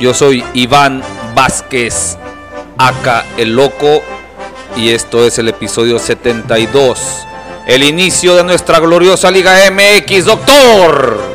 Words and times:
Yo 0.00 0.14
soy 0.14 0.44
Iván 0.54 1.02
Vázquez, 1.34 2.16
acá 2.78 3.24
el 3.36 3.56
loco, 3.56 4.00
y 4.76 4.90
esto 4.90 5.26
es 5.26 5.38
el 5.40 5.48
episodio 5.48 5.98
72. 5.98 7.26
El 7.66 7.82
inicio 7.82 8.36
de 8.36 8.44
nuestra 8.44 8.78
gloriosa 8.78 9.28
Liga 9.30 9.56
MX, 9.72 10.24
doctor. 10.24 11.27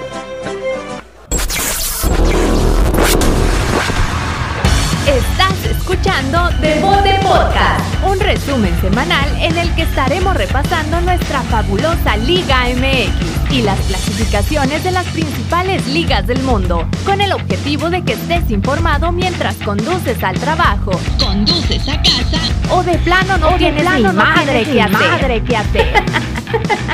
En 9.44 9.58
el 9.58 9.70
que 9.76 9.82
estaremos 9.82 10.36
repasando 10.38 11.02
nuestra 11.02 11.42
fabulosa 11.42 12.16
Liga 12.16 12.64
MX 12.70 13.52
y 13.52 13.62
las 13.62 13.78
clasificaciones 13.82 14.86
de 14.86 14.92
las 14.92 15.06
principales 15.08 15.86
ligas 15.88 16.26
del 16.26 16.42
mundo, 16.44 16.88
con 17.06 17.20
el 17.20 17.34
objetivo 17.34 17.90
de 17.90 18.06
que 18.06 18.14
estés 18.14 18.50
informado 18.50 19.12
mientras 19.12 19.58
conduces 19.58 20.24
al 20.24 20.40
trabajo, 20.40 20.92
conduces 21.20 21.90
a 21.90 22.02
casa 22.02 22.40
o 22.72 22.84
de 22.84 22.98
plano 23.00 23.38
no 23.38 23.58
tienes 23.58 23.84
ni 23.84 24.04
madre, 24.04 24.64
que 24.64 24.82
hacer. 24.82 24.98
madre 24.98 25.44
que 25.44 25.58
hacer. 25.58 26.04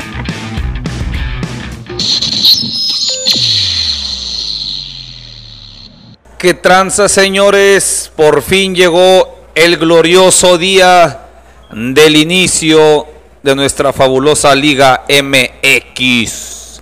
¿Qué 6.36 6.54
tranza, 6.54 7.08
señores? 7.08 8.10
Por 8.16 8.42
fin 8.42 8.74
llegó 8.74 9.38
el 9.54 9.76
glorioso 9.76 10.58
día 10.58 11.29
del 11.72 12.16
inicio 12.16 13.06
de 13.42 13.54
nuestra 13.54 13.92
fabulosa 13.92 14.54
Liga 14.54 15.04
MX. 15.08 16.80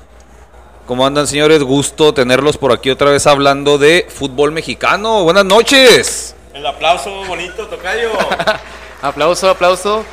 ¿Cómo 0.86 1.06
andan, 1.06 1.26
señores? 1.26 1.62
Gusto 1.62 2.14
tenerlos 2.14 2.56
por 2.56 2.72
aquí 2.72 2.90
otra 2.90 3.10
vez 3.10 3.26
hablando 3.26 3.76
de 3.76 4.06
fútbol 4.08 4.52
mexicano. 4.52 5.24
Buenas 5.24 5.44
noches. 5.44 6.34
El 6.54 6.66
aplauso 6.66 7.24
bonito, 7.26 7.66
Tocayo. 7.66 8.10
Aplauso, 9.02 9.48
aplauso. 9.48 10.04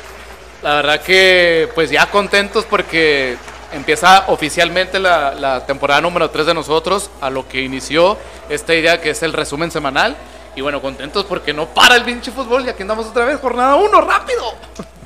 La 0.62 0.76
verdad 0.76 1.00
que 1.00 1.68
pues 1.74 1.90
ya 1.90 2.08
contentos 2.08 2.64
porque 2.64 3.36
empieza 3.72 4.26
oficialmente 4.28 5.00
la, 5.00 5.34
la 5.34 5.66
temporada 5.66 6.00
número 6.00 6.30
3 6.30 6.46
de 6.46 6.54
nosotros, 6.54 7.10
a 7.20 7.28
lo 7.28 7.48
que 7.48 7.62
inició 7.62 8.16
esta 8.48 8.76
idea 8.76 9.00
que 9.00 9.10
es 9.10 9.24
el 9.24 9.32
resumen 9.32 9.72
semanal. 9.72 10.16
Y 10.56 10.62
bueno, 10.62 10.80
contentos 10.80 11.26
porque 11.26 11.52
no 11.52 11.66
para 11.66 11.96
el 11.96 12.02
pinche 12.02 12.30
fútbol 12.32 12.64
y 12.64 12.70
aquí 12.70 12.80
andamos 12.80 13.06
otra 13.06 13.26
vez, 13.26 13.38
jornada 13.38 13.76
1, 13.76 14.00
rápido. 14.00 14.42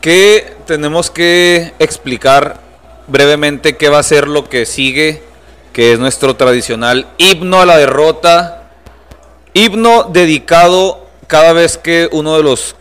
Que 0.01 0.57
tenemos 0.65 1.11
que 1.11 1.75
explicar 1.81 2.61
brevemente 3.09 3.77
qué 3.77 3.89
va 3.89 3.99
a 3.99 4.03
ser 4.05 4.29
lo 4.29 4.49
que 4.49 4.65
sigue, 4.65 5.25
que 5.73 5.93
es 5.93 5.99
nuestro 5.99 6.37
tradicional 6.37 7.09
himno 7.19 7.61
a 7.61 7.67
la 7.67 7.77
derrota. 7.77 8.63
Himno 9.53 10.05
dedicado 10.05 11.07
cada 11.27 11.53
vez 11.53 11.77
que 11.77 12.09
uno 12.13 12.37
de 12.37 12.45
los 12.45 12.77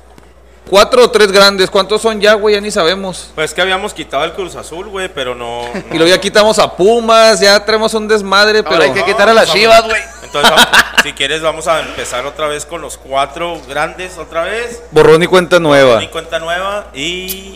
cuatro 0.70 1.06
o 1.06 1.10
tres 1.10 1.32
grandes, 1.32 1.72
¿cuántos 1.72 2.04
son 2.04 2.22
ya, 2.22 2.36
güey? 2.36 2.54
Ya 2.54 2.62
ni 2.62 2.70
sabemos. 2.70 3.32
Pues 3.34 3.56
que 3.56 3.62
habíamos 3.64 3.96
quitado 3.96 4.24
el 4.26 4.34
Cruz 4.34 4.56
Azul, 4.56 4.88
güey, 4.90 5.10
pero 5.12 5.34
no. 5.34 5.64
Y 5.92 5.96
luego 5.98 6.08
ya 6.08 6.22
quitamos 6.22 6.60
a 6.60 6.72
Pumas, 6.76 7.40
ya 7.40 7.66
tenemos 7.66 7.96
un 7.96 8.08
desmadre, 8.08 8.62
pero... 8.62 8.76
Ahora 8.76 8.86
hay 8.86 8.94
que 8.94 9.04
quitar 9.04 9.28
a 9.28 9.34
las 9.34 9.52
chivas, 9.52 9.84
güey. 9.84 10.02
Entonces, 10.24 10.52
vamos- 10.52 10.68
si 11.04 11.14
quieres, 11.14 11.42
vamos 11.42 11.68
a 11.68 11.80
empezar 11.82 12.26
otra 12.26 12.48
vez 12.48 12.66
con 12.66 12.82
los 12.82 12.98
cuatro 12.98 13.60
grandes, 13.68 14.18
otra 14.18 14.44
vez. 14.44 14.82
Borrón 14.92 15.24
y 15.24 15.28
cuenta 15.28 15.60
nueva. 15.60 16.00
Mi 16.00 16.08
cuenta 16.08 16.40
nueva 16.40 16.88
y. 16.94 17.54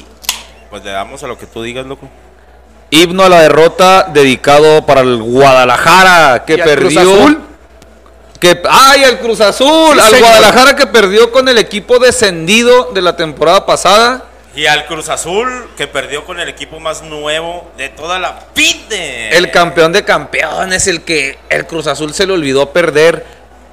Pues 0.70 0.84
le 0.84 0.92
damos 0.92 1.24
a 1.24 1.28
lo 1.28 1.38
que 1.38 1.46
tú 1.46 1.62
digas, 1.62 1.86
loco. 1.86 2.10
Himno 2.90 3.24
a 3.24 3.30
la 3.30 3.42
derrota 3.42 4.08
dedicado 4.12 4.86
para 4.86 5.02
el 5.02 5.22
Guadalajara, 5.22 6.46
que 6.46 6.54
¿Y 6.54 6.58
perdió... 6.58 6.90
Cruz 6.90 6.98
Azul? 6.98 7.42
Que, 8.40 8.62
¡Ay, 8.70 9.04
al 9.04 9.20
Cruz 9.20 9.42
Azul! 9.42 9.96
Sí, 9.96 10.00
al 10.00 10.10
señor. 10.10 10.28
Guadalajara 10.28 10.76
que 10.76 10.86
perdió 10.88 11.32
con 11.32 11.48
el 11.50 11.58
equipo 11.58 11.98
descendido 12.00 12.92
de 12.94 13.02
la 13.02 13.16
temporada 13.16 13.66
pasada. 13.66 14.26
Y 14.56 14.68
al 14.68 14.86
Cruz 14.86 15.10
Azul, 15.10 15.70
que 15.76 15.88
perdió 15.88 16.26
con 16.26 16.40
el 16.40 16.48
equipo 16.48 16.80
más 16.80 17.02
nuevo 17.02 17.72
de 17.76 17.90
toda 17.90 18.20
la 18.20 18.40
pide. 18.54 19.36
El 19.36 19.50
campeón 19.50 19.92
de 19.92 20.04
campeones, 20.04 20.88
el 20.88 21.02
que 21.02 21.40
el 21.50 21.66
Cruz 21.66 21.88
Azul 21.88 22.14
se 22.14 22.28
le 22.28 22.34
olvidó 22.34 22.72
perder. 22.72 23.26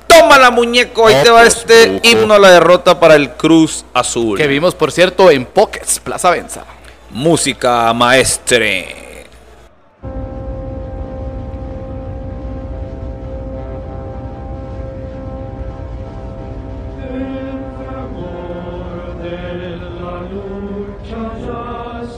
Toma 0.06 0.38
la 0.38 0.50
muñeco, 0.50 1.06
ahí 1.06 1.16
te 1.22 1.30
va 1.30 1.44
este 1.44 2.00
himno 2.02 2.34
a 2.34 2.38
la 2.38 2.50
derrota 2.50 2.98
para 2.98 3.14
el 3.14 3.32
Cruz 3.32 3.84
Azul. 3.92 4.38
Que 4.38 4.46
vimos, 4.46 4.74
por 4.74 4.90
cierto, 4.90 5.30
en 5.30 5.44
Pockets, 5.44 6.00
Plaza 6.00 6.30
Benza. 6.30 6.64
Música 7.10 7.92
maestre. 7.92 9.09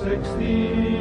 Ya 0.04 0.91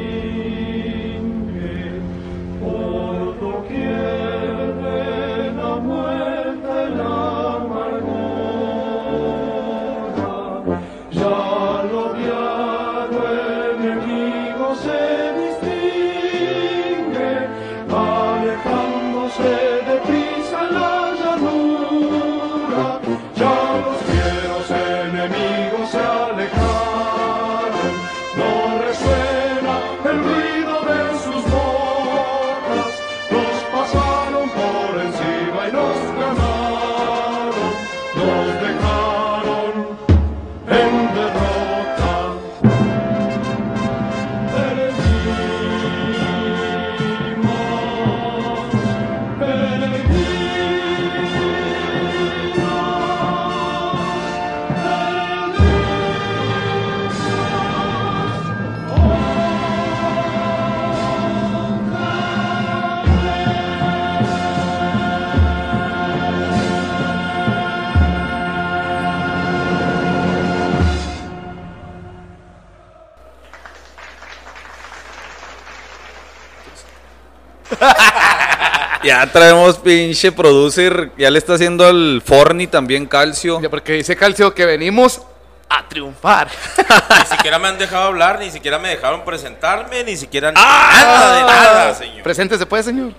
Ya 79.22 79.30
traemos 79.30 79.78
pinche 79.78 80.32
producer. 80.32 81.12
Ya 81.16 81.30
le 81.30 81.38
está 81.38 81.54
haciendo 81.54 81.86
al 81.86 82.20
Forni 82.24 82.66
también 82.66 83.06
calcio. 83.06 83.60
Ya 83.60 83.70
Porque 83.70 83.92
dice 83.92 84.16
Calcio 84.16 84.52
que 84.52 84.66
venimos 84.66 85.22
a 85.68 85.88
triunfar. 85.88 86.48
Ni 87.20 87.36
siquiera 87.36 87.60
me 87.60 87.68
han 87.68 87.78
dejado 87.78 88.08
hablar, 88.08 88.40
ni 88.40 88.50
siquiera 88.50 88.80
me 88.80 88.88
dejaron 88.88 89.24
presentarme, 89.24 90.02
ni 90.02 90.16
siquiera 90.16 90.52
¡Ah! 90.56 90.90
nada 90.92 91.36
de 91.36 91.40
nada, 91.42 91.94
señor. 91.94 92.22
Preséntese, 92.24 92.66
pues, 92.66 92.84
señor. 92.84 93.12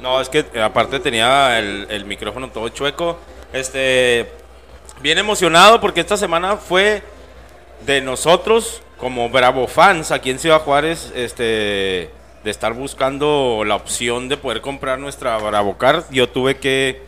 No, 0.00 0.20
es 0.20 0.28
que 0.28 0.44
eh, 0.52 0.60
aparte 0.60 0.98
tenía 0.98 1.56
el, 1.56 1.86
el 1.88 2.04
micrófono 2.04 2.48
todo 2.48 2.68
chueco. 2.70 3.20
Este, 3.52 4.32
bien 5.02 5.18
emocionado 5.18 5.80
porque 5.80 6.00
esta 6.00 6.16
semana 6.16 6.56
fue 6.56 7.00
de 7.86 8.00
nosotros 8.00 8.82
como 8.98 9.30
Bravo 9.30 9.68
fans 9.68 10.10
aquí 10.10 10.30
en 10.30 10.40
Ciudad 10.40 10.62
Juárez, 10.62 11.12
este, 11.14 12.10
de 12.44 12.50
estar 12.50 12.74
buscando 12.74 13.62
la 13.66 13.74
opción 13.74 14.28
de 14.28 14.36
poder 14.36 14.60
comprar 14.60 14.98
nuestra 14.98 15.36
Bravo 15.38 15.78
Car. 15.78 16.04
Yo 16.10 16.28
tuve 16.28 16.58
que 16.58 17.02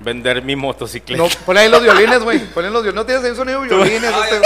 vender 0.00 0.42
mi 0.42 0.56
motocicleta. 0.56 1.22
No, 1.22 1.28
ponle 1.46 1.60
ahí 1.62 1.70
los 1.70 1.82
violines, 1.82 2.20
güey. 2.22 2.40
Ponle 2.52 2.70
los 2.70 2.82
violines. 2.82 2.94
No 2.94 3.06
tienes 3.06 3.24
ahí 3.24 3.30
un 3.30 3.36
sonido 3.36 3.60
de 3.62 3.68
violines. 3.68 4.02
este- 4.02 4.40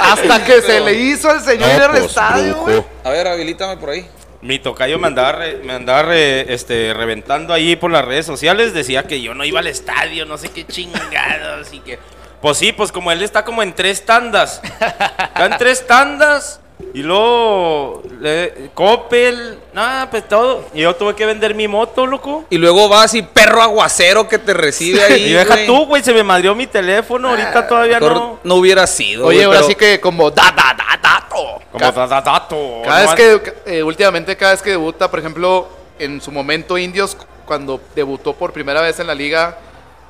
Hasta 0.00 0.44
que 0.44 0.60
se 0.62 0.80
le 0.80 0.92
hizo 0.94 1.30
el 1.32 1.40
señor 1.40 1.68
ir 1.74 1.82
al 1.82 1.96
estadio, 1.96 2.56
güey. 2.58 2.84
A 3.02 3.10
ver, 3.10 3.26
habilítame 3.26 3.78
por 3.78 3.90
ahí. 3.90 4.06
Mi 4.42 4.58
tocayo 4.58 4.98
me 4.98 5.06
andaba, 5.08 5.32
re- 5.32 5.56
me 5.64 5.72
andaba 5.72 6.02
re- 6.02 6.52
este, 6.52 6.92
reventando 6.94 7.54
ahí 7.54 7.74
por 7.74 7.90
las 7.90 8.04
redes 8.04 8.26
sociales. 8.26 8.74
Decía 8.74 9.04
que 9.04 9.22
yo 9.22 9.34
no 9.34 9.44
iba 9.44 9.60
al 9.60 9.66
estadio, 9.66 10.26
no 10.26 10.36
sé 10.36 10.50
qué 10.50 10.66
chingados. 10.66 11.72
Y 11.72 11.80
que... 11.80 11.98
Pues 12.42 12.58
sí, 12.58 12.72
pues 12.72 12.92
como 12.92 13.10
él 13.10 13.22
está 13.22 13.44
como 13.44 13.62
en 13.62 13.72
tres 13.74 14.04
tandas. 14.04 14.60
Está 14.62 15.46
en 15.46 15.56
tres 15.58 15.86
tandas. 15.86 16.60
Y 16.92 17.02
luego, 17.02 18.02
le- 18.20 18.70
Coppel, 18.74 19.58
nada, 19.72 20.10
pues 20.10 20.28
todo. 20.28 20.64
Y 20.74 20.82
yo 20.82 20.94
tuve 20.94 21.14
que 21.14 21.24
vender 21.26 21.54
mi 21.54 21.68
moto, 21.68 22.06
loco. 22.06 22.44
Y 22.50 22.58
luego 22.58 22.88
vas 22.88 23.14
y 23.14 23.22
perro 23.22 23.62
aguacero 23.62 24.28
que 24.28 24.38
te 24.38 24.52
recibe 24.52 25.02
ahí. 25.02 25.24
Y 25.24 25.32
deja 25.32 25.54
güey. 25.54 25.66
tú, 25.66 25.86
güey, 25.86 26.02
se 26.02 26.12
me 26.12 26.22
madrió 26.22 26.54
mi 26.54 26.66
teléfono, 26.66 27.30
ahorita 27.30 27.66
todavía 27.66 27.98
Mejor 28.00 28.14
no. 28.16 28.40
no 28.44 28.54
hubiera 28.56 28.86
sido. 28.86 29.26
Oye, 29.26 29.38
güey, 29.38 29.44
ahora 29.46 29.58
pero- 29.60 29.68
sí 29.68 29.74
que 29.74 30.00
como 30.00 30.30
da, 30.30 30.52
da, 30.54 30.74
da, 30.76 30.98
dato. 31.02 31.60
Como 31.72 31.84
da- 31.92 32.06
da- 32.06 32.20
dato. 32.20 32.82
Cada 32.84 33.04
no 33.04 33.14
vez 33.14 33.40
que, 33.64 33.78
eh, 33.78 33.82
últimamente, 33.82 34.36
cada 34.36 34.52
vez 34.52 34.62
que 34.62 34.70
debuta, 34.70 35.10
por 35.10 35.18
ejemplo, 35.20 35.68
en 35.98 36.20
su 36.20 36.30
momento 36.30 36.76
Indios, 36.76 37.16
cuando 37.46 37.80
debutó 37.94 38.34
por 38.34 38.52
primera 38.52 38.80
vez 38.82 39.00
en 39.00 39.06
la 39.06 39.14
Liga 39.14 39.58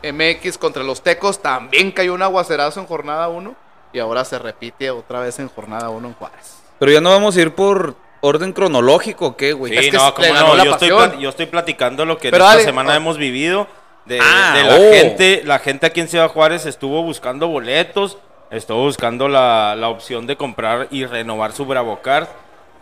MX 0.03 0.59
contra 0.59 0.83
los 0.83 1.03
Tecos, 1.03 1.41
también 1.41 1.93
cayó 1.93 2.15
un 2.15 2.23
aguacerazo 2.23 2.81
en 2.81 2.87
jornada 2.87 3.29
1 3.29 3.55
y 3.97 3.99
ahora 3.99 4.25
se 4.25 4.39
repite 4.39 4.91
otra 4.91 5.21
vez 5.21 5.39
en 5.39 5.49
jornada 5.49 5.89
1 5.89 6.09
en 6.09 6.15
Juárez. 6.15 6.59
Pero 6.79 6.93
ya 6.93 7.01
no 7.01 7.11
vamos 7.11 7.37
a 7.37 7.41
ir 7.41 7.55
por 7.55 7.97
orden 8.21 8.53
cronológico, 8.53 9.29
¿o 9.29 9.37
¿qué, 9.37 9.53
güey? 9.53 9.73
Sí, 9.73 9.79
Es 9.79 9.91
que 9.91 9.97
no, 9.97 10.13
ganó 10.13 10.57
no, 10.57 10.65
yo 10.65 10.73
estoy, 10.73 11.23
yo 11.23 11.29
estoy 11.31 11.47
platicando 11.47 12.05
lo 12.05 12.19
que 12.19 12.31
Pero 12.31 12.45
en 12.45 12.49
esta 12.49 12.57
dale, 12.57 12.65
semana 12.65 12.93
ah. 12.93 12.97
hemos 12.97 13.17
vivido. 13.17 13.67
De, 14.05 14.21
Ah, 14.23 14.55
de 14.55 14.63
la 14.65 14.75
oh. 14.77 14.93
gente, 14.93 15.43
la 15.45 15.59
gente 15.59 15.87
aquí 15.87 16.01
en 16.01 16.09
Ciudad 16.09 16.29
Juárez 16.29 16.65
estuvo 16.67 17.03
buscando 17.03 17.49
boletos, 17.49 18.19
estuvo 18.51 18.83
buscando 18.83 19.29
la, 19.29 19.75
la 19.75 19.89
opción 19.89 20.27
de 20.27 20.37
comprar 20.37 20.87
y 20.91 21.07
renovar 21.07 21.53
su 21.53 21.67
Bravocard, 21.67 22.29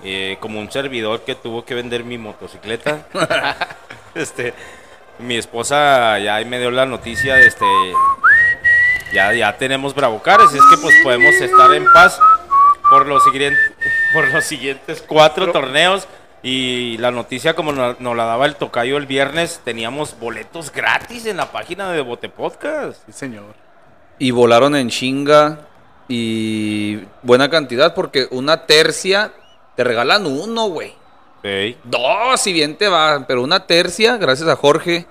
eh, 0.03 0.37
como 0.41 0.61
un 0.61 0.71
servidor 0.71 1.21
que 1.21 1.35
tuvo 1.35 1.65
que 1.65 1.75
vender 1.75 2.05
mi 2.05 2.19
motocicleta. 2.19 3.07
este, 4.15 4.53
mi 5.19 5.37
esposa 5.37 6.19
ya 6.19 6.35
ahí 6.35 6.45
me 6.45 6.59
dio 6.59 6.71
la 6.71 6.85
noticia, 6.85 7.39
este, 7.39 7.65
ya, 9.15 9.33
ya 9.33 9.57
tenemos 9.57 9.95
Bravocard, 9.95 10.43
así 10.43 10.59
es 10.59 10.65
que 10.71 10.77
pues 10.77 10.95
podemos 11.03 11.35
estar 11.37 11.73
en 11.73 11.85
paz 11.93 12.19
por 12.91 13.07
los, 13.07 13.23
siguientes 13.25 13.61
por 14.13 14.29
los 14.29 14.45
siguientes 14.45 15.03
cuatro 15.07 15.53
torneos. 15.53 16.07
Y 16.43 16.99
la 16.99 17.11
noticia, 17.11 17.55
como 17.55 17.73
nos, 17.73 17.99
nos 18.01 18.15
la 18.15 18.27
daba 18.27 18.45
el 18.45 18.57
tocayo 18.57 18.99
el 18.99 19.07
viernes, 19.07 19.63
teníamos 19.65 20.19
boletos 20.21 20.71
gratis 20.71 21.25
en 21.25 21.39
la 21.39 21.51
página 21.51 21.91
de 21.91 22.03
Bote 22.03 22.29
Podcast. 22.29 23.03
Sí, 23.07 23.13
señor. 23.13 23.55
Y 24.19 24.31
volaron 24.31 24.77
en 24.77 24.91
chinga 24.91 25.61
y 26.07 27.01
buena 27.23 27.49
cantidad 27.49 27.95
porque 27.95 28.29
una 28.31 28.67
tercia 28.67 29.33
te 29.75 29.85
regalan 29.85 30.27
uno, 30.27 30.67
güey. 30.69 30.95
Sí. 31.43 31.79
Dos, 31.85 32.41
si 32.41 32.53
bien 32.53 32.77
te 32.77 32.89
va, 32.89 33.27
pero 33.27 33.43
una 33.43 33.67
tercia, 33.67 34.19
gracias 34.19 34.49
a 34.49 34.57
Jorge, 34.57 35.07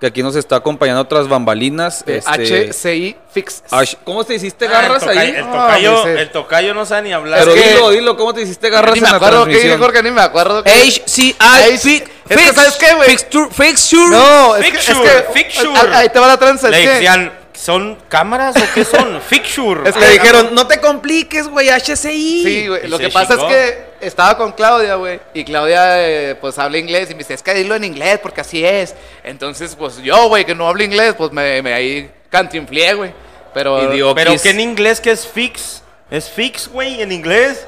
que 0.00 0.06
aquí 0.08 0.22
nos 0.22 0.36
está 0.36 0.56
acompañando 0.56 1.00
otras 1.00 1.28
bambalinas. 1.28 2.04
Este, 2.06 2.70
HCI 2.70 3.16
Fix. 3.32 3.62
¿Cómo 4.04 4.24
te 4.24 4.34
hiciste 4.34 4.66
Ah, 4.66 4.70
garras 4.70 5.02
el 5.02 5.08
tocayo, 5.08 5.20
ahí? 5.20 5.28
El 5.30 5.44
Ah, 5.44 5.52
tocayo, 5.52 6.06
el 6.08 6.30
tocayo 6.30 6.74
no 6.74 6.84
sabe 6.86 7.02
ni 7.02 7.12
hablar. 7.12 7.40
Pero 7.40 7.54
es 7.54 7.62
que- 7.62 7.68
dilo, 7.70 7.90
dilo, 7.90 8.16
¿cómo 8.16 8.34
te 8.34 8.42
hiciste 8.42 8.70
garras 8.70 8.92
ni 8.92 8.98
en 8.98 9.04
me 9.04 9.10
la 9.10 9.16
acuerdo 9.16 9.44
qué 9.44 9.50
dije 9.50 9.60
transmisión? 9.68 9.80
Jorge, 9.94 10.02
ni 10.02 10.10
me 10.10 10.20
acuerdo. 10.22 10.62
qué- 10.64 10.70
HCI 10.70 11.36
H- 11.38 11.78
fi- 11.78 12.04
es 12.28 12.36
que, 12.36 12.52
¿sabes 12.52 12.74
qué, 12.74 12.94
güey? 12.94 13.08
Fixture, 13.10 13.48
fixture. 13.50 14.08
No, 14.10 14.56
es 14.56 14.62
que, 14.62 14.78
es 14.78 14.84
Fixture, 14.84 15.10
que- 15.26 15.32
fixture. 15.32 15.70
ah, 15.92 15.98
Ahí 15.98 16.08
te 16.08 16.18
va 16.18 16.26
la 16.26 16.36
tranza. 16.38 16.68
Le 16.70 16.82
que, 16.82 16.88
decían, 16.88 17.32
¿son 17.54 17.96
cámaras 18.08 18.56
o 18.56 18.64
qué 18.74 18.84
son? 18.84 19.20
Fixture. 19.28 19.88
Es 19.88 19.96
Le 19.96 20.10
dijeron, 20.10 20.54
no 20.54 20.66
te 20.66 20.80
compliques, 20.80 21.48
güey, 21.48 21.68
HCI. 21.70 22.42
Sí, 22.44 22.66
güey. 22.68 22.88
Lo 22.88 22.98
que 22.98 23.08
pasa 23.08 23.34
es 23.34 23.40
que 23.44 23.84
estaba 24.06 24.36
con 24.36 24.52
Claudia, 24.52 24.96
güey. 24.96 25.20
Y 25.32 25.44
Claudia, 25.44 26.06
eh, 26.06 26.34
pues, 26.34 26.58
habla 26.58 26.78
inglés. 26.78 27.10
Y 27.10 27.14
me 27.14 27.18
dice, 27.18 27.34
es 27.34 27.42
que 27.42 27.54
dilo 27.54 27.74
en 27.74 27.84
inglés, 27.84 28.18
porque 28.22 28.40
así 28.42 28.64
es. 28.64 28.94
Entonces, 29.22 29.74
pues, 29.76 29.98
yo, 30.02 30.28
güey, 30.28 30.44
que 30.44 30.54
no 30.54 30.68
hablo 30.68 30.82
inglés, 30.84 31.14
pues, 31.16 31.32
me, 31.32 31.62
me 31.62 31.72
ahí 31.72 32.10
cantinflié, 32.30 32.94
güey. 32.94 33.12
Pero... 33.54 33.78
Pero 34.14 34.32
que 34.42 34.50
en 34.50 34.60
inglés 34.60 35.00
que 35.00 35.12
es 35.12 35.26
fix. 35.26 35.82
Es 36.10 36.28
fix, 36.28 36.68
güey, 36.68 37.00
en 37.00 37.12
inglés. 37.12 37.66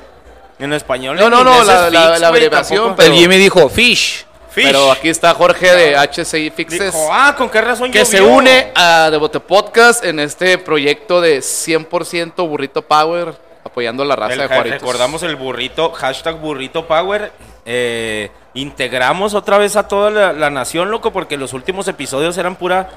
En 0.59 0.73
español. 0.73 1.17
No, 1.17 1.25
en 1.27 1.31
no, 1.31 1.45
no, 1.45 1.51
la- 1.55 1.61
es 1.61 1.67
la- 1.67 1.85
fix, 1.85 1.93
la 1.93 2.09
güey, 2.11 2.25
abreviación, 2.25 2.79
tampoco- 2.89 2.97
pero- 2.97 3.13
El 3.15 3.19
Jimmy 3.19 3.37
dijo, 3.37 3.69
fish. 3.69 4.26
Fish. 4.57 4.65
Pero 4.67 4.91
aquí 4.91 5.09
está 5.11 5.35
Jorge 5.35 5.71
de 5.73 5.97
HCI 5.97 6.51
Fixes. 6.51 6.93
Dijo, 6.93 7.09
ah, 7.13 7.35
con 7.37 7.49
qué 7.51 7.61
razón 7.61 7.91
que 7.93 8.05
se 8.07 8.23
une 8.23 8.73
a 8.75 9.11
Devote 9.11 9.39
Podcast 9.39 10.03
en 10.05 10.19
este 10.19 10.57
proyecto 10.59 11.21
de 11.21 11.43
100% 11.43 12.49
Burrito 12.49 12.81
Power, 12.83 13.35
apoyando 13.65 14.03
a 14.03 14.07
la 14.07 14.17
raza 14.17 14.33
El- 14.33 14.39
de 14.41 14.47
Juárez. 14.49 14.73
recordamos 14.73 15.23
el 15.23 15.37
burrito, 15.37 15.93
hashtag 15.93 16.37
burrito 16.37 16.87
power. 16.87 17.33
eh, 17.67 18.31
integramos 18.55 19.35
otra 19.35 19.59
vez 19.59 19.77
a 19.77 19.87
toda 19.89 20.11
la, 20.11 20.33
la 20.33 20.49
nación, 20.51 20.91
loco, 20.91 21.13
porque 21.13 21.37
los 21.37 21.53
últimos 21.53 21.87
episodios 21.89 22.39
eran 22.39 22.57
pura, 22.57 22.89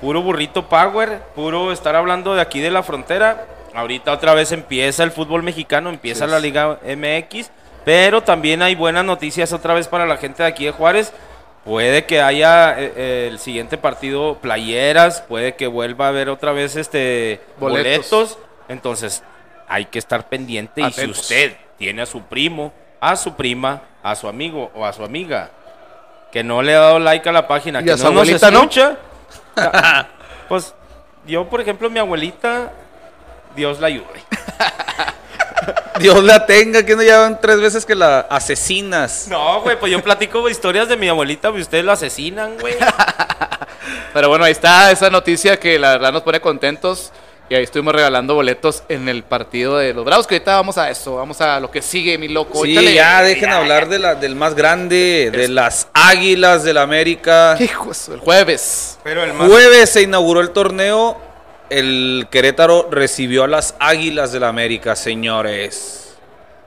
puro 0.00 0.22
burrito 0.22 0.68
power, 0.68 1.20
puro 1.36 1.70
estar 1.72 1.94
hablando 1.94 2.34
de 2.34 2.40
aquí 2.40 2.58
de 2.60 2.70
la 2.70 2.82
frontera. 2.82 3.46
Ahorita 3.74 4.12
otra 4.12 4.34
vez 4.34 4.50
empieza 4.52 5.02
el 5.04 5.10
fútbol 5.12 5.42
mexicano, 5.42 5.88
empieza 5.90 6.26
la 6.26 6.38
Liga 6.40 6.78
MX, 6.84 7.50
pero 7.84 8.22
también 8.22 8.62
hay 8.62 8.74
buenas 8.74 9.04
noticias 9.04 9.52
otra 9.52 9.74
vez 9.74 9.88
para 9.88 10.06
la 10.06 10.16
gente 10.16 10.42
de 10.42 10.48
aquí 10.48 10.64
de 10.64 10.70
Juárez. 10.70 11.12
Puede 11.64 12.04
que 12.04 12.20
haya 12.20 12.78
eh, 12.78 12.92
eh, 12.96 13.28
el 13.30 13.38
siguiente 13.38 13.78
partido 13.78 14.38
playeras, 14.40 15.22
puede 15.22 15.54
que 15.54 15.66
vuelva 15.66 16.06
a 16.06 16.08
haber 16.08 16.28
otra 16.28 16.52
vez 16.52 16.76
este 16.76 17.40
Boletos. 17.58 18.10
boletos. 18.10 18.38
Entonces, 18.68 19.22
hay 19.66 19.86
que 19.86 19.98
estar 19.98 20.28
pendiente 20.28 20.82
y 20.82 20.92
si 20.92 21.06
usted 21.06 21.56
tiene 21.78 22.02
a 22.02 22.06
su 22.06 22.22
primo, 22.22 22.72
a 23.00 23.16
su 23.16 23.34
prima, 23.34 23.82
a 24.02 24.14
su 24.14 24.28
amigo 24.28 24.70
o 24.74 24.84
a 24.84 24.92
su 24.92 25.04
amiga 25.04 25.50
que 26.34 26.42
no 26.42 26.62
le 26.62 26.74
ha 26.74 26.80
dado 26.80 26.98
like 26.98 27.28
a 27.28 27.32
la 27.32 27.46
página, 27.46 27.80
¿Y 27.80 27.84
que 27.84 27.92
a 27.92 27.96
no 27.96 28.02
nos 28.02 28.12
abuelita, 28.12 28.50
no? 28.50 28.58
escucha, 28.62 28.96
pues 30.48 30.74
yo, 31.26 31.48
por 31.48 31.60
ejemplo, 31.60 31.88
mi 31.88 32.00
abuelita, 32.00 32.72
Dios 33.54 33.78
la 33.78 33.86
ayude. 33.86 34.04
Dios 36.00 36.22
la 36.22 36.46
tenga, 36.46 36.84
que 36.84 36.96
no 36.96 37.02
llevan 37.02 37.40
tres 37.40 37.60
veces 37.60 37.84
que 37.86 37.94
la 37.94 38.20
asesinas. 38.20 39.26
No, 39.28 39.60
güey, 39.62 39.78
pues 39.78 39.90
yo 39.92 40.02
platico 40.02 40.48
historias 40.48 40.88
de 40.88 40.96
mi 40.96 41.08
abuelita 41.08 41.50
y 41.54 41.60
ustedes 41.60 41.84
lo 41.84 41.92
asesinan, 41.92 42.56
güey. 42.58 42.74
Pero 44.12 44.28
bueno, 44.28 44.44
ahí 44.44 44.52
está 44.52 44.90
esa 44.90 45.10
noticia 45.10 45.58
que 45.58 45.78
la 45.78 45.90
verdad 45.92 46.12
nos 46.12 46.22
pone 46.22 46.40
contentos. 46.40 47.12
Y 47.46 47.54
ahí 47.54 47.62
estuvimos 47.64 47.94
regalando 47.94 48.34
boletos 48.34 48.84
en 48.88 49.06
el 49.06 49.22
partido 49.22 49.76
de 49.76 49.92
los 49.92 50.02
Bravos. 50.06 50.26
Que 50.26 50.36
ahorita 50.36 50.56
vamos 50.56 50.78
a 50.78 50.88
eso, 50.88 51.16
vamos 51.16 51.42
a 51.42 51.60
lo 51.60 51.70
que 51.70 51.82
sigue, 51.82 52.16
mi 52.16 52.28
loco. 52.28 52.56
Ahorita 52.58 52.80
Sí, 52.80 52.86
le- 52.86 52.94
ya 52.94 53.20
dejen 53.22 53.50
hablar 53.50 53.88
de 53.90 53.98
la, 53.98 54.14
del 54.14 54.34
más 54.34 54.54
grande, 54.54 55.30
de 55.30 55.48
las 55.48 55.88
Águilas 55.92 56.64
del 56.64 56.78
América. 56.78 57.54
Hijos, 57.60 58.08
el 58.08 58.20
jueves. 58.20 58.98
Pero 59.04 59.22
el 59.24 59.34
más... 59.34 59.46
Jueves 59.46 59.90
se 59.90 60.00
inauguró 60.00 60.40
el 60.40 60.50
torneo. 60.52 61.20
El 61.70 62.26
Querétaro 62.30 62.88
recibió 62.90 63.44
a 63.44 63.48
las 63.48 63.74
Águilas 63.78 64.32
del 64.32 64.44
América, 64.44 64.94
señores. 64.96 66.16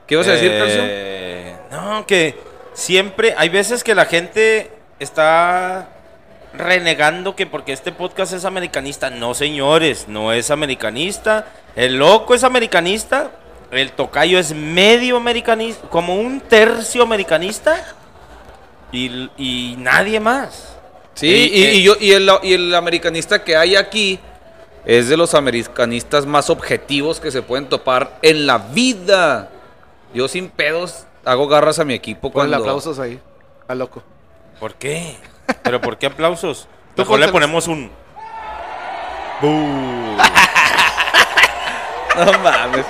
¿Qué 0.06 0.14
ibas 0.14 0.26
a 0.28 0.32
decir? 0.32 0.50
Eh, 0.52 1.56
No, 1.70 2.04
que 2.06 2.34
siempre 2.74 3.34
hay 3.36 3.48
veces 3.48 3.84
que 3.84 3.94
la 3.94 4.06
gente 4.06 4.70
está 4.98 5.88
renegando 6.54 7.36
que 7.36 7.46
porque 7.46 7.72
este 7.72 7.92
podcast 7.92 8.32
es 8.32 8.44
americanista. 8.44 9.10
No, 9.10 9.34
señores, 9.34 10.06
no 10.08 10.32
es 10.32 10.50
americanista. 10.50 11.46
El 11.76 11.96
loco 11.98 12.34
es 12.34 12.42
americanista. 12.42 13.30
El 13.70 13.92
tocayo 13.92 14.38
es 14.38 14.54
medio 14.54 15.18
americanista, 15.18 15.86
como 15.88 16.16
un 16.16 16.40
tercio 16.40 17.02
americanista. 17.02 17.84
Y, 18.90 19.30
y 19.36 19.76
nadie 19.78 20.18
más. 20.20 20.74
Sí, 21.14 21.26
Y- 21.26 21.60
y, 21.60 21.64
eh, 21.64 21.74
y 21.74 21.82
yo, 21.82 21.96
y, 22.00 22.12
el, 22.12 22.30
y 22.42 22.54
el 22.54 22.74
americanista 22.74 23.44
que 23.44 23.56
hay 23.56 23.76
aquí 23.76 24.18
es 24.88 25.08
de 25.10 25.16
los 25.18 25.34
americanistas 25.34 26.24
más 26.24 26.48
objetivos 26.48 27.20
que 27.20 27.30
se 27.30 27.42
pueden 27.42 27.68
topar 27.68 28.18
en 28.22 28.46
la 28.46 28.56
vida. 28.56 29.50
Yo 30.14 30.28
sin 30.28 30.48
pedos 30.48 31.04
hago 31.26 31.46
garras 31.46 31.78
a 31.78 31.84
mi 31.84 31.92
equipo 31.92 32.32
Ponle 32.32 32.48
cuando... 32.48 32.64
aplausos 32.64 32.98
ahí, 32.98 33.20
al 33.68 33.80
loco. 33.80 34.02
¿Por 34.58 34.76
qué? 34.76 35.18
¿Pero 35.62 35.82
por 35.82 35.98
qué 35.98 36.06
aplausos? 36.06 36.68
Tú 36.96 37.02
Mejor 37.02 37.20
le 37.20 37.28
ponemos 37.28 37.68
un... 37.68 37.90
No 42.18 42.32
mames. 42.42 42.86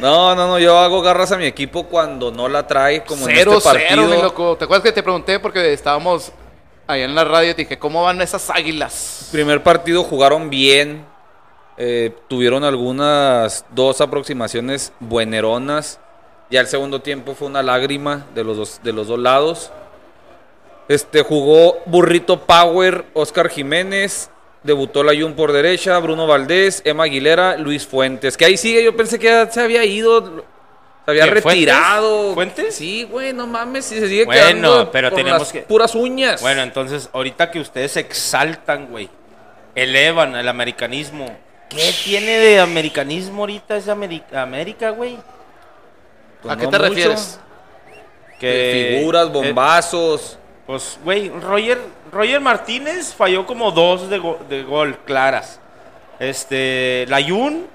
No, 0.00 0.34
no, 0.34 0.48
no, 0.48 0.58
yo 0.58 0.76
hago 0.76 1.00
garras 1.02 1.30
a 1.32 1.38
mi 1.38 1.46
equipo 1.46 1.84
cuando 1.84 2.32
no 2.32 2.48
la 2.48 2.66
trae 2.66 3.02
como 3.04 3.24
Cero, 3.26 3.52
en 3.52 3.58
este 3.58 3.64
partido. 3.68 3.88
cero, 3.88 4.06
mi 4.08 4.20
loco. 4.20 4.56
¿Te 4.56 4.64
acuerdas 4.64 4.84
que 4.84 4.92
te 4.92 5.02
pregunté 5.02 5.38
porque 5.38 5.72
estábamos 5.72 6.32
allá 6.90 7.04
en 7.04 7.14
la 7.14 7.24
radio 7.24 7.54
dije, 7.54 7.78
¿cómo 7.78 8.02
van 8.02 8.20
esas 8.20 8.50
águilas? 8.50 9.28
Primer 9.32 9.62
partido 9.62 10.02
jugaron 10.04 10.50
bien. 10.50 11.04
eh, 11.82 12.14
tuvieron 12.28 12.62
algunas 12.62 13.64
dos 13.70 14.02
aproximaciones 14.02 14.92
bueneronas. 15.00 15.98
Ya 16.50 16.60
el 16.60 16.66
segundo 16.66 17.00
tiempo 17.00 17.34
fue 17.34 17.48
una 17.48 17.62
lágrima 17.62 18.26
de 18.34 18.44
los 18.44 18.56
dos, 18.58 18.80
de 18.82 18.92
los 18.92 19.08
dos 19.08 19.18
lados. 19.18 19.70
Este 20.88 21.22
jugó 21.22 21.78
Burrito 21.86 22.40
Power, 22.40 23.06
Oscar 23.14 23.48
Jiménez, 23.48 24.28
debutó 24.62 25.02
la 25.02 25.18
Jun 25.18 25.34
por 25.34 25.52
derecha, 25.52 25.98
Bruno 26.00 26.26
Valdés, 26.26 26.82
Emma 26.84 27.04
Aguilera, 27.04 27.56
Luis 27.56 27.86
Fuentes. 27.86 28.36
Que 28.36 28.44
ahí 28.44 28.56
sigue, 28.58 28.84
yo 28.84 28.94
pensé 28.94 29.18
que 29.18 29.48
se 29.50 29.60
había 29.60 29.84
ido, 29.84 30.44
se 31.14 31.22
había 31.22 31.34
retirado. 31.34 32.34
¿Fuentes? 32.34 32.74
Sí, 32.74 33.04
güey, 33.04 33.32
no 33.32 33.46
mames, 33.46 33.84
si 33.84 33.98
se 33.98 34.08
sigue 34.08 34.24
Bueno, 34.24 34.40
quedando 34.40 34.90
pero 34.90 35.10
por 35.10 35.16
tenemos 35.18 35.40
las 35.40 35.52
que- 35.52 35.62
puras 35.62 35.94
uñas. 35.94 36.40
Bueno, 36.40 36.62
entonces, 36.62 37.08
ahorita 37.12 37.50
que 37.50 37.60
ustedes 37.60 37.92
se 37.92 38.00
exaltan, 38.00 38.86
güey, 38.86 39.08
elevan 39.74 40.34
el 40.36 40.48
americanismo. 40.48 41.36
¿Qué 41.68 41.92
tiene 42.04 42.38
de 42.38 42.60
americanismo 42.60 43.42
ahorita 43.42 43.76
esa 43.76 43.92
América, 43.92 44.90
güey? 44.90 45.16
pues, 46.42 46.54
¿A 46.54 46.56
qué 46.56 46.66
te 46.66 46.78
mucho. 46.78 46.88
refieres? 46.88 47.38
Que, 48.38 48.96
Figuras, 48.98 49.26
eh, 49.26 49.30
bombazos. 49.30 50.38
Pues, 50.66 50.98
güey, 51.04 51.28
Roger, 51.28 51.78
Roger 52.10 52.40
Martínez 52.40 53.12
falló 53.14 53.44
como 53.46 53.70
dos 53.72 54.08
de, 54.08 54.18
go- 54.18 54.38
de 54.48 54.62
gol 54.62 54.96
claras. 55.04 55.60
Este, 56.18 57.04
Layun, 57.08 57.66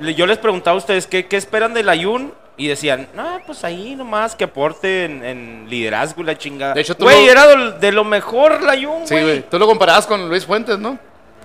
yo 0.00 0.26
les 0.26 0.38
preguntaba 0.38 0.74
a 0.74 0.78
ustedes 0.78 1.06
qué, 1.06 1.26
qué 1.26 1.36
esperan 1.36 1.74
de 1.74 1.82
Layun 1.82 2.32
y 2.56 2.68
decían, 2.68 3.08
no, 3.14 3.40
pues 3.46 3.64
ahí 3.64 3.94
nomás 3.96 4.34
que 4.36 4.44
aporte 4.44 5.04
en, 5.04 5.24
en 5.24 5.66
liderazgo 5.70 6.22
y 6.22 6.24
la 6.24 6.36
chingada. 6.36 6.74
De 6.74 6.80
hecho, 6.82 6.94
tú 6.96 7.04
güey, 7.04 7.24
lo- 7.26 7.32
era 7.32 7.46
de, 7.46 7.72
de 7.78 7.92
lo 7.92 8.04
mejor 8.04 8.62
Layun, 8.62 9.06
Sí, 9.06 9.14
güey. 9.14 9.24
güey. 9.24 9.42
Tú 9.50 9.58
lo 9.58 9.66
comparabas 9.66 10.06
con 10.06 10.28
Luis 10.28 10.44
Fuentes, 10.46 10.78
¿no? 10.78 10.98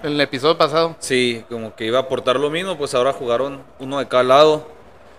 En 0.03 0.11
el 0.13 0.21
episodio 0.21 0.57
pasado. 0.57 0.95
Sí, 0.99 1.43
como 1.49 1.73
que 1.75 1.85
iba 1.85 1.97
a 1.99 2.01
aportar 2.03 2.35
lo 2.39 2.49
mismo, 2.49 2.77
pues 2.77 2.93
ahora 2.93 3.13
jugaron 3.13 3.61
uno 3.79 3.99
de 3.99 4.07
cada 4.07 4.23
lado. 4.23 4.69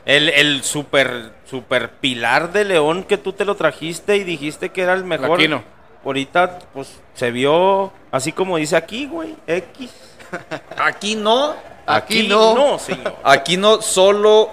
El, 0.05 0.29
el 0.29 0.63
super, 0.63 1.33
super 1.51 1.91
pilar 1.93 2.53
de 2.53 2.65
León 2.65 3.03
que 3.03 3.17
tú 3.19 3.33
te 3.33 3.45
lo 3.45 3.57
trajiste 3.57 4.17
y 4.17 4.23
dijiste 4.25 4.69
que 4.69 4.83
era 4.83 4.93
el 4.95 5.03
mejor. 5.05 5.39
Aquino. 5.41 5.65
Ahorita, 6.05 6.61
pues, 6.73 7.01
se 7.15 7.33
vio 7.33 7.93
así 8.13 8.31
como 8.31 8.59
dice 8.59 8.77
aquí, 8.77 9.07
güey, 9.07 9.35
X. 9.49 9.91
Aquí 10.79 11.17
no. 11.17 11.55
Aquí 11.87 12.27
no. 12.29 12.55
No, 12.55 12.79
señor. 12.79 13.15
Aquí 13.25 13.57
no, 13.57 13.81
solo 13.83 14.51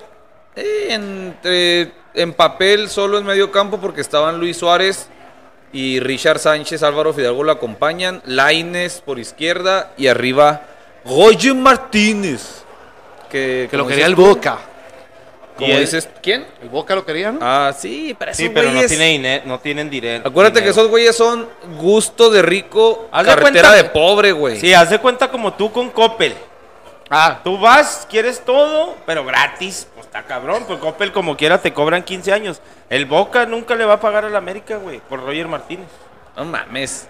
eh, 0.55 0.87
entre- 0.89 1.91
en 2.13 2.33
papel, 2.33 2.89
solo 2.89 3.17
en 3.17 3.25
medio 3.25 3.51
campo, 3.51 3.79
porque 3.79 4.01
estaban 4.01 4.39
Luis 4.39 4.57
Suárez 4.57 5.09
y 5.71 5.99
Richard 5.99 6.37
Sánchez, 6.39 6.83
Álvaro 6.83 7.11
Fidalgo 7.13 7.43
lo 7.43 7.51
acompañan, 7.51 8.21
Laines 8.25 9.01
por 9.03 9.17
izquierda 9.17 9.91
y 9.97 10.07
arriba 10.07 10.61
Roger 11.05 11.55
Martínez. 11.55 12.63
Que, 13.31 13.67
Que 13.71 13.77
lo 13.77 13.87
quería 13.87 14.05
el 14.05 14.15
dices 14.15 14.29
Boca. 14.29 14.59
Él- 15.59 15.79
dices, 15.79 16.09
¿quién? 16.21 16.45
El 16.61 16.69
Boca 16.69 16.93
lo 16.95 17.05
quería, 17.05 17.31
¿no? 17.31 17.39
Ah, 17.41 17.73
sí, 17.77 18.15
pero 18.17 18.33
Sí, 18.33 18.49
pero 18.49 18.71
no, 18.71 18.81
tiene 18.85 19.41
no 19.45 19.59
tienen 19.59 19.89
dinero. 19.89 20.27
Acuérdate 20.27 20.63
que 20.63 20.69
esos 20.69 20.87
güeyes 20.87 21.15
son 21.15 21.47
gusto 21.77 22.29
de 22.29 22.41
rico, 22.41 23.07
Haz 23.11 23.25
de 23.25 23.35
cuenta 23.37 23.71
de 23.73 23.83
pobre, 23.85 24.31
güey. 24.31 24.59
Sí, 24.59 24.73
haz 24.73 24.89
de 24.89 24.99
cuenta 24.99 25.29
como 25.29 25.53
tú 25.53 25.71
con 25.71 25.89
Coppel. 25.89 26.35
Ah, 27.15 27.41
Tú 27.43 27.59
vas, 27.59 28.07
quieres 28.09 28.43
todo, 28.43 28.97
pero 29.05 29.23
gratis. 29.23 29.87
Pues 29.93 30.07
está 30.07 30.23
cabrón, 30.23 30.63
pues 30.65 30.79
Coppel 30.79 31.11
como 31.11 31.37
quiera 31.37 31.61
te 31.61 31.71
cobran 31.71 32.03
15 32.03 32.33
años. 32.33 32.61
El 32.89 33.05
Boca 33.05 33.45
nunca 33.45 33.75
le 33.75 33.85
va 33.85 33.93
a 33.93 33.99
pagar 33.99 34.25
al 34.25 34.35
América, 34.35 34.77
güey, 34.77 34.99
por 34.99 35.23
Roger 35.23 35.47
Martínez. 35.47 35.87
No 36.35 36.45
mames. 36.45 37.07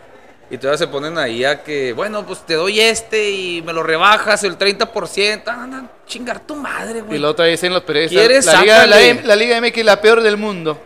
Y 0.49 0.57
todavía 0.57 0.77
se 0.77 0.87
ponen 0.87 1.17
ahí 1.17 1.45
a 1.45 1.63
que, 1.63 1.93
bueno, 1.93 2.25
pues 2.25 2.45
te 2.45 2.55
doy 2.55 2.79
este 2.81 3.31
y 3.31 3.61
me 3.61 3.71
lo 3.71 3.81
rebajas 3.81 4.43
el 4.43 4.57
30%. 4.57 5.43
Ah, 5.47 5.65
no, 5.67 5.89
chingar 6.05 6.41
tu 6.41 6.55
madre, 6.55 6.99
y 6.99 7.01
güey. 7.01 7.19
luego 7.19 7.35
te 7.35 7.43
dicen 7.45 7.73
los 7.73 7.83
periodistas. 7.83 8.19
¿Quieres? 8.19 8.45
La 8.45 8.61
Liga, 8.61 8.85
la, 8.85 8.97
la 9.23 9.35
Liga 9.37 9.61
MX 9.61 9.85
la 9.85 10.01
peor 10.01 10.21
del 10.21 10.35
mundo. 10.37 10.79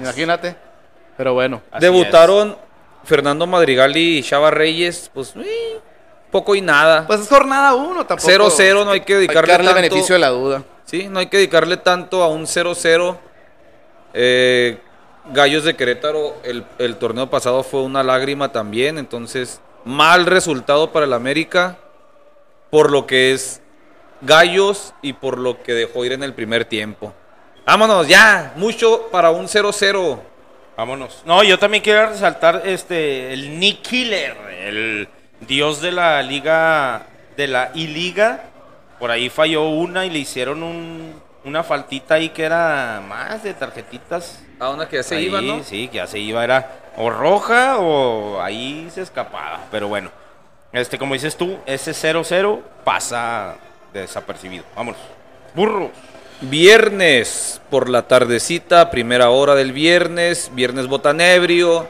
Imagínate. 0.00 0.56
Pero 1.16 1.34
bueno. 1.34 1.62
Así 1.70 1.82
Debutaron 1.82 2.56
Fernando 3.04 3.46
Madrigal 3.46 3.96
y 3.96 4.22
Chava 4.22 4.50
Reyes, 4.50 5.10
pues, 5.12 5.34
eh, 5.36 5.80
poco 6.30 6.54
y 6.54 6.60
nada. 6.60 7.06
Pues 7.06 7.20
es 7.20 7.28
jornada 7.28 7.74
uno, 7.74 8.06
tampoco. 8.06 8.30
0-0, 8.30 8.84
no 8.84 8.90
hay 8.90 9.00
que 9.00 9.00
Hay 9.00 9.06
que 9.06 9.14
dedicarle 9.16 9.52
darle 9.52 9.66
tanto. 9.70 9.82
beneficio 9.82 10.14
de 10.14 10.18
la 10.18 10.28
duda. 10.28 10.62
Sí, 10.84 11.08
no 11.08 11.18
hay 11.18 11.26
que 11.26 11.36
dedicarle 11.38 11.76
tanto 11.78 12.22
a 12.22 12.28
un 12.28 12.44
0-0. 12.46 13.16
Eh, 14.14 14.78
Gallos 15.32 15.64
de 15.64 15.74
Querétaro, 15.74 16.36
el, 16.44 16.64
el 16.78 16.96
torneo 16.96 17.28
pasado 17.28 17.62
fue 17.64 17.82
una 17.82 18.02
lágrima 18.04 18.52
también, 18.52 18.96
entonces 18.96 19.60
mal 19.84 20.24
resultado 20.26 20.92
para 20.92 21.04
el 21.06 21.12
América 21.12 21.78
por 22.70 22.90
lo 22.92 23.06
que 23.06 23.32
es 23.32 23.60
Gallos 24.20 24.94
y 25.02 25.14
por 25.14 25.38
lo 25.38 25.62
que 25.62 25.74
dejó 25.74 26.04
ir 26.04 26.12
en 26.12 26.22
el 26.22 26.32
primer 26.32 26.64
tiempo. 26.64 27.12
Vámonos, 27.66 28.06
ya, 28.06 28.52
mucho 28.56 29.08
para 29.10 29.30
un 29.30 29.46
0-0. 29.46 30.18
Vámonos. 30.76 31.22
No, 31.24 31.42
yo 31.42 31.58
también 31.58 31.82
quiero 31.82 32.08
resaltar 32.08 32.62
este 32.64 33.32
el 33.32 33.58
Nick 33.58 33.82
Killer, 33.82 34.36
el 34.60 35.08
dios 35.40 35.80
de 35.80 35.92
la 35.92 36.22
liga 36.22 37.06
de 37.36 37.46
la 37.46 37.70
I-Liga. 37.74 38.44
Por 38.98 39.10
ahí 39.10 39.28
falló 39.28 39.68
una 39.68 40.06
y 40.06 40.10
le 40.10 40.20
hicieron 40.20 40.62
un, 40.62 41.14
una 41.44 41.62
faltita 41.62 42.14
ahí 42.14 42.30
que 42.30 42.44
era 42.44 43.02
más 43.06 43.42
de 43.42 43.54
tarjetitas. 43.54 44.42
A 44.58 44.70
una 44.70 44.88
que 44.88 44.96
ya 44.96 45.02
se 45.02 45.16
Ahí, 45.16 45.26
iba, 45.26 45.40
¿no? 45.40 45.62
Sí, 45.62 45.88
que 45.88 45.98
ya 45.98 46.06
se 46.06 46.18
iba, 46.18 46.42
era 46.42 46.70
o 46.96 47.10
roja 47.10 47.78
o 47.78 48.40
ahí 48.40 48.88
se 48.92 49.02
escapaba. 49.02 49.60
Pero 49.70 49.88
bueno, 49.88 50.10
este 50.72 50.98
como 50.98 51.14
dices 51.14 51.36
tú, 51.36 51.58
ese 51.66 51.92
0-0 51.92 52.60
pasa 52.84 53.56
desapercibido. 53.92 54.64
Vámonos. 54.74 55.00
Burros. 55.54 55.90
Viernes 56.40 57.62
por 57.70 57.88
la 57.88 58.02
tardecita, 58.02 58.90
primera 58.90 59.30
hora 59.30 59.54
del 59.54 59.72
viernes, 59.72 60.50
viernes 60.52 60.86
botanebrio, 60.86 61.86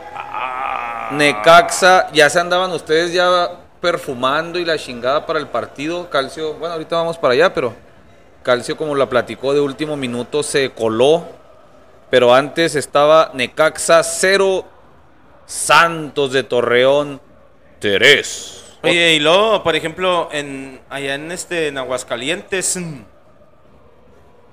Necaxa, 1.13 2.11
ya 2.13 2.29
se 2.31 2.41
andaban 2.41 2.73
ustedes 2.73 3.13
ya 3.13 3.51
perfumando 3.81 4.59
y 4.59 4.65
la 4.65 4.79
chingada 4.79 5.27
para 5.27 5.39
el 5.39 5.47
partido, 5.47 6.11
Calcio, 6.11 6.55
bueno, 6.55 6.75
ahorita 6.75 6.97
vamos 6.97 7.19
para 7.19 7.35
allá, 7.35 7.55
pero 7.55 7.75
Calcio 8.43 8.77
como 8.77 8.95
la 8.95 9.09
platicó 9.09 9.55
de 9.55 9.61
último 9.61 9.97
minuto 9.97 10.43
se 10.43 10.71
coló, 10.71 11.27
pero 12.11 12.35
antes 12.35 12.75
estaba 12.75 13.31
Necaxa 13.35 14.03
0, 14.03 14.65
Santos 15.47 16.33
de 16.33 16.43
Torreón 16.43 17.21
3. 17.81 18.65
Oye, 18.83 19.15
y 19.15 19.21
luego, 19.21 19.63
por 19.63 19.75
ejemplo, 19.75 20.29
en 20.33 20.81
allá 20.89 21.15
en 21.15 21.33
este 21.33 21.69
en 21.69 21.79
Aguascalientes, 21.79 22.77
mm, 22.77 23.03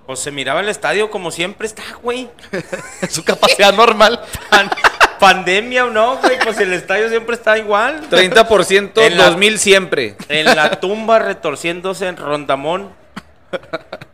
pues 0.06 0.20
se 0.20 0.32
miraba 0.32 0.60
el 0.60 0.70
estadio 0.70 1.10
como 1.10 1.32
siempre 1.32 1.68
está, 1.68 1.84
güey. 2.02 2.30
Su 3.10 3.24
capacidad 3.24 3.74
normal. 3.74 4.22
Pan- 5.24 5.38
pandemia 5.38 5.86
o 5.86 5.90
no, 5.90 6.18
güey, 6.18 6.38
pues 6.44 6.60
el 6.60 6.74
estadio 6.74 7.10
siempre 7.10 7.36
está 7.36 7.58
igual. 7.58 8.02
30% 8.10 9.02
En 9.02 9.18
la- 9.18 9.26
2000 9.30 9.58
siempre. 9.60 10.16
En 10.30 10.46
la 10.56 10.80
tumba 10.80 11.20
retorciéndose 11.20 12.08
en 12.08 12.18
Rondamón. 12.18 12.90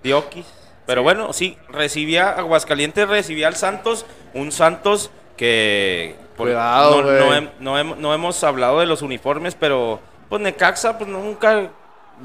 Dioquis. 0.04 0.46
Pero 0.86 1.04
bueno, 1.04 1.34
sí, 1.34 1.58
recibía, 1.70 2.30
Aguascalientes 2.32 3.08
recibía 3.08 3.48
al 3.48 3.56
Santos, 3.56 4.06
un 4.34 4.51
Santos 4.51 5.12
que... 5.38 6.16
Cuidado, 6.36 7.01
no, 7.01 7.12
no 7.12 7.50
no 7.60 7.78
hem- 7.78 7.96
no 7.98 8.13
hemos 8.13 8.44
hablado 8.46 8.80
de 8.80 8.86
los 8.86 9.01
uniformes, 9.01 9.56
pero 9.60 10.00
pues 10.30 10.42
Necaxa, 10.42 10.98
pues 10.98 11.10
nunca, 11.10 11.68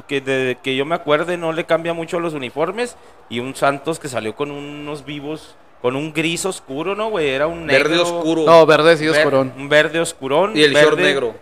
que 0.07 0.21
de 0.21 0.57
que 0.62 0.76
yo 0.76 0.85
me 0.87 0.95
acuerde, 0.95 1.37
no 1.37 1.53
le 1.53 1.64
cambia 1.64 1.95
mucho 1.95 2.21
los 2.21 2.33
uniformes. 2.33 2.97
Y 3.29 3.41
un 3.41 3.57
Santos 3.57 3.99
que 3.99 4.09
salió 4.09 4.37
con 4.37 4.53
unos 4.53 5.05
vivos, 5.05 5.57
con 5.85 5.97
un 5.97 6.14
gris 6.14 6.47
oscuro, 6.47 6.95
¿no, 6.97 7.11
güey? 7.11 7.29
Era 7.29 7.47
un 7.47 7.67
negro. 7.67 7.91
Verde 7.91 8.03
oscuro. 8.03 8.45
No, 8.47 8.64
verde 8.64 8.97
sí, 8.97 9.07
ver- 9.07 9.19
oscurón. 9.19 9.53
Un 9.55 9.69
verde 9.69 10.00
oscurón. 10.00 10.57
y 10.57 10.62
el 10.62 10.73
short 10.73 10.97
verde, 10.97 11.03
negro. 11.03 11.35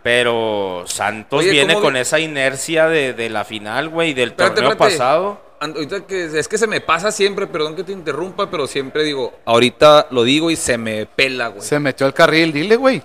pero 0.00 0.84
Santos 0.86 1.40
Oye, 1.40 1.50
viene 1.50 1.74
¿cómo 1.74 1.86
con 1.86 1.94
vi- 1.94 1.98
esa 2.00 2.20
inercia 2.20 2.86
de, 2.86 3.14
de 3.14 3.28
la 3.30 3.44
final, 3.44 3.88
güey, 3.88 4.14
del 4.14 4.28
Espérate, 4.28 4.54
torneo 4.54 4.70
espérate. 4.74 4.96
pasado. 4.96 5.40
Ahorita 5.58 6.06
que 6.06 6.24
es 6.38 6.46
que 6.46 6.56
se 6.56 6.68
me 6.68 6.80
pasa 6.82 7.10
siempre, 7.10 7.48
perdón 7.48 7.74
que 7.74 7.82
te 7.82 7.90
interrumpa, 7.90 8.48
pero 8.48 8.68
siempre 8.68 9.02
digo, 9.02 9.32
ahorita 9.44 10.06
lo 10.10 10.22
digo 10.22 10.52
y 10.52 10.56
se 10.56 10.78
me 10.78 11.06
pela, 11.06 11.48
güey. 11.48 11.62
Se 11.62 11.80
metió 11.80 12.06
al 12.06 12.14
carril, 12.14 12.52
dile, 12.52 12.76
güey. 12.76 13.02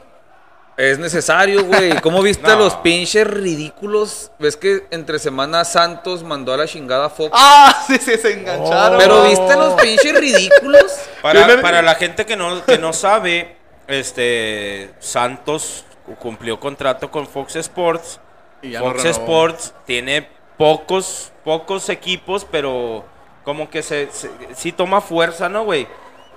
Es 0.79 0.97
necesario, 0.97 1.65
güey. 1.65 1.99
¿Cómo 2.01 2.21
viste 2.21 2.47
No. 2.47 2.53
a 2.53 2.55
los 2.55 2.75
pinches 2.75 3.27
ridículos? 3.27 4.31
¿Ves 4.39 4.55
que 4.55 4.87
entre 4.91 5.19
semana 5.19 5.65
Santos 5.65 6.23
mandó 6.23 6.53
a 6.53 6.57
la 6.57 6.65
chingada 6.67 7.07
a 7.07 7.09
Fox? 7.09 7.31
Ah, 7.33 7.83
sí, 7.87 7.97
sí, 7.97 8.15
se 8.17 8.31
engancharon. 8.39 8.97
Pero 8.97 9.23
viste 9.23 9.51
a 9.51 9.57
los 9.57 9.73
pinches 9.81 10.17
ridículos. 10.17 10.85
Para, 11.21 11.81
la 11.81 11.95
gente 11.95 12.25
que 12.25 12.37
no, 12.37 12.63
que 12.65 12.77
no 12.77 12.93
sabe, 12.93 13.57
este 13.87 14.93
Santos 14.99 15.83
cu- 16.05 16.15
cumplió 16.15 16.59
contrato 16.61 17.11
con 17.11 17.27
Fox 17.27 17.57
Sports. 17.57 18.21
Y 18.61 18.71
ya 18.71 18.79
no 18.79 18.91
Fox. 18.91 19.03
Sports 19.05 19.73
tiene 19.85 20.29
pocos, 20.57 21.33
pocos 21.43 21.89
equipos, 21.89 22.45
pero 22.49 23.03
como 23.43 23.69
que 23.69 23.83
se, 23.83 24.09
se- 24.13 24.31
sí 24.55 24.71
toma 24.71 25.01
fuerza, 25.01 25.49
¿no, 25.49 25.65
güey? 25.65 25.87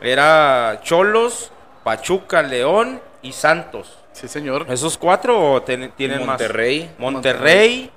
Era 0.01 0.81
Cholos, 0.83 1.53
Pachuca, 1.85 2.43
León 2.43 3.01
y 3.23 3.33
Santos. 3.33 3.99
Sí, 4.13 4.29
señor. 4.29 4.67
¿Esos 4.69 4.99
cuatro 4.99 5.53
o 5.53 5.63
ten- 5.63 5.93
tienen 5.97 6.21
más? 6.21 6.29
Monterrey. 6.41 6.91
Monterrey. 6.99 7.91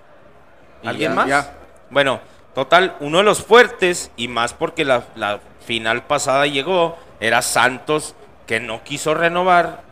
¿Alguien 0.84 1.12
ya, 1.12 1.16
más? 1.16 1.28
ya. 1.28 1.54
Bueno, 1.90 2.20
total, 2.54 2.96
uno 3.00 3.20
de 3.20 3.24
los 3.24 3.44
fuertes, 3.44 4.12
y 4.16 4.28
más 4.28 4.54
porque 4.54 4.86
la, 4.86 5.04
la 5.16 5.40
final 5.66 6.04
pasada 6.04 6.46
llegó, 6.48 6.98
era 7.20 7.42
Santos, 7.42 8.16
que 8.48 8.60
no 8.60 8.84
quiso 8.84 9.14
renovar. 9.14 9.84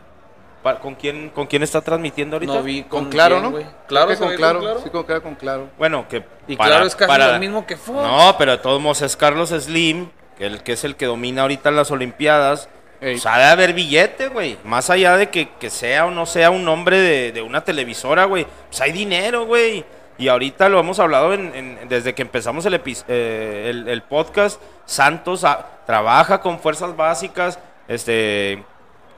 ¿Con 0.80 0.94
quién, 0.94 1.28
¿Con 1.28 1.46
quién 1.46 1.62
está 1.62 1.82
transmitiendo 1.82 2.36
ahorita? 2.36 2.54
No 2.54 2.62
vi 2.62 2.84
Con 2.84 3.10
claro, 3.10 3.38
quién, 3.38 3.52
¿no? 3.52 3.70
Claro, 3.86 4.08
que 4.08 4.16
con 4.16 4.28
ve 4.30 4.36
claro. 4.36 4.80
Sí, 4.82 4.88
con 4.88 5.02
claro, 5.04 5.22
con 5.22 5.34
claro. 5.34 5.68
Bueno, 5.76 6.08
que. 6.08 6.24
Y 6.48 6.56
claro, 6.56 6.86
es 6.86 6.96
casi 6.96 7.20
lo 7.20 7.38
mismo 7.38 7.66
que 7.66 7.76
Fox. 7.76 7.98
No, 8.00 8.34
pero 8.38 8.52
de 8.52 8.58
todos 8.58 8.80
modos 8.80 9.02
es 9.02 9.14
Carlos 9.14 9.50
Slim, 9.50 10.08
que, 10.38 10.46
el, 10.46 10.62
que 10.62 10.72
es 10.72 10.84
el 10.84 10.96
que 10.96 11.04
domina 11.04 11.42
ahorita 11.42 11.70
las 11.70 11.90
Olimpiadas. 11.90 12.70
Ey. 13.04 13.20
Ha 13.24 13.38
de 13.38 13.44
haber 13.44 13.74
billete, 13.74 14.28
güey. 14.28 14.56
Más 14.64 14.88
allá 14.88 15.16
de 15.16 15.28
que, 15.28 15.48
que 15.60 15.68
sea 15.68 16.06
o 16.06 16.10
no 16.10 16.24
sea 16.26 16.50
un 16.50 16.64
nombre 16.64 16.98
de, 16.98 17.32
de 17.32 17.42
una 17.42 17.62
televisora, 17.62 18.24
güey. 18.24 18.46
Pues 18.68 18.80
hay 18.80 18.92
dinero, 18.92 19.44
güey. 19.44 19.84
Y 20.16 20.28
ahorita 20.28 20.68
lo 20.68 20.78
hemos 20.80 20.98
hablado 21.00 21.34
en- 21.34 21.88
desde 21.88 22.14
que 22.14 22.22
empezamos 22.22 22.64
el, 22.66 22.80
eh, 23.08 23.84
el, 23.88 24.02
podcast. 24.02 24.60
Santos 24.86 25.44
trabaja 25.86 26.40
con 26.40 26.60
fuerzas 26.60 26.96
básicas, 26.96 27.58
este, 27.88 28.62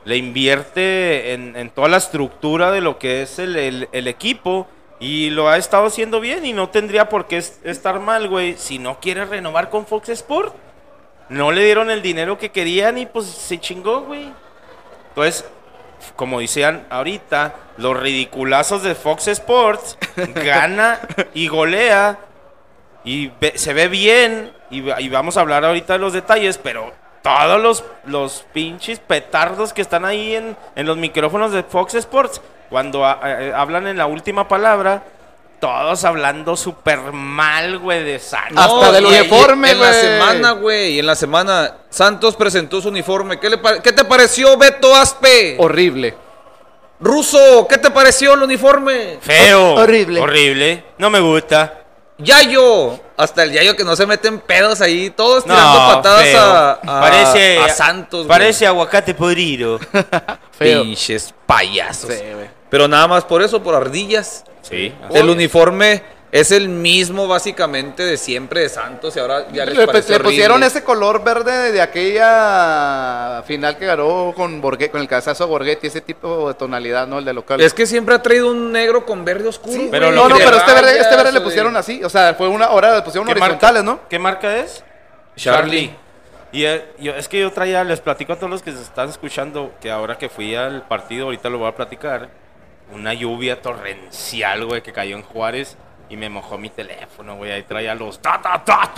le 0.05 0.17
invierte 0.17 1.35
en, 1.35 1.55
en 1.55 1.71
toda 1.71 1.89
la 1.89 1.99
estructura 1.99 2.73
de 2.73 2.81
lo 2.81 2.99
que 2.99 3.23
es 3.23 3.39
el, 3.39 3.57
el- 3.93 4.09
equipo 4.09 4.67
y 4.99 5.29
lo 5.31 5.49
ha 5.51 5.59
estado 5.59 5.87
haciendo 5.87 6.21
bien 6.21 6.47
y 6.47 6.53
no 6.55 6.71
tendría 6.71 7.09
por 7.11 7.27
qué 7.27 7.37
es- 7.39 7.61
estar 7.63 8.01
mal, 8.01 8.29
güey, 8.29 8.57
si 8.57 8.79
no 8.79 8.99
quiere 8.99 9.27
renovar 9.27 9.69
con 9.71 9.87
Fox 9.87 10.09
Sport. 10.09 10.55
No 11.29 11.51
le 11.53 11.65
dieron 11.65 11.91
el 11.91 12.03
dinero 12.03 12.39
que 12.39 12.51
querían 12.51 12.99
y 12.99 13.07
pues 13.07 13.27
se 13.27 13.59
chingó, 13.59 14.03
güey. 14.03 14.33
Entonces, 15.09 15.45
como 16.15 16.41
decían 16.41 16.87
ahorita, 16.91 17.55
los 17.79 17.99
ridiculazos 17.99 18.83
de 18.83 18.95
Fox 18.95 19.29
Sports 19.29 19.99
gana 20.35 21.01
y 21.35 21.49
golea 21.49 22.19
y 23.05 23.29
ve- 23.41 23.55
se 23.57 23.73
ve 23.73 23.89
bien 23.89 24.53
y, 24.71 24.89
y 25.01 25.09
vamos 25.09 25.37
a 25.37 25.41
hablar 25.41 25.65
ahorita 25.65 25.95
de 25.95 25.99
los 25.99 26.13
detalles, 26.13 26.59
pero 26.59 26.93
todos 27.23 27.61
los, 27.61 27.85
los 28.05 28.45
pinches 28.53 28.99
petardos 29.01 29.73
que 29.73 29.83
están 29.83 30.05
ahí 30.05 30.37
en, 30.37 30.57
en 30.77 30.87
los 30.87 30.97
micrófonos 30.97 31.51
de 31.53 31.63
Fox 31.65 31.95
Sports, 31.95 32.41
cuando 32.71 33.05
a- 33.05 33.13
a- 33.13 33.61
hablan 33.61 33.87
en 33.89 33.97
la 33.97 34.07
última 34.07 34.47
palabra, 34.49 35.03
todos 35.61 36.05
hablando 36.05 36.57
súper 36.57 36.99
mal, 37.13 37.79
güey, 37.79 38.05
de 38.05 38.19
Santos. 38.19 38.57
Hasta 38.65 38.93
del 38.93 39.05
y- 39.05 39.09
y- 39.09 39.21
uniforme, 39.21 39.71
En 39.73 39.81
la 39.81 39.89
güey. 39.89 40.01
semana, 40.01 40.51
güey. 40.53 40.99
En 40.99 41.07
la 41.07 41.15
semana, 41.15 41.75
Santos 41.91 42.37
presentó 42.37 42.81
su 42.81 42.89
uniforme. 42.89 43.39
¿Qué, 43.41 43.51
le 43.51 43.61
¿Qué 43.83 43.93
te 43.93 44.05
pareció, 44.05 44.57
Beto 44.57 44.95
Aspe? 44.95 45.57
Horrible. 45.59 46.15
Ruso, 46.99 47.67
¿qué 47.69 47.77
te 47.79 47.91
pareció 47.91 48.35
el 48.35 48.43
uniforme? 48.43 49.19
Feo. 49.21 49.75
Horrible. 49.75 50.21
Horrible. 50.21 50.85
No 50.99 51.11
me 51.11 51.21
gusta. 51.21 51.83
Yayo. 52.19 52.99
Hasta 53.19 53.43
el 53.43 53.53
Yayo 53.53 53.77
que 53.77 53.85
no 53.85 53.95
se 53.97 54.07
meten 54.07 54.41
pedos 54.41 54.81
ahí. 54.81 55.11
Todos 55.11 55.47
No, 55.47 55.55
tirando 55.55 55.79
patadas 55.95 56.23
feo. 56.23 56.41
a, 56.41 56.71
a- 56.73 57.01
parece, 57.01 57.59
a 57.61 57.69
Santos. 57.69 58.27
güey. 58.27 58.29
Parece 58.29 58.67
aguacate 58.67 59.13
podrido. 59.15 59.79
Feo. 60.53 60.83
Pinches 60.85 61.35
payasos. 61.47 62.07
Güey. 62.07 62.56
Pero 62.71 62.89
nada 62.89 63.07
más 63.07 63.25
por 63.25 63.43
eso, 63.43 63.63
por 63.63 63.75
ardillas. 63.75 64.45
Sí. 64.63 64.93
El 65.13 65.29
uniforme 65.29 66.03
es 66.33 66.51
el 66.51 66.69
mismo 66.69 67.29
básicamente 67.29 68.03
de 68.03 68.17
siempre 68.17 68.61
de 68.61 68.69
Santos 68.69 69.17
y 69.17 69.21
ahora 69.21 69.47
ya 69.53 69.65
les 69.65 69.77
Le, 69.77 69.87
parece 69.87 70.13
le 70.13 70.21
pusieron 70.21 70.63
ese 70.65 70.83
color 70.83 71.23
verde 71.23 71.73
de 71.73 71.81
aquella 71.81 73.43
final 73.47 73.79
que 73.79 73.87
ganó 73.87 74.33
con 74.35 74.61
Borghetti, 74.61 74.91
con 74.91 75.01
el 75.01 75.09
cabezazo 75.09 75.45
de 75.45 75.51
Borghetti, 75.51 75.87
ese 75.87 76.01
tipo 76.01 76.49
de 76.49 76.55
tonalidad, 76.55 77.07
¿no? 77.07 77.21
El 77.21 77.25
de 77.25 77.33
local. 77.33 77.61
Es 77.61 77.73
que 77.73 77.87
siempre 77.87 78.15
ha 78.15 78.23
traído 78.23 78.51
un 78.51 78.73
negro 78.73 79.07
con 79.07 79.25
verde 79.25 79.49
oscuro. 79.49 79.75
Sí, 79.75 79.89
pero 79.91 80.11
no, 80.11 80.29
no, 80.29 80.37
pero 80.37 80.57
este 80.57 80.75
verde, 80.75 80.99
este 80.99 81.17
verde 81.17 81.33
le 81.33 81.41
pusieron 81.41 81.77
así. 81.77 82.03
O 82.03 82.11
sea, 82.11 82.35
fue 82.35 82.49
una 82.49 82.71
hora 82.71 82.97
le 82.97 83.03
pusieron 83.03 83.27
¿Qué 83.27 83.33
horizontales, 83.33 83.85
marca? 83.85 84.03
¿no? 84.03 84.09
¿Qué 84.09 84.19
marca 84.19 84.57
es? 84.57 84.85
Charlie. 85.37 85.95
Y 86.53 86.65
eh, 86.65 86.85
yo, 86.99 87.13
es 87.15 87.29
que 87.29 87.41
yo 87.41 87.53
traía, 87.53 87.85
les 87.85 88.01
platico 88.01 88.33
a 88.33 88.37
todos 88.37 88.51
los 88.51 88.63
que 88.63 88.73
se 88.73 88.83
están 88.83 89.09
escuchando, 89.09 89.73
que 89.81 89.91
ahora 89.91 90.19
que 90.19 90.29
fui 90.29 90.55
al 90.55 90.83
partido, 90.83 91.27
ahorita 91.27 91.49
lo 91.49 91.59
voy 91.59 91.69
a 91.69 91.75
platicar, 91.75 92.29
una 92.93 93.15
lluvia 93.15 93.61
torrencial, 93.63 94.65
güey, 94.67 94.83
que 94.83 94.93
cayó 94.93 95.17
en 95.17 95.23
Juárez 95.23 95.77
y 96.09 96.17
me 96.17 96.29
mojó 96.29 96.57
mi 96.59 96.71
teléfono, 96.71 97.37
güey, 97.37 97.51
ahí 97.53 97.63
traía 97.65 97.95
los 97.95 98.21
ta 98.23 98.41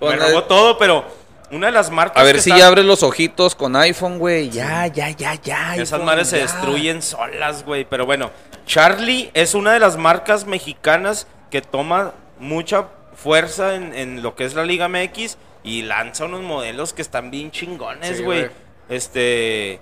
me 0.00 0.06
Con 0.06 0.18
robó 0.18 0.44
todo, 0.44 0.78
pero 0.78 1.04
una 1.50 1.66
de 1.68 1.72
las 1.72 1.90
marcas 1.90 2.20
A 2.20 2.24
ver 2.24 2.36
que 2.36 2.42
si 2.42 2.50
está- 2.50 2.58
ya 2.60 2.66
abres 2.68 2.84
los 2.84 3.02
ojitos 3.02 3.54
con 3.54 3.74
iPhone, 3.76 4.18
güey. 4.18 4.50
Ya, 4.50 4.86
ya, 4.86 5.10
ya, 5.10 5.34
ya. 5.34 5.74
Esas 5.74 5.92
iPhone, 5.94 6.04
madres 6.06 6.28
se 6.28 6.38
destruyen 6.38 7.00
solas, 7.02 7.64
güey. 7.64 7.84
Pero 7.86 8.04
bueno, 8.04 8.30
Charlie 8.66 9.30
es 9.34 9.54
una 9.54 9.72
de 9.72 9.80
las 9.80 9.96
marcas 9.96 10.44
mexicanas 10.44 11.26
que 11.50 11.62
toma 11.62 12.12
mucha 12.38 12.88
fuerza 13.14 13.74
en, 13.74 13.94
en 13.94 14.22
lo 14.22 14.36
que 14.36 14.44
es 14.44 14.54
la 14.54 14.64
Liga 14.64 14.88
MX 14.88 15.38
y 15.64 15.82
lanza 15.82 16.26
unos 16.26 16.42
modelos 16.42 16.92
que 16.92 17.00
están 17.02 17.30
bien 17.30 17.50
chingones, 17.50 18.22
güey. 18.22 18.50
Este, 18.90 19.80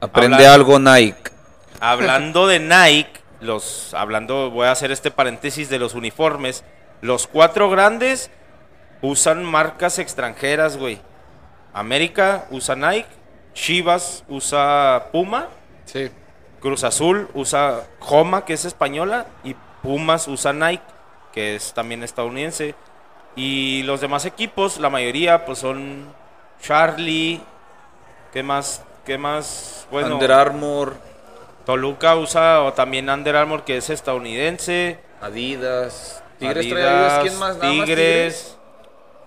Aprende 0.00 0.36
Hablar- 0.38 0.54
algo, 0.54 0.78
Nike. 0.78 1.30
Hablando 1.80 2.46
de 2.46 2.60
Nike, 2.60 3.20
los, 3.40 3.94
hablando, 3.94 4.50
voy 4.50 4.66
a 4.66 4.72
hacer 4.72 4.90
este 4.90 5.10
paréntesis 5.10 5.68
de 5.68 5.78
los 5.78 5.94
uniformes. 5.94 6.64
Los 7.00 7.26
cuatro 7.26 7.70
grandes 7.70 8.30
usan 9.02 9.44
marcas 9.44 9.98
extranjeras, 9.98 10.76
güey. 10.76 11.00
América 11.72 12.46
usa 12.50 12.76
Nike, 12.76 13.08
Chivas 13.52 14.24
usa 14.28 15.08
Puma. 15.12 15.48
Sí. 15.84 16.10
Cruz 16.60 16.82
Azul 16.82 17.28
usa 17.34 17.82
Joma, 17.98 18.46
que 18.46 18.54
es 18.54 18.64
española, 18.64 19.26
y 19.44 19.54
Pumas 19.82 20.28
usa 20.28 20.54
Nike, 20.54 20.82
que 21.30 21.56
es 21.56 21.74
también 21.74 22.02
estadounidense. 22.02 22.74
Y 23.36 23.82
los 23.82 24.00
demás 24.00 24.24
equipos, 24.24 24.78
la 24.78 24.88
mayoría, 24.88 25.44
pues 25.44 25.58
son 25.58 26.06
Charlie. 26.62 27.42
¿Qué 28.32 28.42
más? 28.42 28.82
¿Qué 29.04 29.18
más? 29.18 29.86
Bueno, 29.90 30.14
Under 30.14 30.32
Armour, 30.32 30.96
Toluca 31.66 32.14
usa 32.16 32.62
o 32.62 32.72
también 32.72 33.08
Under 33.08 33.36
Armour, 33.36 33.64
que 33.64 33.76
es 33.78 33.90
estadounidense. 33.90 34.98
Adidas. 35.20 36.22
Tigres 36.38 36.68
trae 36.68 36.82
Adidas, 36.82 37.12
Adidas. 37.12 37.22
¿Quién 37.22 37.38
más? 37.38 37.56
Nada 37.56 37.72
más 37.72 37.84
Tigres. 37.86 38.56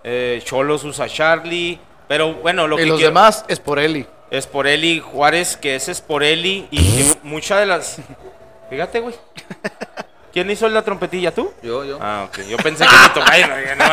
eh, 0.04 0.42
Cholos 0.44 0.84
usa 0.84 1.08
Charlie. 1.08 1.80
Pero 2.08 2.34
bueno, 2.36 2.68
lo 2.68 2.76
y 2.76 2.84
que 2.84 2.86
los 2.86 2.98
quiero- 2.98 3.10
demás 3.10 3.44
es 3.48 3.60
por 3.60 3.80
Eli. 3.80 4.06
Sporelli 4.40 5.00
Juárez, 5.00 5.56
que 5.58 5.76
es 5.76 5.86
Sporelli 5.88 6.68
y 6.70 6.78
que 6.98 7.18
muchas 7.24 7.60
de 7.62 7.66
las... 7.66 7.98
Fíjate, 8.70 9.00
güey. 9.00 9.16
¿Quién 10.34 10.52
hizo 10.52 10.68
la 10.70 10.82
trompetilla? 10.84 11.34
¿Tú? 11.34 11.52
Yo, 11.64 11.84
yo. 11.86 11.98
Ah, 12.02 12.26
ok. 12.28 12.40
Yo 12.48 12.58
pensé 12.58 12.86
que 12.86 12.92
me 12.96 13.10
tocaba. 13.10 13.38
y 13.40 13.42
no. 13.78 13.86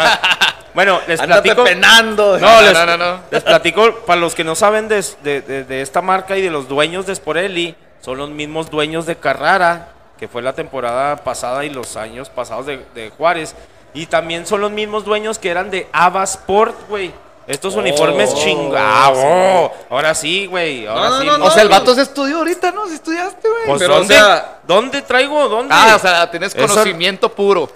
Bueno, 0.74 1.00
les 1.06 1.20
platico... 1.22 1.62
penando. 1.64 2.38
No, 2.38 2.60
les, 2.62 2.72
no, 2.72 2.84
no, 2.86 2.96
no. 2.96 3.20
les 3.30 3.42
platico, 3.44 3.94
para 4.06 4.20
los 4.20 4.34
que 4.34 4.42
no 4.44 4.54
saben 4.56 4.88
de, 4.88 5.02
de- 5.22 5.40
de- 5.40 5.64
de 5.64 5.80
esta 5.82 6.02
marca 6.02 6.36
y 6.36 6.42
de 6.42 6.50
los 6.50 6.68
dueños 6.68 7.06
de 7.06 7.14
Sporelli, 7.14 7.76
son 8.04 8.18
los 8.18 8.28
mismos 8.30 8.70
dueños 8.70 9.06
de 9.06 9.16
Carrara, 9.16 9.88
que 10.18 10.28
fue 10.28 10.42
la 10.42 10.52
temporada 10.52 11.16
pasada 11.24 11.64
y 11.64 11.70
los 11.70 11.96
años 11.96 12.28
pasados 12.28 12.66
de, 12.66 12.84
de 12.94 13.10
Juárez. 13.10 13.54
Y 13.94 14.06
también 14.06 14.46
son 14.46 14.60
los 14.60 14.70
mismos 14.72 15.04
dueños 15.04 15.38
que 15.38 15.48
eran 15.50 15.70
de 15.70 15.86
Ava 15.92 16.24
Sport, 16.24 16.88
güey. 16.88 17.12
Estos 17.46 17.74
Oh, 17.76 17.78
uniformes 17.80 18.34
chingados. 18.34 19.70
Ahora 19.90 20.14
sí, 20.14 20.46
güey. 20.46 20.86
Ahora 20.86 21.08
No, 21.10 21.10
no, 21.10 21.20
sí. 21.20 21.38
no, 21.40 21.44
O 21.46 21.50
sea, 21.50 21.62
el 21.62 21.68
vato 21.68 21.94
se 21.94 22.02
estudió 22.02 22.38
ahorita, 22.38 22.70
¿no? 22.72 22.86
Si 22.88 22.94
estudiaste, 22.94 23.48
güey. 23.48 23.66
Pues, 23.66 23.78
Pero, 23.80 23.94
o 23.94 23.98
¿dónde, 23.98 24.14
sea- 24.14 24.58
¿Dónde 24.66 25.02
traigo? 25.02 25.48
¿Dónde? 25.48 25.74
ah, 25.76 25.94
o 25.96 25.98
sea, 25.98 26.30
tienes 26.30 26.54
Eso- 26.54 26.66
conocimiento 26.66 27.28
puro. 27.30 27.70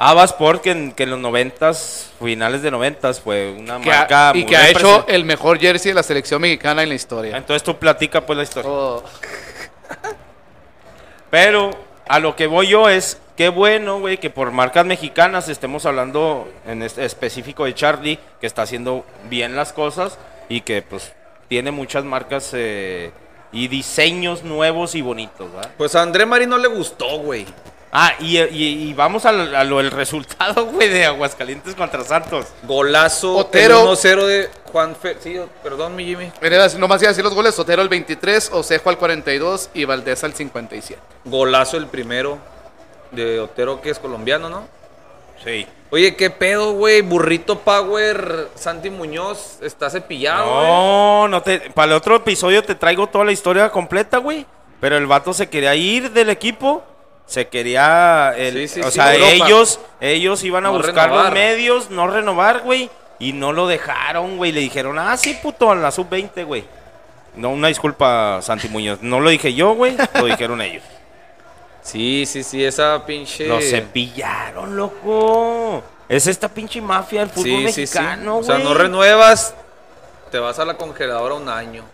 Ava 0.00 0.22
Sport, 0.22 0.62
que 0.62 0.70
en, 0.70 0.92
que 0.92 1.02
en 1.02 1.10
los 1.10 1.18
noventas, 1.18 2.10
finales 2.22 2.62
de 2.62 2.70
noventas, 2.70 3.20
fue 3.20 3.50
una 3.58 3.80
Que 3.80 3.90
ha- 3.92 3.98
marca 3.98 4.30
y 4.34 4.38
muy 4.38 4.46
que 4.46 4.56
ha 4.56 4.68
hecho 4.68 5.04
el 5.08 5.24
mejor 5.24 5.58
jersey 5.58 5.90
de 5.90 5.94
la 5.96 6.04
selección 6.04 6.40
mexicana 6.40 6.84
en 6.84 6.88
la 6.90 6.94
historia. 6.94 7.36
Entonces 7.36 7.64
tú 7.64 7.76
platica 7.76 8.24
pues 8.24 8.36
la 8.36 8.44
historia. 8.44 8.70
Oh, 8.70 9.02
Pero 11.30 11.70
a 12.08 12.18
lo 12.18 12.36
que 12.36 12.46
voy 12.46 12.68
yo 12.68 12.88
es, 12.88 13.20
qué 13.36 13.48
bueno, 13.48 14.00
güey, 14.00 14.18
que 14.18 14.30
por 14.30 14.50
marcas 14.50 14.86
mexicanas 14.86 15.48
estemos 15.48 15.86
hablando 15.86 16.50
en 16.66 16.82
este 16.82 17.04
específico 17.04 17.64
de 17.64 17.74
Charlie, 17.74 18.18
que 18.40 18.46
está 18.46 18.62
haciendo 18.62 19.04
bien 19.28 19.54
las 19.56 19.72
cosas 19.72 20.18
y 20.48 20.62
que 20.62 20.82
pues 20.82 21.12
tiene 21.48 21.70
muchas 21.70 22.04
marcas 22.04 22.50
eh, 22.54 23.10
y 23.52 23.68
diseños 23.68 24.42
nuevos 24.42 24.94
y 24.94 25.02
bonitos, 25.02 25.52
¿verdad? 25.52 25.70
Pues 25.76 25.94
a 25.94 26.02
André 26.02 26.26
Marín 26.26 26.50
no 26.50 26.58
le 26.58 26.68
gustó, 26.68 27.18
güey. 27.18 27.46
Ah, 27.90 28.12
y, 28.20 28.38
y- 28.38 28.88
y 28.90 28.94
vamos 28.94 29.24
al- 29.24 29.54
a 29.54 29.64
lo, 29.64 29.80
el 29.80 29.90
resultado, 29.90 30.66
güey, 30.72 30.88
de 30.88 31.06
Aguascalientes 31.06 31.74
contra 31.74 32.04
Santos. 32.04 32.46
Golazo. 32.64 33.36
Otero. 33.36 33.80
el 33.80 33.88
1-0 33.96 34.26
de 34.26 34.50
Juan 34.72 34.94
Fe. 34.94 35.16
Sí, 35.20 35.40
perdón, 35.62 35.96
mi 35.96 36.04
Jimmy. 36.04 36.30
Mira, 36.42 36.68
nomás 36.76 37.00
iba 37.00 37.08
a 37.08 37.12
decir 37.12 37.24
los 37.24 37.34
goles: 37.34 37.54
Sotero 37.54 37.80
al 37.80 37.88
23, 37.88 38.50
Osejo 38.52 38.90
al 38.90 38.98
42 38.98 39.70
y 39.74 39.84
Valdés 39.86 40.22
al 40.24 40.34
57. 40.34 41.00
Golazo 41.24 41.76
el 41.78 41.86
primero 41.86 42.38
de 43.10 43.40
Otero, 43.40 43.80
que 43.80 43.90
es 43.90 43.98
colombiano, 43.98 44.50
¿no? 44.50 44.68
Sí. 45.42 45.66
Oye, 45.90 46.14
¿qué 46.16 46.28
pedo, 46.28 46.72
güey? 46.72 47.00
Burrito 47.00 47.60
Power, 47.60 48.48
Santi 48.54 48.90
Muñoz, 48.90 49.58
está 49.62 49.88
cepillado, 49.88 50.44
güey. 50.52 50.66
No, 50.66 51.28
no 51.28 51.42
te. 51.42 51.70
Para 51.70 51.92
el 51.92 51.96
otro 51.96 52.16
episodio 52.16 52.62
te 52.62 52.74
traigo 52.74 53.06
toda 53.06 53.24
la 53.24 53.32
historia 53.32 53.70
completa, 53.70 54.18
güey. 54.18 54.44
Pero 54.80 54.98
el 54.98 55.06
vato 55.06 55.32
se 55.32 55.48
quería 55.48 55.74
ir 55.74 56.10
del 56.12 56.28
equipo. 56.28 56.82
Se 57.28 57.46
quería. 57.46 58.34
el- 58.36 58.54
Sí, 58.54 58.68
sí, 58.68 58.80
o 58.80 58.86
sí, 58.86 58.92
sea, 58.92 59.14
Europa. 59.14 59.32
ellos, 59.46 59.80
ellos 60.00 60.42
iban 60.42 60.64
a 60.66 60.70
No 60.70 60.74
buscar 60.78 60.94
renovar. 61.10 61.24
los 61.26 61.32
medios, 61.34 61.90
no 61.90 62.08
renovar, 62.08 62.62
güey. 62.62 62.90
Y 63.20 63.32
no 63.34 63.52
lo 63.52 63.66
dejaron, 63.68 64.36
güey. 64.38 64.50
Le 64.50 64.60
dijeron, 64.60 64.98
ah, 64.98 65.16
sí, 65.16 65.38
puto, 65.40 65.72
en 65.72 65.82
la 65.82 65.90
sub-20, 65.92 66.44
güey. 66.44 66.64
No, 67.36 67.50
una 67.50 67.68
disculpa, 67.68 68.40
Santi 68.42 68.68
Muñoz. 68.68 69.00
No 69.02 69.20
lo 69.20 69.28
dije 69.30 69.54
yo, 69.54 69.74
güey. 69.74 69.96
Lo 70.14 70.24
dijeron 70.26 70.60
ellos. 70.62 70.82
Sí, 71.82 72.24
sí, 72.26 72.42
sí, 72.42 72.64
esa 72.64 73.04
pinche. 73.06 73.46
Lo 73.46 73.60
cepillaron, 73.60 74.76
loco. 74.76 75.82
Es 76.08 76.26
esta 76.26 76.48
pinche 76.48 76.80
mafia 76.80 77.20
del 77.20 77.28
fútbol 77.30 77.44
Sí, 77.66 77.72
sí, 77.72 77.86
sí. 77.86 77.98
mexicano, 77.98 78.38
O 78.38 78.42
sea, 78.42 78.54
güey. 78.56 78.66
no 78.66 78.74
renuevas, 78.74 79.54
te 80.30 80.38
vas 80.38 80.58
a 80.58 80.64
la 80.64 80.74
congeladora 80.74 81.34
un 81.34 81.48
año. 81.48 81.84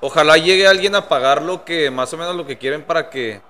Ojalá 0.00 0.36
llegue 0.36 0.66
alguien 0.68 0.94
a 0.94 1.08
pagar 1.08 1.42
lo 1.42 1.64
que, 1.64 1.90
más 1.90 2.12
o 2.12 2.16
menos 2.18 2.36
lo 2.36 2.46
que 2.46 2.58
quieren 2.58 2.82
para 2.82 3.10
que 3.10 3.40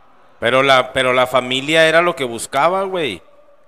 Pero 0.40 0.62
la, 0.62 0.92
pero 0.92 1.12
la 1.12 1.27
familia 1.27 1.88
era 1.88 2.01
lo 2.03 2.14
que 2.14 2.24
buscaba, 2.24 2.85
güey. 2.85 3.22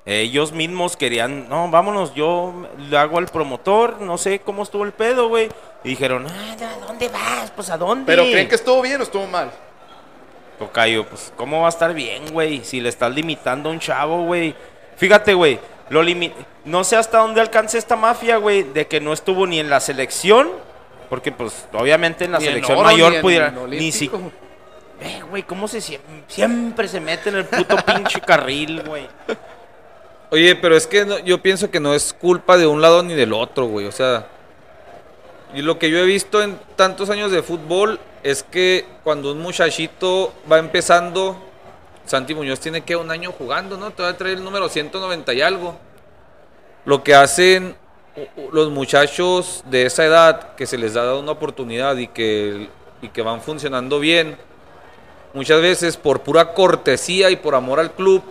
Ellos 0.07 0.53
mismos 0.53 0.97
querían, 0.97 1.49
no, 1.49 1.69
vámonos, 1.71 2.15
yo 2.15 2.67
le 2.89 2.97
hago 2.97 3.19
al 3.19 3.27
promotor, 3.27 4.01
no 4.01 4.17
sé 4.19 4.41
cómo 4.41 4.63
estuvo 4.63 4.85
el 4.85 4.93
pedo, 4.93 5.29
güey. 5.29 5.49
Y 5.85 5.91
dijeron, 5.91 6.27
ah, 6.29 6.57
¿a 6.83 6.87
dónde 6.87 7.09
vas? 7.09 7.51
Pues 7.55 7.71
a 7.71 7.77
dónde. 7.77 8.07
Pero 8.07 8.23
¿creen 8.25 8.49
que 8.49 8.55
estuvo 8.55 8.81
bien 8.83 9.01
o 9.01 9.05
estuvo 9.05 9.27
mal? 9.27 9.51
Tocayo, 10.59 11.07
pues, 11.07 11.33
¿cómo 11.37 11.61
va 11.61 11.67
a 11.67 11.71
estar 11.71 11.93
bien, 11.95 12.33
güey? 12.33 12.65
Si 12.65 12.81
le 12.81 12.89
estás 12.89 13.13
limitando 13.15 13.69
a 13.69 13.73
un 13.73 13.79
chavo, 13.81 14.25
güey. 14.25 14.55
Fíjate, 14.97 15.33
güey, 15.35 15.59
lo 15.89 16.03
limi- 16.03 16.33
no 16.65 16.85
sé 16.85 16.97
hasta 16.97 17.19
dónde 17.19 17.41
alcance 17.41 17.79
esta 17.79 17.97
mafia, 17.97 18.37
güey, 18.37 18.63
de 18.65 18.87
que 18.87 19.01
no 19.01 19.13
estuvo 19.13 19.47
ni 19.47 19.59
en 19.59 19.71
la 19.71 19.81
selección, 19.81 20.51
porque, 21.09 21.33
pues, 21.33 21.67
obviamente 21.73 22.25
en 22.25 22.33
la 22.33 22.39
Ni 22.39 22.45
en 22.47 22.51
selección 22.53 22.79
oro, 22.79 22.87
mayor 22.87 23.11
ni 23.11 23.17
en 23.17 23.23
pudiera. 23.23 23.51
Ni 23.69 23.93
si. 23.93 24.11
Eh, 25.01 25.23
güey, 25.29 25.43
¿cómo 25.45 25.67
se 25.67 25.79
siem- 25.79 26.01
siempre 26.29 26.87
se 26.89 27.01
mete 27.01 27.31
en 27.31 27.37
el 27.37 27.45
puto 27.47 27.77
pinche 27.87 28.21
carril, 28.21 28.83
güey? 28.83 29.09
Oye, 30.31 30.55
pero 30.57 30.77
es 30.77 30.87
que 30.87 31.05
no- 31.05 31.19
yo 31.21 31.41
pienso 31.43 31.71
que 31.71 31.81
no 31.81 31.95
es 31.95 32.13
culpa 32.13 32.57
de 32.57 32.67
un 32.67 32.81
lado 32.83 33.03
ni 33.03 33.15
del 33.15 33.33
otro, 33.33 33.67
güey. 33.67 33.87
O 33.87 33.93
sea, 33.93 34.27
y 35.55 35.63
lo 35.63 35.79
que 35.79 35.91
yo 35.91 35.99
he 35.99 36.05
visto 36.05 36.43
en 36.43 36.59
tantos 36.77 37.11
años 37.11 37.33
de 37.33 37.43
fútbol 37.43 37.99
es 38.23 38.43
que 38.43 38.87
cuando 39.03 39.33
un 39.33 39.41
muchachito 39.41 40.33
va 40.51 40.59
empezando, 40.59 41.37
Santi 42.05 42.35
Muñoz 42.35 42.61
tiene 42.61 42.83
que 42.83 42.95
un 42.97 43.11
año 43.11 43.33
jugando, 43.33 43.77
¿no? 43.77 43.91
Te 43.91 44.03
va 44.03 44.11
a 44.11 44.17
traer 44.17 44.37
el 44.39 44.45
número 44.45 44.69
190 44.69 45.33
y 45.33 45.41
algo. 45.43 45.77
Lo 46.85 47.03
que 47.03 47.15
hacen 47.15 47.75
los 48.53 48.71
muchachos 48.71 49.63
de 49.67 49.87
esa 49.87 50.05
edad, 50.05 50.55
que 50.57 50.67
se 50.67 50.77
les 50.77 50.95
da 50.95 51.15
una 51.17 51.33
oportunidad 51.33 51.97
y 51.97 52.07
que, 52.09 52.69
y 53.01 53.09
que 53.09 53.23
van 53.23 53.41
funcionando 53.41 53.99
bien, 53.99 54.37
muchas 55.35 55.61
veces 55.61 55.97
por 55.97 56.21
pura 56.21 56.53
cortesía 56.55 57.31
y 57.31 57.37
por 57.37 57.55
amor 57.55 57.81
al 57.81 57.93
club, 57.93 58.23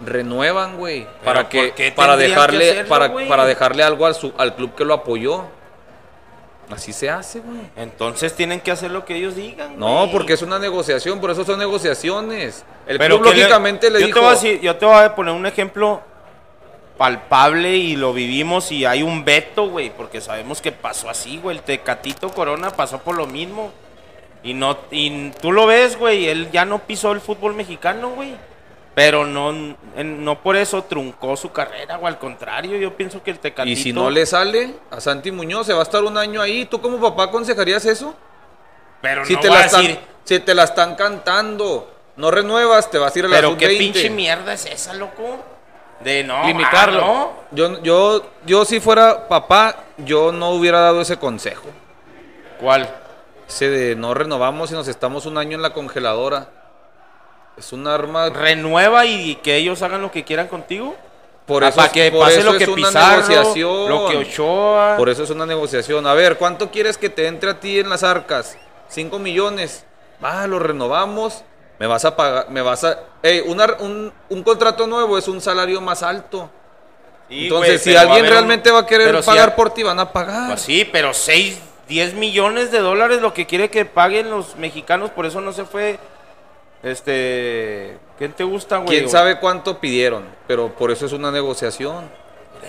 renuevan, 0.00 0.76
güey. 0.76 1.06
Para 1.24 1.48
¿por 1.48 1.48
que, 1.72 1.92
para 1.94 2.16
que 2.16 2.22
dejarle, 2.24 2.70
hacerlo, 2.70 2.88
para, 2.88 3.12
para 3.28 3.44
dejarle 3.46 3.82
algo 3.82 4.06
al, 4.06 4.14
su- 4.14 4.32
al 4.38 4.54
club 4.54 4.74
que 4.74 4.84
lo 4.84 4.94
apoyó. 4.94 5.44
Así 6.70 6.92
se 6.92 7.08
hace, 7.08 7.40
güey. 7.40 7.60
Entonces 7.76 8.34
tienen 8.36 8.60
que 8.60 8.70
hacer 8.70 8.90
lo 8.90 9.04
que 9.06 9.16
ellos 9.16 9.34
digan. 9.34 9.78
No, 9.78 10.00
güey. 10.00 10.12
porque 10.12 10.34
es 10.34 10.42
una 10.42 10.58
negociación, 10.58 11.18
por 11.20 11.30
eso 11.30 11.42
son 11.44 11.58
negociaciones. 11.58 12.62
El 12.86 12.98
Pero 12.98 13.18
club 13.18 13.32
le- 13.32 13.38
lógicamente 13.38 13.90
le 13.90 14.00
yo 14.00 14.06
dijo. 14.06 14.18
Te 14.20 14.24
voy 14.26 14.32
a 14.34 14.38
decir- 14.38 14.60
yo 14.60 14.76
te 14.76 14.84
voy 14.84 15.02
a 15.02 15.14
poner 15.14 15.32
un 15.34 15.46
ejemplo 15.46 16.02
palpable 16.98 17.76
y 17.76 17.96
lo 17.96 18.12
vivimos 18.12 18.70
y 18.72 18.84
hay 18.84 19.02
un 19.02 19.24
veto, 19.24 19.68
güey, 19.68 19.90
porque 19.90 20.20
sabemos 20.20 20.60
que 20.60 20.72
pasó 20.72 21.08
así, 21.08 21.38
güey. 21.38 21.56
El 21.56 21.62
Tecatito 21.62 22.28
Corona 22.30 22.70
pasó 22.70 22.98
por 22.98 23.16
lo 23.16 23.26
mismo. 23.26 23.72
Y 24.42 24.54
no 24.54 24.78
y 24.90 25.30
tú 25.42 25.52
lo 25.52 25.66
ves, 25.66 25.98
güey, 25.98 26.28
él 26.28 26.50
ya 26.52 26.64
no 26.64 26.78
pisó 26.80 27.12
el 27.12 27.20
fútbol 27.20 27.54
mexicano, 27.54 28.10
güey. 28.10 28.34
Pero 28.94 29.24
no, 29.26 29.50
en- 29.50 30.24
no 30.24 30.40
por 30.42 30.56
eso 30.56 30.82
truncó 30.82 31.36
su 31.36 31.52
carrera, 31.52 31.98
o 31.98 32.06
al 32.06 32.18
contrario, 32.18 32.76
yo 32.78 32.96
pienso 32.96 33.22
que 33.22 33.30
el 33.30 33.38
Tecatito... 33.38 33.72
y 33.72 33.76
si 33.80 33.92
no 33.92 34.10
le 34.10 34.26
sale 34.26 34.74
a 34.90 35.00
Santi 35.00 35.30
Muñoz, 35.30 35.66
se 35.66 35.72
va 35.72 35.80
a 35.80 35.82
estar 35.84 36.02
un 36.02 36.18
año 36.18 36.40
ahí. 36.42 36.64
¿Tú 36.64 36.80
como 36.80 37.00
papá 37.00 37.24
aconsejarías 37.24 37.84
eso? 37.84 38.14
Pero 39.00 39.24
Si 39.24 39.34
no 39.34 39.40
te, 39.40 39.48
la 39.48 39.58
a 39.60 39.64
están, 39.66 39.82
decir, 39.82 39.98
si 40.24 40.40
te 40.40 40.54
la 40.54 40.64
están 40.64 40.96
cantando, 40.96 41.92
no 42.16 42.30
renuevas, 42.32 42.90
te 42.90 42.98
vas 42.98 43.14
a 43.14 43.18
ir 43.20 43.24
a 43.26 43.28
la 43.28 43.36
pero 43.36 43.56
qué 43.56 43.66
sub-20. 43.66 43.78
pinche 43.78 44.10
mierda 44.10 44.52
es 44.54 44.66
esa, 44.66 44.94
loco. 44.94 45.44
De 46.00 46.24
no, 46.24 46.44
Limitarlo. 46.46 47.00
ah, 47.04 47.06
no. 47.06 47.32
Yo, 47.52 47.82
yo, 47.82 48.26
yo 48.46 48.64
si 48.64 48.80
fuera 48.80 49.28
papá, 49.28 49.76
yo 49.98 50.32
no 50.32 50.50
hubiera 50.50 50.80
dado 50.80 51.00
ese 51.00 51.16
consejo. 51.16 51.68
¿Cuál? 52.60 52.88
Ese 53.48 53.70
de 53.70 53.96
no 53.96 54.14
renovamos 54.14 54.70
y 54.70 54.74
nos 54.74 54.88
estamos 54.88 55.26
un 55.26 55.38
año 55.38 55.56
en 55.56 55.62
la 55.62 55.72
congeladora. 55.72 56.48
Es 57.56 57.72
un 57.72 57.86
arma. 57.88 58.28
renueva 58.30 59.04
y 59.06 59.36
que 59.36 59.56
ellos 59.56 59.82
hagan 59.82 60.02
lo 60.02 60.10
que 60.12 60.24
quieran 60.24 60.46
contigo. 60.48 60.94
Por 61.46 61.64
Ah, 61.64 61.68
eso, 61.68 61.76
para 61.76 61.86
es- 61.86 61.92
que 61.92 62.10
por 62.12 62.20
pase 62.20 62.40
eso 62.40 62.52
lo 62.52 62.58
que 62.58 62.64
es 62.64 62.68
una 62.70 62.90
negociación. 62.90 63.88
lo 63.88 64.08
que 64.08 64.16
Ochoa. 64.18 64.96
Por 64.98 65.08
eso 65.08 65.22
es 65.24 65.30
una 65.30 65.46
negociación. 65.46 66.06
A 66.06 66.12
ver, 66.14 66.36
¿cuánto 66.36 66.70
quieres 66.70 66.98
que 66.98 67.08
te 67.08 67.26
entre 67.26 67.50
a 67.50 67.58
ti 67.58 67.78
en 67.80 67.88
las 67.88 68.02
arcas? 68.02 68.56
5 68.88 69.18
millones. 69.18 69.84
Va, 70.22 70.46
lo 70.46 70.58
renovamos. 70.58 71.42
Me 71.78 71.86
vas 71.86 72.04
a 72.04 72.14
pagar, 72.16 72.50
me 72.50 72.60
vas 72.60 72.84
a... 72.84 72.98
Ey, 73.22 73.42
una- 73.46 73.76
un, 73.80 74.12
un 74.28 74.42
contrato 74.42 74.86
nuevo 74.86 75.16
es 75.16 75.26
un 75.26 75.40
salario 75.40 75.80
más 75.80 76.02
alto. 76.02 76.50
Sí, 77.28 77.44
Entonces, 77.44 77.82
si 77.82 77.92
va 77.94 78.02
alguien 78.02 78.24
un- 78.24 78.30
realmente 78.30 78.70
va 78.70 78.80
a 78.80 78.86
querer 78.86 79.06
pero 79.06 79.22
si 79.22 79.26
pagar 79.26 79.50
a- 79.50 79.56
por 79.56 79.70
ti, 79.70 79.82
van 79.82 79.98
a 80.00 80.12
pagar. 80.12 80.48
Pues 80.48 80.60
sí, 80.60 80.84
pero 80.90 81.14
6, 81.14 81.58
10 81.88 82.14
millones 82.14 82.70
de 82.70 82.78
dólares 82.80 83.20
lo 83.20 83.32
que 83.34 83.46
quiere 83.46 83.70
que 83.70 83.84
paguen 83.84 84.30
los 84.30 84.56
mexicanos, 84.56 85.10
por 85.10 85.26
eso 85.26 85.40
no 85.40 85.52
se 85.52 85.64
fue. 85.64 85.98
Este. 86.82 87.96
¿Quién 88.18 88.32
te 88.32 88.44
gusta, 88.44 88.78
güey? 88.78 88.98
¿Quién 88.98 89.10
sabe 89.10 89.38
cuánto 89.38 89.78
pidieron? 89.78 90.24
Pero 90.46 90.68
por 90.74 90.90
eso 90.90 91.06
es 91.06 91.12
una 91.12 91.30
negociación. 91.30 92.04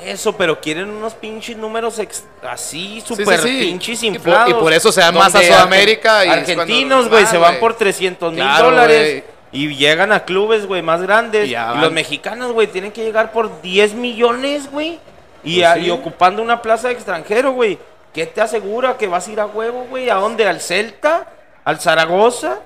Eso, 0.05 0.34
pero 0.38 0.62
quieren 0.62 0.89
unos 0.89 1.13
pinches 1.15 1.58
números 1.58 1.97
ex- 1.99 2.23
así, 2.47 3.01
sí, 3.01 3.15
súper 3.15 3.39
sí. 3.39 3.60
pinches 3.60 4.03
Y 4.03 4.08
por- 4.08 4.15
inflados. 4.15 4.49
y 4.51 4.53
por 4.53 4.71
eso 4.71 4.91
se 4.91 5.01
van 5.01 5.15
más 5.15 5.34
a 5.34 5.41
Sudamérica 5.41 6.25
y 6.25 6.29
Argentinos, 6.29 7.10
güey, 7.10 7.25
se 7.25 7.38
van 7.39 7.60
por 7.60 7.75
300 7.75 8.32
mil 8.32 8.41
Claro, 8.41 8.65
dólares. 8.69 9.23
Y 9.51 9.75
llegan 9.75 10.12
a 10.12 10.25
clubes, 10.25 10.67
güey, 10.67 10.84
más 10.84 11.01
grandes. 11.01 11.49
Y 11.49 11.55
los 11.82 11.91
mexicanos, 11.91 12.51
güey, 12.51 12.67
tienen 12.67 12.91
que 12.91 13.03
llegar 13.03 13.32
por 13.32 13.62
10 13.63 13.95
millones, 13.95 14.69
güey. 14.71 14.99
Y, 15.43 15.62
Pues 15.62 15.77
y 15.84 15.89
ocupando 15.89 16.43
una 16.43 16.62
plaza 16.62 16.89
de 16.89 16.93
extranjero, 16.93 17.51
güey. 17.53 17.79
¿Qué 18.19 18.25
te 18.25 18.41
asegura 18.41 18.97
que 18.97 19.08
vas 19.08 19.29
a 19.29 19.32
ir 19.32 19.39
a 19.39 19.45
huevo, 19.45 19.86
güey? 19.89 20.10
¿A 20.10 20.15
dónde? 20.15 20.45
¿Al 20.45 20.60
Celta? 20.60 21.25
¿Al 21.63 21.79
Zaragoza? 21.79 22.60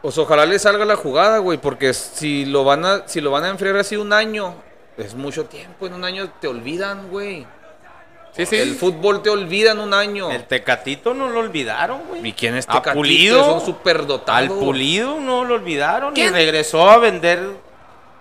Pues 0.00 0.16
ojalá 0.16 0.46
le 0.46 0.58
salga 0.58 0.86
la 0.86 0.96
jugada, 0.96 1.36
güey, 1.40 1.58
porque 1.58 1.92
si 1.92 2.46
lo 2.46 2.64
van 2.64 2.86
a, 2.86 3.06
si 3.06 3.20
lo 3.20 3.30
van 3.30 3.44
a 3.44 3.50
enfriar 3.50 3.76
así 3.76 3.96
un 3.96 4.14
año, 4.14 4.54
es 4.96 5.14
mucho 5.14 5.44
tiempo. 5.44 5.86
En 5.86 5.92
un 5.92 6.06
año 6.06 6.30
te 6.40 6.48
olvidan, 6.48 7.10
güey. 7.10 7.46
Sí, 8.32 8.46
sí. 8.46 8.56
El 8.56 8.76
fútbol 8.76 9.20
te 9.22 9.28
olvida 9.28 9.72
en 9.72 9.80
un 9.80 9.92
año. 9.92 10.30
El 10.30 10.46
Tecatito 10.46 11.12
no 11.12 11.28
lo 11.28 11.40
olvidaron, 11.40 12.00
güey. 12.08 12.26
¿Y 12.26 12.32
quién 12.32 12.56
es 12.56 12.66
A 12.66 12.72
Tecatito? 12.72 12.94
Pulido. 12.94 13.40
Es 13.42 13.46
un 13.46 13.60
superdotado. 13.60 14.38
Al 14.38 14.48
Pulido 14.48 15.20
no 15.20 15.44
lo 15.44 15.56
olvidaron 15.56 16.16
y 16.16 16.28
regresó 16.30 16.88
a 16.88 16.96
vender. 16.96 17.46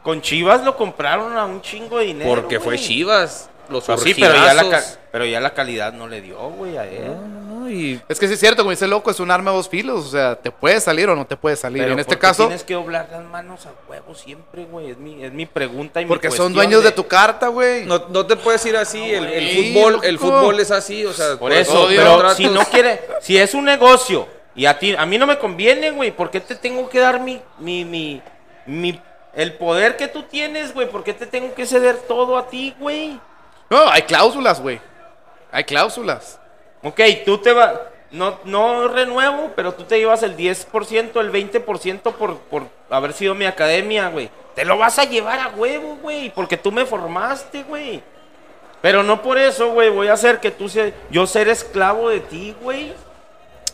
Con 0.03 0.21
Chivas 0.21 0.65
lo 0.65 0.75
compraron 0.75 1.37
a 1.37 1.45
un 1.45 1.61
chingo 1.61 1.99
de 1.99 2.07
dinero. 2.07 2.29
Porque 2.29 2.59
fue. 2.59 2.77
Chivas. 2.77 3.49
Los 3.69 3.83
Pues 3.85 4.01
sí, 4.01 4.13
pero 4.19 4.33
ya, 4.35 4.53
la 4.53 4.61
ca- 4.61 4.67
urgidazos. 4.67 4.99
pero 5.11 5.25
ya 5.25 5.39
la 5.39 5.53
calidad 5.53 5.93
no 5.93 6.07
le 6.07 6.21
dio, 6.21 6.37
güey, 6.49 6.77
a 6.77 6.85
él. 6.85 7.05
No, 7.05 7.27
no, 7.27 7.59
no, 7.61 7.69
y 7.69 8.01
Es 8.09 8.19
que 8.19 8.27
sí 8.27 8.33
es 8.33 8.39
cierto, 8.39 8.63
como 8.63 8.71
dice 8.71 8.85
el 8.85 8.91
loco, 8.91 9.11
es 9.11 9.19
un 9.19 9.29
arma 9.31 9.51
de 9.51 9.57
dos 9.57 9.69
filos. 9.69 10.05
O 10.05 10.09
sea, 10.09 10.35
te 10.35 10.49
puede 10.51 10.79
salir 10.81 11.07
o 11.09 11.15
no 11.15 11.25
te 11.27 11.37
puede 11.37 11.55
salir. 11.55 11.81
Pero 11.83 11.93
en 11.93 11.99
este 11.99 12.13
¿por 12.13 12.17
qué 12.17 12.21
caso, 12.27 12.43
Tienes 12.43 12.63
que 12.63 12.73
doblar 12.73 13.07
las 13.11 13.23
manos 13.25 13.65
a 13.65 13.71
huevo 13.89 14.15
siempre, 14.15 14.65
güey. 14.65 14.91
Es 14.91 14.97
mi, 14.97 15.23
es 15.23 15.31
mi 15.31 15.45
pregunta 15.45 16.01
y 16.01 16.05
mi 16.05 16.09
porque 16.09 16.31
son 16.31 16.53
dueños 16.53 16.83
de 16.83 16.91
tu 16.91 17.05
carta, 17.07 17.47
güey. 17.49 17.85
no, 17.85 18.07
no 18.09 18.25
te 18.25 18.35
puedes 18.35 18.65
ir 18.65 18.75
así. 18.75 18.99
el, 19.13 19.25
el 19.25 19.73
fútbol, 19.73 19.99
el 20.03 20.19
fútbol 20.19 20.59
es 20.59 20.71
así. 20.71 21.05
O 21.05 21.13
sea, 21.13 21.37
Por 21.37 21.51
eso, 21.51 21.83
Odio. 21.83 22.01
pero 22.01 22.33
si 22.35 22.47
no 22.47 22.65
quiere, 22.65 23.01
si 23.21 23.37
es 23.37 23.53
un 23.53 23.65
negocio 23.65 24.27
y 24.55 24.65
a 24.65 24.77
ti, 24.79 24.95
a 24.97 25.05
mí 25.05 25.17
no 25.17 25.27
me 25.27 25.37
conviene, 25.37 25.91
güey, 25.91 26.11
¿por 26.11 26.31
qué 26.31 26.39
te 26.39 26.55
tengo 26.55 26.89
que 26.89 26.99
dar 26.99 27.19
mi, 27.19 27.39
mi, 27.59 27.85
mi, 27.85 28.21
mi, 28.65 28.99
el 29.35 29.53
poder 29.53 29.95
que 29.95 30.07
tú 30.07 30.23
tienes, 30.23 30.73
güey? 30.73 30.89
¿Por 30.89 31.03
qué 31.03 31.13
te 31.13 31.27
tengo 31.27 31.53
que 31.53 31.65
ceder 31.67 31.97
todo 32.07 32.35
a 32.37 32.47
ti, 32.49 32.73
güey? 32.79 33.19
No, 33.69 33.89
hay 33.89 34.03
cláusulas, 34.03 34.61
güey. 34.61 34.79
Hay 35.51 35.63
cláusulas. 35.63 36.39
Ok, 36.81 36.99
tú 37.25 37.37
te 37.37 37.51
vas, 37.51 37.73
no, 38.11 38.39
no 38.45 38.87
renuevo, 38.87 39.51
pero 39.55 39.73
tú 39.73 39.83
te 39.83 39.99
llevas 39.99 40.23
el 40.23 40.35
10%, 40.35 41.19
el 41.19 41.31
20% 41.31 42.01
por, 42.13 42.37
por 42.37 42.63
haber 42.89 43.13
sido 43.13 43.35
mi 43.35 43.45
academia, 43.45 44.09
güey. 44.09 44.29
Te 44.55 44.65
lo 44.65 44.77
vas 44.77 44.97
a 44.99 45.03
llevar 45.03 45.39
a 45.39 45.49
huevo, 45.49 45.97
güey, 46.01 46.31
porque 46.33 46.57
tú 46.57 46.71
me 46.71 46.85
formaste, 46.85 47.63
güey. 47.63 48.01
Pero 48.81 49.03
no 49.03 49.21
por 49.21 49.37
eso, 49.37 49.71
güey, 49.71 49.89
voy 49.89 50.07
a 50.07 50.13
hacer 50.13 50.39
que 50.39 50.51
tú 50.51 50.69
se, 50.69 50.93
yo 51.11 51.27
ser 51.27 51.49
esclavo 51.49 52.09
de 52.09 52.21
ti, 52.21 52.55
güey. 52.61 52.93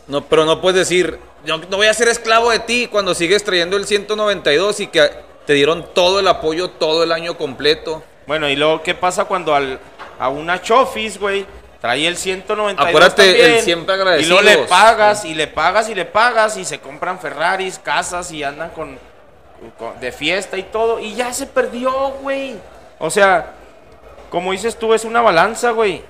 No, 0.08 0.24
pero 0.24 0.44
no 0.44 0.60
puedes 0.60 0.88
decir, 0.88 1.18
yo 1.44 1.58
no 1.58 1.76
voy 1.76 1.86
a 1.86 1.94
ser 1.94 2.08
esclavo 2.08 2.50
de 2.50 2.58
ti 2.58 2.88
cuando 2.90 3.14
sigues 3.14 3.44
trayendo 3.44 3.76
el 3.76 3.86
192 3.86 4.80
y 4.80 4.86
que 4.88 5.10
te 5.46 5.52
dieron 5.52 5.86
todo 5.94 6.20
el 6.20 6.28
apoyo 6.28 6.70
todo 6.70 7.04
el 7.04 7.12
año 7.12 7.36
completo. 7.36 8.02
Bueno, 8.26 8.48
y 8.48 8.56
luego, 8.56 8.82
¿qué 8.82 8.94
pasa 8.94 9.24
cuando 9.24 9.54
al, 9.54 9.78
a 10.18 10.28
una 10.28 10.60
Chofis, 10.60 11.18
güey, 11.18 11.46
trae 11.80 12.06
el 12.06 12.16
192 12.16 12.88
Acuérdate, 12.88 13.26
también, 13.26 13.52
el 13.52 13.60
siempre 13.62 13.94
Y 14.20 14.26
luego 14.26 14.42
le 14.42 14.58
pagas, 14.58 15.24
y 15.24 15.34
le 15.34 15.46
pagas, 15.46 15.88
y 15.88 15.94
le 15.94 16.04
pagas, 16.04 16.56
y 16.56 16.64
se 16.64 16.80
compran 16.80 17.18
Ferraris, 17.20 17.78
casas, 17.78 18.32
y 18.32 18.42
andan 18.42 18.70
con, 18.70 18.98
con- 19.78 19.98
de 20.00 20.10
fiesta 20.12 20.56
y 20.56 20.64
todo, 20.64 20.98
y 20.98 21.14
ya 21.14 21.32
se 21.32 21.46
perdió, 21.46 21.92
güey. 22.20 22.56
O 22.98 23.10
sea, 23.10 23.52
como 24.30 24.52
dices 24.52 24.76
tú, 24.78 24.92
es 24.94 25.04
una 25.04 25.20
balanza, 25.20 25.70
güey. 25.70 26.02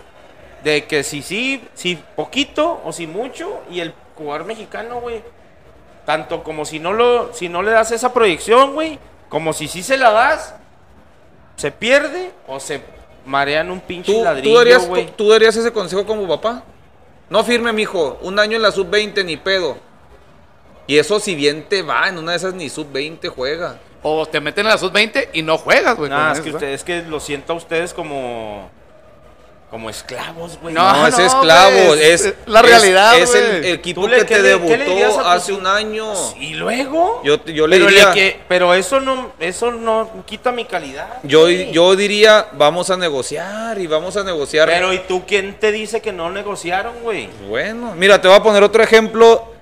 De 0.65 0.85
que 0.87 1.03
si 1.05 1.23
sí, 1.23 1.63
si 1.75 1.97
poquito 2.17 2.81
o 2.85 2.93
si 2.93 3.07
mucho, 3.07 3.61
y 3.71 3.81
el 3.81 3.93
jugador 4.17 4.47
mexicano, 4.47 5.01
güey, 5.01 5.23
tanto 6.07 6.43
como 6.43 6.65
si 6.65 6.79
no 6.79 6.93
lo, 6.93 7.35
si 7.35 7.49
no 7.49 7.63
le 7.63 7.73
das 7.73 7.91
esa 7.93 8.13
proyección, 8.15 8.73
güey, 8.73 8.99
como 9.29 9.53
si 9.53 9.69
sí 9.69 9.83
se 9.83 9.97
la 9.99 10.11
das, 10.13 10.55
se 11.57 11.71
pierde 11.73 12.31
o 12.47 12.61
se 12.61 12.81
marean 13.25 13.71
un 13.71 13.81
pinche 13.81 14.13
¿Tú, 14.13 14.23
ladrillo, 14.23 14.51
tú, 14.51 14.59
darías, 14.59 14.87
güey. 14.87 15.07
tú- 15.07 15.13
tú 15.17 15.29
darías 15.31 15.57
ese 15.57 15.73
consejo 15.73 16.07
como 16.07 16.29
papá? 16.29 16.63
No 17.29 17.43
firme, 17.43 17.73
mijo. 17.73 18.19
Un 18.23 18.39
año 18.39 18.57
en 18.57 18.63
la 18.63 18.71
sub-20, 18.71 19.25
ni 19.25 19.37
pedo. 19.37 19.77
Y 20.87 20.99
eso 20.99 21.19
si 21.19 21.35
bien 21.35 21.65
te 21.69 21.83
va, 21.83 22.09
en 22.09 22.19
una 22.19 22.31
de 22.33 22.37
esas 22.37 22.55
ni 22.55 22.69
sub-20 22.69 23.29
juega. 23.29 23.81
O 24.03 24.25
te 24.27 24.41
meten 24.41 24.65
en 24.67 24.71
la 24.71 24.79
sub-20 24.79 25.31
y 25.33 25.43
no 25.43 25.59
juegas, 25.59 25.97
güey. 25.97 26.09
Nah, 26.09 26.31
es 26.33 26.41
que, 26.41 26.49
eso, 26.51 26.59
usted- 26.59 26.69
es 26.73 26.85
que 26.85 27.03
lo 27.03 27.19
siento 27.19 27.53
a 27.53 27.57
ustedes 27.57 27.93
como. 27.93 28.71
Como 29.71 29.91
esclavos, 29.91 30.59
güey. 30.63 30.73
No, 30.73 30.93
No, 30.93 31.07
es 31.09 31.19
esclavo, 31.19 31.95
es 31.95 32.25
es 32.25 32.35
la 32.47 32.63
realidad, 32.63 33.19
Es, 33.19 33.35
el 33.35 33.59
güey. 33.63 33.73
equipo 33.73 34.03
¿Tú 34.03 34.09
le- 34.09 34.19
que 34.19 34.25
te 34.25 34.37
le- 34.41 34.49
debutó 34.51 35.27
hace 35.29 35.53
un 35.53 35.67
año. 35.67 36.13
Y 36.39 36.55
luego. 36.55 37.21
Yo, 37.25 37.45
yo 37.47 37.67
le 37.67 37.77
pero, 37.79 37.89
diría, 37.91 38.13
que- 38.13 38.41
pero 38.47 38.73
eso 38.75 39.01
no 39.01 39.33
eso 39.41 39.73
no 39.73 40.09
quita 40.25 40.53
mi 40.53 40.67
calidad. 40.67 41.19
yo, 41.25 41.51
yo 41.51 41.97
diría, 41.97 42.47
vamos 42.53 42.91
a 42.91 42.97
negociar 42.97 43.79
y 43.81 43.89
vamos 43.89 44.17
a 44.17 44.23
negociar. 44.23 44.69
Pero 44.69 44.93
¿y 44.93 44.99
tú 45.01 45.25
quién 45.27 45.59
te 45.59 45.73
dice 45.73 46.01
que 46.01 46.13
no 46.13 46.31
negociaron, 46.31 47.01
güey? 47.03 47.29
Bueno, 47.49 47.93
mira, 47.97 48.21
te 48.21 48.29
voy 48.29 48.37
a 48.37 48.43
poner 48.45 48.63
otro 48.63 48.85
ejemplo 48.85 49.53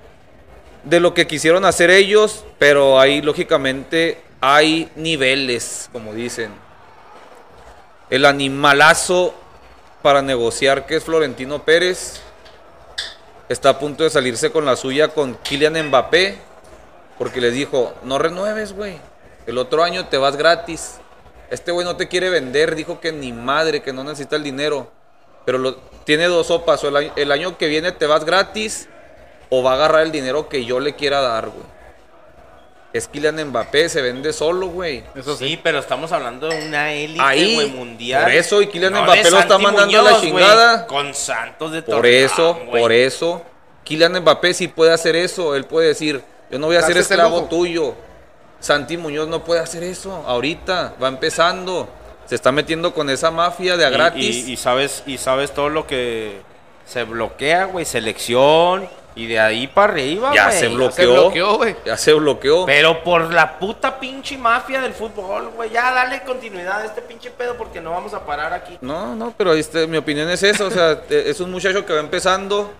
de 0.83 0.99
lo 0.99 1.15
que 1.15 1.25
quisieron 1.25 1.65
hacer 1.65 1.89
ellos, 1.89 2.45
pero 2.59 2.99
ahí 2.99 3.23
lógicamente 3.23 4.21
hay 4.39 4.87
niveles, 4.95 5.89
como 5.91 6.13
dicen. 6.13 6.51
El 8.11 8.23
animalazo 8.25 9.33
para 10.05 10.21
negociar, 10.21 10.85
que 10.85 10.97
es 10.97 11.03
Florentino 11.03 11.63
Pérez, 11.65 12.21
está 13.49 13.69
a 13.69 13.79
punto 13.79 14.03
de 14.03 14.11
salirse 14.11 14.51
con 14.51 14.63
la 14.63 14.75
suya 14.75 15.07
con 15.07 15.33
Kylian 15.33 15.87
Mbappé, 15.87 16.37
porque 17.17 17.41
les 17.41 17.55
dijo, 17.55 17.91
no 18.03 18.19
renueves, 18.19 18.73
güey. 18.73 18.99
El 19.47 19.57
otro 19.57 19.83
año 19.83 20.05
te 20.05 20.19
vas 20.19 20.35
gratis. 20.37 20.97
Este 21.49 21.71
güey 21.71 21.87
no 21.87 21.95
te 21.95 22.07
quiere 22.07 22.29
vender, 22.29 22.75
dijo 22.75 22.99
que 22.99 23.11
ni 23.11 23.33
madre, 23.33 23.81
que 23.81 23.93
no 23.93 24.03
necesita 24.03 24.35
el 24.35 24.43
dinero. 24.43 24.91
Pero 25.43 25.57
lo, 25.57 25.77
tiene 26.03 26.25
dos 26.25 26.45
sopas, 26.47 26.83
o 26.83 26.89
el, 26.89 26.97
año- 26.97 27.13
el 27.15 27.31
año 27.31 27.57
que 27.57 27.65
viene 27.65 27.91
te 27.91 28.05
vas 28.05 28.25
gratis 28.25 28.87
o 29.49 29.63
va 29.63 29.71
a 29.71 29.73
agarrar 29.73 30.03
el 30.03 30.11
dinero 30.11 30.49
que 30.49 30.65
yo 30.65 30.79
le 30.79 30.93
quiera 30.93 31.19
dar, 31.19 31.49
güey. 31.49 31.65
Es 32.95 33.09
Kylian 33.09 33.43
Mbappé, 33.49 33.89
se 33.89 34.01
vende 34.01 34.31
solo, 34.31 34.67
güey. 34.67 35.03
Eso 35.15 35.35
Sí, 35.35 35.49
sí. 35.49 35.59
pero 35.61 35.79
estamos 35.79 36.13
hablando 36.13 36.47
de 36.47 36.65
una 36.65 36.93
élite 36.93 37.19
Ahí, 37.21 37.55
güey, 37.55 37.67
mundial. 37.71 38.23
por 38.23 38.31
eso, 38.31 38.61
y 38.61 38.67
Kylian 38.67 38.93
No 38.93 39.03
Mbappé 39.03 39.29
lo 39.31 39.39
está 39.39 39.57
mandando 39.57 39.99
a 39.99 40.01
la 40.01 40.21
chingada. 40.21 40.87
con 40.87 41.13
Santos 41.13 41.73
de 41.73 41.81
Por 41.81 42.05
eso, 42.05 42.57
por 42.71 42.93
eso. 42.93 43.41
Kylian 43.83 44.13
Mbappé 44.21 44.53
sí 44.53 44.69
puede 44.69 44.93
hacer 44.93 45.15
eso. 45.17 45.55
Él 45.55 45.65
puede 45.65 45.89
decir, 45.89 46.23
yo 46.49 46.57
no 46.57 46.67
voy 46.67 46.77
a 46.77 46.81
ser 46.83 46.95
esclavo 46.97 47.43
tuyo. 47.45 47.95
Santi 48.61 48.95
Muñoz 48.97 49.27
no 49.27 49.43
puede 49.43 49.59
hacer 49.59 49.83
eso. 49.83 50.23
Ahorita, 50.25 50.93
va 51.03 51.09
empezando. 51.09 51.89
Se 52.25 52.35
está 52.35 52.51
metiendo 52.53 52.93
con 52.93 53.09
esa 53.09 53.29
mafia 53.29 53.75
de 53.77 53.85
a 53.85 53.89
Y- 53.89 53.93
gratis. 53.93 54.35
Y, 54.47 54.53
y 54.53 54.57
sabes, 54.57 55.03
y 55.05 55.17
sabes 55.17 55.53
todo 55.53 55.67
lo 55.69 55.85
que 55.85 56.39
se 56.85 57.03
bloquea, 57.03 57.65
güey, 57.65 57.83
selección 57.85 58.87
y 59.15 59.27
de 59.27 59.39
ahí 59.39 59.67
para 59.67 59.93
arriba, 59.93 60.31
ya 60.35 60.47
güey. 60.47 60.53
se 60.59 60.67
Se 60.67 60.75
bloqueó. 60.75 61.13
bloqueó, 61.13 61.55
güey. 61.57 61.75
Ya 61.85 61.95
se 61.97 62.13
bloqueó. 62.13 62.65
Pero 62.65 63.01
por 63.03 63.33
la 63.33 63.57
puta 63.57 63.97
pinche 63.99 64.37
mafia 64.37 64.81
del 64.81 64.93
fútbol, 64.93 65.49
güey. 65.55 65.69
Ya 65.69 65.91
dale 65.93 66.21
continuidad 66.23 66.81
a 66.81 66.85
este 66.85 67.01
pinche 67.01 67.31
pedo 67.31 67.55
porque 67.55 67.79
no 67.79 67.91
vamos 67.91 68.13
a 68.13 68.25
parar 68.25 68.51
aquí. 68.53 68.77
No, 68.81 69.15
no, 69.15 69.33
pero 69.37 69.53
este, 69.53 69.87
mi 69.87 69.97
opinión 69.97 70.29
es 70.29 70.43
esa. 70.43 70.65
O 70.65 70.69
sea, 70.71 71.01
e- 71.09 71.23
es 71.29 71.39
un 71.39 71.49
muchacho 71.51 71.85
que 71.85 71.93
va 71.93 71.99
empezando 72.01 72.73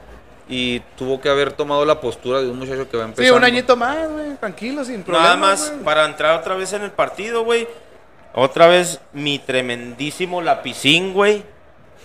y 0.50 0.82
tuvo 0.98 1.20
que 1.22 1.30
haber 1.30 1.54
tomado 1.54 1.86
la 1.86 2.00
postura 2.02 2.42
de 2.42 2.50
un 2.50 2.60
muchacho 2.60 2.88
que 2.90 2.98
va 2.98 3.04
Sí, 3.06 3.10
empezando. 3.12 3.38
un 3.38 3.44
añito 3.46 3.76
más, 3.78 4.10
güey. 4.12 4.36
Tranquilo, 4.36 4.84
sin 4.84 5.04
problema. 5.04 5.24
Nada 5.30 5.38
más 5.38 5.74
para 5.86 6.06
entrar 6.06 6.38
otra 6.38 6.56
vez 6.56 6.74
en 6.74 6.84
el 6.84 6.92
partido, 6.92 7.44
güey. 7.46 7.68
Otra 8.34 8.68
vez 8.68 9.00
mi 9.14 9.40
tremendísimo 9.40 10.42
lapicín, 10.42 11.14
güey. 11.14 11.44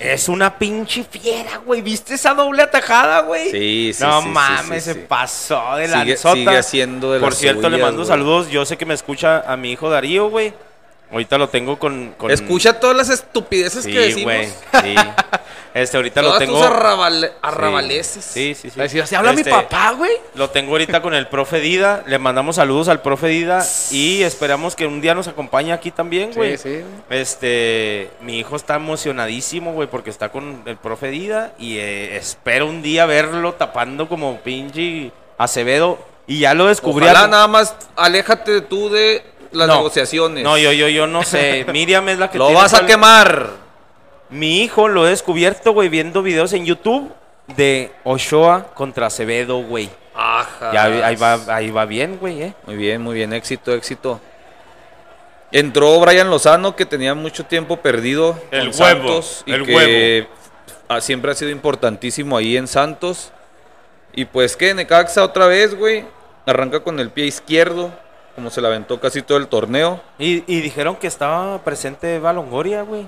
Es 0.01 0.29
una 0.31 0.57
pinche 0.59 1.05
fiera, 1.05 1.59
güey. 1.59 1.83
¿Viste 1.83 2.15
esa 2.15 2.33
doble 2.33 2.63
atajada, 2.63 3.21
güey? 3.21 3.51
Sí, 3.51 3.93
sí, 3.95 4.03
No 4.03 4.23
sí, 4.23 4.29
mames, 4.29 4.83
sí, 4.85 4.95
se 4.95 4.95
pasó 5.01 5.77
de 5.77 5.89
Sigue- 5.89 6.07
lanzota. 6.07 6.35
sigue 6.35 6.57
haciendo 6.57 7.13
de 7.13 7.21
Por 7.21 7.35
cierto, 7.35 7.69
le 7.69 7.77
mando 7.77 7.99
güey. 7.99 8.09
saludos. 8.09 8.49
Yo 8.49 8.65
sé 8.65 8.79
que 8.79 8.87
me 8.87 8.95
escucha 8.95 9.41
a 9.47 9.57
mi 9.59 9.73
hijo 9.73 9.91
Darío, 9.91 10.31
güey. 10.31 10.55
Ahorita 11.13 11.37
lo 11.39 11.49
tengo 11.49 11.79
con... 11.79 12.15
con- 12.17 12.31
Escucha 12.31 12.81
todas 12.81 12.97
las 12.97 13.11
estupideces 13.11 13.85
que 13.85 13.99
decimos. 13.99 14.25
güey. 14.25 14.47
Sí. 14.47 14.95
Este, 15.73 15.97
ahorita 15.97 16.21
Todas 16.23 16.35
lo 16.35 16.39
tengo... 16.47 16.59
tus 16.59 16.67
arrabale- 16.69 17.29
Sí. 17.29 17.35
arrabaleces. 17.43 18.25
Sí, 18.25 18.55
sí, 18.55 18.71
sí. 18.71 19.07
¿se 19.07 19.17
habla 19.17 19.31
Este, 19.31 19.45
mi 19.45 19.51
papá, 19.51 19.93
güey? 19.93 20.11
Lo 20.35 20.51
tengo 20.51 20.73
ahorita 20.73 21.01
con 21.01 21.15
el 21.15 21.29
profe 21.29 21.61
Dida. 21.61 22.03
Le 22.07 22.19
mandamos 22.19 22.57
saludos 22.57 22.89
al 22.89 23.03
profe 23.03 23.29
Dida 23.29 23.65
y 23.91 24.23
esperamos 24.23 24.75
que 24.75 24.87
un 24.87 25.01
día 25.01 25.15
nos 25.15 25.29
acompañe 25.29 25.73
aquí 25.73 25.91
también, 25.93 26.33
güey. 26.35 26.57
Sí, 26.59 26.79
sí. 26.81 26.85
Este, 27.09 28.11
mi 28.21 28.39
hijo 28.39 28.57
está 28.57 28.75
emocionadísimo, 28.77 29.73
güey, 29.73 29.89
porque 29.89 30.11
está 30.11 30.31
con 30.31 30.63
el 30.67 30.77
profe 30.77 31.09
Dida 31.11 31.53
y 31.59 31.77
eh, 31.79 32.17
espero 32.17 32.67
un 32.67 32.83
día 32.83 33.07
verlo 33.07 33.55
tapando 33.55 34.09
como 34.09 34.39
pinche 34.41 35.13
Acevedo 35.39 35.99
y 36.27 36.41
ya 36.41 36.55
lo 36.55 36.67
descubrí. 36.67 37.05
Ojalá 37.07 37.25
al- 37.25 37.31
nada 37.31 37.49
más 37.49 37.75
aléjate 37.97 38.61
tú 38.63 38.91
de 38.91 39.23
las 39.53 39.69
No. 39.69 39.77
negociaciones. 39.77 40.45
No, 40.45 40.59
yo, 40.59 40.73
yo, 40.73 40.89
yo 40.89 41.07
no 41.07 41.23
sé. 41.23 41.65
Miriam 41.73 42.09
es 42.09 42.19
la 42.19 42.31
que 42.31 42.39
Lo 42.39 42.47
tiene 42.47 42.61
vas 42.61 42.75
a 42.75 42.85
quemar. 42.87 43.70
Mi 44.31 44.63
hijo 44.63 44.89
lo 44.89 45.07
he 45.07 45.11
descubierto, 45.11 45.73
güey, 45.73 45.89
viendo 45.89 46.23
videos 46.23 46.53
en 46.53 46.65
YouTube 46.65 47.13
de 47.57 47.93
Ochoa 48.05 48.73
contra 48.75 49.07
Acevedo, 49.07 49.63
güey. 49.63 49.91
Ajá. 50.15 50.73
Ya 50.73 50.85
ahí 51.07 51.17
va, 51.17 51.39
ahí 51.49 51.71
va 51.71 51.85
bien, 51.85 52.19
güey, 52.19 52.43
eh. 52.43 52.55
Muy 52.67 52.77
bien, 52.77 53.03
muy 53.03 53.15
bien. 53.15 53.33
Éxito, 53.33 53.75
éxito. 53.75 54.21
Entró 55.53 55.99
Brian 55.99 56.31
Lozano, 56.31 56.77
que 56.77 56.87
tenía 56.87 57.15
mucho 57.15 57.45
tiempo 57.45 57.79
perdido 57.79 58.39
El 58.53 58.71
con 58.71 58.81
huevo, 58.81 59.09
Santos 59.09 59.43
y 59.47 59.53
el 59.53 59.67
que 59.67 60.29
ah, 60.89 61.01
siempre 61.01 61.33
ha 61.33 61.35
sido 61.35 61.51
importantísimo 61.51 62.37
ahí 62.37 62.57
en 62.57 62.69
Santos. 62.69 63.33
Y 64.13 64.27
pues 64.27 64.57
que 64.57 64.75
Necaxa 64.75 65.25
otra 65.25 65.47
vez, 65.47 65.75
güey. 65.75 66.05
Arranca 66.47 66.81
con 66.81 67.01
el 67.01 67.11
pie 67.11 67.27
izquierdo, 67.27 67.91
como 68.35 68.51
se 68.51 68.61
la 68.61 68.69
aventó 68.69 69.01
casi 69.01 69.23
todo 69.23 69.39
el 69.39 69.49
torneo. 69.49 70.01
Y, 70.19 70.45
y 70.53 70.61
dijeron 70.61 70.97
que 70.97 71.07
estaba 71.07 71.59
presente 71.65 72.15
Eva 72.15 72.33
Longoria, 72.33 72.83
güey. 72.83 73.07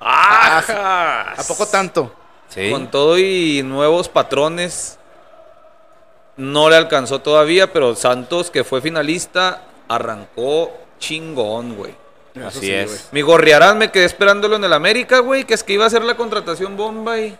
¡Ajá! 0.00 1.32
¿A 1.32 1.42
poco 1.46 1.66
tanto? 1.66 2.12
Sí. 2.48 2.70
Con 2.70 2.90
todo 2.90 3.18
y 3.18 3.62
nuevos 3.62 4.08
patrones. 4.08 4.98
No 6.36 6.70
le 6.70 6.76
alcanzó 6.76 7.20
todavía, 7.20 7.72
pero 7.72 7.94
Santos, 7.94 8.50
que 8.50 8.64
fue 8.64 8.80
finalista, 8.80 9.62
arrancó 9.88 10.72
chingón, 10.98 11.76
güey. 11.76 11.94
Así 12.46 12.60
sí, 12.60 12.72
es. 12.72 12.86
güey. 12.86 13.00
Mi 13.12 13.22
Gorriarán 13.22 13.76
me 13.76 13.90
quedé 13.90 14.04
esperándolo 14.04 14.56
en 14.56 14.64
el 14.64 14.72
América, 14.72 15.18
güey, 15.18 15.44
que 15.44 15.54
es 15.54 15.62
que 15.62 15.74
iba 15.74 15.84
a 15.84 15.88
hacer 15.88 16.02
la 16.02 16.16
contratación 16.16 16.76
bomba 16.76 17.18
y... 17.18 17.36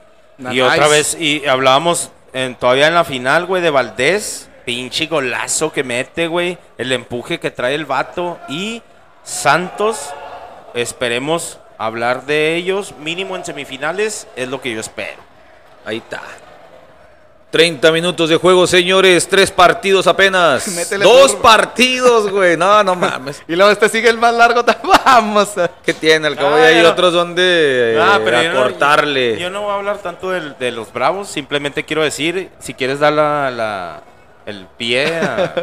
Y 0.50 0.60
otra 0.62 0.88
vez, 0.88 1.16
y 1.20 1.46
hablábamos 1.46 2.10
en, 2.32 2.54
todavía 2.54 2.88
en 2.88 2.94
la 2.94 3.04
final, 3.04 3.46
güey, 3.46 3.62
de 3.62 3.70
Valdés. 3.70 4.48
Pinche 4.64 5.06
golazo 5.06 5.72
que 5.72 5.84
mete, 5.84 6.26
güey. 6.28 6.58
El 6.78 6.92
empuje 6.92 7.38
que 7.38 7.50
trae 7.50 7.74
el 7.74 7.84
vato. 7.84 8.38
Y 8.48 8.82
Santos, 9.22 10.10
esperemos 10.74 11.59
hablar 11.86 12.26
de 12.26 12.54
ellos. 12.56 12.94
Mínimo 12.98 13.36
en 13.36 13.44
semifinales, 13.44 14.26
es 14.36 14.48
lo 14.48 14.60
que 14.60 14.72
yo 14.72 14.80
espero. 14.80 15.20
Ahí 15.84 15.96
está. 15.98 16.20
30 17.50 17.90
minutos 17.90 18.28
de 18.30 18.36
juego, 18.36 18.64
señores. 18.68 19.26
Tres 19.28 19.50
partidos 19.50 20.06
apenas. 20.06 20.68
Métele 20.76 21.04
Dos 21.04 21.32
turbo. 21.32 21.42
partidos, 21.42 22.30
güey. 22.30 22.56
No, 22.56 22.84
no 22.84 22.94
mames. 22.96 23.42
Y 23.48 23.56
luego 23.56 23.72
este 23.72 23.88
sigue 23.88 24.08
el 24.08 24.18
más 24.18 24.32
largo. 24.34 24.62
Vamos. 25.04 25.58
a- 25.58 25.68
¿Qué 25.84 25.92
tiene? 25.92 26.28
Al 26.28 26.36
cabo 26.36 26.54
Ah, 26.54 26.62
hay 26.66 26.80
otros 26.84 27.12
donde 27.12 27.94
eh, 27.96 28.00
Ah, 28.00 28.20
pero 28.24 28.40
yo 28.42 28.52
no- 28.52 29.36
yo 29.38 29.50
no 29.50 29.62
voy 29.62 29.72
a 29.72 29.74
hablar 29.74 29.98
tanto 29.98 30.30
del- 30.30 30.56
de, 30.58 30.70
los 30.70 30.92
bravos. 30.92 31.28
Simplemente 31.28 31.84
quiero 31.84 32.02
decir, 32.04 32.50
si 32.60 32.72
quieres 32.74 33.00
dar 33.00 33.12
la, 33.14 33.50
la- 33.50 34.02
el 34.46 34.66
pie 34.76 35.16
a... 35.16 35.54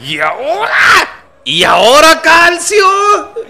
¡Y 0.00 0.18
ahora! 0.18 0.70
Y 1.50 1.64
ahora 1.64 2.22
Calcio 2.22 2.86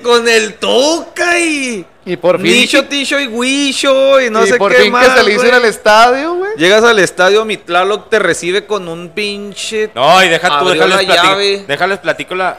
con 0.02 0.26
el 0.26 0.54
Toca 0.54 1.38
y 1.38 1.84
Y 2.06 2.16
por 2.16 2.40
fin. 2.40 2.50
Nicho, 2.50 2.86
Ticho 2.86 3.20
y 3.20 3.26
Huicho 3.26 4.18
y 4.22 4.30
no 4.30 4.42
y 4.42 4.48
sé 4.48 4.56
por 4.56 4.72
qué 4.72 4.84
fin 4.84 4.92
más. 4.92 5.06
que 5.06 5.18
se 5.18 5.22
le 5.22 5.34
hizo 5.34 5.54
el 5.54 5.66
estadio, 5.66 6.32
güey. 6.36 6.52
Llegas 6.56 6.82
al 6.82 6.98
estadio, 6.98 7.44
mi 7.44 7.58
Tlaloc 7.58 8.08
te 8.08 8.18
recibe 8.18 8.64
con 8.64 8.88
un 8.88 9.10
pinche. 9.10 9.90
No, 9.94 10.24
y 10.24 10.30
deja 10.30 10.60
tú, 10.60 10.70
déjales, 10.70 10.96
la 10.96 11.02
platico, 11.02 11.28
llave. 11.28 11.64
déjales 11.68 11.98
platico 11.98 12.34
la... 12.34 12.56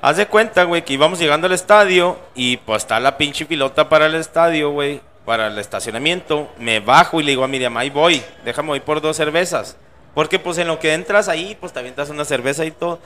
Haz 0.00 0.16
de 0.16 0.26
cuenta, 0.26 0.64
güey, 0.64 0.82
que 0.82 0.94
íbamos 0.94 1.18
llegando 1.18 1.46
al 1.46 1.52
estadio 1.52 2.16
y 2.34 2.56
pues 2.56 2.84
está 2.84 2.98
la 3.00 3.18
pinche 3.18 3.44
pilota 3.44 3.90
para 3.90 4.06
el 4.06 4.14
estadio, 4.14 4.70
güey, 4.70 5.02
para 5.26 5.48
el 5.48 5.58
estacionamiento. 5.58 6.48
Me 6.58 6.80
bajo 6.80 7.20
y 7.20 7.24
le 7.24 7.32
digo 7.32 7.44
a 7.44 7.48
Miriam, 7.48 7.76
ahí 7.76 7.90
voy, 7.90 8.22
déjame 8.46 8.68
voy 8.68 8.80
por 8.80 9.02
dos 9.02 9.14
cervezas. 9.14 9.76
Porque 10.14 10.38
pues 10.38 10.56
en 10.56 10.68
lo 10.68 10.78
que 10.78 10.94
entras 10.94 11.28
ahí, 11.28 11.54
pues 11.60 11.74
te 11.74 11.80
avientas 11.80 12.08
una 12.08 12.24
cerveza 12.24 12.64
y 12.64 12.70
todo. 12.70 12.98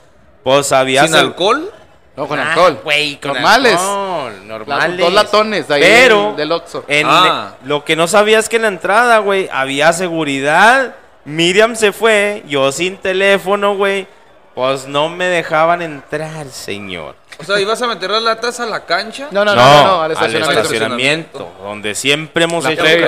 Pues 0.45 0.71
había... 0.71 1.05
sin 1.07 1.15
alcohol. 1.15 1.71
No, 2.15 2.27
con 2.27 2.39
Ah, 2.39 2.49
alcohol. 2.53 2.79
güey, 2.83 3.19
con 3.19 3.33
Normales. 3.33 3.73
alcohol, 3.73 4.47
normales. 4.47 4.97
dos 4.99 5.11
latones 5.11 5.67
de 5.67 5.73
ahí 5.75 5.81
Pero 5.81 6.27
del- 6.27 6.35
del 6.37 6.51
Oxxo. 6.53 6.85
en- 6.87 7.07
Ah. 7.09 7.55
lo 7.65 7.83
que 7.83 7.97
no 7.97 8.07
sabía 8.07 8.39
es 8.39 8.47
que 8.47 8.55
en 8.55 8.61
la 8.61 8.67
entrada, 8.69 9.17
güey, 9.17 9.49
había 9.51 9.91
seguridad. 9.91 10.95
Miriam 11.25 11.75
se 11.75 11.91
fue, 11.91 12.43
yo 12.47 12.71
sin 12.71 12.95
teléfono, 12.97 13.75
güey. 13.75 14.07
Pues 14.53 14.87
no 14.87 15.09
me 15.09 15.25
dejaban 15.25 15.81
entrar, 15.81 16.47
señor. 16.47 17.15
O 17.37 17.43
sea, 17.43 17.59
¿ibas 17.59 17.81
a 17.81 17.87
meter 17.87 18.09
las 18.11 18.23
latas 18.23 18.59
a 18.61 18.65
la 18.65 18.85
cancha? 18.85 19.27
No, 19.31 19.43
no, 19.43 19.53
no, 19.55 19.61
no, 19.61 19.83
no, 19.85 20.01
al 20.03 20.11
estacionamiento. 20.11 20.61
estacionamiento, 20.61 21.51
donde 21.61 21.93
siempre 21.95 22.45
hemos 22.45 22.63
La 22.63 22.71
hecho 22.71 22.83
no 22.83 22.87
hacer 22.87 23.01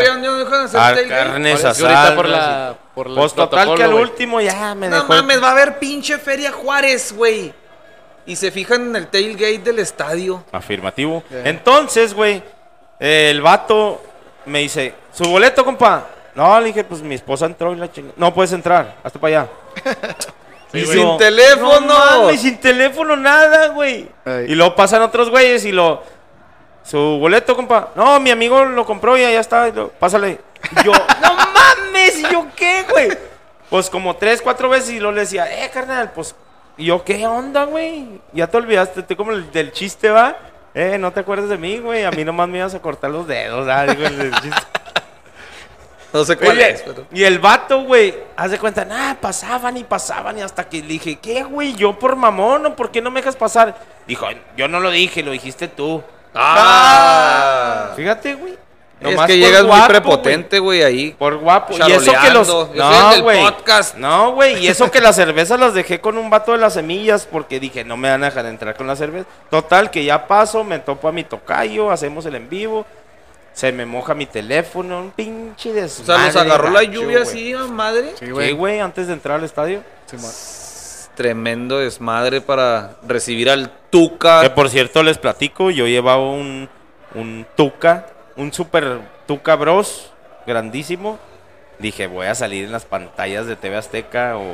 tailgate. 0.96 1.08
carnes 1.30 1.64
asadas. 1.66 2.12
por 2.12 2.28
la, 2.28 2.76
por 2.94 3.08
el 3.08 3.16
Pues 3.16 3.34
total 3.34 3.76
que 3.76 3.84
al 3.84 3.94
último 3.94 4.42
ya 4.42 4.76
me 4.76 4.90
No 4.90 4.98
dejó. 4.98 5.14
el- 5.14 5.22
mames, 5.22 5.42
va 5.42 5.48
a 5.50 5.52
haber 5.52 5.80
pinche 5.80 6.18
Feria 6.18 6.52
Juárez, 6.52 7.14
güey. 7.14 7.54
Y 8.26 8.36
se 8.36 8.52
fijan 8.52 8.88
en 8.90 8.96
el 8.98 9.08
tailgate 9.08 9.60
del 9.60 9.80
estadio. 9.80 10.44
Afirmativo. 10.52 11.24
Ya. 11.32 11.44
Entonces, 11.50 12.14
güey, 12.14 12.44
eh, 13.00 13.30
el 13.32 13.42
vato 13.42 14.04
me 14.46 14.60
dice, 14.60 14.94
¿su 15.14 15.24
boleto, 15.24 15.64
compa? 15.64 16.06
No, 16.36 16.60
le 16.60 16.68
dije, 16.68 16.84
pues 16.84 17.02
mi 17.02 17.16
esposa 17.16 17.46
entró 17.46 17.72
y 17.74 17.78
la 17.78 17.90
chingada. 17.90 18.14
No 18.18 18.34
puedes 18.34 18.52
entrar, 18.52 18.98
hasta 19.04 19.18
para 19.20 19.42
allá. 19.42 19.50
Y 20.74 20.86
sin 20.86 21.18
teléfono. 21.18 21.80
No 21.82 22.22
mames, 22.24 22.42
sin 22.42 22.58
teléfono, 22.60 23.16
nada, 23.16 23.68
güey. 23.68 24.08
Ay. 24.26 24.46
Y 24.50 24.56
luego 24.56 24.76
pasan 24.76 25.02
otros 25.02 25.30
güeyes 25.30 25.64
y 25.66 25.72
lo. 25.72 26.04
Su 26.84 26.98
boleto, 27.20 27.56
compa. 27.56 27.90
No, 27.96 28.20
mi 28.20 28.32
amigo 28.32 28.64
lo 28.66 28.86
compró 28.86 29.18
y 29.18 29.22
ya 29.22 29.40
está. 29.40 29.68
lo- 29.70 29.90
Pásale. 29.90 30.40
Y 30.72 30.86
yo, 30.86 30.92
no 31.22 31.34
mames, 31.36 32.20
¿y 32.20 32.24
yo 32.32 32.46
qué, 32.56 32.84
güey? 32.90 33.10
Pues 33.70 33.90
como 33.90 34.16
tres, 34.16 34.42
cuatro 34.42 34.70
veces 34.70 34.92
y 34.92 35.00
luego 35.00 35.14
le 35.14 35.22
decía, 35.22 35.46
eh, 35.64 35.70
carnal, 35.74 36.12
pues. 36.14 36.36
¿Y 36.78 36.86
yo 36.86 37.04
qué 37.04 37.26
onda, 37.26 37.64
güey? 37.66 38.22
Ya 38.34 38.48
te 38.48 38.58
olvidaste, 38.58 39.00
estoy 39.02 39.16
como 39.16 39.32
el 39.32 39.52
del 39.52 39.72
chiste, 39.72 40.10
va. 40.10 40.38
Eh, 40.76 40.98
no 41.00 41.12
te 41.12 41.20
acuerdas 41.22 41.50
de 41.50 41.58
mí, 41.58 41.80
güey. 41.80 42.04
A 42.06 42.12
mí 42.12 42.24
nomás 42.24 42.48
me 42.48 42.60
ibas 42.60 42.76
a 42.76 42.82
cortar 42.82 43.10
los 43.10 43.26
dedos, 43.28 43.68
ah, 43.68 43.86
digo, 43.88 44.06
el 44.06 44.32
chiste. 44.42 44.62
No 46.14 46.24
sé 46.24 46.38
cuál 46.38 46.52
Oye, 46.52 46.70
es, 46.70 46.82
pero. 46.84 47.06
Y 47.12 47.24
el 47.24 47.40
vato, 47.40 47.84
güey, 47.84 48.16
haz 48.36 48.52
de 48.52 48.60
cuenta, 48.60 48.86
nada, 48.86 49.18
pasaban 49.20 49.76
y 49.78 49.84
pasaban 49.84 50.38
y 50.38 50.42
hasta 50.42 50.68
que 50.68 50.82
le 50.82 50.88
dije, 50.88 51.18
¿qué, 51.18 51.44
güey? 51.44 51.76
Yo 51.76 52.00
por 52.00 52.16
mamón, 52.16 52.66
¿o 52.66 52.76
por 52.76 52.92
qué 52.92 53.02
no 53.02 53.12
me 53.12 53.20
dejas 53.20 53.36
pasar? 53.36 53.76
Dijo, 54.08 54.26
yo 54.56 54.68
no 54.68 54.80
lo 54.80 54.90
dije, 54.90 55.22
lo 55.22 55.32
dijiste 55.32 55.68
tú. 55.68 56.02
Ah. 56.34 57.92
Fíjate, 57.96 58.36
güey. 58.36 58.58
Es 59.00 59.22
que 59.22 59.38
llegas 59.38 59.64
guapo, 59.64 59.80
muy 59.80 59.88
prepotente, 59.90 60.60
güey, 60.60 60.82
ahí. 60.82 61.12
Por 61.12 61.38
guapo. 61.38 61.76
Y 61.88 61.92
eso 61.92 62.14
que 62.20 62.32
los. 62.32 62.48
No, 62.48 63.22
güey. 63.22 63.40
No, 63.98 64.32
güey. 64.32 64.66
Y 64.66 64.68
eso 64.68 64.90
que 64.90 65.00
las 65.02 65.16
cervezas 65.16 65.60
las 65.60 65.74
dejé 65.74 66.02
con 66.02 66.18
un 66.18 66.30
vato 66.30 66.52
de 66.54 66.58
las 66.58 66.74
semillas 66.74 67.28
porque 67.32 67.60
dije, 67.60 67.84
no 67.84 67.96
me 67.96 68.10
van 68.10 68.24
a 68.24 68.28
dejar 68.28 68.48
entrar 68.48 68.76
con 68.76 68.88
la 68.88 68.96
cerveza. 68.96 69.28
Total, 69.52 69.92
que 69.92 70.04
ya 70.04 70.26
paso, 70.26 70.64
me 70.64 70.80
topo 70.80 71.08
a 71.08 71.12
mi 71.12 71.24
tocayo, 71.24 71.92
hacemos 71.92 72.26
el 72.26 72.36
en 72.36 72.50
vivo. 72.50 72.86
Se 73.58 73.72
me 73.72 73.88
moja 73.88 74.14
mi 74.14 74.28
teléfono, 74.28 75.00
un 75.00 75.10
pinche 75.10 75.72
O 75.72 75.74
desmadre. 75.74 76.32
sea, 76.32 76.44
los 76.44 76.54
agarró 76.54 76.70
la 76.70 76.84
lluvia 76.84 77.24
así, 77.24 77.54
a 77.54 77.66
madre. 77.66 78.12
Sí, 78.12 78.26
¿Qué, 78.26 78.32
güey. 78.32 78.52
güey? 78.54 78.80
Antes 78.80 79.08
de 79.08 79.14
entrar 79.14 79.40
al 79.40 79.46
estadio. 79.46 79.82
Tremendo 81.16 81.80
desmadre 81.80 82.40
para 82.42 82.98
recibir 83.08 83.50
al 83.50 83.72
Tuca. 83.90 84.44
Que 84.44 84.52
por 84.52 84.70
cierto 84.70 85.02
les 85.02 85.18
platico, 85.18 85.72
yo 85.72 85.88
llevaba 85.88 86.22
un, 86.22 86.70
un 87.16 87.48
Tuca, 87.56 88.06
un 88.36 88.54
super 88.54 89.00
Tuca 89.26 89.56
Bros, 89.56 90.12
grandísimo. 90.46 91.18
Dije, 91.80 92.06
voy 92.06 92.28
a 92.28 92.36
salir 92.36 92.66
en 92.66 92.72
las 92.72 92.86
pantallas 92.86 93.48
de 93.48 93.56
TV 93.56 93.76
Azteca 93.76 94.38
o 94.38 94.46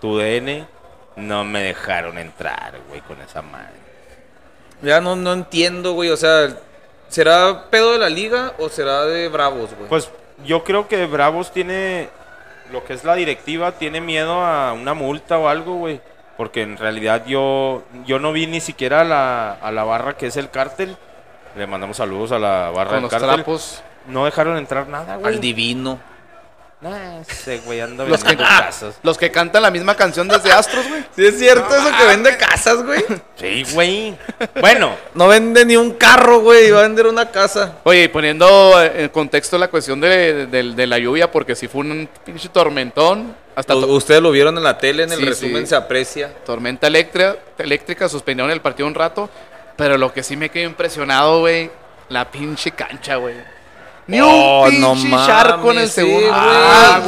TUDN. 0.00 0.68
No 1.16 1.42
me 1.42 1.60
dejaron 1.64 2.18
entrar, 2.18 2.74
güey, 2.88 3.00
con 3.00 3.20
esa 3.20 3.42
madre. 3.42 3.82
Ya 4.80 5.00
no, 5.00 5.16
no 5.16 5.32
entiendo, 5.32 5.94
güey. 5.94 6.10
O 6.10 6.16
sea, 6.16 6.56
¿será 7.12 7.66
pedo 7.70 7.92
de 7.92 7.98
la 7.98 8.08
liga 8.08 8.54
o 8.58 8.68
será 8.68 9.04
de 9.04 9.28
Bravos, 9.28 9.70
güey? 9.76 9.88
Pues 9.88 10.10
yo 10.44 10.64
creo 10.64 10.88
que 10.88 11.06
Bravos 11.06 11.52
tiene, 11.52 12.08
lo 12.72 12.84
que 12.84 12.94
es 12.94 13.04
la 13.04 13.14
directiva, 13.14 13.72
tiene 13.72 14.00
miedo 14.00 14.40
a 14.40 14.72
una 14.72 14.94
multa 14.94 15.38
o 15.38 15.48
algo, 15.48 15.74
güey. 15.74 16.00
Porque 16.36 16.62
en 16.62 16.78
realidad 16.78 17.24
yo, 17.26 17.82
yo 18.06 18.18
no 18.18 18.32
vi 18.32 18.46
ni 18.46 18.60
siquiera 18.60 19.02
a 19.02 19.04
la, 19.04 19.52
a 19.52 19.70
la 19.70 19.84
barra 19.84 20.16
que 20.16 20.26
es 20.26 20.36
el 20.36 20.48
cártel. 20.50 20.96
Le 21.56 21.66
mandamos 21.66 21.98
saludos 21.98 22.32
a 22.32 22.38
la 22.38 22.70
barra 22.70 22.90
Con 22.90 22.94
del 22.94 23.02
los 23.02 23.10
cártel. 23.10 23.34
trapos. 23.34 23.82
No 24.08 24.24
dejaron 24.24 24.56
entrar 24.56 24.88
nada, 24.88 25.16
güey. 25.16 25.34
Al 25.34 25.40
divino. 25.40 25.98
Nah, 26.82 27.20
ese 27.20 27.58
güey 27.58 27.80
anda 27.80 28.04
Los 28.04 28.24
que, 28.24 28.36
casas. 28.36 28.96
los 29.04 29.16
que 29.16 29.30
cantan 29.30 29.62
la 29.62 29.70
misma 29.70 29.94
canción 29.94 30.26
desde 30.26 30.50
Astros, 30.50 30.84
güey. 30.88 31.04
Sí, 31.14 31.24
es 31.24 31.38
cierto 31.38 31.72
eso 31.72 31.88
que 31.96 32.04
vende 32.06 32.36
casas, 32.36 32.82
güey. 32.84 33.04
Sí, 33.36 33.64
güey. 33.72 34.18
Bueno, 34.60 34.96
No 35.14 35.28
vende 35.28 35.64
ni 35.64 35.76
un 35.76 35.92
carro, 35.92 36.40
güey. 36.40 36.72
Va 36.72 36.80
a 36.80 36.82
vender 36.82 37.06
una 37.06 37.30
casa. 37.30 37.76
Oye, 37.84 38.02
y 38.04 38.08
poniendo 38.08 38.82
en 38.82 39.08
contexto 39.10 39.56
la 39.58 39.68
cuestión 39.68 40.00
de, 40.00 40.46
de- 40.46 40.72
de 40.74 40.86
la 40.88 40.98
lluvia, 40.98 41.30
porque 41.30 41.54
si 41.54 41.68
fue 41.68 41.82
un 41.82 42.08
pinche 42.24 42.48
tormentón, 42.48 43.36
hasta 43.54 43.74
to- 43.74 43.86
Ustedes 43.86 44.20
lo 44.20 44.32
vieron 44.32 44.58
en 44.58 44.64
la 44.64 44.76
tele, 44.78 45.04
en 45.04 45.12
el 45.12 45.18
Sí, 45.20 45.24
resumen 45.24 45.62
sí. 45.62 45.68
se 45.68 45.76
aprecia. 45.76 46.32
tormenta 46.44 46.88
eléctrica, 46.88 47.36
eléctrica, 47.58 48.08
suspendieron 48.08 48.50
el 48.50 48.60
partido 48.60 48.88
un 48.88 48.94
rato, 48.96 49.30
pero 49.76 49.96
lo 49.98 50.12
que 50.12 50.24
sí 50.24 50.36
me 50.36 50.48
quedé 50.48 50.64
impresionado, 50.64 51.38
güey, 51.40 51.70
la 52.08 52.28
pinche 52.28 52.72
cancha, 52.72 53.16
güey. 53.16 53.36
Ni 54.06 54.20
Oh, 54.20 54.62
un 54.64 54.70
pinche 54.70 54.80
no 54.80 54.94
mames, 54.96 55.26
charco 55.26 55.70
en 55.72 55.78
el 55.78 55.88
segundo. 55.88 56.18
güey. 56.26 56.30
ah. 56.32 57.00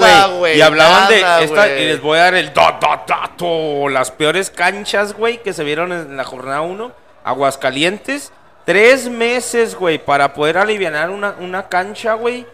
Y 0.54 0.60
hablaban 0.60 1.08
nada, 1.10 1.38
de 1.38 1.44
esta, 1.44 1.68
y 1.76 1.86
les 1.86 2.00
voy 2.00 2.18
a 2.18 2.22
dar 2.22 2.34
el 2.34 2.54
da- 2.54 2.78
da- 2.80 3.04
dato. 3.06 3.88
Las 3.88 4.10
peores 4.12 4.48
canchas, 4.50 5.12
güey, 5.12 5.42
que 5.42 5.52
se 5.52 5.64
vieron 5.64 5.92
en 5.92 6.16
la 6.16 6.24
jornada 6.24 6.60
1. 6.60 6.92
Aguascalientes. 7.24 8.32
Tres 8.64 9.08
meses, 9.10 9.74
güey, 9.74 9.98
para 10.02 10.32
poder 10.32 10.56
aliviar 10.56 11.10
una, 11.10 11.34
una 11.40 11.68
cancha, 11.68 12.14
güey. 12.14 12.46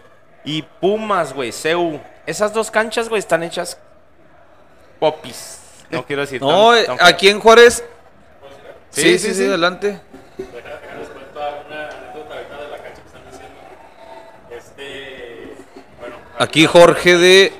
Y 0.43 0.63
Pumas, 0.63 1.33
güey, 1.33 1.51
CEU. 1.51 2.01
Esas 2.25 2.51
dos 2.53 2.71
canchas, 2.71 3.07
güey, 3.09 3.19
están 3.19 3.43
hechas 3.43 3.77
popis. 4.99 5.59
No 5.89 6.05
quiero 6.05 6.21
decir. 6.21 6.41
No, 6.41 6.71
tan- 6.71 6.77
eh, 6.79 6.83
tan 6.85 6.97
aquí 7.01 7.29
en 7.29 7.39
Juárez. 7.39 7.83
Sí, 8.89 9.01
Sí, 9.03 9.19
sí, 9.19 9.19
sí, 9.19 9.27
sí, 9.29 9.35
sí. 9.43 9.45
adelante. 9.47 10.01
Aquí 16.41 16.65
Jorge 16.65 17.17
de 17.17 17.53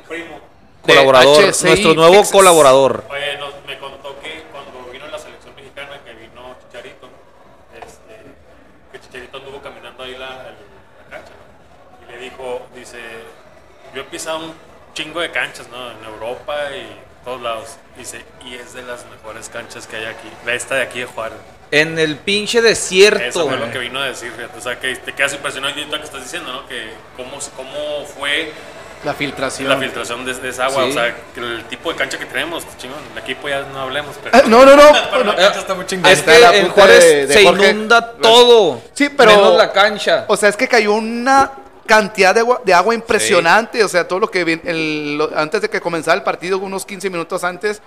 colaborador, 0.81 1.43
HCI, 1.53 1.65
nuestro 1.67 1.93
nuevo 1.93 2.13
Texas. 2.15 2.31
colaborador. 2.31 3.03
Oye, 3.11 3.37
nos- 3.37 3.53
me 3.67 3.77
contó 3.77 4.19
que 4.21 4.43
cuando 4.51 4.91
vino 4.91 5.05
la 5.07 5.19
selección 5.19 5.53
mexicana, 5.55 5.99
que 6.03 6.13
vino 6.13 6.55
Chicharito, 6.65 7.07
este, 7.77 8.15
que 8.91 8.99
Chicharito 8.99 9.37
anduvo 9.37 9.61
caminando 9.61 10.01
ahí 10.03 10.13
la, 10.13 10.29
la 10.29 11.05
cancha, 11.11 11.29
¿no? 11.37 12.07
Y 12.07 12.11
le 12.11 12.17
dijo, 12.23 12.61
dice, 12.75 12.97
yo 13.93 14.01
he 14.01 14.05
pisado 14.05 14.39
un 14.39 14.53
chingo 14.95 15.19
de 15.19 15.29
canchas, 15.29 15.67
¿no? 15.69 15.91
En 15.91 16.03
Europa 16.03 16.55
y 16.75 16.87
todos 17.23 17.41
lados. 17.41 17.69
Dice, 17.97 18.23
y 18.45 18.55
es 18.55 18.73
de 18.73 18.83
las 18.83 19.05
mejores 19.09 19.49
canchas 19.49 19.87
que 19.87 19.97
hay 19.97 20.05
aquí. 20.05 20.29
La 20.45 20.53
esta 20.53 20.75
de 20.75 20.81
aquí 20.83 20.99
de 20.99 21.05
Juárez. 21.05 21.37
En 21.71 21.97
el 21.99 22.17
pinche 22.17 22.61
desierto. 22.61 23.23
Eso 23.23 23.47
fue 23.47 23.57
lo 23.57 23.71
que 23.71 23.79
vino 23.79 23.99
a 23.99 24.05
decir, 24.05 24.31
fíjate. 24.35 24.57
O 24.57 24.61
sea, 24.61 24.79
que 24.79 24.95
te 24.95 25.13
quedas 25.13 25.33
impresionado 25.33 25.73
ahorita 25.73 25.97
que 25.99 26.03
estás 26.05 26.23
diciendo, 26.23 26.51
¿no? 26.51 26.67
Que 26.67 26.89
cómo, 27.15 27.37
cómo 27.55 28.05
fue 28.17 28.51
La 29.05 29.13
filtración. 29.13 29.69
la 29.69 29.77
filtración 29.77 30.25
de, 30.25 30.33
de 30.33 30.49
esa 30.49 30.65
agua. 30.65 30.83
Sí. 30.83 30.89
O 30.89 30.93
sea, 30.93 31.15
que 31.33 31.39
el 31.39 31.63
tipo 31.65 31.91
de 31.91 31.97
cancha 31.97 32.17
que 32.17 32.25
tenemos, 32.25 32.65
chingón. 32.77 32.99
El 33.13 33.19
equipo 33.19 33.47
ya 33.47 33.61
no 33.61 33.79
hablemos, 33.81 34.15
pero... 34.21 34.35
Ah, 34.37 34.43
no, 34.47 34.65
no, 34.65 34.75
no. 34.75 34.83
Pero 35.11 35.23
la 35.23 35.33
Eh, 35.33 35.35
cancha 35.37 35.59
está 35.59 35.73
muy 35.75 35.85
chingona. 35.85 36.11
Es 36.11 36.19
Está 36.19 36.33
que 36.33 36.39
la 36.41 36.55
en 36.55 36.61
punta 36.65 36.73
Juárez 36.81 36.99
de- 37.03 37.27
de 37.27 37.33
se 37.33 37.43
Jorge. 37.45 37.69
inunda 37.69 38.11
todo. 38.13 38.81
Sí, 38.93 39.09
pero- 39.09 39.31
Menos 39.31 39.57
la 39.57 39.71
cancha. 39.71 40.25
O 40.27 40.35
sea, 40.35 40.49
es 40.49 40.57
que 40.57 40.67
cayó 40.67 40.93
una 40.93 41.51
cantidad 41.95 42.33
de 42.33 42.39
agua, 42.41 42.61
de 42.63 42.73
agua 42.73 42.95
impresionante. 42.95 43.83
O 43.83 43.87
sea, 43.89 44.07
todo 44.07 44.19
lo 44.19 44.29
que 44.31 44.43
vi- 44.43 44.61
el- 44.63 45.17
lo- 45.17 45.29
antes 45.35 45.61
de 45.61 45.69
que 45.69 45.81
comenzara 45.81 46.15
el 46.15 46.23
partido, 46.23 46.57
unos 46.59 46.85
15 46.85 47.09
minutos 47.09 47.43
antes, 47.43 47.81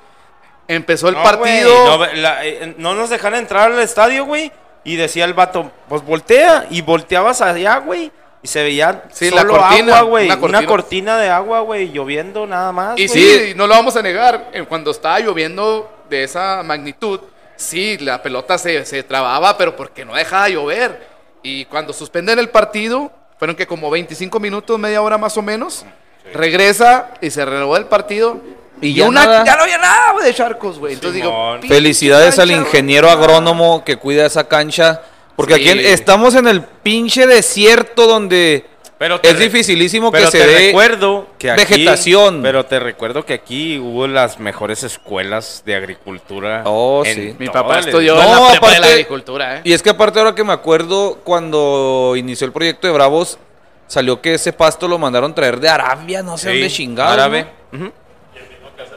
empezó 0.68 1.08
el 1.08 1.14
No, 1.14 1.22
partido. 1.22 1.98
no, 1.98 2.06
la- 2.14 2.44
eh, 2.46 2.74
no 2.78 2.94
nos 2.94 3.10
dejaron 3.10 3.38
entrar 3.38 3.72
al 3.72 3.80
estadio, 3.80 4.24
güey. 4.26 4.52
Y 4.84 4.96
decía 4.96 5.24
el 5.24 5.32
vato, 5.34 5.70
pues 5.88 6.02
voltea. 6.04 6.66
Y 6.70 6.82
volteabas 6.82 7.40
allá, 7.40 7.78
güey. 7.78 8.12
Y 8.42 8.46
se 8.48 8.62
veía 8.62 9.04
Sí, 9.10 9.30
la 9.30 9.40
solo 9.40 9.54
cortina, 9.58 9.98
agua, 9.98 10.10
güey. 10.10 10.26
una 10.26 10.36
Una, 10.36 10.66
cortina. 10.66 11.16
de 11.16 11.30
agua, 11.30 11.60
güey. 11.60 11.90
Lloviendo 11.90 12.46
nada 12.46 12.70
más. 12.72 12.98
Y 13.00 13.08
sí, 13.08 13.54
no 13.56 13.66
lo 13.66 13.74
vamos 13.74 13.96
a 13.96 14.02
negar. 14.02 14.50
eh, 14.52 14.64
Cuando 14.68 14.90
estaba 14.90 15.18
lloviendo 15.20 15.90
de 16.10 16.24
esa 16.24 16.62
magnitud, 16.62 17.20
sí, 17.56 17.96
la 17.98 18.20
pelota 18.22 18.58
se, 18.58 18.84
se 18.84 19.02
trababa, 19.02 19.56
pero 19.56 19.74
porque 19.74 20.04
no 20.04 20.14
dejaba 20.14 20.44
de 20.44 20.52
llover. 20.52 21.08
Y 21.42 21.64
cuando 21.66 21.92
suspenden 21.94 22.38
el 22.38 22.50
partido, 22.50 23.10
fueron 23.38 23.56
que 23.56 23.66
como 23.66 23.90
25 23.90 24.38
minutos, 24.40 24.78
media 24.78 25.02
hora 25.02 25.18
más 25.18 25.36
o 25.36 25.42
menos, 25.42 25.84
regresa 26.32 27.10
y 27.20 27.30
se 27.30 27.44
renovó 27.44 27.76
el 27.76 27.86
partido. 27.86 28.40
Y 28.80 28.88
Y 28.88 28.94
ya 28.94 29.06
una, 29.08 29.24
nada. 29.24 29.44
ya 29.44 29.56
no 29.56 29.62
había 29.62 29.78
nada 29.78 30.12
güey, 30.12 30.26
de 30.26 30.34
charcos, 30.34 30.78
güey. 30.78 30.94
Entonces 30.94 31.22
Simón. 31.22 31.60
digo, 31.60 31.72
Felicidades 31.74 32.38
al 32.38 32.48
cancha, 32.48 32.62
ingeniero 32.66 33.08
agrónomo 33.10 33.84
que 33.84 33.96
cuida 33.96 34.26
esa 34.26 34.48
cancha. 34.48 35.02
Porque 35.36 35.54
Sí. 35.56 35.68
aquí 35.68 35.78
estamos 35.86 36.34
en 36.34 36.46
el 36.48 36.62
pinche 36.62 37.26
desierto 37.26 38.06
donde 38.06 38.66
Pero 39.04 39.20
es 39.22 39.38
dificilísimo 39.38 40.10
que 40.10 40.26
se 40.26 40.38
te 40.38 40.46
dé 40.46 40.58
recuerdo 40.68 41.26
que 41.38 41.50
aquí, 41.50 41.62
vegetación. 41.62 42.40
Pero 42.42 42.64
te 42.64 42.80
recuerdo 42.80 43.26
que 43.26 43.34
aquí 43.34 43.78
hubo 43.78 44.06
las 44.06 44.40
mejores 44.40 44.82
escuelas 44.82 45.62
de 45.66 45.74
agricultura. 45.74 46.62
Oh, 46.64 47.02
en 47.04 47.14
sí. 47.14 47.36
Mi 47.38 47.48
papá 47.48 47.80
estudió 47.80 48.14
No, 48.14 48.22
en 48.22 48.30
la 48.30 48.50
prepa 48.52 48.70
de 48.72 48.80
la 48.80 48.86
agricultura, 48.86 49.56
¿eh? 49.56 49.60
Y 49.64 49.72
es 49.74 49.82
que 49.82 49.90
aparte 49.90 50.18
ahora 50.18 50.34
que 50.34 50.42
me 50.44 50.52
acuerdo 50.54 51.18
cuando 51.22 52.14
inició 52.16 52.46
el 52.46 52.52
proyecto 52.52 52.86
de 52.86 52.92
Bravos, 52.94 53.38
salió 53.86 54.20
que 54.22 54.34
ese 54.34 54.52
pasto 54.52 54.88
lo 54.88 54.98
mandaron 54.98 55.34
traer 55.34 55.60
de 55.60 55.68
Arabia, 55.68 56.22
no 56.22 56.38
sé 56.38 56.50
Sí, 56.50 56.58
dónde 56.58 56.70
chingado. 56.74 57.10
árabe. 57.12 57.46
Ujú. 57.72 57.92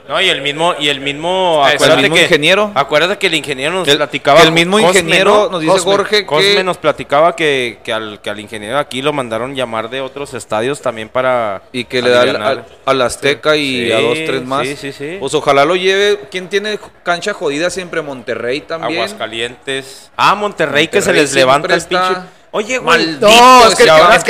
No, 0.07 0.21
y 0.21 0.29
el 0.29 0.41
mismo, 0.41 0.73
y 0.79 0.87
el 0.87 1.01
mismo, 1.01 1.63
El 1.67 1.75
acuérdate 1.75 2.01
mismo 2.03 2.15
que, 2.15 2.21
ingeniero. 2.23 2.71
Acuérdate 2.75 3.17
que 3.17 3.27
el 3.27 3.33
ingeniero 3.33 3.73
nos 3.73 3.87
El- 3.87 3.97
platicaba. 3.97 4.41
el 4.41 4.51
mismo 4.53 4.77
Cosme, 4.77 4.87
ingeniero 5.01 5.31
¿no? 5.33 5.49
nos 5.49 5.61
dice 5.61 5.73
Cosme. 5.73 5.91
Jorge 5.91 6.25
Cosme 6.25 6.55
que- 6.55 6.63
nos 6.63 6.77
platicaba 6.77 7.35
que, 7.35 7.79
que 7.83 7.91
al, 7.91 8.21
que 8.21 8.29
al 8.29 8.39
ingeniero 8.39 8.77
aquí 8.77 9.01
lo 9.01 9.11
mandaron 9.11 9.53
llamar 9.55 9.89
de 9.89 9.99
otros 10.01 10.33
estadios 10.33 10.81
también 10.81 11.09
para. 11.09 11.61
Y 11.73 11.83
que 11.83 12.01
le 12.01 12.09
da 12.09 12.21
al, 12.21 12.29
alivianar. 12.29 12.51
al- 12.51 12.65
al 12.85 13.01
Azteca 13.01 13.55
y 13.57 13.85
Sí, 13.87 13.91
a 13.91 13.99
dos, 13.99 14.17
tres 14.25 14.45
más. 14.45 14.65
sí, 14.67 14.75
sí, 14.77 14.91
sí. 14.93 15.17
Pues 15.19 15.33
ojalá 15.33 15.65
lo 15.65 15.75
lleve. 15.75 16.19
¿Quién 16.31 16.47
tiene 16.47 16.79
cancha 17.03 17.33
jodida 17.33 17.69
siempre? 17.69 18.01
Monterrey 18.01 18.61
también. 18.61 19.01
Aguascalientes. 19.01 20.09
Ah, 20.15 20.35
Monterrey, 20.35 20.87
que 20.87 21.01
se 21.01 21.09
Monterrey 21.09 21.21
les 21.21 21.33
levanta 21.33 21.73
el 21.75 21.81
pinche. 21.83 22.36
Oye, 22.57 22.79
güey. 22.79 23.05
maldito 23.05 23.27
No, 23.27 23.67
es 23.67 23.75
que, 23.75 23.83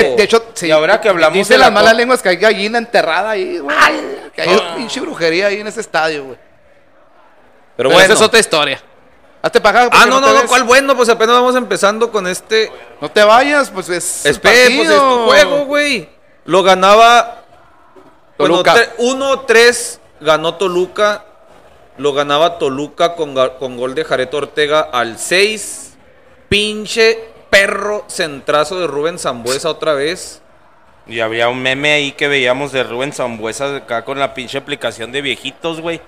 es 0.03 0.17
de 0.17 0.23
hecho, 0.23 0.47
sí, 0.53 0.67
Y 0.67 0.71
ahora 0.71 0.99
que 0.99 1.07
hablamos 1.07 1.37
dice 1.37 1.53
de 1.53 1.59
las 1.59 1.67
la 1.69 1.71
malas 1.71 1.95
lenguas 1.95 2.21
que 2.21 2.27
hay 2.27 2.35
gallina 2.35 2.77
enterrada 2.77 3.29
ahí, 3.29 3.57
güey. 3.59 3.75
Que 4.35 4.41
hay 4.41 4.61
pinche 4.75 4.99
brujería 4.99 5.47
ahí 5.47 5.61
en 5.61 5.67
ese 5.67 5.79
estadio, 5.79 6.25
güey. 6.25 6.35
Pero 6.35 6.47
Pero 7.77 7.89
bueno. 7.91 8.03
esa 8.03 8.13
es 8.13 8.21
otra 8.21 8.39
historia. 8.39 8.81
Hazte 9.41 9.59
acá. 9.59 9.87
Ah, 9.93 10.05
no, 10.07 10.19
no, 10.19 10.33
no. 10.33 10.45
¿cuál 10.45 10.63
bueno? 10.63 10.93
Pues 10.97 11.07
apenas 11.07 11.35
vamos 11.35 11.55
empezando 11.55 12.11
con 12.11 12.27
este. 12.27 12.69
No 12.99 13.09
te 13.09 13.23
vayas, 13.23 13.69
pues 13.69 13.87
es. 13.87 14.25
Espera, 14.25 14.75
pues 14.75 14.89
es 14.89 14.99
tu 14.99 15.25
juego, 15.25 15.65
güey. 15.65 16.09
Lo 16.43 16.63
ganaba. 16.63 17.43
Toluca. 18.35 18.75
tre- 18.75 18.89
1-3 18.97 19.99
ganó 20.19 20.55
Toluca. 20.55 21.23
Lo 21.97 22.11
ganaba 22.13 22.59
Toluca 22.59 23.15
con, 23.15 23.33
con 23.57 23.77
gol 23.77 23.95
de 23.95 24.03
Jared 24.03 24.33
Ortega 24.33 24.81
al 24.91 25.17
6. 25.17 25.93
Pinche 26.49 27.36
perro 27.49 28.05
centrazo 28.07 28.79
de 28.79 28.87
Rubén 28.87 29.19
Zambuesa 29.19 29.69
otra 29.69 29.93
vez. 29.93 30.41
Y 31.07 31.21
había 31.21 31.47
un 31.49 31.61
meme 31.61 31.91
ahí 31.93 32.11
que 32.11 32.27
veíamos 32.27 32.71
de 32.73 32.83
Rubén 32.83 33.13
Zambuesa 33.13 33.77
acá 33.77 34.03
con 34.03 34.19
la 34.19 34.33
pinche 34.33 34.57
aplicación 34.57 35.11
de 35.11 35.21
viejitos, 35.21 35.79
güey. 35.81 36.01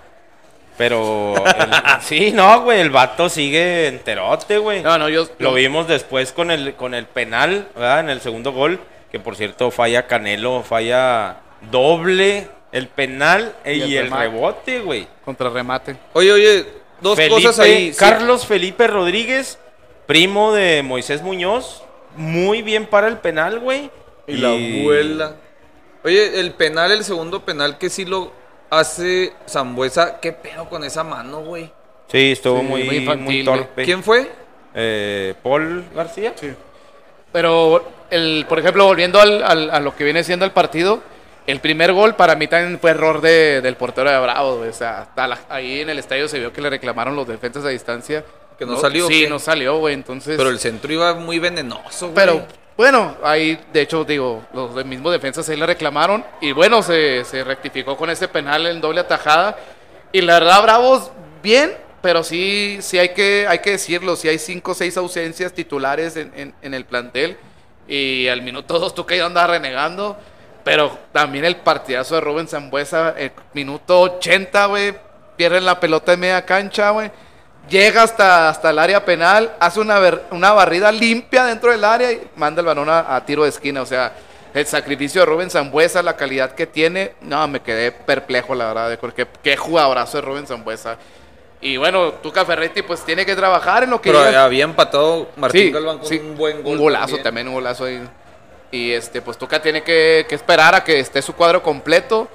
Pero. 0.77 1.35
el- 1.45 1.71
sí, 2.01 2.31
no, 2.31 2.61
güey. 2.63 2.79
El 2.81 2.89
vato 2.89 3.29
sigue 3.29 3.87
enterote, 3.87 4.57
güey. 4.57 4.81
No, 4.81 4.97
no, 4.97 5.09
yo. 5.09 5.25
Lo 5.39 5.53
vimos 5.53 5.87
después 5.87 6.31
con 6.31 6.51
el, 6.51 6.73
con 6.75 6.93
el 6.93 7.05
penal, 7.05 7.67
¿verdad? 7.75 8.01
En 8.01 8.09
el 8.09 8.21
segundo 8.21 8.51
gol. 8.51 8.79
Que 9.11 9.19
por 9.19 9.35
cierto 9.35 9.71
falla 9.71 10.05
Canelo, 10.05 10.61
falla 10.63 11.37
doble 11.71 12.47
el 12.71 12.87
penal 12.87 13.55
Y 13.65 13.95
el 13.95 14.11
rebote, 14.11 14.79
güey. 14.81 15.07
Contra 15.25 15.49
remate. 15.49 15.95
Oye, 16.13 16.31
oye, 16.31 16.65
dos 17.01 17.17
Felipe- 17.17 17.41
cosas 17.43 17.59
ahí. 17.59 17.91
sí. 17.91 17.97
Carlos 17.99 18.45
Felipe 18.45 18.85
Rodríguez, 18.87 19.57
primo 20.10 20.51
de 20.53 20.82
Moisés 20.82 21.22
Muñoz, 21.22 21.84
muy 22.16 22.64
bien 22.64 22.88
para 22.88 23.07
el 23.07 23.20
penal, 23.20 23.60
güey. 23.60 23.91
Y 24.26 24.38
la 24.38 24.49
abuela. 24.53 25.36
Oye, 26.03 26.39
el 26.39 26.53
penal, 26.53 26.91
el 26.91 27.03
segundo 27.03 27.45
penal 27.45 27.78
que 27.78 27.91
sí 27.91 28.05
lo 28.05 28.32
hace 28.72 29.34
Zambuesa. 29.47 30.20
¿Qué 30.20 30.32
pedo 30.32 30.68
con 30.68 30.84
esa 30.84 31.03
mano, 31.03 31.41
güey? 31.41 31.72
Sí, 32.07 32.32
estuvo 32.32 32.57
Sí, 32.60 32.66
muy, 32.66 32.84
muy 32.86 32.95
infantil, 32.97 33.45
torpe. 33.45 33.84
¿Quién 33.86 34.01
fue? 34.01 34.32
Eh, 34.74 35.36
Paul 35.43 35.86
García. 35.93 36.34
Sí. 36.36 36.53
Pero, 37.32 37.88
el, 38.10 38.47
por 38.49 38.57
ejemplo, 38.57 38.86
volviendo 38.86 39.22
al, 39.22 39.43
al- 39.43 39.70
a 39.70 39.80
lo 39.80 39.95
que 39.95 40.03
viene 40.03 40.24
siendo 40.24 40.43
el 40.43 40.51
partido, 40.51 41.03
el 41.45 41.60
primer 41.60 41.93
gol 41.93 42.16
para 42.16 42.34
mí 42.34 42.47
también 42.47 42.80
fue 42.80 42.89
error 42.91 43.22
de- 43.22 43.62
del 43.62 43.76
portero 43.76 44.10
de 44.10 44.18
Bravo. 44.20 44.57
güey. 44.57 44.70
O 44.70 44.74
sea, 44.74 45.01
hasta 45.01 45.28
la- 45.28 45.39
ahí 45.49 45.82
en 45.82 45.89
el 45.91 45.99
estadio 45.99 46.28
se 46.28 46.39
vio 46.39 46.51
que 46.51 46.62
le 46.62 46.72
reclamaron 46.72 47.16
los 47.16 47.28
defensas 47.28 47.64
a 47.64 47.70
distancia. 47.70 48.26
¿Que 48.60 48.66
no 48.66 48.78
salió 48.78 49.05
o 49.05 49.07
Sí, 49.07 49.22
qué? 49.24 49.30
no 49.30 49.39
salió, 49.39 49.78
güey. 49.78 49.93
Entonces. 49.95 50.36
Pero 50.38 50.49
el 50.49 50.60
centro 50.60 50.91
iba 50.93 51.14
muy 51.16 51.39
venenoso, 51.39 52.07
güey. 52.07 52.16
Pero 52.16 52.45
bueno, 52.78 53.16
ahí 53.24 53.60
de 53.74 53.82
hecho 53.82 54.03
digo, 54.05 54.43
los 54.53 54.86
mismos 54.86 55.12
defensas 55.12 55.47
ahí 55.49 55.57
le 55.57 55.66
reclamaron 55.66 56.24
y 56.41 56.51
bueno, 56.51 56.84
se, 56.84 57.24
se 57.26 57.43
rectificó 57.43 57.97
con 57.97 58.10
ese 58.10 58.28
penal 58.28 58.68
en 58.68 58.80
doble 58.82 58.99
atajada 59.01 59.57
y 60.12 60.22
la 60.22 60.36
verdad 60.39 60.62
Bravos 60.64 61.12
bien, 61.43 61.74
pero 62.01 62.24
sí 62.24 62.78
sí 62.82 62.97
hay 62.97 63.10
que 63.10 63.45
hay 63.49 63.60
que 63.60 63.72
decirlo, 63.72 64.16
sí 64.16 64.28
hay 64.30 64.39
cinco 64.39 64.72
o 64.72 64.76
seis 64.76 64.95
ausencias 64.95 65.51
titulares 65.53 66.16
en, 66.16 66.32
en- 66.36 66.53
en 66.62 66.74
el 66.74 66.86
plantel 66.86 67.38
y 67.88 68.28
al 68.28 68.41
minuto 68.43 68.78
dos 68.80 68.93
tú 68.95 69.05
que 69.05 69.22
andaba 69.22 69.47
renegando, 69.47 70.18
pero 70.64 70.97
también 71.12 71.43
el 71.45 71.57
partidazo 71.57 72.16
de 72.16 72.22
Rubén 72.22 72.47
Zambuesa, 72.47 73.14
el 73.18 73.32
minuto 73.53 73.99
80, 74.01 74.66
güey, 74.68 74.93
pierden 75.36 75.66
la 75.66 75.80
pelota 75.80 76.14
en 76.14 76.20
media 76.22 76.45
cancha, 76.45 76.91
güey. 76.91 77.12
Llega 77.70 78.03
hasta, 78.03 78.49
hasta 78.49 78.70
el 78.72 78.80
área 78.80 79.05
penal, 79.05 79.53
hace 79.59 79.80
una, 79.80 79.99
ver- 79.99 80.24
una 80.32 80.51
barrida 80.53 80.91
limpia 80.91 81.45
dentro 81.45 81.72
del 81.72 81.84
área 81.84 82.11
y 82.11 82.28
manda 82.36 82.61
el 82.61 82.65
balón 82.65 82.89
a, 82.89 83.15
a 83.15 83.26
tiro 83.26 83.43
de 83.43 83.49
esquina. 83.49 83.82
O 83.82 83.86
sea, 83.86 84.13
el 84.53 84.65
sacrificio 84.65 85.22
de 85.22 85.26
Rubén 85.26 85.49
Zambuesa, 85.51 86.01
la 86.01 86.15
calidad 86.15 86.51
que 86.53 86.65
tiene, 86.65 87.13
no, 87.22 87.47
me 87.47 87.61
quedé 87.61 87.91
perplejo, 87.91 88.55
la 88.55 88.67
verdad, 88.67 88.89
de 88.89 88.97
porque 88.97 89.28
qué 89.43 89.55
jugadorazo 89.55 90.17
de 90.17 90.22
Rubén 90.22 90.47
Zambuesa. 90.47 90.97
Y 91.61 91.78
bueno, 91.78 92.13
Tuca 92.13 92.45
Ferretti 92.45 92.82
pues 92.82 93.01
tiene 93.05 93.26
que 93.26 93.36
trabajar 93.36 93.84
en 93.84 93.89
lo 93.91 94.01
que 94.01 94.09
Pero 94.11 94.24
llega- 94.26 94.45
había 94.45 94.63
empatado 94.63 95.30
Martín 95.36 95.61
Sí, 95.67 95.72
Galván 95.72 95.97
con 95.99 96.07
sí, 96.07 96.17
un 96.17 96.38
buen 96.38 96.63
gol. 96.63 96.74
Un 96.74 96.80
golazo 96.80 97.17
también. 97.17 97.47
un 97.49 97.53
golazo 97.55 97.86
ahí. 97.86 98.01
Y 98.72 98.91
este, 98.93 99.22
pues 99.22 99.38
Tuca 99.38 99.61
tiene 99.61 99.84
que, 99.84 100.26
que 100.30 100.36
esperar 100.36 100.74
a 100.74 100.84
que 100.84 100.99
esté 100.99 101.22
su 101.22 101.34
cuadro 101.36 101.61
completo. 101.61 102.28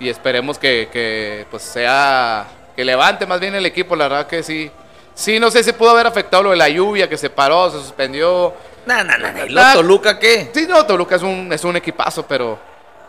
Y 0.00 0.08
esperemos 0.08 0.58
que, 0.58 0.88
que, 0.92 1.44
pues 1.50 1.64
sea. 1.64 2.46
Que 2.78 2.84
levante 2.84 3.26
más 3.26 3.40
bien 3.40 3.56
el 3.56 3.66
equipo. 3.66 3.96
La 3.96 4.06
verdad 4.06 4.28
que 4.28 4.40
sí. 4.40 4.70
Sí, 5.12 5.40
no 5.40 5.50
sé 5.50 5.64
si 5.64 5.72
pudo 5.72 5.90
haber 5.90 6.06
afectado 6.06 6.44
lo 6.44 6.50
de 6.50 6.56
la 6.56 6.68
lluvia, 6.68 7.08
que 7.08 7.16
se 7.16 7.28
paró, 7.28 7.68
se 7.72 7.78
suspendió. 7.78 8.54
No, 8.86 9.02
no, 9.02 9.18
no. 9.18 9.46
¿Y 9.46 9.48
lo 9.48 9.60
Toluca 9.72 10.16
qué? 10.16 10.52
Sí, 10.54 10.64
no, 10.68 10.86
Toluca 10.86 11.16
es 11.16 11.22
un, 11.22 11.52
es 11.52 11.64
un 11.64 11.74
equipazo, 11.74 12.24
pero, 12.24 12.56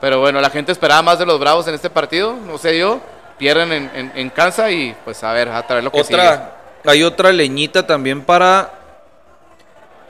pero 0.01 0.19
bueno, 0.21 0.41
la 0.41 0.49
gente 0.49 0.71
esperaba 0.71 1.03
más 1.03 1.19
de 1.19 1.27
los 1.27 1.39
Bravos 1.39 1.67
en 1.67 1.75
este 1.75 1.91
partido. 1.91 2.33
No 2.33 2.57
se 2.57 2.71
dio. 2.71 2.99
Pierden 3.37 3.71
en, 3.71 3.91
en, 3.93 4.11
en 4.15 4.29
Kansas 4.31 4.71
y 4.71 4.95
pues 5.05 5.23
a 5.23 5.31
ver, 5.33 5.49
a 5.49 5.61
través 5.67 5.83
lo 5.83 5.91
que 5.91 6.03
sigue. 6.03 6.15
Otra, 6.19 6.55
hay 6.87 7.03
otra 7.03 7.31
leñita 7.31 7.85
también 7.85 8.23
para 8.23 8.71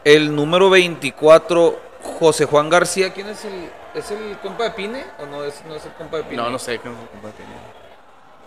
el 0.06 0.34
número 0.34 0.70
24, 0.70 1.80
José 2.18 2.46
Juan 2.46 2.70
García. 2.70 3.12
¿Quién 3.12 3.28
es 3.28 3.44
el, 3.44 3.70
es 3.94 4.10
el 4.12 4.38
compa 4.42 4.64
de 4.64 4.72
Pine? 4.72 5.04
¿O 5.22 5.26
no 5.26 5.44
es, 5.44 5.62
no 5.68 5.76
es 5.76 5.84
el 5.84 5.92
compa 5.92 6.16
de 6.16 6.24
Pine? 6.24 6.38
No, 6.42 6.50
no 6.50 6.58
sé. 6.58 6.80
qué- 6.80 6.88
El 6.88 6.94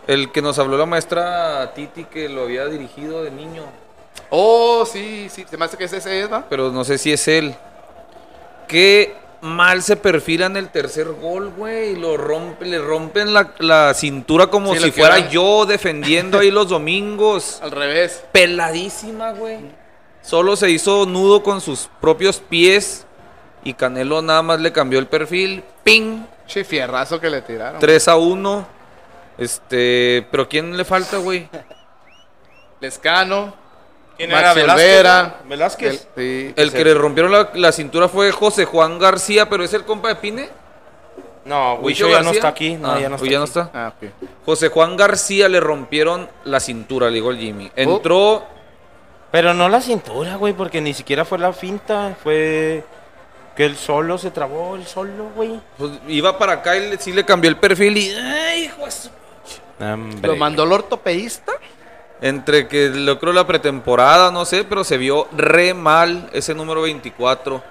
que 0.07 0.43
nos 0.43 0.59
habló 0.59 0.77
la 0.77 0.87
maestra 0.87 1.73
Titi 1.75 2.05
que 2.05 2.29
lo 2.29 2.43
había 2.43 2.67
dirigido 2.67 3.23
de 3.23 3.31
niño. 3.31 3.65
Oh, 4.31 4.85
sí, 4.85 5.29
sí, 5.31 5.45
se 5.49 5.57
me 5.57 5.65
hace 5.65 5.77
que 5.77 5.85
ese 5.85 5.99
ese 5.99 6.23
es. 6.23 6.29
Pero 6.49 6.71
no 6.71 6.85
sé 6.85 6.99
si 6.99 7.13
es 7.13 7.29
él. 7.29 7.55
Qué 8.67 9.15
mal 9.43 9.83
se 9.83 9.97
perfila 9.97 10.47
en 10.47 10.57
el 10.57 10.71
tercer 10.71 11.09
gol, 11.09 11.51
güey. 11.57 11.97
Lo 11.97 12.17
rompe, 12.17 12.65
le 12.65 12.79
rompen 12.79 13.35
la, 13.35 13.53
la 13.59 13.93
cintura 13.95 14.47
como 14.47 14.75
Sí, 14.75 14.81
si 14.81 14.91
fuera 14.91 15.29
yo 15.29 15.67
defendiendo 15.67 16.39
ahí 16.39 16.51
los 16.51 16.69
domingos. 16.69 17.61
Al 17.63 17.71
revés. 17.73 18.25
Peladísima, 18.33 19.33
güey. 19.33 19.59
Solo 20.23 20.57
se 20.57 20.71
hizo 20.71 21.05
nudo 21.07 21.43
con 21.43 21.61
sus 21.61 21.91
propios 22.01 22.39
pies. 22.39 23.07
Y 23.65 23.75
Canelo 23.75 24.23
nada 24.23 24.43
más 24.43 24.61
le 24.61 24.73
cambió 24.73 24.99
el 24.99 25.07
perfil. 25.07 25.63
¡Ping! 25.85 26.25
Che, 26.47 26.65
fierrazo 26.65 27.21
que 27.21 27.31
le 27.31 27.43
tiraron. 27.43 27.81
3 27.81 28.09
a 28.09 28.17
1. 28.17 28.67
Este. 29.43 30.27
¿Pero 30.31 30.49
quién 30.49 30.77
le 30.77 30.85
falta, 30.85 31.19
güey? 31.19 31.49
Lescano. 32.81 33.55
¿Quién 34.17 34.31
Max 34.31 34.41
era? 34.43 34.55
Velázquez, 34.55 34.75
Olvera. 34.87 35.37
¿no? 35.43 35.49
Velázquez. 35.49 36.09
El- 36.17 36.23
sí. 36.49 36.55
El 36.57 36.73
que 36.73 36.85
le 36.85 36.95
rompieron 36.95 37.33
la, 37.33 37.51
la 37.55 37.73
cintura 37.73 38.09
fue 38.09 38.31
José 38.33 38.65
Juan 38.65 38.99
García, 38.99 39.49
pero 39.49 39.65
es 39.65 39.73
el 39.73 39.85
compa 39.85 40.09
de 40.09 40.17
Pine. 40.17 40.49
No, 41.45 41.75
Huicho 41.75 42.05
Huicho 42.07 42.09
ya 42.11 42.23
no 42.23 42.31
está 42.31 42.49
aquí. 42.49 42.75
No, 42.77 42.93
Ah, 42.93 43.01
ya 43.01 43.09
no 43.09 43.17
está. 43.17 43.29
ya 43.29 43.39
no 43.39 43.45
aquí. 43.45 43.51
está. 43.59 43.71
Ah, 43.75 43.93
ok. 43.97 44.09
José 44.47 44.69
Juan 44.69 44.97
García 44.97 45.49
le 45.49 45.59
rompieron 45.61 46.29
la 46.45 46.61
cintura, 46.61 47.09
le 47.09 47.15
digo 47.15 47.31
el 47.31 47.39
Jimmy. 47.39 47.71
Entró. 47.75 48.45
Pero 49.33 49.55
no 49.55 49.69
la 49.69 49.81
cintura, 49.81 50.37
güey, 50.37 50.53
porque 50.53 50.81
ni 50.81 50.93
siquiera 50.95 51.25
fue 51.25 51.39
la 51.39 51.53
finta. 51.53 52.15
Fue 52.23 52.85
que 53.57 53.65
él 53.65 53.77
solo 53.77 54.19
se 54.19 54.31
trabó, 54.31 54.77
el 54.77 54.87
solo, 54.87 55.31
güey. 55.35 55.59
pues, 55.79 55.91
iba 56.07 56.39
para 56.39 56.53
acá 56.55 56.77
y 56.77 56.91
le- 56.91 56.99
sí 56.99 57.13
le 57.13 57.25
cambió 57.25 57.49
el 57.51 57.57
perfil 57.57 57.97
y. 57.97 58.11
¡Ay, 58.15 58.65
hijo 58.65 58.85
de 58.85 58.89
su- 60.21 60.27
¿Lo 60.27 60.37
mandó 60.37 60.65
el 60.65 60.73
ortopedista? 60.73 61.53
Entre 62.21 62.69
que 62.69 62.89
lo 62.91 63.19
creo 63.19 63.33
la 63.33 63.47
pretemporada, 63.47 64.31
no 64.31 64.45
sé, 64.45 64.63
pero 64.65 64.85
se 64.85 64.97
vio 64.97 65.27
re 65.33 65.75
mal 65.75 66.31
ese 66.33 66.55
número 66.55 66.83
24. 66.83 67.63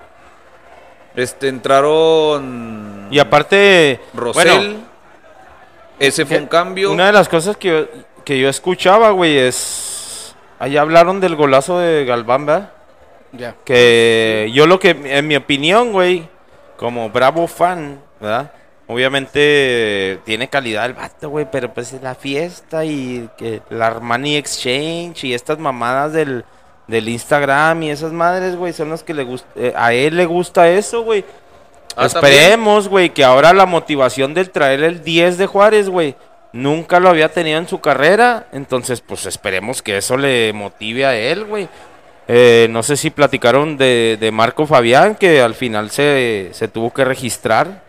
Este, 1.15 1.47
entraron. 1.49 3.07
Y 3.11 3.19
aparte, 3.19 3.99
Rosel. 4.13 4.47
bueno, 4.49 4.79
ese 5.99 6.25
fue 6.25 6.37
un 6.37 6.47
cambio. 6.47 6.91
Una 6.91 7.07
de 7.07 7.11
las 7.13 7.29
cosas 7.29 7.55
que 7.57 7.67
yo, 7.69 8.01
que 8.25 8.39
yo 8.39 8.49
escuchaba, 8.49 9.11
güey, 9.11 9.37
es. 9.37 10.35
Ahí 10.59 10.77
hablaron 10.77 11.19
del 11.19 11.35
golazo 11.35 11.79
de 11.79 12.05
Galván, 12.05 12.45
¿verdad? 12.45 12.71
Ya. 13.31 13.55
Que 13.65 14.49
yo 14.53 14.67
lo 14.67 14.79
que, 14.79 14.89
en 14.89 15.27
mi 15.27 15.35
opinión, 15.35 15.91
güey, 15.91 16.27
como 16.77 17.09
bravo 17.09 17.47
fan, 17.47 17.99
¿verdad? 18.19 18.51
Obviamente 18.91 20.19
tiene 20.25 20.49
calidad 20.49 20.85
el 20.85 20.93
vato, 20.93 21.29
güey, 21.29 21.47
pero 21.49 21.73
pues 21.73 21.93
es 21.93 22.01
la 22.01 22.15
fiesta 22.15 22.83
y 22.83 23.29
que 23.37 23.61
la 23.69 23.87
Armani 23.87 24.35
Exchange 24.35 25.23
y 25.23 25.33
estas 25.33 25.59
mamadas 25.59 26.13
del, 26.13 26.43
del 26.87 27.07
Instagram 27.09 27.83
y 27.83 27.91
esas 27.91 28.11
madres, 28.11 28.55
güey, 28.55 28.73
son 28.73 28.89
las 28.89 29.03
que 29.03 29.13
le 29.13 29.23
gusta, 29.23 29.47
a 29.75 29.93
él 29.93 30.17
le 30.17 30.25
gusta 30.25 30.69
eso, 30.69 31.03
güey. 31.03 31.23
Ah, 31.95 32.05
Esperemos, 32.05 32.87
güey, 32.87 33.09
que 33.09 33.23
ahora 33.23 33.53
la 33.53 33.65
motivación 33.65 34.33
del 34.33 34.49
traer 34.49 34.83
el 34.83 35.03
10 35.03 35.37
de 35.37 35.47
Juárez, 35.47 35.89
güey, 35.89 36.15
Nunca 36.53 36.99
lo 36.99 37.07
había 37.09 37.29
tenido 37.29 37.57
en 37.59 37.67
su 37.67 37.79
carrera, 37.79 38.47
entonces 38.51 38.99
pues 38.99 39.25
esperemos 39.25 39.81
que 39.81 39.97
eso 39.97 40.17
le 40.17 40.51
motive 40.51 41.05
a 41.05 41.15
él, 41.15 41.45
güey. 41.45 41.69
Eh, 42.27 42.67
no 42.69 42.83
sé 42.83 42.97
si 42.97 43.09
platicaron 43.09 43.77
de, 43.77 44.17
de 44.19 44.31
Marco 44.31 44.65
Fabián, 44.65 45.15
que 45.15 45.41
al 45.41 45.55
final 45.55 45.91
se, 45.91 46.49
se 46.51 46.67
tuvo 46.67 46.91
que 46.91 47.05
registrar. 47.05 47.81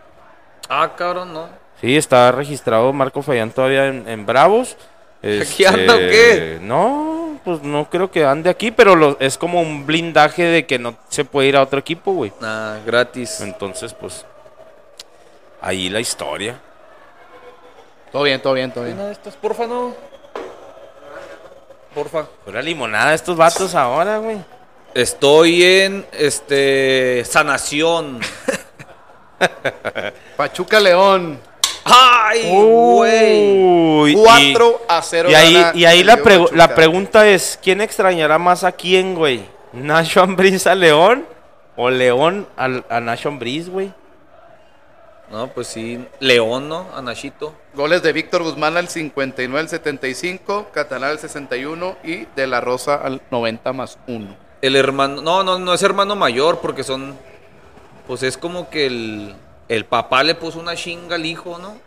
Ah, 0.69 0.93
cabrón, 0.95 1.33
no. 1.33 1.47
Sí, 1.81 1.97
está 1.97 2.31
registrado 2.31 2.91
Marco 2.93 3.21
Fabián 3.21 3.51
todavía 3.51 3.87
en, 3.87 4.07
en 4.07 4.25
Bravos. 4.25 4.77
¿Aquí 5.41 5.65
anda 5.65 5.95
o 5.95 5.97
qué? 5.99 6.59
No, 6.61 7.39
pues 7.43 7.61
no 7.61 7.89
creo 7.89 8.09
que 8.11 8.25
ande 8.25 8.49
aquí, 8.49 8.71
pero 8.71 8.95
lo- 8.95 9.17
es 9.19 9.37
como 9.37 9.61
un 9.61 9.85
blindaje 9.85 10.43
de 10.43 10.65
que 10.65 10.79
no 10.79 10.95
se 11.09 11.25
puede 11.25 11.47
ir 11.49 11.57
a 11.57 11.61
otro 11.61 11.79
equipo, 11.79 12.13
güey. 12.13 12.31
Ah, 12.41 12.77
gratis. 12.85 13.41
Entonces, 13.41 13.93
pues, 13.93 14.25
ahí 15.61 15.89
la 15.89 15.99
historia. 15.99 16.59
Todo 18.11 18.23
bien, 18.23 18.41
todo 18.41 18.53
bien, 18.53 18.71
todo 18.71 18.83
bien. 18.83 18.95
Una 18.97 19.07
de 19.07 19.13
estas, 19.13 19.35
porfa, 19.35 19.65
no. 19.65 19.93
Porfa. 21.95 22.25
Pura 22.45 22.61
limonada 22.61 23.13
estos 23.13 23.35
vatos 23.37 23.75
ahora, 23.75 24.17
güey. 24.17 24.37
Estoy 24.93 25.63
en 25.63 26.05
este 26.11 27.23
sanación. 27.25 28.19
Pachuca 30.35 30.79
León. 30.79 31.39
¡Ay, 31.85 32.49
güey! 32.49 33.63
Uy, 33.63 34.11
y- 34.11 34.15
4 34.15 34.81
a 34.87 35.01
0. 35.01 35.29
Y 35.29 35.33
ahí, 35.33 35.71
y 35.73 36.03
la, 36.03 36.15
León 36.15 36.19
pregu- 36.27 36.43
Pachuca. 36.45 36.55
la 36.57 36.75
pregunta 36.75 37.27
es, 37.27 37.59
¿quién 37.61 37.81
extrañará 37.81 38.37
más 38.37 38.63
a 38.63 38.71
quién, 38.71 39.15
güey? 39.15 39.43
¿Nacho 39.73 40.21
Ambriz 40.21 40.65
a 40.67 40.75
León? 40.75 41.25
¿O 41.75 41.89
León 41.89 42.47
al- 42.55 42.85
a, 42.89 42.99
Nacho 42.99 43.29
Ambriz, 43.29 43.67
güey? 43.69 43.91
No, 45.31 45.47
pues 45.47 45.67
sí. 45.67 46.05
León, 46.19 46.69
¿no? 46.69 46.87
Anachito. 46.95 47.55
Goles 47.73 48.03
de 48.03 48.13
Víctor 48.13 48.43
Guzmán 48.43 48.77
al 48.77 48.87
59 48.87 49.59
al 49.59 49.67
75, 49.69 50.67
Catalán 50.71 51.09
al 51.09 51.19
61 51.19 51.97
y 52.03 52.25
De 52.35 52.45
La 52.45 52.61
Rosa 52.61 52.95
al 52.95 53.21
90 53.31 53.73
más 53.73 53.97
1. 54.07 54.35
El 54.61 54.75
hermano. 54.75 55.21
No, 55.23 55.43
no, 55.43 55.57
no 55.57 55.73
es 55.73 55.81
hermano 55.81 56.15
mayor 56.15 56.59
porque 56.59 56.83
son. 56.83 57.15
Pues 58.05 58.21
es 58.21 58.37
como 58.37 58.69
que 58.69 58.85
el. 58.85 59.35
El 59.67 59.85
papá 59.85 60.23
le 60.23 60.35
puso 60.35 60.59
una 60.59 60.75
chinga 60.75 61.15
al 61.15 61.25
hijo, 61.25 61.57
¿no? 61.57 61.77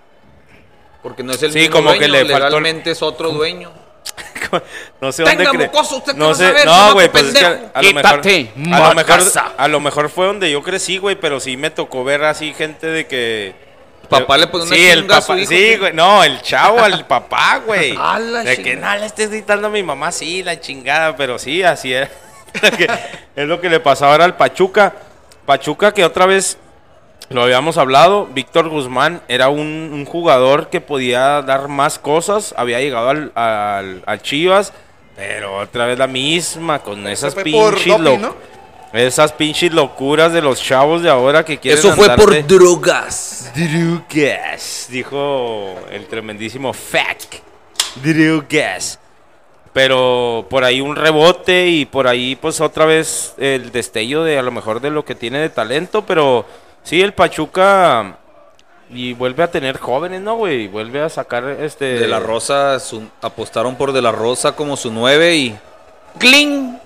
Porque 1.03 1.23
no 1.23 1.33
es 1.33 1.43
el 1.43 1.53
Sí, 1.53 1.61
mismo 1.61 1.75
como 1.77 1.89
dueño, 1.91 2.01
que 2.01 2.09
le 2.09 2.27
faltó 2.27 2.59
es 2.91 3.03
otro 3.03 3.31
dueño. 3.31 3.71
No 5.01 5.13
sé 5.13 5.25
Tenga, 5.25 5.45
dónde 5.45 5.65
cre- 5.65 5.73
mocoso, 5.73 5.97
¿usted 5.97 6.15
No 6.15 6.31
a 6.31 6.35
sé, 6.35 6.47
saber, 6.47 6.67
no, 6.67 6.93
güey, 6.95 7.09
pues 7.11 7.25
es 7.25 7.35
que 7.35 7.45
a 7.45 7.51
lo 7.51 7.93
mejor, 7.93 8.21
Quítate, 8.21 8.51
a 8.55 8.59
lo 8.61 8.67
mejor, 8.69 8.95
macasa. 8.95 9.53
a 9.57 9.69
lo 9.69 9.81
mejor 9.81 10.09
fue 10.09 10.27
donde 10.27 10.51
yo 10.51 10.63
crecí, 10.63 10.99
güey, 10.99 11.17
pero 11.17 11.41
sí 11.41 11.57
me 11.57 11.71
tocó 11.71 12.05
ver 12.05 12.23
así 12.25 12.55
gente 12.55 12.87
de 12.87 13.07
que 13.07 13.55
Papá 14.09 14.37
le 14.39 14.47
pone 14.47 14.65
una 14.65 14.77
sí, 14.77 14.87
el 14.87 15.11
a 15.11 15.21
su 15.21 15.27
papá, 15.29 15.41
hijo, 15.41 15.49
sí, 15.51 15.77
güey, 15.79 15.93
no, 15.93 16.23
el 16.23 16.41
chavo 16.41 16.79
al 16.79 17.07
papá, 17.09 17.61
güey. 17.67 17.97
A 17.99 18.19
la 18.21 18.45
de 18.45 18.57
que 18.57 18.73
chingada. 18.75 18.95
no 18.95 19.01
le 19.01 19.07
estés 19.07 19.31
gritando 19.31 19.67
a 19.67 19.71
mi 19.71 19.83
mamá, 19.83 20.13
sí, 20.13 20.45
la 20.45 20.61
chingada, 20.61 21.17
pero 21.17 21.39
sí, 21.41 21.65
así 21.65 21.93
es. 21.93 22.09
Que 22.79 22.89
es 23.35 23.47
lo 23.49 23.61
que 23.61 23.69
le 23.69 23.81
pasó 23.81 24.07
ahora 24.07 24.25
al 24.25 24.37
Pachuca. 24.37 24.95
Pachuca 25.45 25.93
que 25.93 26.05
otra 26.05 26.25
vez 26.27 26.57
lo 27.29 27.43
habíamos 27.43 27.77
hablado, 27.79 28.27
Víctor 28.27 28.69
Guzmán 28.69 29.21
era 29.29 29.49
un, 29.49 29.91
un 29.93 30.05
jugador 30.05 30.69
que 30.69 30.81
podía 30.81 31.43
dar 31.43 31.69
más 31.69 31.99
cosas, 31.99 32.55
había 32.57 32.81
llegado 32.81 33.09
al, 33.11 33.33
al- 33.35 34.03
al 34.07 34.23
Chivas, 34.23 34.73
pero 35.17 35.57
otra 35.59 35.87
vez 35.87 35.99
la 35.99 36.07
misma, 36.07 36.79
con 36.81 37.07
esas 37.09 37.35
pinches 37.35 37.87
doping, 37.87 38.29
esas 38.93 39.33
pinches 39.33 39.73
locuras 39.73 40.33
de 40.33 40.41
los 40.41 40.63
chavos 40.63 41.03
de 41.03 41.11
ahora 41.11 41.45
que 41.45 41.59
quieren 41.59 41.79
Eso 41.79 41.93
fue 41.95 42.09
por 42.17 42.47
drogas. 42.47 43.51
Drugas, 43.55 44.87
dijo 44.91 45.75
el 45.91 46.07
tremendísimo 46.07 46.73
Fact. 46.73 47.37
Drugas. 48.03 48.99
Pero 49.73 50.47
por 50.49 50.65
ahí 50.65 50.81
un 50.81 50.97
rebote 50.97 51.67
y 51.67 51.85
por 51.85 52.07
ahí 52.09 52.37
pues 52.37 52.61
otra 52.63 52.87
vez 52.87 53.35
el 53.37 53.73
destello 53.73 54.25
de 54.25 54.39
a 54.39 54.43
lo 54.43 54.51
mejor 54.51 54.81
de 54.81 54.91
lo 54.91 55.05
que 55.05 55.15
tiene 55.15 55.39
de 55.39 55.51
talento, 55.51 56.07
pero 56.07 56.47
sí 56.87 57.03
el 57.03 57.13
Pachuca 57.13 58.17
y 58.89 59.13
vuelve 59.15 59.43
a 59.43 59.51
tener 59.51 59.79
jóvenes, 59.79 60.21
¿no, 60.23 60.37
güey? 60.37 60.69
Vuelve 60.69 61.03
a 61.03 61.09
sacar 61.09 61.45
este 61.61 61.85
De 61.99 62.07
la 62.07 62.21
Rosa, 62.21 62.79
su- 62.81 63.09
apostaron 63.21 63.75
por 63.77 63.93
De 63.93 64.01
la 64.01 64.13
Rosa 64.13 64.53
como 64.57 64.77
su 64.77 64.91
9 64.93 65.35
y. 65.37 65.59
¡Cling! 66.19 66.79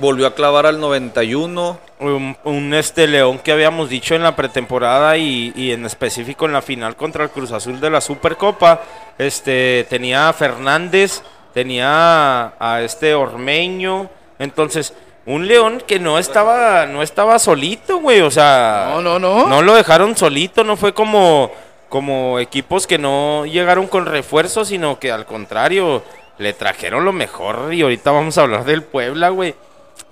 Volvió 0.00 0.26
a 0.28 0.34
clavar 0.34 0.66
al 0.66 0.78
91. 0.78 1.78
un, 2.00 2.36
un, 2.44 2.74
este 2.74 3.08
León 3.08 3.38
que 3.40 3.50
habíamos 3.50 3.88
dicho 3.88 4.14
en 4.14 4.22
la 4.22 4.36
pretemporada 4.36 5.16
y, 5.16 5.52
y 5.56 5.72
en 5.72 5.84
específico 5.86 6.44
en 6.46 6.52
la 6.52 6.62
final 6.62 6.94
contra 6.94 7.24
el 7.24 7.30
Cruz 7.30 7.50
Azul 7.50 7.80
de 7.80 7.90
la 7.90 8.00
Supercopa. 8.00 8.82
Este 9.16 9.84
tenía 9.90 10.28
a 10.28 10.32
Fernández, 10.34 11.22
tenía 11.52 11.88
a, 11.90 12.52
a 12.60 12.82
este 12.82 13.14
Ormeño, 13.14 14.08
entonces 14.38 14.92
un 15.28 15.46
León 15.46 15.82
que 15.86 15.98
no 16.00 16.18
estaba 16.18 16.86
no 16.86 17.02
estaba 17.02 17.38
solito, 17.38 17.98
güey, 17.98 18.20
o 18.22 18.30
sea, 18.30 18.90
No, 18.94 19.00
no, 19.02 19.18
no. 19.18 19.46
no 19.46 19.62
lo 19.62 19.74
dejaron 19.74 20.16
solito, 20.16 20.64
no 20.64 20.76
fue 20.76 20.92
como 20.92 21.50
como 21.88 22.38
equipos 22.38 22.86
que 22.86 22.98
no 22.98 23.46
llegaron 23.46 23.86
con 23.86 24.04
refuerzos, 24.06 24.68
sino 24.68 24.98
que 24.98 25.10
al 25.12 25.24
contrario 25.26 26.02
le 26.38 26.52
trajeron 26.52 27.04
lo 27.04 27.12
mejor 27.12 27.72
y 27.72 27.82
ahorita 27.82 28.10
vamos 28.10 28.36
a 28.38 28.42
hablar 28.42 28.64
del 28.64 28.82
Puebla, 28.82 29.28
güey. 29.30 29.54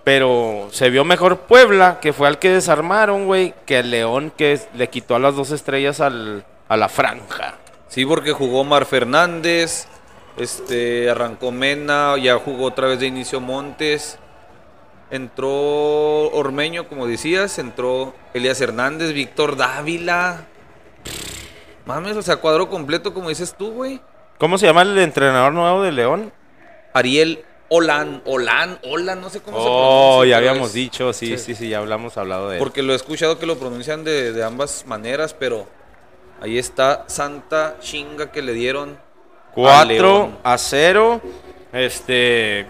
Pero 0.04 0.68
se 0.70 0.88
vio 0.88 1.04
mejor 1.04 1.38
Puebla, 1.40 1.98
que 2.00 2.12
fue 2.12 2.28
al 2.28 2.38
que 2.38 2.50
desarmaron, 2.50 3.26
güey, 3.26 3.54
que 3.66 3.80
el 3.80 3.90
León 3.90 4.32
que 4.36 4.60
le 4.74 4.88
quitó 4.88 5.16
a 5.16 5.18
las 5.18 5.34
dos 5.34 5.50
estrellas 5.50 6.00
al, 6.00 6.44
a 6.68 6.76
la 6.76 6.88
franja. 6.88 7.54
Sí, 7.88 8.06
porque 8.06 8.32
jugó 8.32 8.62
Mar 8.64 8.84
Fernández. 8.84 9.88
Este, 10.36 11.10
arrancó 11.10 11.50
Mena, 11.50 12.16
ya 12.18 12.36
jugó 12.38 12.66
otra 12.66 12.86
vez 12.86 13.00
de 13.00 13.06
inicio 13.06 13.40
Montes. 13.40 14.18
Entró 15.10 16.30
Ormeño, 16.30 16.88
como 16.88 17.06
decías, 17.06 17.58
entró 17.58 18.14
Elías 18.34 18.60
Hernández, 18.60 19.12
Víctor 19.12 19.56
Dávila. 19.56 20.46
Mames, 21.84 22.16
o 22.16 22.22
sea, 22.22 22.36
cuadro 22.36 22.68
completo, 22.68 23.14
como 23.14 23.28
dices 23.28 23.54
tú, 23.56 23.70
güey. 23.72 24.00
¿Cómo 24.38 24.58
se 24.58 24.66
llama 24.66 24.82
el 24.82 24.98
entrenador 24.98 25.52
nuevo 25.52 25.82
de 25.82 25.92
León? 25.92 26.32
Ariel 26.92 27.44
Olan, 27.68 28.22
Olan, 28.24 28.78
Olan, 28.84 29.20
no 29.20 29.30
sé 29.30 29.40
cómo 29.40 29.56
se 29.58 29.64
Oh, 29.66 30.18
pronuncia. 30.18 30.30
ya 30.30 30.36
pero 30.38 30.50
habíamos 30.50 30.68
es- 30.70 30.74
dicho, 30.74 31.12
sí, 31.12 31.26
sí. 31.28 31.38
sí, 31.38 31.54
sí, 31.54 31.68
ya 31.68 31.78
hablamos 31.78 32.16
hablado 32.16 32.48
de 32.48 32.56
él. 32.56 32.58
Porque 32.58 32.82
lo 32.82 32.92
he 32.92 32.96
escuchado 32.96 33.38
que 33.38 33.46
lo 33.46 33.56
pronuncian 33.58 34.02
de, 34.04 34.32
de 34.32 34.44
ambas 34.44 34.84
maneras, 34.86 35.34
pero 35.34 35.66
ahí 36.40 36.58
está 36.58 37.04
Santa 37.06 37.76
Chinga 37.80 38.32
que 38.32 38.42
le 38.42 38.52
dieron. 38.52 38.90
a 38.90 39.52
4 39.54 39.86
León. 39.88 40.38
a 40.42 40.58
0. 40.58 41.20
Este. 41.72 42.66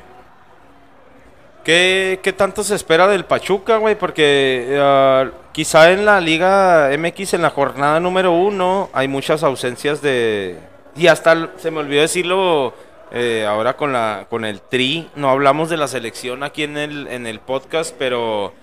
¿Qué, 1.67 2.21
qué 2.23 2.33
tanto 2.33 2.63
se 2.63 2.77
espera 2.77 3.09
del 3.09 3.25
Pachuca, 3.25 3.79
güey? 3.79 3.97
Porque 3.99 4.79
ah, 4.81 5.29
quizá 5.51 5.91
en 5.91 6.05
la 6.05 6.21
Liga 6.21 6.91
MX, 6.97 7.35
en 7.35 7.43
la 7.43 7.51
jornada 7.51 7.99
número 7.99 8.31
uno, 8.31 8.89
hay 8.93 9.09
muchas 9.09 9.43
ausencias 9.43 10.01
de. 10.01 10.61
Y 10.97 11.09
hasta 11.09 11.51
se 11.57 11.73
me 11.73 11.81
olvidó 11.81 12.03
decirlo 12.03 12.73
eh, 13.11 13.45
ahora 13.49 13.77
con, 13.77 13.93
la, 13.93 14.27
con 14.31 14.45
el 14.45 14.61
Tri. 14.61 15.11
No 15.17 15.29
hablamos 15.29 15.69
de 15.69 15.77
la 15.77 15.89
selección 15.89 16.45
aquí 16.45 16.63
en 16.63 16.77
el, 16.77 17.09
en 17.09 17.27
el 17.27 17.41
podcast, 17.41 17.93
pero 17.99 18.55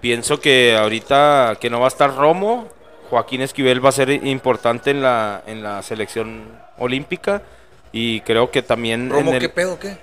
pienso 0.00 0.40
que 0.40 0.78
ahorita 0.80 1.58
que 1.60 1.68
no 1.68 1.80
va 1.80 1.84
a 1.84 1.88
estar 1.88 2.16
Romo, 2.16 2.68
Joaquín 3.10 3.42
Esquivel 3.42 3.84
va 3.84 3.90
a 3.90 3.92
ser 3.92 4.08
importante 4.10 4.92
en 4.92 5.02
la, 5.02 5.42
en 5.46 5.62
la 5.62 5.82
selección 5.82 6.44
olímpica. 6.78 7.42
Y 7.92 8.22
creo 8.22 8.50
que 8.50 8.62
también 8.62 9.10
Romo, 9.10 9.28
en 9.28 9.36
el- 9.36 9.42
¿qué 9.42 9.48
pedo, 9.50 9.78
qué? 9.78 9.98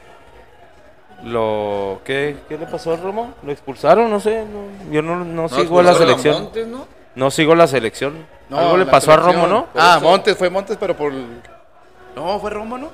Lo 1.24 2.02
¿qué, 2.04 2.38
qué 2.50 2.58
le 2.58 2.66
pasó 2.66 2.94
a 2.94 2.98
Romo? 2.98 3.34
¿Lo 3.44 3.52
expulsaron? 3.52 4.10
No 4.10 4.20
sé, 4.20 4.44
no- 4.46 4.92
yo 4.92 5.02
no, 5.02 5.16
no 5.24 5.44
No, 5.44 5.50
sigo 5.50 5.82
la 5.82 5.92
expulsaron 5.92 5.96
a 5.96 5.98
selección. 5.98 6.44
Montes, 6.44 6.68
¿no? 6.68 6.88
No 7.16 7.32
sigo 7.32 7.56
la 7.56 7.68
selección. 7.68 8.26
No, 8.50 8.58
Algo 8.60 8.78
le 8.78 8.86
pasó 8.86 9.12
a 9.12 9.16
selección. 9.16 9.36
Romo, 9.42 9.48
¿no? 9.48 9.66
Por 9.68 9.82
Ah, 9.82 9.96
eso. 9.98 10.06
Montes, 10.08 10.38
fue 10.38 10.50
Montes, 10.50 10.78
pero 10.80 10.96
por. 10.98 11.14
No, 12.16 12.40
fue 12.40 12.50
Romo, 12.50 12.78
¿no? 12.78 12.92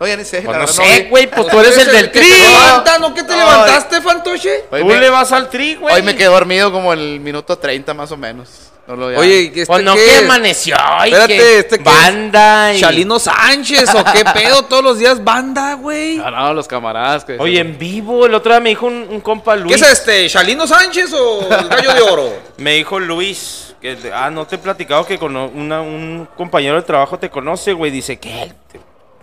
No, 0.00 0.06
ya 0.06 0.16
ni 0.16 0.24
sé. 0.24 0.42
Pues 0.42 0.56
no 0.58 0.66
sé, 0.66 1.06
güey, 1.10 1.28
pues 1.30 1.46
tú 1.46 1.60
eres 1.60 1.78
el 1.78 1.92
del 1.92 2.10
tri. 2.10 2.22
te 2.28 2.38
levanta, 2.38 2.98
¿no? 2.98 3.14
¿Qué 3.14 3.22
te 3.22 3.36
levantaste, 3.36 4.00
Fantoche? 4.00 4.64
Hoy 4.70 4.80
Tú 4.80 4.86
me, 4.86 4.98
le 4.98 5.10
vas 5.10 5.30
al 5.32 5.48
tri, 5.48 5.76
güey. 5.76 5.94
hoy 5.94 6.02
me 6.02 6.16
quedé 6.16 6.26
dormido 6.28 6.72
como 6.72 6.92
el 6.92 7.20
minuto 7.20 7.56
30 7.56 7.94
más 7.94 8.10
o 8.10 8.16
menos. 8.16 8.71
No 8.86 8.96
lo 8.96 9.06
Oye, 9.06 9.42
¿y 9.42 9.46
este 9.46 9.66
Pues 9.66 9.84
no 9.84 9.94
qué 9.94 10.04
que 10.04 10.16
amaneció. 10.24 10.74
Espérate, 11.04 11.36
que 11.36 11.58
¿este 11.60 11.78
qué 11.78 11.88
es? 11.88 11.96
Banda. 11.96 12.74
y- 12.74 12.80
¿Chalino 12.80 13.18
Sánchez 13.20 13.94
o 13.94 14.04
qué 14.12 14.24
pedo? 14.34 14.64
Todos 14.64 14.82
los 14.82 14.98
días 14.98 15.22
banda, 15.22 15.74
güey. 15.74 16.16
No, 16.16 16.30
no, 16.30 16.52
los 16.54 16.66
camaradas. 16.66 17.24
Que 17.24 17.36
Oye, 17.38 17.60
en 17.60 17.78
vivo, 17.78 18.26
el 18.26 18.34
otro 18.34 18.50
día 18.52 18.60
me 18.60 18.70
dijo 18.70 18.86
un, 18.86 19.06
un 19.08 19.20
compa 19.20 19.54
¿Qué 19.54 19.60
Luis. 19.60 19.76
es 19.80 19.82
este? 19.88 20.28
¿Chalino 20.28 20.66
Sánchez 20.66 21.12
o 21.12 21.42
el 21.48 21.68
gallo 21.68 21.94
de 21.94 22.00
oro? 22.02 22.32
Me 22.58 22.72
dijo 22.74 22.98
Luis, 22.98 23.74
que, 23.80 23.96
ah, 24.12 24.30
no 24.30 24.46
te 24.46 24.56
he 24.56 24.58
platicado 24.58 25.06
que 25.06 25.16
con 25.18 25.36
una- 25.36 25.80
un 25.80 26.28
compañero 26.36 26.74
de 26.76 26.82
trabajo 26.82 27.16
te 27.18 27.30
conoce, 27.30 27.72
güey. 27.72 27.92
Dice, 27.92 28.18
¿qué? 28.18 28.52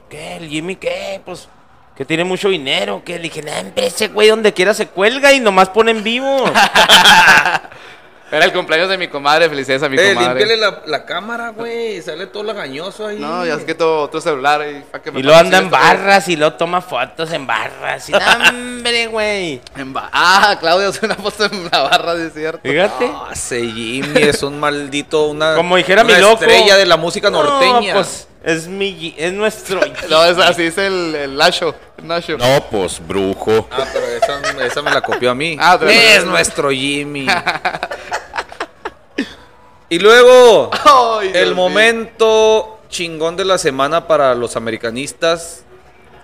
¿Qué? 0.09 0.37
¿El 0.37 0.47
Jimmy 0.47 0.77
qué? 0.77 1.19
Pues, 1.25 1.49
que 1.97 2.05
tiene 2.05 2.23
mucho 2.23 2.47
dinero. 2.47 3.01
que 3.05 3.17
Le 3.17 3.23
dije, 3.23 3.41
nah, 3.41 3.59
hombre, 3.59 3.87
ese 3.87 4.07
güey 4.07 4.29
donde 4.29 4.53
quiera 4.53 4.73
se 4.73 4.87
cuelga 4.87 5.33
y 5.33 5.41
nomás 5.41 5.67
pone 5.69 5.91
en 5.91 6.01
vivo. 6.01 6.45
Era 8.31 8.45
el 8.45 8.53
cumpleaños 8.53 8.89
de 8.89 8.97
mi 8.97 9.07
comadre, 9.07 9.49
felicidades 9.49 9.83
a 9.83 9.89
mi 9.89 9.97
Eh, 9.97 10.13
comadre. 10.13 10.45
límpiale 10.45 10.57
la, 10.57 10.81
la 10.85 11.05
cámara, 11.05 11.49
güey. 11.49 12.01
Sale 12.01 12.27
todo 12.27 12.43
lagañoso 12.43 13.07
ahí. 13.07 13.17
No, 13.19 13.45
ya 13.45 13.55
es 13.55 13.63
que 13.63 13.73
todo 13.75 14.03
otro 14.03 14.21
celular 14.21 14.61
ahí. 14.61 14.83
pa' 14.91 15.01
que 15.01 15.11
me 15.11 15.19
Y 15.19 15.23
lo 15.23 15.35
anda 15.35 15.57
en 15.57 15.69
barras 15.69 16.27
y 16.29 16.35
lo 16.35 16.53
toma 16.53 16.81
fotos 16.81 17.31
en 17.33 17.47
barras. 17.47 18.07
Y, 18.09 18.13
hombre, 18.49 19.07
güey. 19.07 19.61
Ba- 19.85 20.09
ah, 20.13 20.55
Claudio 20.59 20.89
hace 20.89 21.05
una 21.05 21.15
foto 21.15 21.45
en 21.45 21.69
la 21.71 21.81
barra, 21.81 22.15
sí 22.15 22.21
es 22.27 22.33
cierto. 22.33 22.59
Fíjate. 22.63 23.07
No, 23.07 23.31
ese 23.31 23.61
Jimmy 23.65 24.21
es 24.21 24.43
un 24.43 24.59
maldito, 24.59 25.27
una, 25.27 25.55
Como 25.55 25.75
dijera 25.75 26.03
una 26.03 26.13
mi 26.15 26.21
loco. 26.21 26.43
estrella 26.43 26.77
de 26.77 26.85
la 26.85 26.97
música 26.97 27.29
norteña. 27.29 27.93
No, 27.93 27.99
pues 27.99 28.27
es 28.43 28.67
mi, 28.67 29.13
es 29.17 29.33
nuestro. 29.33 29.81
No, 30.09 30.23
es, 30.25 30.37
así 30.37 30.63
es 30.63 30.77
el, 30.77 31.15
el 31.15 31.35
Nacho. 31.35 31.75
No, 32.01 32.63
pues 32.71 33.05
brujo. 33.05 33.67
Ah, 33.71 33.85
pero 33.91 34.05
esa, 34.07 34.65
esa 34.65 34.81
me 34.81 34.91
la 34.91 35.01
copió 35.01 35.31
a 35.31 35.35
mí. 35.35 35.57
Ah, 35.59 35.75
pero- 35.77 35.91
es 35.91 36.23
nuestro 36.25 36.71
Jimmy. 36.71 37.27
y 39.89 39.99
luego, 39.99 40.69
Ay, 40.73 41.27
Dios 41.29 41.35
el 41.37 41.45
mío. 41.47 41.55
momento 41.55 42.79
chingón 42.89 43.35
de 43.37 43.45
la 43.45 43.57
semana 43.57 44.07
para 44.07 44.35
los 44.35 44.55
americanistas. 44.55 45.63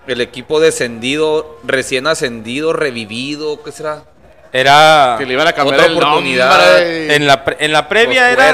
El 0.07 0.21
equipo 0.21 0.59
descendido, 0.59 1.57
recién 1.63 2.05
ascendido, 2.05 2.73
revivido, 2.73 3.63
¿qué 3.63 3.71
será? 3.71 4.03
Era. 4.57 5.15
Que 5.17 5.25
le 5.25 5.33
iban 5.33 5.47
a 5.47 5.53
cambiar 5.53 5.79
Otra 5.81 5.91
el 5.91 5.97
oportunidad. 5.97 6.81
En 7.11 7.27
la, 7.27 7.43
en 7.59 7.71
la 7.73 7.89
previa 7.89 8.23
los 8.31 8.37
era. 8.39 8.51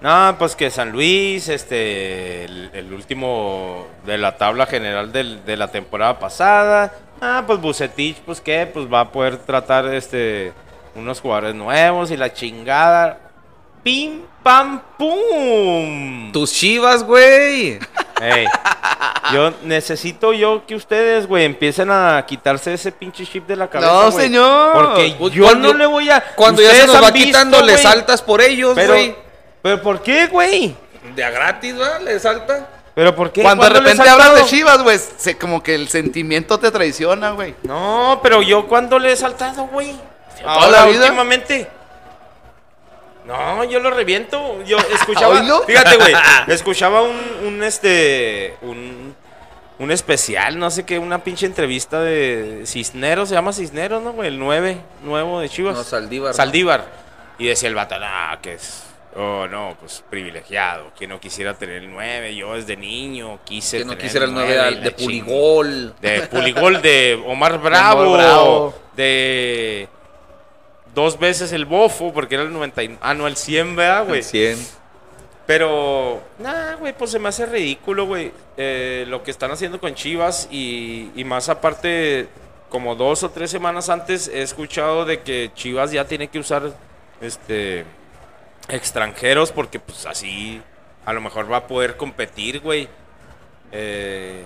No, 0.00 0.36
pues 0.38 0.56
que 0.56 0.70
San 0.70 0.92
Luis, 0.92 1.48
este, 1.48 2.44
el, 2.44 2.70
el 2.72 2.92
último 2.92 3.86
de 4.06 4.16
la 4.16 4.36
tabla 4.38 4.64
general 4.66 5.12
del- 5.12 5.44
de 5.44 5.56
la 5.56 5.68
temporada 5.68 6.18
pasada. 6.18 6.92
Ah, 7.20 7.44
pues 7.46 7.60
Bucetich, 7.60 8.16
pues 8.18 8.40
qué, 8.40 8.66
pues 8.72 8.86
va 8.92 9.00
a 9.00 9.12
poder 9.12 9.36
tratar, 9.38 9.86
este, 9.94 10.52
unos 10.94 11.20
jugadores 11.20 11.54
nuevos 11.54 12.10
y 12.10 12.16
la 12.16 12.32
chingada. 12.32 13.18
Pim, 13.82 14.22
pam, 14.42 14.80
pum. 14.98 16.32
Tus 16.32 16.52
chivas, 16.52 17.02
güey. 17.04 17.78
Ey, 18.20 18.46
yo 19.32 19.52
necesito 19.62 20.32
yo 20.32 20.64
que 20.66 20.74
ustedes, 20.74 21.26
güey, 21.26 21.44
empiecen 21.44 21.90
a 21.90 22.24
quitarse 22.26 22.74
ese 22.74 22.92
pinche 22.92 23.24
chip 23.26 23.46
de 23.46 23.56
la 23.56 23.68
cabeza. 23.68 23.92
No, 23.92 24.10
güey. 24.10 24.24
señor. 24.26 24.72
Porque 24.74 25.14
Pues 25.18 25.32
yo 25.34 25.44
cuando- 25.44 25.72
no 25.72 25.78
le 25.78 25.86
voy 25.86 26.10
a. 26.10 26.20
Cuando 26.34 26.62
ya 26.62 26.72
se 26.74 26.86
nos 26.86 26.96
va 27.02 27.10
visto, 27.10 27.26
quitando, 27.26 27.62
le 27.62 27.76
saltas 27.78 28.22
por 28.22 28.40
ellos, 28.40 28.72
Pero, 28.74 28.92
güey. 28.94 29.14
pero 29.62 29.82
¿por 29.82 30.02
qué, 30.02 30.26
güey? 30.26 30.74
De 31.14 31.24
a 31.24 31.30
gratis, 31.30 31.76
¿verdad? 31.76 32.00
Le 32.02 32.18
salta. 32.18 32.68
¿Pero 32.94 33.14
por 33.14 33.30
qué? 33.30 33.42
Cuando 33.42 33.64
de 33.64 33.70
¿Cuándo 33.70 33.88
les 33.88 33.96
repente 33.98 34.08
ha 34.08 34.12
hablas 34.28 34.34
de? 34.44 34.44
Chivas, 34.50 34.82
güey, 34.82 34.98
se- 35.18 35.36
como 35.36 35.62
que 35.62 35.74
el 35.74 35.88
sentimiento 35.88 36.58
te 36.58 36.70
traiciona, 36.70 37.30
güey. 37.32 37.54
No, 37.62 38.20
pero 38.22 38.40
yo 38.42 38.66
cuando 38.66 38.98
le 38.98 39.12
he 39.12 39.16
saltado, 39.16 39.66
güey. 39.66 39.94
toda 40.40 40.54
Ahora, 40.54 40.70
la 40.80 40.86
vida. 40.86 41.00
últimamente. 41.06 41.68
No, 43.26 43.64
yo 43.64 43.80
lo 43.80 43.90
reviento. 43.90 44.62
Yo 44.64 44.78
escuchaba. 44.94 45.40
¿Oílo? 45.40 45.62
Fíjate, 45.62 45.96
güey. 45.96 46.14
Escuchaba 46.48 47.02
un, 47.02 47.16
un 47.46 47.62
este. 47.62 48.54
Un, 48.62 49.14
un 49.78 49.90
especial, 49.90 50.58
no 50.58 50.70
sé 50.70 50.86
qué, 50.86 50.98
una 50.98 51.22
pinche 51.22 51.44
entrevista 51.44 52.00
de 52.00 52.62
Cisneros, 52.64 53.28
se 53.28 53.34
llama 53.34 53.52
Cisneros, 53.52 54.02
¿no, 54.02 54.12
güey? 54.14 54.28
El 54.28 54.38
9, 54.38 54.78
nuevo 55.02 55.38
de 55.40 55.50
Chivas. 55.50 55.76
No, 55.76 55.84
Saldívar. 55.84 56.32
Saldívar. 56.32 56.86
Y 57.38 57.46
decía 57.48 57.68
el 57.68 57.74
vato, 57.74 57.94
ah, 58.00 58.38
que 58.40 58.54
es. 58.54 58.84
Oh, 59.14 59.46
no, 59.48 59.76
pues 59.80 60.02
privilegiado. 60.08 60.92
Que 60.98 61.06
no 61.06 61.20
quisiera 61.20 61.52
tener 61.54 61.76
el 61.82 61.90
9. 61.90 62.34
Yo 62.36 62.54
desde 62.54 62.76
niño 62.76 63.38
quise 63.44 63.78
Que 63.78 63.84
no 63.84 63.90
tener 63.92 64.04
quisiera 64.04 64.24
el 64.26 64.32
9 64.34 64.54
y 64.54 64.56
al- 64.58 64.74
la 64.76 64.80
de 64.80 64.96
ching- 64.96 65.04
Puligol. 65.04 65.94
de 66.00 66.20
Puligol, 66.22 66.80
de 66.82 67.22
Omar 67.26 67.58
Bravo, 67.60 68.02
Omar 68.02 68.18
Bravo. 68.18 68.74
de 68.94 69.88
dos 70.96 71.18
veces 71.18 71.52
el 71.52 71.66
Bofo, 71.66 72.12
porque 72.14 72.34
era 72.36 72.44
el 72.44 72.52
90, 72.52 72.82
y- 72.82 72.98
ah, 73.02 73.12
no, 73.12 73.26
el 73.26 73.36
100, 73.36 73.76
¿verdad, 73.76 74.06
güey? 74.08 74.22
100. 74.22 74.58
Pero, 75.46 76.22
nah, 76.40 76.74
güey, 76.76 76.92
pues 76.96 77.10
se 77.12 77.18
me 77.18 77.28
hace 77.28 77.44
ridículo, 77.46 78.06
güey, 78.06 78.32
eh, 78.56 79.04
lo 79.06 79.22
que 79.22 79.30
están 79.30 79.50
haciendo 79.52 79.78
con 79.78 79.94
Chivas 79.94 80.48
y, 80.50 81.10
y 81.14 81.22
más 81.24 81.48
aparte, 81.50 82.26
como 82.70 82.96
dos 82.96 83.22
o 83.22 83.30
tres 83.30 83.50
semanas 83.50 83.88
antes 83.90 84.26
he 84.26 84.40
escuchado 84.42 85.04
de 85.04 85.20
que 85.20 85.50
Chivas 85.54 85.92
ya 85.92 86.06
tiene 86.06 86.28
que 86.28 86.38
usar, 86.40 86.72
este, 87.20 87.84
extranjeros 88.68 89.52
porque 89.52 89.78
pues 89.78 90.06
así 90.06 90.60
a 91.04 91.12
lo 91.12 91.20
mejor 91.20 91.50
va 91.52 91.58
a 91.58 91.66
poder 91.68 91.96
competir, 91.96 92.60
güey. 92.60 92.88
Eh, 93.70 94.42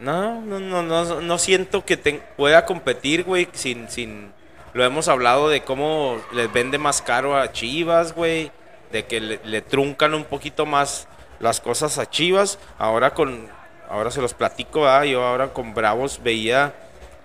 no, 0.00 0.40
no, 0.40 0.58
no, 0.58 0.82
no, 0.82 1.20
no 1.20 1.38
siento 1.38 1.84
que 1.84 1.96
pueda 2.36 2.66
competir, 2.66 3.22
güey, 3.22 3.48
sin, 3.52 3.88
sin... 3.88 4.32
Lo 4.74 4.84
hemos 4.84 5.08
hablado 5.08 5.48
de 5.48 5.62
cómo 5.62 6.20
les 6.32 6.52
vende 6.52 6.78
más 6.78 7.00
caro 7.00 7.36
a 7.36 7.50
Chivas, 7.52 8.14
güey. 8.14 8.50
De 8.92 9.06
que 9.06 9.20
le, 9.20 9.40
le 9.44 9.60
truncan 9.62 10.14
un 10.14 10.24
poquito 10.24 10.66
más 10.66 11.08
las 11.40 11.60
cosas 11.60 11.98
a 11.98 12.08
Chivas. 12.10 12.58
Ahora 12.78 13.14
con... 13.14 13.48
Ahora 13.88 14.10
se 14.10 14.20
los 14.20 14.34
platico, 14.34 14.82
¿verdad? 14.82 15.04
Yo 15.04 15.22
ahora 15.24 15.52
con 15.52 15.74
Bravos 15.74 16.20
veía... 16.22 16.74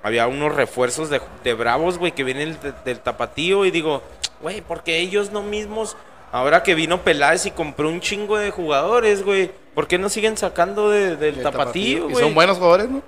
Había 0.01 0.27
unos 0.27 0.55
refuerzos 0.55 1.09
de, 1.09 1.19
de 1.43 1.53
Bravos, 1.55 1.97
güey, 1.97 2.13
que 2.13 2.23
vienen 2.23 2.57
de- 2.61 2.71
del 2.85 2.99
tapatío. 3.01 3.65
Y 3.65 3.71
digo, 3.71 4.01
güey, 4.41 4.61
porque 4.61 4.97
ellos 4.99 5.31
no 5.31 5.41
mismos... 5.41 5.97
Ahora 6.31 6.61
que 6.61 6.75
vino 6.75 7.01
Peláez 7.01 7.47
y 7.47 7.51
compró 7.51 7.89
un 7.89 7.99
chingo 7.99 8.37
de 8.37 8.51
jugadores, 8.51 9.25
güey. 9.25 9.51
¿Por 9.73 9.87
qué 9.87 9.97
no 9.97 10.07
siguen 10.09 10.37
sacando 10.37 10.89
de- 10.91 11.15
del 11.17 11.37
El 11.37 11.43
tapatío, 11.43 11.97
Y 12.09 12.11
güey? 12.13 12.23
son 12.23 12.35
buenos 12.35 12.57
jugadores, 12.57 12.89
¿no? 12.89 13.01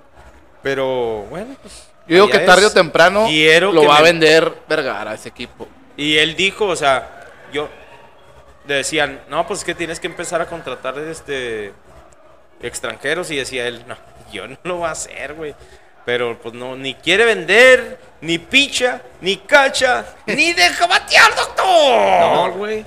Pero, 0.64 1.26
bueno, 1.30 1.56
pues... 1.62 1.88
Yo 2.16 2.26
digo 2.26 2.30
que 2.30 2.40
tarde 2.40 2.66
es. 2.66 2.72
o 2.72 2.74
temprano 2.74 3.26
Quiero 3.28 3.72
lo 3.72 3.86
va 3.86 3.98
a 3.98 4.02
vender 4.02 4.54
Vergara 4.68 5.14
ese 5.14 5.30
equipo. 5.30 5.68
Y 5.98 6.18
él 6.18 6.36
dijo, 6.36 6.66
o 6.68 6.76
sea, 6.76 7.26
yo... 7.54 7.70
Le 8.68 8.76
decían, 8.76 9.22
no, 9.28 9.46
pues 9.48 9.60
es 9.60 9.66
que 9.66 9.74
tienes 9.74 10.00
que 10.00 10.06
empezar 10.08 10.40
a 10.42 10.46
contratar 10.46 10.98
este 11.00 11.74
extranjeros. 12.62 13.32
Y 13.32 13.36
decía 13.38 13.68
él, 13.68 13.84
no, 13.88 13.98
yo 14.32 14.48
no 14.48 14.58
lo 14.64 14.76
voy 14.78 14.88
a 14.88 14.92
hacer, 14.92 15.34
güey. 15.34 15.56
Pero 16.06 16.40
pues 16.40 16.54
no, 16.54 16.76
ni 16.76 16.94
quiere 16.96 17.26
vender, 17.26 18.00
ni 18.22 18.38
picha, 18.40 19.02
ni 19.22 19.38
cacha, 19.38 20.06
ni 20.26 20.54
deja 20.54 20.88
batear, 20.88 21.36
doctor. 21.36 21.66
No, 22.22 22.52
güey. 22.54 22.86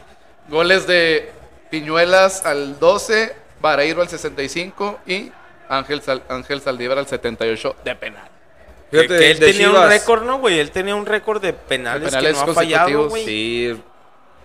Goles 0.48 0.86
de 0.86 1.32
Piñuelas 1.70 2.44
al 2.46 2.78
12, 2.78 3.34
Vareiro 3.60 4.02
al 4.02 4.08
65 4.08 5.00
y 5.06 5.30
Ángel, 5.68 6.02
Sal- 6.02 6.22
Ángel 6.28 6.60
Saldívar 6.60 6.98
al 6.98 7.06
78 7.06 7.76
de 7.84 7.94
penal. 7.96 8.28
Que, 8.94 9.00
Fíjate, 9.08 9.18
que 9.18 9.30
él 9.32 9.38
tenía 9.40 9.70
un 9.70 9.88
récord, 9.88 10.22
¿no, 10.24 10.38
güey? 10.38 10.58
Él 10.60 10.70
tenía 10.70 10.94
un 10.94 11.04
récord 11.06 11.42
de 11.42 11.52
penales, 11.52 12.02
De 12.02 12.08
penales 12.10 12.38
que 12.38 12.44
no 12.46 12.52
ha 12.52 12.54
fallado, 12.54 13.08
güey. 13.08 13.24
Sí. 13.24 13.80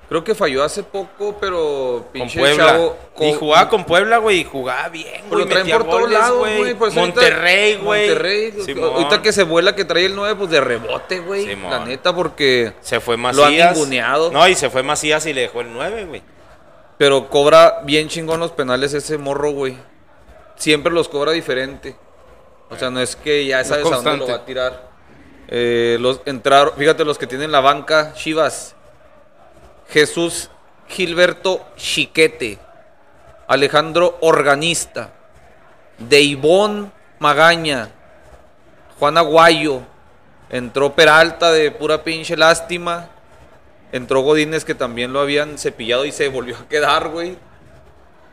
Creo 0.08 0.24
que 0.24 0.34
falló 0.34 0.64
hace 0.64 0.82
poco, 0.82 1.38
pero 1.40 2.00
Con 2.02 2.12
pinche 2.12 2.40
Puebla. 2.40 2.66
chavo. 2.66 2.98
y 3.16 3.18
con- 3.30 3.34
jugaba 3.40 3.70
con 3.70 3.84
Puebla, 3.86 4.18
güey, 4.18 4.40
y 4.40 4.44
jugaba 4.44 4.90
bien, 4.90 5.22
güey. 5.30 5.44
lo 5.44 5.48
traen 5.48 5.70
por 5.70 5.84
todos 5.88 6.10
lados, 6.12 6.40
güey. 6.40 6.58
ahorita- 6.58 6.90
Monterrey, 7.00 7.76
güey. 7.76 8.08
Monterrey. 8.08 8.54
Simón. 8.66 8.92
Ahorita 8.96 9.22
que 9.22 9.32
se 9.32 9.44
vuela 9.44 9.76
que 9.76 9.86
trae 9.86 10.06
el 10.06 10.16
9, 10.16 10.36
pues 10.36 10.50
de 10.50 10.62
rebote, 10.62 11.20
güey. 11.20 11.56
La 11.58 11.86
neta, 11.86 12.16
porque. 12.16 12.74
Se 12.82 13.00
fue 13.00 13.18
Lo 13.18 13.22
Macías. 13.22 13.68
han 13.68 13.74
ninguneado. 13.76 14.32
No, 14.32 14.48
y 14.48 14.56
se 14.56 14.72
fue 14.72 14.82
Macías 14.82 15.26
y 15.28 15.34
le 15.34 15.42
dejó 15.42 15.62
el 15.62 15.72
9, 15.72 16.06
güey. 16.06 16.24
Pero 16.98 17.30
cobra 17.30 17.82
bien 17.84 18.08
chingón 18.10 18.40
los 18.40 18.52
penales 18.52 18.96
ese 18.96 19.20
morro, 19.20 19.52
güey. 19.52 19.78
Siempre 20.56 20.92
los 20.92 21.08
cobra 21.08 21.34
diferente. 21.34 21.96
O 22.70 22.78
sea, 22.78 22.90
no 22.90 23.00
es 23.00 23.16
que 23.16 23.46
ya 23.46 23.64
sabes 23.64 23.86
a 23.88 23.96
dónde 23.96 24.18
lo 24.18 24.28
va 24.28 24.36
a 24.36 24.46
tirar. 24.46 24.90
Eh, 25.48 25.98
los 26.00 26.22
entraron, 26.26 26.74
fíjate 26.78 27.04
los 27.04 27.18
que 27.18 27.26
tienen 27.26 27.52
la 27.52 27.60
banca, 27.60 28.14
Chivas. 28.14 28.76
Jesús 29.90 30.50
Gilberto 30.88 31.66
Chiquete. 31.76 32.60
Alejandro 33.48 34.18
Organista. 34.22 35.12
Deivón 35.98 36.92
Magaña. 37.18 37.90
Juan 39.00 39.18
Aguayo. 39.18 39.82
Entró 40.50 40.94
Peralta 40.94 41.52
de 41.52 41.72
pura 41.72 42.04
pinche 42.04 42.38
lástima. 42.38 43.10
Entró 43.92 44.22
Godínez 44.22 44.66
que 44.66 44.76
también 44.76 45.14
lo 45.14 45.20
habían 45.20 45.58
cepillado 45.58 46.06
y 46.06 46.12
se 46.12 46.28
volvió 46.28 46.58
a 46.58 46.68
quedar, 46.68 47.10
güey. 47.10 47.38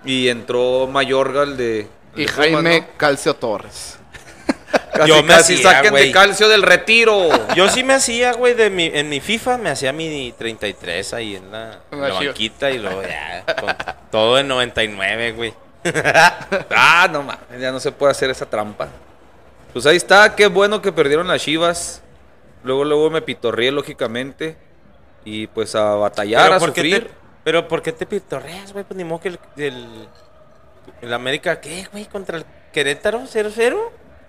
Y 0.05 0.29
entró 0.29 0.87
Mayorga, 0.87 1.43
el 1.43 1.57
de. 1.57 1.89
el 2.15 2.23
Y 2.23 2.27
Jaime 2.27 2.81
¿no? 2.81 2.87
Calcio 2.99 3.35
Torres. 3.35 3.96
Casi, 4.97 5.09
Yo 5.09 5.23
me 5.23 5.35
casi 5.35 5.55
hacía, 5.55 5.71
saquen 5.71 5.95
de 5.95 6.13
calcio 6.13 6.49
del 6.49 6.63
retiro. 6.63 7.29
Yo 7.55 7.69
sí 7.69 7.85
me 7.85 7.95
hacía, 7.95 8.33
güey, 8.33 8.55
de 8.55 8.71
mi, 8.71 8.87
en 8.87 9.09
mi 9.09 9.21
FIFA 9.21 9.59
me 9.59 9.71
hacía 9.71 9.93
mi 9.93 10.33
33 10.37 11.13
ahí 11.15 11.37
en 11.37 11.51
la, 11.51 11.81
banquita 11.91 12.71
y 12.71 12.79
luego 12.79 13.03
ya, 13.03 13.45
con 13.61 13.77
todo 14.11 14.39
en 14.39 14.49
99, 14.49 15.33
güey. 15.33 15.55
ah, 16.71 17.09
no 17.11 17.23
mames, 17.23 17.61
ya 17.61 17.71
no 17.71 17.81
se 17.81 17.93
puede 17.93 18.13
hacer 18.13 18.31
esa 18.31 18.47
trampa. 18.47 18.89
Pues 19.73 19.85
ahí 19.87 19.97
está, 19.97 20.35
qué 20.35 20.47
bueno 20.47 20.81
que 20.81 20.93
perdieron 20.93 21.29
las 21.29 21.43
Chivas. 21.43 22.03
Luego, 22.65 22.85
luego 22.85 23.11
me 23.11 23.23
pitorrié, 23.23 23.71
lógicamente. 23.71 24.57
Y 25.25 25.47
pues 25.49 25.75
a 25.75 25.95
batallar, 25.97 26.53
a 26.53 26.59
¿por 26.59 26.73
qué 26.73 26.81
sufrir. 26.81 27.05
te, 27.09 27.15
pero 27.45 27.69
¿por 27.69 27.83
qué 27.83 27.93
te 27.93 28.07
pitorreas, 28.07 28.73
güey? 28.73 28.85
Pues 28.85 28.97
ni 28.97 29.05
modo 29.05 29.21
que 29.21 29.29
el, 29.29 29.39
el, 29.57 30.09
el 31.03 31.13
América, 31.13 31.61
¿qué, 31.61 31.87
güey? 31.93 32.07
¿Contra 32.07 32.39
el 32.39 32.47
Querétaro 32.73 33.21
0-0? 33.21 33.77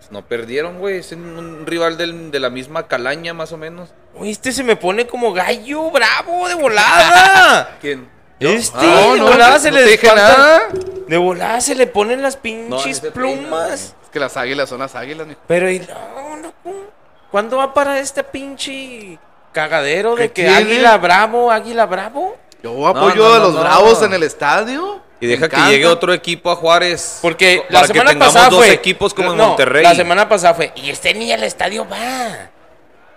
No 0.09 0.25
perdieron, 0.25 0.79
güey. 0.79 0.99
Es 0.99 1.11
un 1.11 1.65
rival 1.65 1.97
del- 1.97 2.31
de 2.31 2.39
la 2.39 2.49
misma 2.49 2.87
calaña, 2.87 3.33
más 3.33 3.51
o 3.51 3.57
menos. 3.57 3.89
Oye, 4.17 4.31
este 4.31 4.51
se 4.51 4.63
me 4.63 4.75
pone 4.75 5.05
como 5.05 5.33
gallo 5.33 5.91
bravo 5.91 6.47
de 6.47 6.55
volada. 6.55 7.77
¿Quién? 7.81 8.07
Este, 8.39 8.77
No, 8.85 9.13
de 9.13 9.19
no, 9.19 9.27
volada 9.27 9.53
no 9.55 9.59
se 9.59 9.69
te 9.71 9.75
le 9.75 9.93
espanta- 9.93 10.15
nada. 10.15 10.61
De 11.07 11.17
volada 11.17 11.59
se 11.61 11.75
le 11.75 11.87
ponen 11.87 12.21
las 12.21 12.37
pinches 12.37 12.99
plumas. 13.13 13.95
Es 14.03 14.09
que 14.11 14.19
las 14.19 14.37
águilas 14.37 14.69
son 14.69 14.79
las 14.79 14.95
águilas, 14.95 15.27
mijo. 15.27 15.39
Pero 15.47 15.69
y 15.69 15.79
no, 15.79 16.37
no, 16.37 16.53
¿cuándo 17.31 17.57
va 17.57 17.73
para 17.73 17.99
este 17.99 18.23
pinche 18.23 19.17
cagadero 19.51 20.15
de 20.15 20.27
¿Qué 20.31 20.33
que 20.33 20.41
tiene? 20.43 20.57
Águila 20.57 20.97
Bravo, 20.97 21.51
Águila 21.51 21.85
Bravo? 21.85 22.37
Yo 22.63 22.87
apoyo 22.87 23.15
no, 23.27 23.33
a 23.33 23.37
no, 23.39 23.43
los 23.45 23.53
no. 23.55 23.59
bravos 23.61 24.01
en 24.03 24.13
el 24.13 24.23
estadio. 24.23 25.01
Y 25.19 25.27
deja 25.27 25.41
Me 25.41 25.49
que 25.49 25.55
encanta. 25.55 25.71
llegue 25.71 25.87
otro 25.87 26.13
equipo 26.13 26.51
a 26.51 26.55
Juárez. 26.55 27.19
Porque 27.21 27.63
para 27.67 27.81
la 27.81 27.87
que 27.87 27.87
semana 27.87 28.09
tengamos 28.11 28.33
pasada 28.33 28.49
dos 28.49 28.59
fue 28.59 28.73
equipos 28.73 29.13
como 29.13 29.31
en 29.31 29.37
Monterrey. 29.37 29.83
La 29.83 29.95
semana 29.95 30.29
pasada 30.29 30.53
fue 30.53 30.71
y 30.75 30.89
este 30.89 31.13
ni 31.13 31.31
al 31.31 31.43
estadio 31.43 31.87
va. 31.87 32.49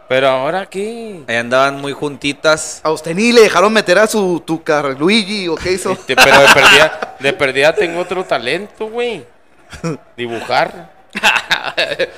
Pero 0.09 0.29
ahora 0.29 0.67
qué? 0.67 1.23
Ahí 1.29 1.37
andaban 1.37 1.81
muy 1.81 1.93
juntitas. 1.93 2.81
A 2.83 2.91
usted 2.91 3.15
ni 3.15 3.31
le 3.31 3.43
dejaron 3.43 3.73
meter 3.73 3.99
a 3.99 4.07
su 4.09 4.43
tu 4.45 4.61
Luigi 4.99 5.47
o 5.47 5.55
qué 5.55 5.73
hizo. 5.73 5.93
Este, 5.93 6.17
pero 6.17 6.41
de 6.41 6.49
perdida, 6.49 7.17
de 7.21 7.33
perdida 7.33 7.75
tengo 7.75 8.01
otro 8.01 8.25
talento, 8.25 8.89
güey. 8.89 9.25
Dibujar. 10.17 10.91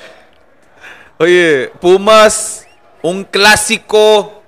Oye, 1.19 1.71
Pumas, 1.79 2.65
un 3.01 3.23
clásico. 3.25 4.42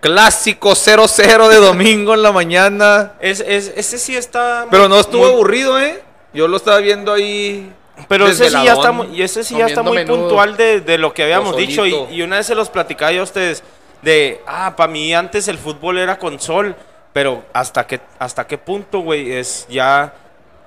Clásico 0.00 0.70
0-0 0.72 1.48
de 1.48 1.56
domingo 1.56 2.14
en 2.14 2.22
la 2.22 2.30
mañana. 2.32 3.14
Es, 3.20 3.40
es- 3.40 3.72
ese 3.76 3.98
sí 3.98 4.16
está. 4.16 4.66
Pero 4.70 4.88
no 4.88 4.98
estuvo 5.00 5.22
muy- 5.24 5.32
aburrido, 5.32 5.80
¿eh? 5.80 6.02
Yo 6.32 6.46
lo 6.46 6.56
estaba 6.56 6.78
viendo 6.78 7.12
ahí. 7.12 7.72
Pero 8.06 8.28
ese 8.28 8.48
sí 8.48 8.56
ya 8.64 8.74
está 8.74 8.92
muy, 8.92 9.08
y 9.08 9.22
ese 9.22 9.42
sí 9.42 9.56
ya 9.58 9.66
está 9.66 9.82
Comiendo 9.82 9.90
muy 9.90 9.96
menudo. 10.18 10.28
puntual 10.28 10.56
de, 10.56 10.80
de 10.80 10.98
lo 10.98 11.12
que 11.12 11.24
habíamos 11.24 11.56
dicho. 11.56 11.84
Y, 11.84 11.94
y 12.12 12.22
una 12.22 12.36
vez 12.36 12.46
se 12.46 12.54
los 12.54 12.68
platicaba 12.70 13.10
yo 13.10 13.22
a 13.22 13.24
ustedes. 13.24 13.64
De, 14.02 14.40
ah, 14.46 14.74
para 14.76 14.92
mí 14.92 15.12
antes 15.12 15.48
el 15.48 15.58
fútbol 15.58 15.98
era 15.98 16.16
con 16.18 16.38
sol. 16.38 16.76
Pero 17.12 17.44
hasta 17.52 17.84
qué, 17.86 18.00
hasta 18.20 18.46
qué 18.46 18.56
punto, 18.56 19.00
güey, 19.00 19.32
es 19.32 19.66
ya 19.68 20.14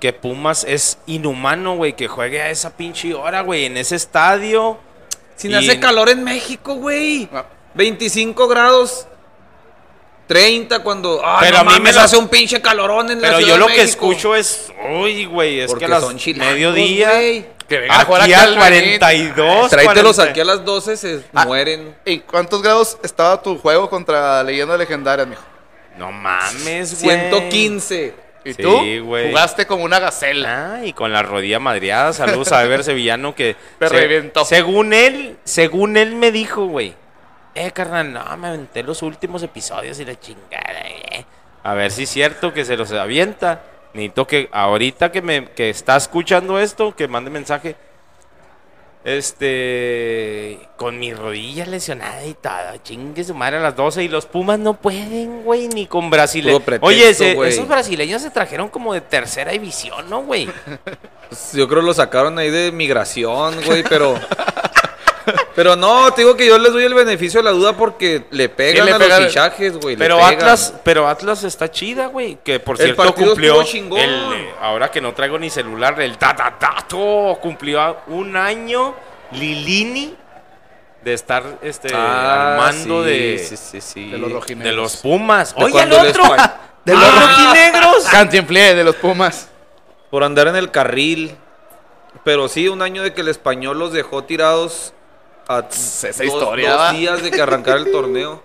que 0.02 0.12
Pumas 0.12 0.66
es 0.68 0.98
inhumano, 1.06 1.78
güey, 1.78 1.94
que 1.94 2.08
juegue 2.10 2.42
a 2.42 2.50
esa 2.50 2.72
pinche 2.76 3.14
hora, 3.14 3.42
güey, 3.42 3.66
en 3.66 3.78
ese 3.78 3.96
estadio. 3.96 4.78
Sin 5.38 5.52
Y- 5.52 5.54
hace 5.56 5.80
calor 5.80 6.10
en 6.10 6.26
México, 6.26 6.74
güey. 6.76 7.30
Ah. 7.34 7.46
25 7.76 8.48
grados. 8.50 9.08
30 10.28 10.80
cuando. 10.80 11.22
Ay, 11.24 11.38
Pero 11.50 11.64
no 11.64 11.70
a 11.72 11.74
mí 11.74 11.80
me 11.84 11.92
lo- 11.92 12.00
hace 12.02 12.18
un 12.18 12.28
pinche 12.30 12.62
calorón 12.62 13.12
en 13.12 13.22
la 13.22 13.28
Pero 13.30 13.38
Ciudad 13.40 13.50
yo 13.50 13.54
de 13.56 13.60
lo 13.60 13.68
que 13.76 13.82
escucho 13.82 14.36
es, 14.36 14.72
uy, 15.02 15.26
güey, 15.26 15.60
es 15.60 15.68
Porque 15.68 15.86
que 15.86 15.92
a 15.92 15.96
las 15.96 16.04
son 16.04 16.18
chilangos, 16.18 16.54
mediodía. 16.54 17.12
Que 17.68 17.80
venga 17.80 18.02
a 18.02 18.06
jugar 18.06 18.22
Aquí 18.24 18.34
a 18.34 18.44
al 18.44 18.56
42. 18.56 19.70
Tráetelos 19.70 20.16
40. 20.18 20.24
aquí 20.32 20.40
a 20.42 20.46
las 20.46 20.66
12, 20.66 20.98
se 20.98 21.22
Ah. 21.34 21.46
mueren. 21.46 21.96
¿En 22.06 22.20
cuántos 22.20 22.62
grados 22.62 22.98
estaba 23.04 23.42
tu 23.42 23.58
juego 23.58 23.90
contra 23.90 24.44
leyendas 24.44 24.78
legendarias, 24.78 25.28
mijo? 25.28 25.42
No 25.98 26.12
mames, 26.12 27.02
güey. 27.02 27.18
115. 27.18 28.14
¿Y 28.44 28.54
Sí, 28.54 28.62
tú? 28.64 28.82
güey. 29.06 29.30
Jugaste 29.30 29.68
como 29.68 29.84
una 29.84 30.00
gacela. 30.00 30.76
Ah, 30.80 30.86
y 30.86 30.94
con 30.94 31.14
la 31.14 31.22
rodilla 31.22 31.60
madreada. 31.60 32.12
Saludos 32.12 32.52
a 32.52 32.64
Ever 32.64 32.84
Sevillano 32.84 33.36
que. 33.36 33.56
Me 33.80 33.88
se- 33.88 33.94
reventó. 33.94 34.44
Según 34.46 34.94
él, 34.94 35.38
según 35.44 35.96
él 35.96 36.16
me 36.16 36.32
dijo, 36.32 36.66
güey. 36.66 36.96
Eh, 37.56 37.72
carnal, 37.72 38.14
no, 38.14 38.38
me 38.38 38.47
aventé 38.47 38.82
los 38.84 39.02
últimos 39.02 39.43
episodios 39.43 39.99
y 39.99 40.06
la 40.06 40.20
chingada, 40.20 40.82
eh. 40.88 41.26
A 41.64 41.74
ver 41.74 41.91
si 41.91 42.04
es 42.04 42.10
cierto 42.10 42.54
que 42.54 42.66
se 42.66 42.78
los 42.78 42.91
avienta. 42.91 43.64
Necesito 43.93 44.26
que 44.26 44.49
ahorita 44.54 45.12
que 45.12 45.22
me 45.22 45.45
que 45.52 45.70
está 45.70 45.97
escuchando 45.97 46.60
esto, 46.60 46.95
que 46.95 47.08
mande 47.08 47.30
mensaje. 47.30 47.76
Este. 49.04 50.60
Con 50.78 50.97
mi 50.99 51.14
rodilla 51.14 51.66
lesionada 51.66 52.24
y 52.26 52.34
todo. 52.36 52.78
Chingue 52.84 53.24
su 53.24 53.34
madre 53.34 53.58
a 53.58 53.60
las 53.60 53.76
12. 53.76 54.04
Y 54.04 54.08
los 54.08 54.26
Pumas 54.26 54.60
no 54.60 54.76
pueden, 54.76 55.43
güey, 55.43 55.68
ni 55.68 55.88
con 55.88 56.10
brasileños. 56.10 56.62
Oye, 56.82 57.14
se- 57.14 57.32
esos 57.47 57.68
brasileños 57.68 58.22
se 58.22 58.30
trajeron 58.32 58.70
como 58.70 58.93
de 58.93 59.02
tercera 59.02 59.52
división, 59.52 60.10
¿no, 60.10 60.22
güey? 60.22 60.49
Yo 61.54 61.68
creo 61.68 61.82
lo 61.82 61.93
sacaron 61.93 62.38
ahí 62.39 62.49
de 62.49 62.72
migración, 62.72 63.56
güey, 63.66 63.84
pero. 63.84 64.16
Pero 65.56 65.76
no, 65.76 66.12
te 66.14 66.22
digo 66.22 66.36
que 66.36 66.46
yo 66.46 66.58
les 66.58 66.72
doy 66.72 66.84
el 66.84 66.94
beneficio 66.94 67.40
de 67.40 67.44
la 67.46 67.52
duda 67.52 67.74
porque 67.74 68.26
le 68.32 68.50
pegan 68.50 68.86
le 68.86 68.92
a 68.94 68.98
pegan. 68.98 69.24
los 69.24 69.30
fichajes, 69.30 69.78
güey. 69.78 69.96
Pero. 69.96 70.24
Atlas, 70.24 70.74
pero 70.84 71.08
Atlas 71.08 71.44
está 71.44 71.70
chida, 71.70 72.08
güey. 72.08 72.38
Que 72.44 72.60
por 72.60 72.76
El 72.78 72.84
cierto 72.86 73.04
partido 73.04 73.28
cumplió. 73.30 73.62
el, 73.98 74.50
ahora 74.62 74.90
que 74.90 75.02
no 75.02 75.14
traigo 75.14 75.38
ni 75.38 75.50
celular, 75.50 76.00
el 76.02 76.18
Tatatato 76.18 77.38
cumplió 77.42 77.98
un 78.08 78.36
año 78.36 78.96
Lilini 79.32 80.16
de 81.04 81.14
estar 81.14 81.44
este 81.62 81.90
Ah, 81.94 82.54
al 82.54 82.58
mando 82.58 83.04
sí, 83.04 83.10
de, 83.10 83.40
sí, 83.40 83.58
sí, 83.58 83.82
sí. 83.82 84.10
De 84.12 84.18
los 84.18 84.46
de 84.46 84.72
los 84.72 84.98
Pumas. 84.98 85.56
De 85.56 85.64
Oye, 85.64 85.82
el 85.82 85.94
otro. 85.94 86.24
De 86.86 86.94
los 86.96 87.22
rojinegros. 87.22 88.06
Cantinflé 88.10 88.74
de 88.74 88.84
los 88.84 88.96
Pumas. 88.96 89.50
Por 90.10 90.24
andar 90.24 90.48
en 90.48 90.56
el 90.56 90.72
carril. 90.72 91.36
Pero 92.24 92.48
sí, 92.48 92.68
un 92.70 92.82
año 92.82 93.04
de 93.04 93.14
que 93.14 93.22
el 93.22 93.28
español 93.28 93.78
los 93.78 93.94
dejó 93.94 94.24
tirados 94.24 94.94
a 95.58 95.68
esa 95.70 96.08
dos, 96.10 96.20
historia, 96.22 96.74
dos 96.74 96.91
días 96.93 97.22
de 97.24 97.32
que 97.32 97.41
arrancara 97.41 97.80
el 97.80 97.91
torneo. 97.91 98.41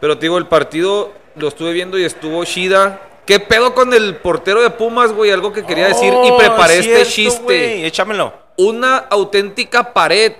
Pero 0.00 0.16
te 0.18 0.26
digo, 0.26 0.38
el 0.38 0.46
partido 0.46 1.12
lo 1.36 1.48
estuve 1.48 1.72
viendo 1.72 1.98
y 1.98 2.04
estuvo 2.04 2.44
Shida. 2.44 3.00
¿Qué 3.26 3.38
pedo 3.38 3.74
con 3.74 3.94
el 3.94 4.16
portero 4.16 4.60
de 4.62 4.70
Pumas, 4.70 5.12
güey? 5.12 5.30
Algo 5.30 5.52
que 5.52 5.64
quería 5.64 5.86
decir 5.86 6.12
y 6.12 6.30
Oh, 6.30 6.36
preparé 6.36 6.78
este 6.78 7.06
chiste. 7.06 7.86
Échamelo. 7.86 8.34
Una 8.56 8.96
auténtica 8.96 9.92
pared. 9.92 10.32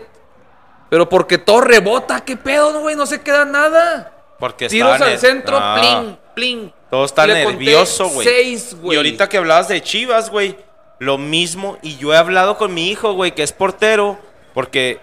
Pero 0.91 1.09
porque 1.09 1.39
todo 1.39 1.61
rebota, 1.61 2.23
¿qué 2.25 2.37
pedo, 2.37 2.73
no, 2.73 2.81
güey? 2.81 2.97
No 2.97 3.07
se 3.07 3.21
queda 3.23 3.45
nada. 3.45 4.13
Porque 4.39 4.69
Tiros 4.69 5.01
al 5.01 5.19
centro, 5.19 5.57
Ah. 5.61 5.77
plin, 5.79 6.19
plin. 6.35 6.73
Todo 6.91 7.05
está 7.05 7.27
nervioso, 7.27 8.09
güey. 8.09 8.27
Seis, 8.27 8.77
güey. 8.79 8.95
Y 8.95 8.97
ahorita 8.97 9.29
que 9.29 9.39
hablabas 9.39 9.69
de 9.69 9.81
Chivas, 9.81 10.29
güey, 10.29 10.59
lo 10.99 11.17
mismo. 11.17 11.79
Y 11.81 11.97
yo 11.97 12.13
he 12.13 12.17
hablado 12.19 12.59
con 12.59 12.75
mi 12.75 12.91
hijo, 12.91 13.15
güey, 13.15 13.35
que 13.35 13.43
es 13.45 13.53
portero. 13.53 14.19
Porque 14.53 15.01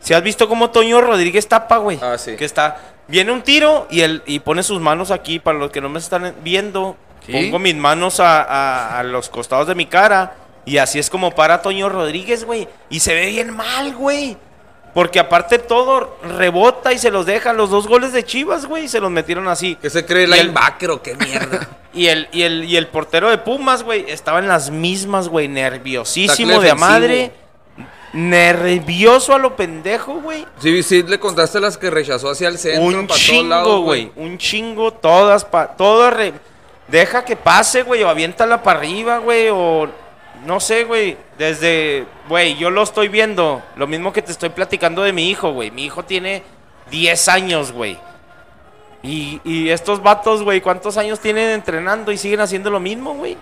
si 0.00 0.14
has 0.14 0.22
visto 0.22 0.48
cómo 0.48 0.70
Toño 0.70 1.00
Rodríguez 1.00 1.46
tapa, 1.48 1.78
güey. 1.78 1.98
Ah, 2.02 2.16
sí. 2.18 2.36
Que 2.36 2.44
está. 2.44 2.76
Viene 3.08 3.32
un 3.32 3.42
tiro 3.42 3.86
y 3.90 4.00
él 4.02 4.22
y 4.26 4.40
pone 4.40 4.62
sus 4.62 4.80
manos 4.80 5.10
aquí. 5.10 5.38
Para 5.38 5.58
los 5.58 5.70
que 5.70 5.80
no 5.80 5.88
me 5.88 5.98
están 5.98 6.34
viendo, 6.42 6.96
¿Sí? 7.26 7.32
pongo 7.32 7.58
mis 7.58 7.74
manos 7.74 8.20
a, 8.20 8.42
a- 8.42 8.98
a 8.98 9.02
los 9.02 9.28
costados 9.28 9.66
de 9.66 9.74
mi 9.74 9.86
cara. 9.86 10.34
Y 10.64 10.76
así 10.78 10.98
es 10.98 11.08
como 11.08 11.30
para 11.34 11.62
Toño 11.62 11.88
Rodríguez, 11.88 12.44
güey. 12.44 12.68
Y 12.90 13.00
se 13.00 13.14
ve 13.14 13.26
bien 13.26 13.56
mal, 13.56 13.94
güey. 13.94 14.36
Porque 14.94 15.18
aparte 15.20 15.58
todo 15.58 16.18
rebota 16.36 16.92
y 16.92 16.98
se 16.98 17.10
los 17.10 17.24
deja. 17.24 17.52
Los 17.52 17.70
dos 17.70 17.86
goles 17.86 18.12
de 18.12 18.24
Chivas, 18.24 18.66
güey, 18.66 18.88
se 18.88 19.00
los 19.00 19.10
metieron 19.10 19.46
así. 19.48 19.76
¿Qué 19.80 19.88
se 19.90 20.04
cree 20.04 20.26
linebacker 20.26 20.90
o 20.90 21.02
qué 21.02 21.14
mierda? 21.14 21.68
Y 21.94 22.06
el, 22.08 22.28
y 22.32 22.42
el, 22.42 22.64
y 22.64 22.76
el 22.76 22.86
portero 22.86 23.30
de 23.30 23.38
Pumas, 23.38 23.82
güey, 23.82 24.04
estaba 24.08 24.38
en 24.40 24.46
las 24.46 24.70
mismas, 24.70 25.26
güey, 25.28 25.48
nerviosísimo 25.48 26.60
de 26.60 26.66
defensivo. 26.66 26.78
madre. 26.78 27.32
Nervioso 28.12 29.34
a 29.34 29.38
lo 29.38 29.54
pendejo, 29.56 30.14
güey. 30.20 30.46
Sí, 30.60 30.82
sí, 30.82 31.02
le 31.02 31.18
contaste 31.18 31.60
las 31.60 31.76
que 31.76 31.90
rechazó 31.90 32.30
hacia 32.30 32.48
el 32.48 32.58
centro, 32.58 32.82
Un 33.00 33.06
todos 33.06 33.20
chingo, 33.20 33.48
lados, 33.48 33.80
güey. 33.82 34.12
Un 34.16 34.38
chingo, 34.38 34.92
todas, 34.92 35.44
pa, 35.44 35.68
todas. 35.76 36.12
re- 36.14 36.32
Deja 36.88 37.24
que 37.24 37.36
pase, 37.36 37.82
güey, 37.82 38.02
o 38.02 38.08
aviéntala 38.08 38.62
para 38.62 38.78
arriba, 38.78 39.18
güey, 39.18 39.48
o 39.52 39.88
no 40.46 40.58
sé, 40.60 40.84
güey. 40.84 41.18
Desde, 41.36 42.06
güey, 42.28 42.56
yo 42.56 42.70
lo 42.70 42.82
estoy 42.82 43.08
viendo. 43.08 43.62
Lo 43.76 43.86
mismo 43.86 44.12
que 44.12 44.22
te 44.22 44.32
estoy 44.32 44.48
platicando 44.48 45.02
de 45.02 45.12
mi 45.12 45.28
hijo, 45.28 45.52
güey. 45.52 45.70
Mi 45.70 45.84
hijo 45.84 46.02
tiene 46.04 46.42
10 46.90 47.28
años, 47.28 47.72
güey. 47.72 47.98
Y, 49.02 49.40
y 49.44 49.68
estos 49.68 50.02
vatos, 50.02 50.42
güey, 50.42 50.60
¿cuántos 50.60 50.96
años 50.96 51.20
tienen 51.20 51.50
entrenando 51.50 52.10
y 52.10 52.16
siguen 52.18 52.40
haciendo 52.40 52.70
lo 52.70 52.80
mismo, 52.80 53.14
güey? 53.14 53.36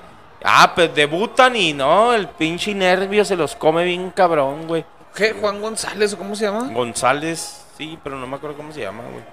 Ah, 0.48 0.72
pues 0.76 0.94
debutan 0.94 1.56
y 1.56 1.72
no, 1.72 2.14
el 2.14 2.28
pinche 2.28 2.72
nervio 2.72 3.24
se 3.24 3.34
los 3.34 3.56
come 3.56 3.82
bien 3.84 4.10
cabrón, 4.12 4.68
güey. 4.68 4.84
¿Qué? 5.12 5.32
¿Juan 5.32 5.60
González 5.60 6.12
o 6.12 6.18
cómo 6.18 6.36
se 6.36 6.44
llama? 6.44 6.70
González, 6.72 7.64
sí, 7.76 7.98
pero 8.04 8.16
no 8.16 8.28
me 8.28 8.36
acuerdo 8.36 8.56
cómo 8.56 8.72
se 8.72 8.80
llama, 8.80 9.02
güey. 9.10 9.24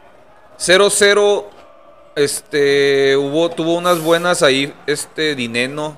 0-0. 0.58 1.46
Este, 2.16 3.16
hubo, 3.18 3.50
tuvo 3.50 3.76
unas 3.76 4.00
buenas 4.02 4.42
ahí, 4.44 4.74
este, 4.88 5.36
Dineno. 5.36 5.98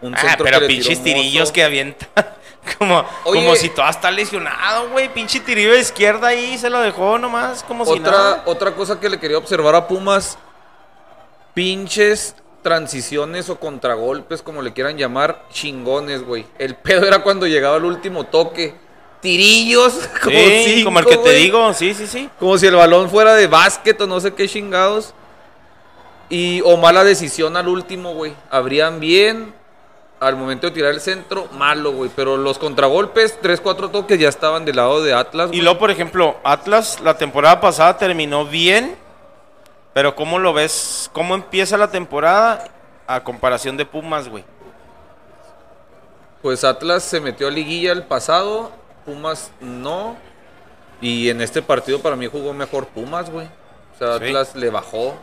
Un 0.00 0.14
Ah, 0.14 0.18
centro 0.18 0.44
pero 0.44 0.60
que 0.60 0.66
pinches 0.66 1.02
tirillos 1.02 1.50
que 1.52 1.64
avienta. 1.64 2.06
como, 2.78 3.04
Oye. 3.24 3.40
como 3.40 3.54
si 3.56 3.68
toda 3.70 3.90
está 3.90 4.10
lesionado, 4.10 4.88
güey. 4.90 5.12
Pinche 5.12 5.40
tirillo 5.40 5.72
de 5.72 5.80
izquierda 5.80 6.28
ahí 6.28 6.56
se 6.56 6.70
lo 6.70 6.80
dejó 6.80 7.18
nomás, 7.18 7.62
como 7.64 7.84
si 7.84 7.98
nada. 7.98 8.42
otra 8.46 8.72
cosa 8.74 8.98
que 9.00 9.08
le 9.10 9.18
quería 9.18 9.36
observar 9.38 9.74
a 9.74 9.86
Pumas, 9.88 10.38
pinches 11.54 12.34
transiciones 12.62 13.48
o 13.50 13.58
contragolpes, 13.58 14.42
como 14.42 14.62
le 14.62 14.72
quieran 14.72 14.96
llamar, 14.96 15.44
chingones, 15.50 16.22
güey. 16.24 16.46
El 16.58 16.74
pedo 16.74 17.06
era 17.06 17.22
cuando 17.22 17.46
llegaba 17.46 17.76
el 17.76 17.84
último 17.84 18.24
toque. 18.24 18.74
Tirillos, 19.20 19.94
como, 20.22 20.36
Sí, 20.36 20.62
cinco, 20.66 20.84
como 20.84 20.98
el 21.00 21.06
que 21.06 21.16
te 21.16 21.32
digo, 21.32 21.72
sí, 21.72 21.94
sí, 21.94 22.06
sí. 22.06 22.30
Como 22.38 22.56
si 22.58 22.66
el 22.66 22.76
balón 22.76 23.10
fuera 23.10 23.34
de 23.34 23.46
básquet 23.46 24.00
o 24.00 24.06
no 24.06 24.20
sé 24.20 24.32
qué 24.34 24.48
chingados. 24.48 25.14
Y, 26.30 26.60
o 26.64 26.76
mala 26.76 27.04
decisión 27.04 27.56
al 27.56 27.68
último, 27.68 28.12
güey. 28.14 28.34
Abrían 28.50 29.00
bien. 29.00 29.54
al 30.20 30.34
momento 30.34 30.66
de 30.66 30.72
tirar 30.72 30.92
el 30.92 31.00
centro, 31.00 31.48
malo, 31.52 31.92
güey. 31.92 32.10
Pero 32.14 32.36
los 32.36 32.58
contragolpes, 32.58 33.38
3, 33.40 33.60
4 33.60 33.90
toques 33.90 34.18
ya 34.18 34.28
estaban 34.28 34.64
del 34.64 34.76
lado 34.76 35.02
de 35.02 35.14
Atlas. 35.14 35.46
Y 35.46 35.50
güey. 35.50 35.60
luego, 35.62 35.78
por 35.78 35.90
ejemplo, 35.90 36.36
Atlas 36.44 37.00
la 37.00 37.16
temporada 37.16 37.60
pasada 37.60 37.96
terminó 37.96 38.44
bien, 38.44 38.96
pero 39.98 40.14
¿cómo 40.14 40.38
lo 40.38 40.52
ves? 40.52 41.10
¿Cómo 41.12 41.34
empieza 41.34 41.76
la 41.76 41.90
temporada 41.90 42.68
a 43.08 43.24
comparación 43.24 43.76
de 43.76 43.84
Pumas, 43.84 44.28
güey? 44.28 44.44
Pues 46.40 46.62
Atlas 46.62 47.02
se 47.02 47.18
metió 47.18 47.48
a 47.48 47.50
liguilla 47.50 47.90
el 47.90 48.04
pasado, 48.04 48.70
Pumas 49.04 49.50
no. 49.60 50.16
Y 51.00 51.30
en 51.30 51.40
este 51.40 51.62
partido 51.62 51.98
para 51.98 52.14
mí 52.14 52.28
jugó 52.28 52.54
mejor 52.54 52.86
Pumas, 52.86 53.28
güey. 53.28 53.48
O 53.92 53.98
sea, 53.98 54.18
Sí. 54.18 54.26
Atlas 54.26 54.54
le 54.54 54.70
bajó. 54.70 55.16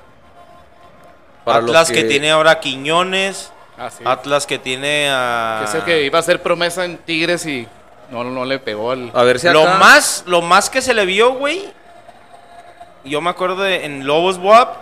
Para 1.45 1.59
Atlas 1.59 1.89
que... 1.89 2.03
tiene 2.03 2.31
ahora 2.31 2.51
a 2.51 2.59
Quiñones, 2.59 3.53
Ah, 3.77 3.89
sí. 3.89 4.03
Atlas 4.05 4.45
que 4.45 4.59
tiene 4.59 5.07
a... 5.09 5.59
Que 5.59 5.69
es 5.69 5.75
el 5.75 5.83
que 5.85 6.03
iba 6.03 6.19
a 6.19 6.21
ser 6.21 6.43
promesa 6.43 6.83
en 6.83 6.97
Tigres 6.97 7.45
y 7.45 7.65
no, 8.11 8.25
no 8.25 8.43
le 8.43 8.59
pegó 8.59 8.91
al... 8.91 9.09
A 9.13 9.23
ver 9.23 9.39
si 9.39 9.47
acá... 9.47 9.53
Lo 9.53 9.63
más, 9.79 10.25
lo 10.27 10.41
más 10.41 10.69
que 10.69 10.81
se 10.81 10.93
le 10.93 11.05
vio, 11.05 11.35
güey. 11.35 11.71
Yo 13.05 13.21
me 13.21 13.29
acuerdo 13.29 13.61
de, 13.63 13.85
en 13.85 14.05
Lobos 14.05 14.37
Boab, 14.37 14.77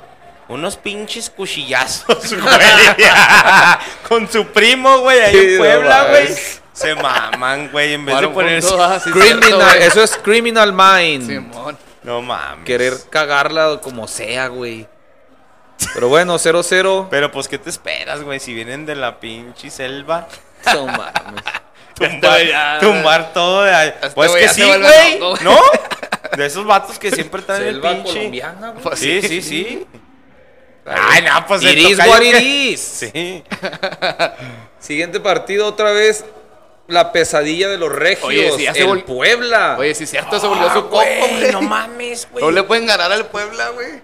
unos 0.47 0.77
pinches 0.77 1.29
cuchillazos, 1.29 2.33
güey. 2.41 3.07
Con 4.07 4.29
su 4.31 4.45
primo, 4.47 4.99
güey, 4.99 5.19
ahí 5.19 5.31
Sí, 5.33 5.37
en 5.45 5.51
no 5.53 5.57
Puebla, 5.59 6.03
güey. 6.09 6.27
Se 6.73 6.95
maman, 6.95 7.69
güey, 7.71 7.93
en 7.93 8.05
vez 8.05 8.19
de 8.19 8.27
ponerse. 8.29 8.73
ah, 8.79 8.99
Criminal, 9.03 9.77
eso 9.81 10.01
es 10.03 10.17
criminal 10.17 10.73
mind. 10.73 11.27
Simón. 11.27 11.77
No 12.01 12.21
mames. 12.21 12.65
Querer 12.65 12.93
cagarla 13.09 13.79
como 13.81 14.07
sea, 14.07 14.47
güey. 14.47 14.87
Pero 15.93 16.07
bueno, 16.09 16.35
0-0. 16.35 17.07
Pero 17.09 17.31
pues, 17.31 17.47
¿qué 17.47 17.57
te 17.59 17.69
esperas, 17.69 18.23
güey? 18.23 18.39
Si 18.39 18.53
vienen 18.53 18.85
de 18.85 18.95
la 18.95 19.19
pinche 19.19 19.69
selva, 19.69 20.27
No 20.73 20.87
mames. 20.87 21.43
tumbar, 21.93 22.43
ya- 22.45 22.79
tumbar 22.79 23.33
todo 23.33 23.63
de 23.63 23.73
ahí. 23.75 23.93
Pues 24.15 24.31
que 24.31 24.49
sí, 24.49 24.63
güey. 24.63 25.19
¿No? 25.43 25.57
De 26.37 26.45
esos 26.45 26.65
vatos 26.65 26.97
que 26.99 27.11
siempre 27.11 27.41
están 27.41 27.61
en 27.61 27.67
el 27.67 27.81
pinche. 27.81 28.13
colombiana, 28.13 28.69
güey. 28.71 28.83
Pues 28.83 28.99
Sí, 28.99 29.21
sí, 29.21 29.41
sí. 29.41 29.85
Ay, 30.85 31.21
no, 31.23 31.45
pues 31.47 31.63
el 31.63 31.77
It 31.77 31.89
is 31.91 31.97
tocayo 31.97 32.11
what 32.11 32.21
it 32.21 32.35
que- 32.35 32.43
is. 32.43 32.79
Sí. 32.81 33.43
Siguiente 34.79 35.19
partido 35.19 35.67
otra 35.67 35.91
vez. 35.91 36.25
La 36.87 37.13
pesadilla 37.13 37.69
de 37.69 37.77
los 37.77 37.89
regios. 37.89 38.27
Oye, 38.27 38.51
sí, 38.57 38.63
ya 38.63 38.73
se 38.73 38.81
el 38.81 38.87
vol- 38.89 39.03
Puebla. 39.05 39.77
Oye, 39.79 39.95
sí, 39.95 40.05
cierto, 40.05 40.37
se 40.37 40.47
volvió 40.47 40.67
Ah, 40.69 40.73
su 40.73 40.81
copo, 40.89 40.97
güey, 40.97 41.39
güey. 41.39 41.51
No 41.53 41.61
mames, 41.61 42.27
güey. 42.29 42.43
No 42.43 42.51
le 42.51 42.61
pueden 42.63 42.85
ganar 42.85 43.09
al 43.09 43.25
Puebla, 43.27 43.69
güey. 43.69 44.01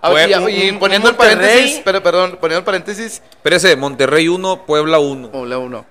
A 0.00 0.10
Güey, 0.10 0.28
ver, 0.28 0.38
y- 0.38 0.42
un- 0.44 0.50
y 0.50 0.70
un- 0.70 0.78
poniendo 0.78 1.08
un 1.08 1.14
el 1.14 1.16
paréntesis, 1.18 1.80
pero 1.84 2.00
perdón, 2.04 2.38
poniendo 2.40 2.60
el 2.60 2.64
paréntesis, 2.64 3.20
Espérese, 3.30 3.74
Monterrey 3.74 4.28
1, 4.28 4.64
Puebla 4.66 5.00
1. 5.00 5.32
Puebla 5.32 5.58
uno. 5.58 5.84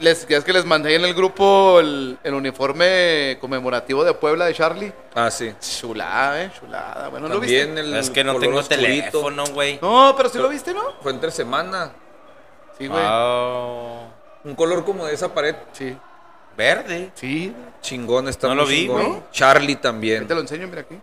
Les, 0.00 0.26
ya 0.26 0.38
es 0.38 0.44
que 0.44 0.52
les 0.54 0.64
mandé 0.64 0.94
en 0.94 1.04
el 1.04 1.12
grupo 1.14 1.78
el, 1.78 2.18
el 2.24 2.34
uniforme 2.34 3.36
conmemorativo 3.40 4.02
de 4.02 4.14
Puebla 4.14 4.46
de 4.46 4.54
Charlie. 4.54 4.92
Ah, 5.14 5.30
sí. 5.30 5.52
Chulada, 5.60 6.42
eh, 6.42 6.50
chulada. 6.58 7.08
Bueno, 7.08 7.28
¿lo 7.28 7.38
viste? 7.38 7.62
El 7.62 7.94
Es 7.94 8.08
que 8.10 8.24
no 8.24 8.36
tengo 8.38 8.58
oscurito. 8.60 8.82
teléfono, 8.82 9.44
güey. 9.52 9.78
No, 9.82 10.14
pero 10.16 10.28
sí 10.30 10.38
lo 10.38 10.48
viste, 10.48 10.72
¿no? 10.72 10.82
Fue 11.02 11.12
entre 11.12 11.30
semana. 11.30 11.92
Sí, 12.78 12.86
güey. 12.86 13.02
Wow. 13.02 14.00
Un 14.44 14.54
color 14.54 14.84
como 14.86 15.04
de 15.04 15.12
esa 15.14 15.32
pared. 15.34 15.54
Sí, 15.72 15.94
Verde. 16.56 17.10
sí. 17.14 17.54
Chingón, 17.82 18.28
está 18.28 18.48
No 18.48 18.54
lo 18.54 18.66
vi, 18.66 18.86
güey. 18.86 19.22
Charlie 19.32 19.68
Ahí 19.74 19.76
también. 19.76 20.26
te 20.26 20.34
lo 20.34 20.40
enseño, 20.40 20.66
mira 20.66 20.80
aquí. 20.82 20.94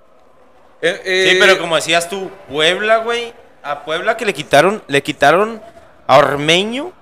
Eh, 0.82 1.02
eh, 1.06 1.30
Sí, 1.32 1.38
pero 1.40 1.60
como 1.60 1.76
decías 1.76 2.10
tú, 2.10 2.30
Puebla, 2.50 2.98
güey. 2.98 3.32
A 3.64 3.84
Puebla 3.86 4.18
que 4.18 4.26
le 4.26 4.34
quitaron, 4.34 4.82
le 4.88 5.04
quitaron 5.04 5.62
a 6.08 6.18
Ormeño, 6.18 6.94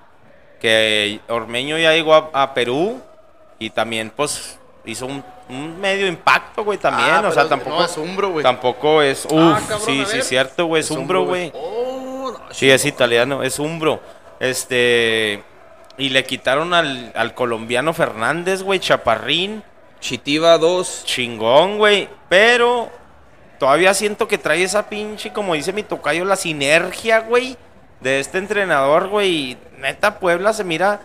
que 0.66 1.20
Ormeño 1.28 1.78
ya 1.78 1.92
llegó 1.92 2.14
a, 2.14 2.30
a 2.32 2.54
Perú 2.54 3.00
y 3.58 3.70
también, 3.70 4.10
pues, 4.14 4.58
hizo 4.84 5.06
un, 5.06 5.22
un 5.48 5.80
medio 5.80 6.06
impacto, 6.06 6.64
güey, 6.64 6.78
también. 6.78 7.08
Ah, 7.10 7.22
o 7.28 7.32
sea, 7.32 7.48
tampoco. 7.48 7.78
No, 7.78 7.84
es 7.84 7.96
Umbro, 7.96 8.30
güey. 8.30 8.42
Tampoco 8.42 9.00
es. 9.02 9.24
Uf, 9.26 9.32
Ah, 9.32 9.60
cabrón, 9.68 9.86
sí, 9.86 10.04
sí, 10.06 10.22
cierto, 10.22 10.66
güey. 10.66 10.80
Es 10.80 10.90
Es 10.90 10.96
Umbro, 10.96 11.20
Umbro, 11.22 11.30
güey. 11.30 11.52
Oh, 11.54 12.32
no, 12.32 12.52
Sí, 12.54 12.68
es 12.70 12.84
italiano, 12.84 13.42
es 13.42 13.58
Umbro. 13.58 14.00
Este. 14.40 15.42
Y 15.98 16.10
le 16.10 16.24
quitaron 16.24 16.74
al, 16.74 17.12
al 17.14 17.34
colombiano 17.34 17.92
Fernández, 17.94 18.62
güey, 18.62 18.80
Chaparrín. 18.80 19.62
Chitiva 20.00 20.58
2. 20.58 21.04
Chingón, 21.06 21.78
güey. 21.78 22.08
Pero 22.28 22.90
todavía 23.58 23.94
siento 23.94 24.28
que 24.28 24.36
trae 24.36 24.62
esa 24.62 24.88
pinche, 24.88 25.32
como 25.32 25.54
dice 25.54 25.72
mi 25.72 25.82
tocayo, 25.82 26.24
la 26.26 26.36
sinergia, 26.36 27.20
güey, 27.20 27.56
de 28.00 28.20
este 28.20 28.38
entrenador, 28.38 29.08
güey. 29.08 29.56
Neta, 29.78 30.18
Puebla 30.18 30.52
se 30.52 30.64
mira 30.64 31.00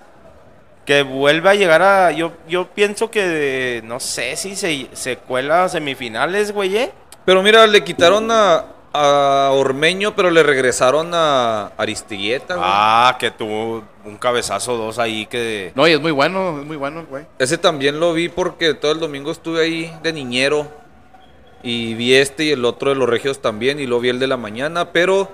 que 0.85 1.03
vuelve 1.03 1.49
a 1.49 1.55
llegar 1.55 1.81
a. 1.81 2.11
Yo, 2.11 2.33
yo 2.47 2.67
pienso 2.67 3.11
que 3.11 3.81
no 3.85 3.99
sé 3.99 4.35
si 4.35 4.55
se, 4.55 4.87
se 4.93 5.17
cuela 5.17 5.65
a 5.65 5.69
semifinales, 5.69 6.51
güey, 6.51 6.77
¿eh? 6.77 6.91
Pero 7.25 7.43
mira, 7.43 7.67
le 7.67 7.83
quitaron 7.83 8.29
a, 8.31 8.65
a 8.93 9.51
Ormeño, 9.53 10.15
pero 10.15 10.31
le 10.31 10.43
regresaron 10.43 11.11
a 11.13 11.67
Aristigueta, 11.77 12.55
güey. 12.55 12.67
Ah, 12.69 13.15
que 13.19 13.31
tuvo 13.31 13.83
un 14.03 14.17
cabezazo 14.17 14.75
dos 14.77 14.99
ahí 14.99 15.25
que. 15.27 15.71
No, 15.75 15.87
y 15.87 15.93
es 15.93 16.01
muy 16.01 16.11
bueno, 16.11 16.59
es 16.59 16.65
muy 16.65 16.77
bueno, 16.77 17.05
güey. 17.07 17.25
Ese 17.37 17.57
también 17.57 17.99
lo 17.99 18.13
vi 18.13 18.29
porque 18.29 18.73
todo 18.73 18.91
el 18.91 18.99
domingo 18.99 19.31
estuve 19.31 19.63
ahí 19.63 19.93
de 20.03 20.13
niñero. 20.13 20.67
Y 21.63 21.93
vi 21.93 22.15
este 22.15 22.45
y 22.45 22.51
el 22.51 22.65
otro 22.65 22.89
de 22.89 22.95
los 22.95 23.07
regios 23.07 23.39
también. 23.39 23.79
Y 23.79 23.85
lo 23.85 23.99
vi 23.99 24.09
el 24.09 24.17
de 24.17 24.25
la 24.25 24.37
mañana. 24.37 24.91
Pero 24.91 25.31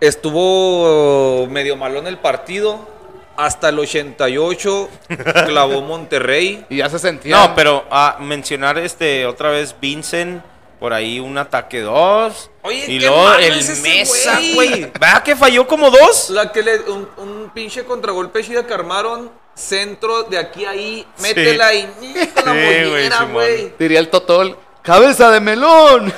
estuvo 0.00 1.46
medio 1.48 1.76
malón 1.76 2.06
el 2.06 2.18
partido. 2.18 2.92
Hasta 3.36 3.70
el 3.70 3.78
88 3.80 4.88
clavó 5.46 5.82
Monterrey. 5.82 6.64
Y 6.68 6.76
ya 6.78 6.88
se 6.88 6.98
sentía. 7.00 7.36
No, 7.36 7.54
pero 7.56 7.84
a 7.90 8.18
mencionar 8.20 8.78
este 8.78 9.26
otra 9.26 9.50
vez 9.50 9.74
Vincent 9.80 10.40
por 10.78 10.92
ahí 10.92 11.18
un 11.18 11.36
ataque 11.38 11.80
dos 11.80 12.50
Oye, 12.62 12.84
y 12.86 12.98
qué 12.98 13.06
luego 13.06 13.24
malo 13.24 13.38
el 13.40 13.58
es 13.58 13.80
Mesa, 13.80 14.34
güey. 14.34 14.54
güey. 14.54 14.80
¿Verdad 15.00 15.22
que 15.24 15.34
falló 15.34 15.66
como 15.66 15.90
dos? 15.90 16.30
La 16.30 16.52
que 16.52 16.62
le. 16.62 16.78
Un, 16.80 17.08
un 17.16 17.50
pinche 17.52 17.84
contragolpe 17.84 18.42
chida 18.44 18.64
que 18.66 18.74
armaron. 18.74 19.30
Centro 19.56 20.24
de 20.24 20.36
aquí 20.38 20.64
a 20.64 20.70
ahí. 20.70 21.06
Sí. 21.16 21.22
Métela. 21.22 21.68
Con 21.70 22.44
la 22.46 22.52
Sí, 22.52 22.58
güey, 22.60 22.90
mollera, 22.90 23.16
Simón. 23.18 23.32
güey. 23.32 23.72
Diría 23.78 23.98
el 24.00 24.10
Totol, 24.10 24.56
cabeza 24.82 25.30
de 25.30 25.40
melón. 25.40 26.12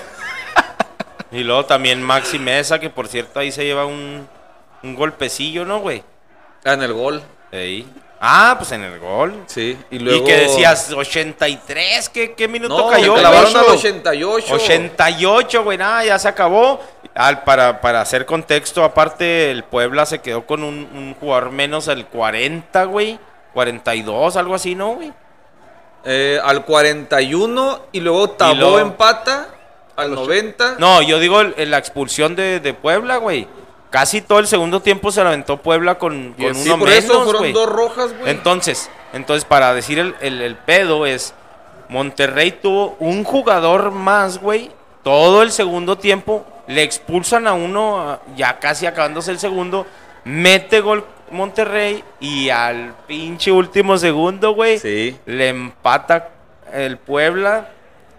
Y 1.37 1.45
luego 1.45 1.65
también 1.67 2.03
Maxi 2.03 2.39
Mesa, 2.39 2.79
que 2.79 2.91
por 2.91 3.09
cierto 3.09 3.39
ahí 3.41 3.53
se 3.53 3.65
lleva 3.65 3.85
un, 3.87 4.27
un 4.83 4.95
golpecillo, 4.95 5.65
¿no, 5.65 5.81
güey? 5.81 6.03
Ah, 6.65 6.73
en 6.75 6.83
el 6.83 6.93
gol. 6.93 7.23
Ahí. 7.53 7.87
Ah, 8.21 8.55
pues 8.59 8.73
en 8.73 8.83
el 8.83 8.99
gol. 8.99 9.45
Sí. 9.47 9.77
Y 9.91 9.99
luego. 9.99 10.25
Y 10.25 10.27
que 10.27 10.37
decías 10.37 10.91
83, 10.91 12.09
¿qué, 12.09 12.33
qué 12.33 12.49
minuto 12.49 12.77
No, 12.77 12.89
cayó? 12.89 13.15
clavaron 13.15 13.55
al 13.57 13.65
88. 13.67 14.55
88, 14.55 15.65
güey, 15.65 15.77
nada, 15.79 16.05
ya 16.05 16.19
se 16.19 16.27
acabó. 16.29 16.81
Al, 17.15 17.45
para, 17.45 17.81
para 17.81 18.01
hacer 18.01 18.25
contexto, 18.27 18.83
aparte, 18.85 19.51
el 19.51 19.65
Puebla 19.65 20.07
se 20.07 20.21
quedó 20.21 20.47
con 20.47 20.63
un, 20.65 20.75
un 20.95 21.15
jugador 21.21 21.51
menos 21.51 21.89
al 21.89 22.07
40, 22.07 22.85
güey. 22.85 23.19
42, 23.55 24.37
algo 24.37 24.55
así, 24.55 24.75
¿no, 24.75 24.95
güey? 24.97 25.13
Eh, 26.05 26.39
al 26.45 26.65
41 26.65 27.81
y 27.93 28.01
luego 28.01 28.31
Tabó 28.31 28.55
luego- 28.55 28.79
empata 28.79 29.49
al 29.97 30.15
90. 30.15 30.77
No, 30.79 31.03
yo 31.03 31.19
digo 31.19 31.41
el- 31.41 31.55
el- 31.57 31.71
la 31.71 31.79
expulsión 31.79 32.37
de, 32.37 32.61
de 32.61 32.75
Puebla, 32.75 33.17
güey. 33.17 33.49
Casi 33.91 34.21
todo 34.21 34.41
el 34.41 34.47
segundo 34.47 34.81
tiempo 34.81 35.11
se 35.11 35.23
la 35.23 35.29
aventó 35.31 35.57
Puebla 35.59 35.97
con, 35.97 36.35
con 36.35 36.55
sí, 36.55 36.69
uno 36.69 36.79
por 36.79 36.89
menos, 36.89 37.05
eso 37.05 37.23
fueron 37.25 37.43
güey. 37.43 37.53
dos 37.53 37.69
rojas, 37.69 38.13
güey. 38.19 38.31
Entonces, 38.31 38.91
entonces 39.13 39.45
para 39.45 39.73
decir 39.75 39.99
el, 39.99 40.15
el- 40.21 40.43
el 40.43 40.57
pedo 40.57 41.07
es, 41.07 41.35
Monterrey 41.89 42.51
tuvo 42.53 42.97
un 42.99 43.25
jugador 43.25 43.91
más, 43.93 44.39
güey, 44.41 44.71
todo 45.03 45.43
el 45.43 45.53
segundo 45.53 45.97
tiempo, 45.97 46.45
le 46.67 46.83
expulsan 46.83 47.47
a 47.47 47.53
uno 47.55 48.19
ya 48.37 48.59
casi 48.59 48.87
acabándose 48.87 49.31
el 49.31 49.39
segundo, 49.39 49.87
mete 50.25 50.81
gol 50.81 51.05
Monterrey 51.31 52.03
y 52.19 52.51
al 52.51 52.93
pinche 53.07 53.53
último 53.53 53.97
segundo, 53.99 54.53
güey, 54.53 54.79
Sí. 54.81 55.17
le 55.27 55.49
empata 55.49 56.31
el 56.73 56.99
Puebla, 56.99 57.71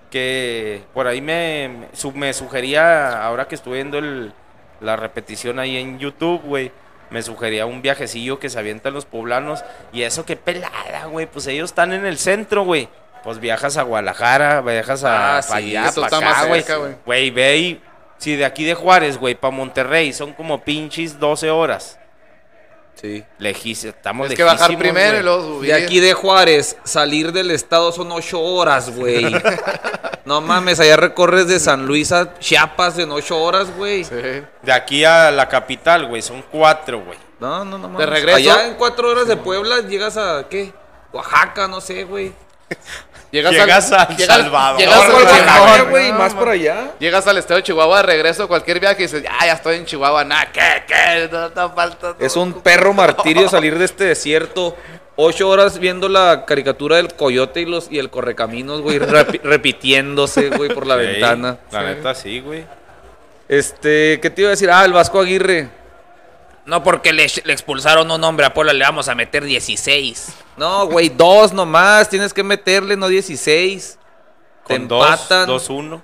que 0.09 0.81
por 0.93 1.07
ahí 1.07 1.21
me, 1.21 1.69
me, 1.69 1.87
su- 1.93 2.11
me 2.11 2.33
sugería, 2.33 3.23
ahora 3.23 3.47
que 3.47 3.55
estuve 3.55 3.75
viendo 3.75 3.97
el- 3.97 4.33
la 4.79 4.95
repetición 4.95 5.59
ahí 5.59 5.77
en 5.77 5.99
YouTube, 5.99 6.41
güey, 6.43 6.71
me 7.09 7.21
sugería 7.21 7.65
un 7.65 7.81
viajecillo 7.81 8.37
que 8.39 8.49
se 8.49 8.59
avientan 8.59 8.93
los 8.93 9.05
poblanos. 9.05 9.63
Y 9.93 10.03
eso 10.03 10.25
qué 10.25 10.35
pelada, 10.35 11.05
güey, 11.05 11.25
pues 11.25 11.47
ellos 11.47 11.69
están 11.71 11.93
en 11.93 12.05
el 12.05 12.17
centro, 12.17 12.63
güey. 12.63 12.89
Pues 13.23 13.39
viajas 13.39 13.77
a 13.77 13.83
Guadalajara, 13.83 14.61
viajas 14.61 15.03
a 15.03 15.37
Ah, 15.37 15.41
pa' 15.41 15.41
sí, 15.43 15.53
allá, 15.53 15.87
acá, 16.27 16.45
güey. 16.47 16.61
Güey, 17.05 17.31
ve 17.31 17.43
ahí, 17.45 17.81
si 18.17 18.35
de 18.35 18.45
aquí 18.45 18.63
de 18.65 18.73
Juárez, 18.75 19.17
güey, 19.17 19.35
para 19.35 19.51
Monterrey 19.55 20.13
son 20.13 20.33
como 20.33 20.61
pinches 20.61 21.19
12 21.19 21.49
horas. 21.49 21.99
Sí. 22.99 23.23
Legis, 23.37 23.83
estamos 23.83 24.29
Es 24.29 24.35
que 24.35 24.43
bajar 24.43 24.75
primero 24.77 25.19
y 25.19 25.23
luego 25.23 25.43
subir. 25.43 25.71
De 25.71 25.83
aquí 25.83 25.99
de 25.99 26.13
Juárez, 26.13 26.77
salir 26.83 27.31
del 27.31 27.51
estado 27.51 27.91
son 27.91 28.11
ocho 28.11 28.41
horas, 28.41 28.89
güey. 28.95 29.25
no 30.25 30.41
mames, 30.41 30.79
allá 30.79 30.97
recorres 30.97 31.47
de 31.47 31.59
San 31.59 31.85
Luis 31.85 32.11
a 32.11 32.39
Chiapas 32.39 32.97
en 32.97 33.11
ocho 33.11 33.39
horas, 33.39 33.75
güey. 33.75 34.03
Sí. 34.03 34.15
De 34.63 34.71
aquí 34.71 35.05
a 35.05 35.29
la 35.31 35.47
capital, 35.47 36.07
güey, 36.07 36.21
son 36.21 36.43
cuatro, 36.51 37.03
güey. 37.03 37.19
No, 37.39 37.63
no, 37.63 37.77
no 37.77 37.87
mames. 37.87 37.99
De 37.99 38.05
regreso. 38.07 38.37
Allá 38.37 38.67
en 38.67 38.73
cuatro 38.75 39.09
horas 39.09 39.27
de 39.27 39.37
Puebla 39.37 39.81
llegas 39.81 40.17
a, 40.17 40.47
¿qué? 40.49 40.73
Oaxaca, 41.13 41.67
no 41.67 41.81
sé, 41.81 42.03
güey. 42.03 42.33
Llegas, 43.31 43.51
Llegas 43.51 43.91
al, 43.91 43.99
a 43.99 44.07
llegas- 44.15 44.37
Salvador. 44.37 44.79
Llegas, 44.79 44.99
al, 45.79 45.85
güey, 45.89 46.13
más 46.13 46.33
por 46.33 46.47
allá. 46.49 46.91
Llegas 46.99 47.27
al 47.27 47.37
estado 47.37 47.57
de 47.57 47.63
Chihuahua 47.63 47.97
de 47.97 48.03
regreso, 48.03 48.47
cualquier 48.47 48.79
viaje 48.79 49.01
y 49.03 49.05
dices, 49.05 49.23
ya, 49.23 49.45
ya 49.45 49.53
estoy 49.53 49.75
en 49.75 49.85
Chihuahua, 49.85 50.23
nada, 50.23 50.49
¿qué, 50.53 50.61
qué? 50.87 51.29
No, 51.31 51.49
no 51.49 51.71
falta. 51.75 52.15
Es 52.19 52.35
un 52.37 52.53
perro 52.53 52.93
martirio 52.93 53.49
salir 53.49 53.77
de 53.77 53.85
este 53.85 54.05
desierto. 54.05 54.75
Ocho 55.19 55.49
horas 55.49 55.79
viendo 55.79 56.07
la 56.09 56.45
caricatura 56.45 56.97
del 56.97 57.13
coyote 57.15 57.61
y 57.61 57.65
los 57.65 57.91
y 57.91 57.97
el 57.99 58.09
correcaminos, 58.09 58.81
güey, 58.81 58.99
repi- 58.99 59.41
repitiéndose, 59.41 60.49
güey, 60.51 60.69
por 60.73 60.85
la 60.87 60.95
Sí, 60.97 61.01
ventana. 61.05 61.57
La 61.71 61.83
neta, 61.83 62.15
sí, 62.15 62.39
güey. 62.39 62.65
Este, 63.49 64.19
¿qué 64.21 64.29
te 64.29 64.41
iba 64.41 64.49
a 64.49 64.51
decir? 64.51 64.69
Ah, 64.71 64.85
el 64.85 64.93
Vasco 64.93 65.19
Aguirre. 65.19 65.69
No 66.67 66.83
porque 66.83 67.13
le, 67.13 67.25
le 67.45 67.53
expulsaron 67.53 68.11
un 68.11 68.23
hombre 68.23 68.45
a 68.45 68.53
Puebla, 68.53 68.73
le 68.73 68.83
vamos 68.83 69.07
a 69.09 69.15
meter 69.15 69.43
16. 69.43 70.33
No, 70.57 70.85
güey, 70.87 71.09
dos 71.09 71.53
nomás. 71.53 72.09
Tienes 72.09 72.33
que 72.33 72.43
meterle, 72.43 72.95
no 72.97 73.07
16. 73.07 73.97
Te 74.67 74.75
Con 74.77 74.87
dos, 74.87 75.05
empatan. 75.09 75.47
dos, 75.47 75.69
uno. 75.69 76.03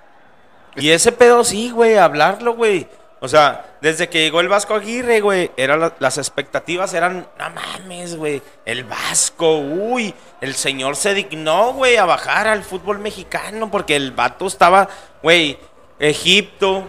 Y 0.76 0.90
ese 0.90 1.12
pedo 1.12 1.44
sí, 1.44 1.70
güey, 1.70 1.98
hablarlo, 1.98 2.56
güey. 2.56 2.88
O 3.20 3.28
sea, 3.28 3.78
desde 3.82 4.10
que 4.10 4.20
llegó 4.22 4.40
el 4.42 4.48
Vasco 4.50 4.74
Aguirre, 4.74 5.22
güey, 5.22 5.52
era 5.56 5.78
la- 5.78 5.94
las 6.00 6.18
expectativas 6.18 6.94
eran, 6.94 7.28
no 7.40 7.50
mames, 7.52 8.18
güey, 8.18 8.42
el 8.66 8.84
Vasco, 8.84 9.60
uy, 9.60 10.14
el 10.42 10.56
señor 10.56 10.98
se 10.98 11.14
dignó, 11.14 11.72
güey, 11.74 11.96
a 11.96 12.04
bajar 12.04 12.48
al 12.48 12.64
fútbol 12.66 13.00
mexicano 13.00 13.72
porque 13.72 13.96
el 13.96 14.12
vato 14.12 14.46
estaba, 14.46 14.90
güey, 15.22 15.58
Egipto, 16.00 16.84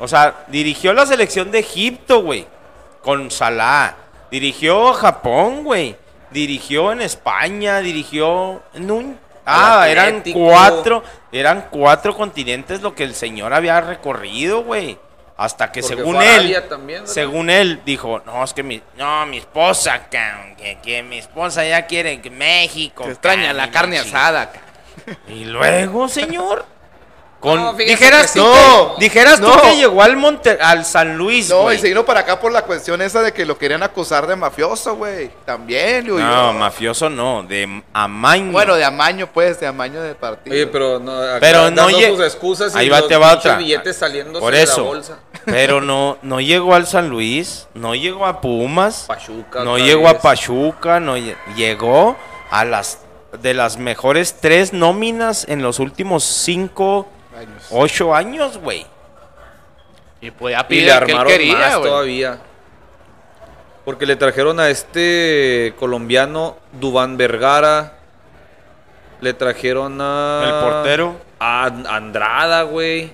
o 0.00 0.08
sea, 0.08 0.44
dirigió 0.48 0.92
la 0.92 1.06
selección 1.06 1.52
de 1.52 1.60
Egipto, 1.60 2.20
güey, 2.22 2.48
con 3.06 3.30
Salah, 3.30 3.94
dirigió 4.32 4.88
a 4.88 4.94
Japón, 4.94 5.62
güey, 5.62 5.94
dirigió 6.32 6.90
en 6.90 7.02
España, 7.02 7.78
dirigió 7.78 8.62
en 8.74 8.90
un... 8.90 9.18
Ah, 9.46 9.86
eran 9.88 10.24
cuatro, 10.32 11.04
eran 11.30 11.68
cuatro 11.70 12.16
continentes 12.16 12.82
lo 12.82 12.96
que 12.96 13.04
el 13.04 13.14
señor 13.14 13.54
había 13.54 13.80
recorrido, 13.80 14.64
güey. 14.64 14.98
Hasta 15.36 15.70
que 15.70 15.82
Porque 15.82 15.96
según 15.96 16.20
él, 16.20 16.64
según 17.04 17.48
él, 17.48 17.80
dijo, 17.84 18.22
no, 18.26 18.42
es 18.42 18.52
que 18.52 18.64
mi, 18.64 18.82
no, 18.96 19.24
mi 19.26 19.38
esposa, 19.38 20.08
que, 20.08 20.78
que 20.82 21.04
mi 21.04 21.18
esposa 21.18 21.64
ya 21.64 21.86
quiere 21.86 22.20
que 22.20 22.30
México. 22.30 23.04
Te 23.04 23.12
extraña 23.12 23.52
la 23.52 23.70
carne 23.70 24.02
chingada". 24.02 24.42
asada. 24.42 24.52
ca. 24.52 25.16
Y 25.28 25.44
luego, 25.44 26.08
señor. 26.08 26.64
Con, 27.46 27.60
No, 27.62 27.72
dijeras 27.74 28.32
tú, 28.32 28.44
pero- 28.52 28.96
dijeras 28.98 29.40
tú 29.40 29.46
no. 29.46 29.62
que 29.62 29.76
llegó 29.76 30.02
al 30.02 30.16
Monte, 30.16 30.58
al 30.60 30.84
San 30.84 31.16
Luis, 31.16 31.48
No, 31.48 31.72
y 31.72 31.78
se 31.78 31.86
vino 31.86 32.04
para 32.04 32.20
acá 32.20 32.40
por 32.40 32.50
la 32.50 32.62
cuestión 32.62 33.00
esa 33.02 33.22
de 33.22 33.32
que 33.32 33.46
lo 33.46 33.56
querían 33.56 33.84
acusar 33.84 34.26
de 34.26 34.34
mafioso, 34.34 34.96
güey. 34.96 35.30
También, 35.44 36.02
digo 36.04 36.18
No, 36.18 36.52
yo. 36.52 36.58
mafioso 36.58 37.08
no, 37.08 37.44
de 37.44 37.84
amaño. 37.92 38.50
Bueno, 38.50 38.74
de 38.74 38.84
amaño, 38.84 39.28
pues, 39.32 39.60
de 39.60 39.68
amaño 39.68 40.02
de 40.02 40.16
partido. 40.16 40.54
Oye, 40.56 40.66
pero 40.66 40.98
no, 40.98 41.12
acá 41.20 41.38
Pero 41.38 41.70
no 41.70 41.88
sus 41.88 42.20
excusas 42.20 42.74
y 42.74 42.78
Ahí 42.78 42.88
va, 42.88 42.98
los 42.98 43.08
te 43.08 43.16
va 43.16 43.34
otra. 43.34 43.56
billetes 43.56 43.96
saliendo 43.96 44.40
Por 44.40 44.52
de 44.52 44.62
eso. 44.62 44.78
la 44.78 44.88
bolsa. 44.88 45.18
Pero 45.44 45.80
no, 45.80 46.18
no 46.22 46.40
llegó 46.40 46.74
al 46.74 46.88
San 46.88 47.08
Luis, 47.08 47.68
no 47.74 47.94
llegó 47.94 48.26
a 48.26 48.40
Pumas, 48.40 49.04
Pachuca 49.06 49.62
no 49.62 49.78
llegó 49.78 50.08
a. 50.08 50.18
Pachuca, 50.18 50.98
no 50.98 51.16
lle- 51.16 51.36
llegó 51.54 52.16
a 52.50 52.64
las 52.64 52.98
de 53.40 53.54
las 53.54 53.76
mejores 53.76 54.36
tres 54.40 54.72
nóminas 54.72 55.44
en 55.48 55.62
los 55.62 55.78
últimos 55.78 56.24
cinco, 56.24 57.06
Años. 57.36 57.66
ocho 57.70 58.14
años, 58.14 58.58
güey. 58.58 58.86
Y 60.20 60.30
podía 60.30 60.60
Y 60.60 60.64
pedir 60.64 60.84
le 60.84 60.92
el 60.92 60.98
que 60.98 61.04
él 61.04 61.10
armaron 61.10 61.32
quería, 61.32 61.58
más 61.58 61.72
todavía. 61.82 62.38
Porque 63.84 64.06
le 64.06 64.16
trajeron 64.16 64.58
a 64.58 64.70
este 64.70 65.74
colombiano, 65.78 66.56
Dubán 66.72 67.16
Vergara. 67.16 67.92
Le 69.20 69.32
trajeron 69.34 69.98
a... 70.00 70.42
El 70.44 70.72
portero. 70.72 71.16
A 71.38 71.66
Andrada, 71.66 72.62
güey. 72.62 73.12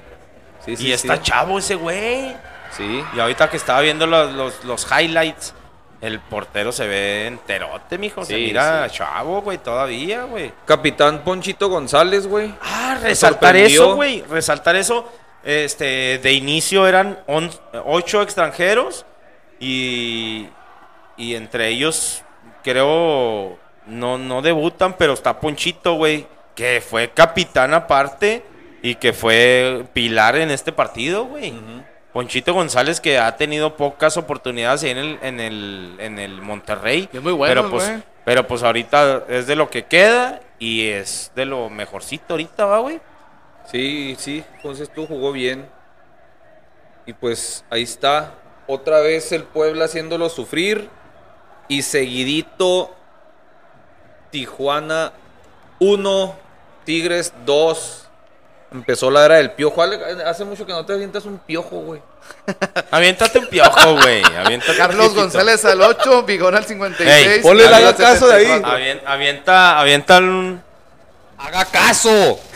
Sí, 0.64 0.76
sí, 0.76 0.86
y 0.86 0.92
está 0.92 1.20
chavo 1.20 1.58
ese 1.58 1.74
güey. 1.74 2.34
Sí. 2.76 3.04
Y 3.14 3.20
ahorita 3.20 3.50
que 3.50 3.56
estaba 3.56 3.80
viendo 3.80 4.06
los, 4.06 4.32
los, 4.32 4.64
los 4.64 4.86
highlights, 4.90 5.54
el 6.02 6.20
portero 6.20 6.70
se 6.72 6.86
ve 6.86 7.26
enterote, 7.26 7.96
mijo. 7.96 8.24
se 8.24 8.34
Sí, 8.36 8.42
mira 8.46 8.86
chavo, 8.90 9.40
güey, 9.40 9.56
todavía, 9.58 10.24
güey. 10.24 10.52
Capitán 10.66 11.22
Ponchito 11.24 11.68
González, 11.70 12.26
güey. 12.26 12.52
Ah, 12.60 12.98
resaltar 13.00 13.56
eso, 13.56 13.94
güey. 13.94 14.22
Resaltar 14.28 14.76
eso. 14.76 15.10
Este, 15.44 16.18
de 16.22 16.32
inicio 16.34 16.86
eran 16.86 17.18
on- 17.26 17.50
ocho 17.84 18.20
extranjeros 18.22 19.04
y, 19.58 20.48
y 21.16 21.34
entre 21.34 21.68
ellos 21.68 22.22
creo 22.62 23.58
no, 23.86 24.18
no 24.18 24.42
debutan, 24.42 24.94
pero 24.96 25.12
está 25.14 25.40
Ponchito, 25.40 25.94
güey, 25.94 26.26
que 26.54 26.80
fue 26.86 27.10
capitán 27.10 27.74
aparte 27.74 28.44
y 28.82 28.96
que 28.96 29.12
fue 29.12 29.84
pilar 29.92 30.36
en 30.36 30.50
este 30.50 30.72
partido, 30.72 31.24
güey. 31.24 31.52
Ponchito 32.12 32.52
González 32.52 33.00
que 33.00 33.18
ha 33.18 33.36
tenido 33.36 33.76
pocas 33.76 34.16
oportunidades 34.16 34.82
ahí 34.84 34.90
en 34.90 34.98
el, 34.98 35.18
en 35.22 35.40
el, 35.40 35.96
en 35.98 36.18
el 36.18 36.42
Monterrey. 36.42 37.08
Es 37.12 37.22
muy 37.22 37.32
bueno, 37.32 37.62
pero 37.62 37.70
pues, 37.70 37.88
güey. 37.88 38.02
pero 38.24 38.46
pues 38.46 38.62
ahorita 38.62 39.24
es 39.28 39.46
de 39.46 39.56
lo 39.56 39.70
que 39.70 39.84
queda 39.84 40.40
y 40.58 40.88
es 40.88 41.32
de 41.34 41.46
lo 41.46 41.70
mejorcito 41.70 42.34
ahorita, 42.34 42.66
va, 42.66 42.78
güey. 42.80 43.00
Sí, 43.70 44.14
sí, 44.18 44.44
entonces 44.56 44.92
tú 44.92 45.06
jugó 45.06 45.32
bien. 45.32 45.66
Y 47.06 47.12
pues 47.14 47.64
ahí 47.70 47.82
está. 47.82 48.34
Otra 48.66 49.00
vez 49.00 49.32
el 49.32 49.44
Puebla 49.44 49.86
haciéndolo 49.86 50.28
sufrir. 50.28 50.88
Y 51.68 51.82
seguidito 51.82 52.94
Tijuana 54.30 55.12
1, 55.78 56.36
Tigres 56.84 57.32
2. 57.44 58.08
Empezó 58.72 59.10
la 59.10 59.24
era 59.26 59.34
del 59.36 59.50
piojo. 59.52 59.82
Hace 60.26 60.44
mucho 60.44 60.64
que 60.64 60.72
no 60.72 60.84
te 60.86 60.94
avientas 60.94 61.24
un 61.24 61.38
piojo, 61.38 61.76
güey. 61.80 62.00
Aviéntate 62.90 63.38
un 63.38 63.46
piojo, 63.46 63.94
güey. 64.00 64.22
Aviéntate 64.24 64.72
un 64.72 64.78
Carlos. 64.78 65.14
González 65.14 65.64
al 65.64 65.80
8, 65.82 66.22
Bigón 66.22 66.54
al 66.54 66.64
56. 66.64 67.26
Ey, 67.26 67.42
ponle 67.42 67.66
el 67.66 67.74
haga 67.74 67.94
caso 67.94 68.28
de 68.28 68.34
ahí. 68.34 68.46
74. 68.46 68.78
Avien- 68.78 69.02
avienta, 69.06 69.78
avienta 69.78 70.18
un... 70.18 70.62
¡Haga 71.38 71.64
caso! 71.66 72.40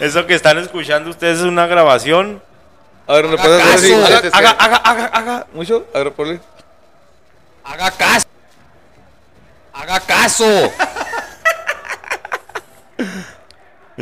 Eso 0.00 0.26
que 0.26 0.34
están 0.34 0.58
escuchando 0.58 1.10
ustedes 1.10 1.38
es 1.38 1.44
una 1.44 1.66
grabación. 1.66 2.42
A 3.06 3.14
ver, 3.14 3.26
¿le 3.26 3.36
puedes 3.36 3.62
hacer 3.62 3.74
así? 3.74 3.90
caso. 4.22 4.36
Haga, 4.36 4.50
haga, 4.50 4.76
haga, 4.76 4.76
haga, 4.76 5.04
haga. 5.06 5.46
¿Mucho? 5.52 5.86
A 5.94 5.98
ver, 5.98 6.12
ponle. 6.12 6.40
Haga 7.64 7.90
caso. 7.90 8.26
Haga 9.72 10.00
caso. 10.00 10.72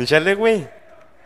Échale, 0.03 0.35
güey. 0.35 0.67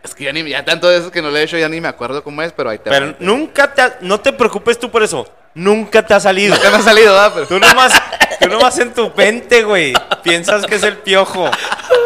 Es 0.03 0.13
que 0.13 0.26
ya, 0.26 0.34
ni, 0.34 0.47
ya 0.49 0.65
tanto 0.65 0.89
de 0.89 0.97
eso 0.97 1.11
que 1.11 1.21
no 1.21 1.30
le 1.32 1.39
he 1.39 1.43
hecho, 1.43 1.57
ya 1.57 1.69
ni 1.69 1.80
me 1.80 1.88
acuerdo 1.88 2.24
cómo 2.24 2.41
es, 2.41 2.51
pero 2.51 2.69
ahí 2.69 2.78
te 2.78 2.89
va. 2.89 2.95
Pero 2.97 3.15
nunca 3.19 3.74
te... 3.74 3.82
ha- 3.82 3.97
No 4.01 4.19
te 4.19 4.34
preocupes 4.34 4.78
tú 4.78 4.91
por 4.91 5.01
eso. 5.01 5.26
Nunca 5.53 6.05
te 6.05 6.13
ha 6.13 6.19
salido. 6.19 6.55
Ya 6.61 6.71
me 6.71 6.78
ha 6.78 6.82
salido, 6.82 7.13
¿verdad? 7.13 7.32
Pero- 7.34 7.47
Tú 7.47 7.59
nomás, 7.59 7.93
tú 8.41 8.49
nomás 8.49 8.78
en 8.80 8.93
tu 8.93 9.11
mente, 9.15 9.63
güey. 9.63 9.93
Piensas 10.21 10.65
que 10.65 10.76
es 10.76 10.84
el 10.84 10.97
piojo. 10.97 11.49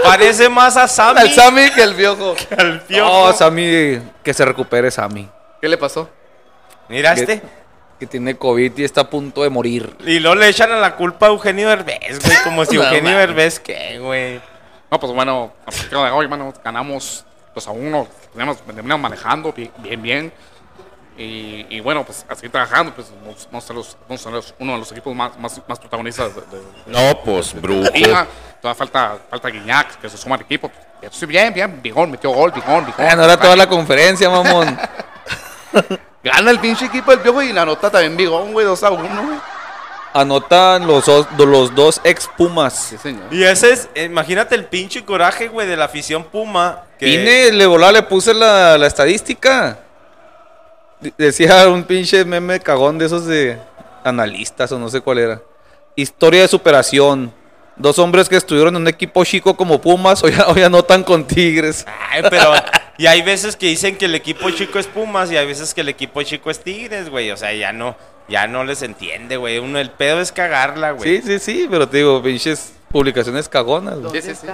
Parece 0.04 0.48
más 0.50 0.78
a 0.78 0.88
Sammy. 0.88 1.22
Al 1.22 1.32
Sammy 1.32 1.72
que 1.72 1.82
el 1.82 1.96
que 1.96 2.06
al 2.58 2.82
piojo. 2.82 3.28
No, 3.30 3.34
Sammy, 3.34 4.00
que 4.24 4.34
se 4.34 4.46
recupere 4.46 4.92
Sammy. 4.92 5.28
¿Qué 5.60 5.68
le 5.68 5.78
pasó? 5.78 6.10
Mira 6.90 7.16
Que- 7.16 7.22
este. 7.22 7.42
Que 8.00 8.06
tiene 8.06 8.38
COVID 8.38 8.78
y 8.78 8.84
está 8.84 9.02
a 9.02 9.10
punto 9.10 9.42
de 9.42 9.50
morir. 9.50 9.96
Y 10.06 10.20
luego 10.20 10.36
le 10.36 10.48
echan 10.50 10.72
a 10.72 10.76
la 10.78 10.96
culpa 10.96 11.26
a 11.26 11.30
Eugenio 11.30 11.68
Derbez, 11.70 12.20
güey. 12.24 12.38
Como 12.44 12.64
si 12.64 12.76
No, 12.78 12.84
Eugenio 12.84 13.10
mames. 13.12 13.28
Derbez, 13.28 13.60
¿qué, 13.60 13.98
güey? 14.00 14.40
No, 14.90 15.00
pues 15.00 15.12
bueno, 15.14 15.52
a 15.64 15.66
partir 15.66 15.90
de 15.90 15.96
hoy, 15.98 16.28
mano, 16.28 16.54
ganamos 16.64 17.26
2 17.54 17.68
a 17.68 17.72
1, 17.72 18.08
tenemos, 18.34 18.58
venimos 18.66 19.00
manejando 19.00 19.52
bien, 19.54 19.72
bien. 19.80 20.02
bien. 20.02 20.34
Y, 21.18 21.66
y 21.76 21.80
bueno, 21.80 22.06
pues 22.06 22.24
así 22.30 22.48
trabajando, 22.48 22.94
pues 22.94 23.08
vamos, 23.50 23.64
a 23.64 23.68
ser, 23.68 23.76
los, 23.76 23.98
vamos 24.08 24.28
a 24.28 24.30
los- 24.30 24.54
uno 24.60 24.74
de 24.74 24.78
los 24.80 24.92
equipos 24.92 25.16
más, 25.16 25.36
más, 25.40 25.60
más 25.68 25.80
protagonistas 25.80 26.36
de, 26.36 26.42
de- 26.42 26.64
No, 26.86 27.20
pues, 27.24 27.60
brujo. 27.60 27.82
de 27.90 27.92
liga. 28.00 28.28
Todavía 28.62 28.78
falta, 28.78 29.18
falta 29.30 29.50
Guiñac, 29.50 30.00
que 30.00 30.10
se 30.10 30.18
suma 30.18 30.36
al 30.36 30.42
equipo. 30.42 30.70
Sí, 31.12 31.26
bien, 31.26 31.52
bien, 31.54 31.82
Bigón 31.82 32.12
metió 32.12 32.30
gol, 32.30 32.52
Bigón, 32.52 32.86
Bigón. 32.86 33.06
Ah, 33.08 33.16
no 33.16 33.24
era 33.24 33.36
toda 33.38 33.56
la 33.56 33.68
conferencia, 33.68 34.30
mamón. 34.30 34.78
Gana 36.24 36.52
el 36.52 36.60
pinche 36.60 36.86
equipo 36.86 37.12
del 37.12 37.20
piojo 37.22 37.42
y 37.42 37.52
la 37.54 37.66
nota 37.66 37.90
también 37.90 38.16
Bigón, 38.18 38.54
güey, 38.54 38.66
2 38.66 38.84
a 38.84 38.92
1, 38.92 39.24
güey. 39.24 39.40
Anotan 40.20 40.88
los, 40.88 41.06
dos- 41.06 41.28
los 41.38 41.76
dos 41.76 42.02
ex 42.04 42.30
Pumas. 42.38 42.74
Sí, 42.90 42.98
señor. 42.98 43.24
Y 43.32 43.44
ese 43.44 43.72
es, 43.72 43.90
imagínate 43.96 44.56
el 44.56 44.66
pinche 44.66 45.04
coraje, 45.06 45.48
güey, 45.48 45.68
de 45.68 45.78
la 45.78 45.86
afición 45.86 46.24
Puma. 46.24 46.84
Que, 47.00 47.06
Vine, 47.06 47.52
le 47.52 47.66
volá, 47.68 47.92
le 47.92 48.02
puse 48.04 48.34
la, 48.34 48.78
la 48.78 48.88
estadística. 48.88 49.80
De- 51.00 51.14
Decía 51.18 51.68
un 51.68 51.84
pinche 51.84 52.26
meme 52.26 52.60
cagón 52.60 52.98
de 52.98 53.06
esos 53.06 53.26
de 53.26 53.58
analistas 54.04 54.72
o 54.72 54.80
no 54.80 54.90
sé 54.90 55.02
cuál 55.02 55.20
era. 55.20 55.42
Historia 55.96 56.42
de 56.42 56.48
superación. 56.48 57.32
Dos 57.76 58.00
hombres 58.00 58.28
que 58.28 58.36
estuvieron 58.38 58.76
en 58.76 58.82
un 58.82 58.88
equipo 58.88 59.24
chico 59.24 59.56
como 59.56 59.80
Pumas, 59.80 60.24
hoy, 60.24 60.34
hoy 60.48 60.64
anotan 60.64 61.04
con 61.04 61.26
Tigres. 61.26 61.86
Ay, 62.10 62.24
pero. 62.28 62.54
Y 62.98 63.06
hay 63.06 63.22
veces 63.22 63.56
que 63.56 63.68
dicen 63.68 63.96
que 63.96 64.06
el 64.06 64.16
equipo 64.16 64.50
chico 64.50 64.80
es 64.80 64.88
Pumas 64.88 65.32
y 65.32 65.38
hay 65.38 65.46
veces 65.46 65.76
que 65.76 65.82
el 65.82 65.90
equipo 65.90 66.24
chico 66.24 66.50
es 66.50 66.60
Tigres, 66.60 67.10
güey. 67.12 67.30
O 67.30 67.38
sea, 67.38 67.54
ya 67.54 67.72
no, 67.72 67.96
ya 68.28 68.48
no 68.48 68.64
les 68.64 68.82
entiende, 68.82 69.38
güey. 69.38 69.60
Uno, 69.60 69.80
el 69.80 69.92
pedo 69.92 70.22
es 70.22 70.32
cagarla, 70.32 70.92
güey. 70.92 71.22
Sí, 71.22 71.22
sí, 71.26 71.40
sí, 71.40 71.68
pero 71.70 71.88
te 71.88 71.98
digo, 71.98 72.22
pinches 72.22 72.74
publicaciones 72.90 73.48
cagonas. 73.50 74.00
güey. 74.00 74.22
Sí, 74.22 74.34
sí. 74.34 74.48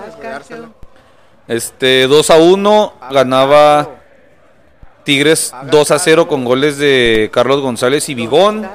Este, 1.48 2.08
2 2.08 2.30
a 2.30 2.38
1, 2.38 2.94
ganaba 3.12 3.90
Tigres 5.04 5.54
2 5.70 5.92
a 5.92 6.00
0 6.00 6.28
con 6.28 6.46
goles 6.46 6.78
de 6.78 7.30
Carlos 7.34 7.62
González 7.62 8.08
y 8.10 8.16
Bigón. 8.16 8.68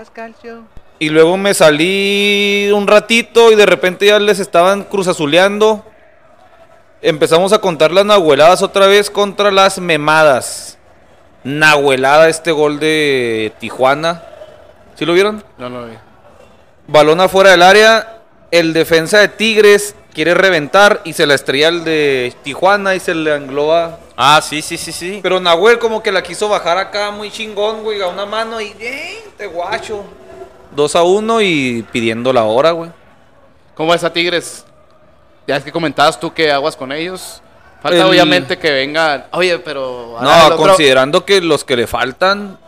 Y 0.98 1.10
luego 1.10 1.36
me 1.36 1.54
salí 1.54 2.70
un 2.74 2.86
ratito 2.86 3.52
y 3.52 3.54
de 3.54 3.66
repente 3.66 4.06
ya 4.06 4.18
les 4.18 4.38
estaban 4.38 4.82
cruzazuleando. 4.84 5.84
Empezamos 7.00 7.52
a 7.52 7.60
contar 7.60 7.92
las 7.92 8.04
nahueladas 8.04 8.62
otra 8.62 8.86
vez 8.88 9.08
contra 9.08 9.50
las 9.50 9.78
memadas. 9.78 10.76
Nahuelada 11.44 12.28
este 12.28 12.50
gol 12.50 12.80
de 12.80 13.52
Tijuana. 13.60 14.24
¿Sí 14.98 15.04
lo 15.06 15.12
vieron? 15.14 15.42
No, 15.58 15.68
no, 15.70 15.86
no. 15.86 15.94
Balón 16.86 17.20
afuera 17.20 17.50
del 17.50 17.62
área. 17.62 18.14
El 18.50 18.72
defensa 18.72 19.18
de 19.18 19.28
Tigres 19.28 19.94
quiere 20.14 20.34
reventar 20.34 21.02
y 21.04 21.12
se 21.12 21.26
la 21.26 21.34
estrella 21.34 21.68
el 21.68 21.84
de 21.84 22.34
Tijuana 22.42 22.94
y 22.94 23.00
se 23.00 23.14
le 23.14 23.34
engloba. 23.34 23.98
Ah, 24.16 24.40
sí, 24.42 24.62
sí, 24.62 24.76
sí, 24.78 24.90
sí. 24.90 25.20
Pero 25.22 25.38
Nahuel 25.38 25.78
como 25.78 26.02
que 26.02 26.10
la 26.10 26.22
quiso 26.22 26.48
bajar 26.48 26.78
acá 26.78 27.10
muy 27.10 27.30
chingón, 27.30 27.82
güey, 27.82 28.00
a 28.00 28.08
una 28.08 28.24
mano 28.26 28.60
y 28.60 28.74
¡eh! 28.80 29.22
Te 29.36 29.46
guacho. 29.46 30.02
2 30.74 30.96
a 30.96 31.02
1 31.02 31.42
y 31.42 31.84
pidiendo 31.92 32.32
la 32.32 32.44
hora, 32.44 32.70
güey. 32.72 32.90
¿Cómo 33.74 33.92
ves 33.92 34.02
a 34.02 34.12
Tigres? 34.12 34.64
Ya 35.46 35.56
es 35.56 35.62
que 35.64 35.70
comentabas 35.72 36.18
tú 36.18 36.32
que 36.32 36.50
aguas 36.50 36.74
con 36.74 36.90
ellos. 36.90 37.42
Falta 37.82 37.98
El- 37.98 38.04
obviamente 38.06 38.58
que 38.58 38.72
vengan. 38.72 39.26
Oye, 39.32 39.58
pero. 39.60 40.16
No, 40.20 40.56
considerando 40.56 41.24
que 41.24 41.40
los 41.40 41.64
que 41.64 41.76
le 41.76 41.86
faltan 41.86 42.58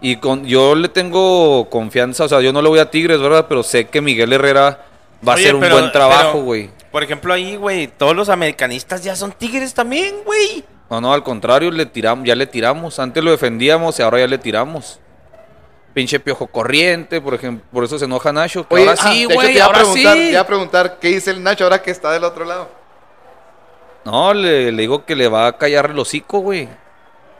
y 0.00 0.16
con 0.16 0.44
yo 0.44 0.74
le 0.74 0.88
tengo 0.88 1.68
confianza, 1.70 2.24
o 2.24 2.28
sea, 2.28 2.40
yo 2.40 2.52
no 2.52 2.60
le 2.62 2.68
voy 2.68 2.78
a 2.78 2.90
Tigres, 2.90 3.20
¿verdad? 3.20 3.46
Pero 3.48 3.62
sé 3.62 3.86
que 3.86 4.00
Miguel 4.00 4.32
Herrera 4.32 4.84
va 5.26 5.32
a 5.32 5.36
hacer 5.36 5.54
un 5.54 5.60
pero- 5.60 5.76
buen 5.78 5.92
trabajo, 5.92 6.42
güey. 6.42 6.70
Por 6.90 7.02
ejemplo, 7.02 7.32
ahí, 7.34 7.56
güey, 7.56 7.88
todos 7.88 8.14
los 8.14 8.28
americanistas 8.28 9.02
ya 9.02 9.16
son 9.16 9.32
tigres 9.32 9.74
también, 9.74 10.14
güey. 10.24 10.64
No, 10.88 11.00
no, 11.00 11.12
al 11.12 11.24
contrario, 11.24 11.70
le 11.72 11.86
tiramos, 11.86 12.24
ya 12.24 12.36
le 12.36 12.46
tiramos. 12.46 13.00
Antes 13.00 13.24
lo 13.24 13.32
defendíamos 13.32 13.98
y 13.98 14.02
ahora 14.02 14.20
ya 14.20 14.28
le 14.28 14.38
tiramos. 14.38 15.00
Pinche 15.92 16.20
piojo 16.20 16.46
corriente, 16.46 17.20
por 17.20 17.34
ejemplo, 17.34 17.66
por 17.72 17.82
eso 17.84 17.98
se 17.98 18.04
enoja 18.04 18.32
Nacho. 18.32 18.68
que 18.68 18.74
Oye, 18.76 18.88
ahora 18.88 19.00
ah, 19.02 19.12
sí, 19.12 19.24
güey, 19.24 19.54
iba 19.54 19.64
a 19.64 19.66
ahora 19.66 19.78
preguntar, 19.80 20.14
te 20.14 20.20
sí. 20.24 20.30
iba 20.30 20.40
a 20.40 20.46
preguntar 20.46 20.98
qué 21.00 21.08
dice 21.08 21.30
el 21.32 21.42
Nacho 21.42 21.64
ahora 21.64 21.82
que 21.82 21.90
está 21.90 22.12
del 22.12 22.22
otro 22.24 22.44
lado. 22.44 22.68
No, 24.04 24.34
le, 24.34 24.70
le 24.70 24.82
digo 24.82 25.04
que 25.04 25.16
le 25.16 25.28
va 25.28 25.46
a 25.48 25.56
callar 25.58 25.90
el 25.90 25.98
hocico, 25.98 26.40
güey. 26.40 26.68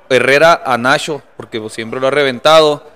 Herrera 0.09 0.63
a 0.65 0.79
Nacho, 0.79 1.23
porque 1.37 1.61
pues, 1.61 1.73
siempre 1.73 2.01
lo 2.01 2.09
ha 2.09 2.11
reventado. 2.11 2.87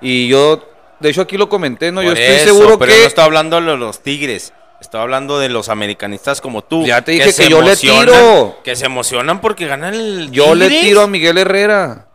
Y 0.00 0.28
yo, 0.28 0.62
de 0.98 1.10
hecho 1.10 1.22
aquí 1.22 1.36
lo 1.36 1.48
comenté, 1.48 1.92
¿no? 1.92 2.02
yo 2.02 2.12
estoy 2.12 2.36
eso, 2.36 2.54
seguro 2.54 2.78
pero 2.78 2.92
que... 2.92 3.00
no 3.00 3.06
estoy 3.06 3.24
hablando 3.24 3.60
de 3.60 3.76
los 3.76 4.02
tigres. 4.02 4.52
Estoy 4.80 5.00
hablando 5.00 5.38
de 5.38 5.50
los 5.50 5.68
americanistas 5.68 6.40
como 6.40 6.62
tú. 6.62 6.86
Ya 6.86 7.02
te 7.02 7.12
dije 7.12 7.32
se 7.32 7.44
que 7.44 7.50
yo 7.50 7.60
le 7.60 7.76
tiro. 7.76 8.58
Que 8.64 8.76
se 8.76 8.86
emocionan 8.86 9.40
porque 9.42 9.66
ganan 9.66 9.92
el 9.92 10.30
Yo 10.30 10.54
le 10.54 10.68
tiro 10.70 11.02
a 11.02 11.06
Miguel 11.06 11.36
Herrera. 11.36 12.06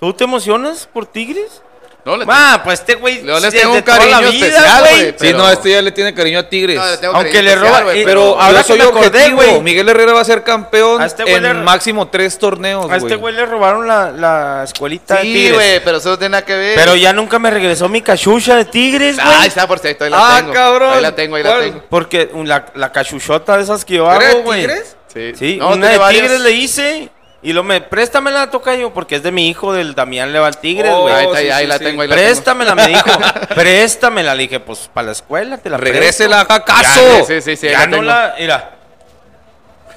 ¿Tú 0.00 0.12
te 0.14 0.24
emocionas 0.24 0.88
por 0.92 1.06
Tigres? 1.06 1.62
No, 2.04 2.16
le 2.16 2.24
Ah, 2.28 2.60
pues 2.64 2.80
este 2.80 2.94
güey. 2.94 3.24
Yo 3.24 3.40
desde 3.40 3.60
tengo 3.60 3.74
un 3.74 3.82
cariño 3.82 4.18
vida, 4.30 4.46
especial, 4.46 4.80
güey. 4.80 5.06
Sí, 5.06 5.14
Pero- 5.18 5.38
no, 5.38 5.50
este 5.50 5.70
ya 5.70 5.82
le 5.82 5.92
tiene 5.92 6.14
cariño 6.14 6.38
a 6.38 6.48
Tigres. 6.48 6.76
No, 6.76 6.86
le 6.86 6.96
tengo 6.96 7.14
Aunque 7.14 7.42
le 7.42 7.54
roba- 7.56 7.82
güey, 7.82 8.00
eh, 8.00 8.04
Pero 8.04 8.40
ahora 8.40 8.62
soy 8.62 8.78
me 8.78 8.84
acordé, 8.84 9.30
güey. 9.30 9.60
Miguel 9.60 9.88
Herrera 9.88 10.12
va 10.14 10.20
a 10.20 10.24
ser 10.24 10.42
campeón 10.42 11.00
A 11.02 11.06
este 11.06 11.22
güey 11.24 11.34
en 11.36 11.42
le- 11.42 11.54
máximo 11.54 12.08
tres 12.08 12.38
torneos, 12.38 12.90
A 12.90 12.96
este 12.96 13.16
güey 13.16 13.34
le 13.34 13.44
robaron 13.46 13.86
la, 13.86 14.10
la 14.12 14.64
escuelita 14.64 15.16
de 15.16 15.22
Sí, 15.22 15.50
güey, 15.52 15.84
pero 15.84 15.98
eso 15.98 16.10
no 16.10 16.18
tiene 16.18 16.30
nada 16.32 16.44
que 16.44 16.54
ver. 16.56 16.74
Pero 16.74 16.96
ya 16.96 17.12
nunca 17.12 17.38
me 17.38 17.50
regresó 17.50 17.88
mi 17.88 18.00
cachucha 18.02 18.56
de 18.56 18.64
Tigres, 18.64 19.16
güey. 19.16 19.26
Ah, 19.40 19.46
está, 19.46 19.66
por 19.68 19.78
cierto, 19.78 20.04
ahí 20.04 20.10
la 20.10 20.18
Ah, 20.36 20.40
tengo. 20.40 20.52
cabrón. 20.54 20.94
Ahí 20.94 21.02
la 21.02 21.14
tengo, 21.14 21.36
ahí 21.36 21.42
la 21.42 21.58
tengo. 21.60 21.82
Porque 21.90 22.30
la, 22.44 22.66
la 22.74 22.92
cachuchota 22.92 23.56
de 23.56 23.62
esas 23.64 23.84
que 23.84 23.94
yo 23.96 24.10
¿Era 24.10 24.28
hago, 24.28 24.38
de 24.38 24.42
güey. 24.44 24.60
Tigres? 24.62 24.96
Sí, 25.12 25.32
Sí, 25.38 25.60
una 25.60 25.88
de. 25.88 25.98
Tigres 26.14 26.40
le 26.40 26.50
hice. 26.52 27.10
Y 27.42 27.54
lo 27.54 27.62
me, 27.64 27.80
préstamela, 27.80 28.50
toca 28.50 28.74
yo, 28.74 28.92
porque 28.92 29.16
es 29.16 29.22
de 29.22 29.32
mi 29.32 29.48
hijo, 29.48 29.72
del 29.72 29.94
Damián 29.94 30.32
le 30.32 30.38
va 30.38 30.48
al 30.48 30.58
Tigres, 30.58 30.92
Oh, 30.94 31.02
güey. 31.02 31.14
Ahí, 31.14 31.24
está, 31.24 31.38
sí, 31.38 31.50
ahí 31.50 31.62
sí, 31.62 31.68
la 31.68 31.78
sí. 31.78 31.84
tengo, 31.84 32.02
ahí 32.02 32.08
la 32.08 32.14
tengo. 32.16 32.26
Préstamela, 32.28 32.74
me 32.74 32.86
dijo. 32.88 33.10
Préstamela. 33.54 34.34
Le 34.34 34.42
dije, 34.42 34.60
pues 34.60 34.90
para 34.92 35.06
la 35.06 35.12
escuela 35.12 35.56
te 35.56 35.70
la 35.70 35.78
Regrésela, 35.78 36.40
haga 36.40 36.62
caso. 36.64 37.00
Ya, 37.18 37.24
Sí, 37.24 37.40
sí, 37.40 37.56
sí, 37.56 37.66
ahí 37.68 37.72
ya 37.72 37.80
la 37.80 37.86
no 37.86 38.02
la. 38.02 38.34
Mira, 38.38 38.70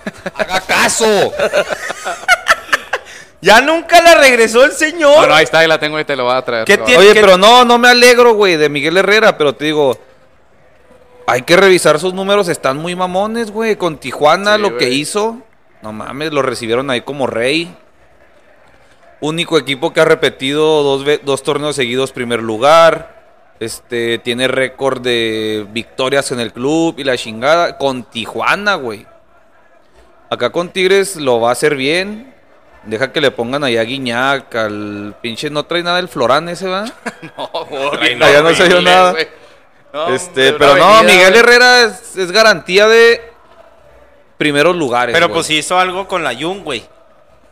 Haga 0.35 0.61
caso. 0.61 1.05
ya 3.41 3.61
nunca 3.61 4.01
la 4.01 4.15
regresó 4.15 4.63
el 4.63 4.71
señor. 4.71 5.21
No, 5.21 5.27
no, 5.27 5.35
ahí 5.35 5.43
está, 5.43 5.59
ahí 5.59 5.67
la 5.67 5.79
tengo 5.79 5.99
y 5.99 6.05
te 6.05 6.15
lo 6.15 6.25
voy 6.25 6.35
a 6.35 6.41
traer. 6.41 6.65
¿Qué 6.65 6.77
tiene? 6.77 6.97
Oye, 6.97 7.13
pero 7.13 7.37
no, 7.37 7.65
no 7.65 7.77
me 7.77 7.89
alegro, 7.89 8.33
güey, 8.33 8.57
de 8.57 8.69
Miguel 8.69 8.97
Herrera, 8.97 9.37
pero 9.37 9.53
te 9.53 9.65
digo, 9.65 9.97
hay 11.27 11.41
que 11.43 11.55
revisar 11.55 11.99
sus 11.99 12.13
números, 12.13 12.47
están 12.47 12.77
muy 12.77 12.95
mamones, 12.95 13.51
güey, 13.51 13.75
con 13.75 13.97
Tijuana 13.97 14.55
Sí, 14.55 14.61
lo 14.61 14.77
que 14.77 14.89
hizo, 14.89 15.37
no 15.83 15.91
mames, 15.91 16.31
lo 16.31 16.41
recibieron 16.41 16.89
ahí 16.89 17.01
como 17.01 17.27
rey. 17.27 17.75
Único 19.19 19.57
equipo 19.57 19.91
que 19.91 19.99
ha 19.99 20.05
repetido 20.05 20.81
dos, 20.81 21.05
dos 21.23 21.43
torneos 21.43 21.75
seguidos 21.75 22.13
primer 22.13 22.41
lugar. 22.41 23.21
Este, 23.59 24.17
tiene 24.17 24.47
récord 24.47 25.01
de 25.01 25.67
victorias 25.71 26.31
en 26.31 26.39
el 26.39 26.53
club 26.53 26.95
y 26.97 27.03
la 27.03 27.17
chingada. 27.17 27.77
Con 27.77 28.03
Tijuana, 28.03 28.75
güey. 28.75 29.05
Acá 30.29 30.51
con 30.51 30.69
Tigres 30.69 31.17
lo 31.17 31.41
va 31.41 31.49
a 31.49 31.51
hacer 31.51 31.75
bien. 31.75 32.33
Deja 32.85 33.11
que 33.11 33.19
le 33.19 33.31
pongan 33.31 33.65
allá 33.65 33.81
a 33.81 33.83
Guiñac, 33.83 34.55
al 34.55 35.15
pinche 35.21 35.49
no 35.49 35.63
trae 35.65 35.83
nada 35.83 35.99
el 35.99 36.07
Florán 36.07 36.47
ese, 36.49 36.67
¿va? 36.67 36.85
No, 37.37 38.31
ya 38.31 38.41
no 38.41 38.53
se 38.53 38.67
dio 38.67 38.81
nada. 38.81 39.11
güey. 39.11 39.27
No, 39.93 40.07
este, 40.13 40.53
pero 40.53 40.75
no, 40.75 41.03
Miguel 41.03 41.29
güey. 41.29 41.39
Herrera 41.39 41.83
es, 41.83 42.17
es 42.17 42.31
garantía 42.31 42.87
de 42.87 43.32
primeros 44.37 44.75
lugares. 44.75 45.13
Pero 45.13 45.27
güey. 45.27 45.35
pues 45.35 45.49
hizo 45.49 45.77
algo 45.77 46.07
con 46.07 46.23
la 46.23 46.35
Jung, 46.35 46.63
güey. 46.63 46.83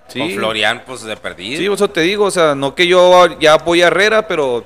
Sí. 0.07 0.19
Con 0.19 0.31
Florian, 0.31 0.83
pues 0.85 1.03
de 1.03 1.15
perdido. 1.15 1.57
Sí, 1.57 1.71
eso 1.71 1.89
te 1.89 2.01
digo, 2.01 2.25
o 2.25 2.31
sea, 2.31 2.53
no 2.53 2.75
que 2.75 2.87
yo 2.87 3.27
ya 3.39 3.53
apoye 3.53 3.83
a 3.83 3.87
Herrera, 3.87 4.27
pero 4.27 4.65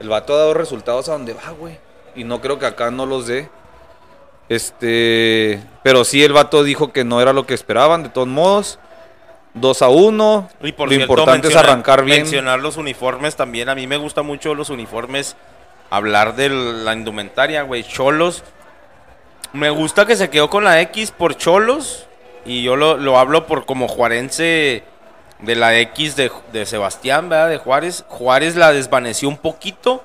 el 0.00 0.08
vato 0.08 0.34
ha 0.34 0.38
dado 0.38 0.54
resultados 0.54 1.08
a 1.08 1.12
donde 1.12 1.34
va, 1.34 1.50
güey. 1.50 1.78
Y 2.14 2.24
no 2.24 2.40
creo 2.40 2.58
que 2.58 2.66
acá 2.66 2.90
no 2.90 3.04
los 3.04 3.26
dé. 3.26 3.50
Este, 4.48 5.60
pero 5.82 6.04
sí 6.04 6.24
el 6.24 6.32
vato 6.32 6.64
dijo 6.64 6.92
que 6.92 7.04
no 7.04 7.20
era 7.20 7.32
lo 7.32 7.46
que 7.46 7.54
esperaban, 7.54 8.02
de 8.02 8.08
todos 8.08 8.28
modos. 8.28 8.78
2 9.54 9.82
a 9.82 9.88
1. 9.88 10.50
Y 10.62 10.72
por 10.72 10.88
lo 10.88 10.94
cierto, 10.94 11.12
importante 11.12 11.48
es 11.48 11.56
arrancar 11.56 12.04
bien. 12.04 12.22
Mencionar 12.22 12.60
los 12.60 12.76
uniformes 12.76 13.36
también. 13.36 13.68
A 13.68 13.74
mí 13.74 13.86
me 13.86 13.96
gusta 13.96 14.22
mucho 14.22 14.54
los 14.54 14.70
uniformes. 14.70 15.36
Hablar 15.90 16.36
de 16.36 16.48
la 16.50 16.92
indumentaria, 16.92 17.62
güey. 17.62 17.82
Cholos. 17.82 18.44
Me 19.52 19.70
gusta 19.70 20.06
que 20.06 20.16
se 20.16 20.30
quedó 20.30 20.50
con 20.50 20.64
la 20.64 20.80
X 20.82 21.10
por 21.10 21.36
Cholos. 21.36 22.06
Y 22.44 22.62
yo 22.62 22.76
lo, 22.76 22.96
lo 22.96 23.18
hablo 23.18 23.46
por 23.46 23.66
como 23.66 23.88
juarense 23.88 24.82
de 25.40 25.54
la 25.56 25.76
X 25.78 26.16
de, 26.16 26.30
de 26.52 26.66
Sebastián, 26.66 27.28
¿verdad? 27.28 27.48
De 27.50 27.58
Juárez. 27.58 28.04
Juárez 28.08 28.56
la 28.56 28.72
desvaneció 28.72 29.28
un 29.28 29.36
poquito. 29.38 30.04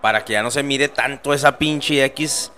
Para 0.00 0.24
que 0.24 0.32
ya 0.34 0.42
no 0.42 0.50
se 0.50 0.62
mire 0.62 0.88
tanto 0.88 1.34
esa 1.34 1.58
pinche 1.58 2.02
X 2.06 2.52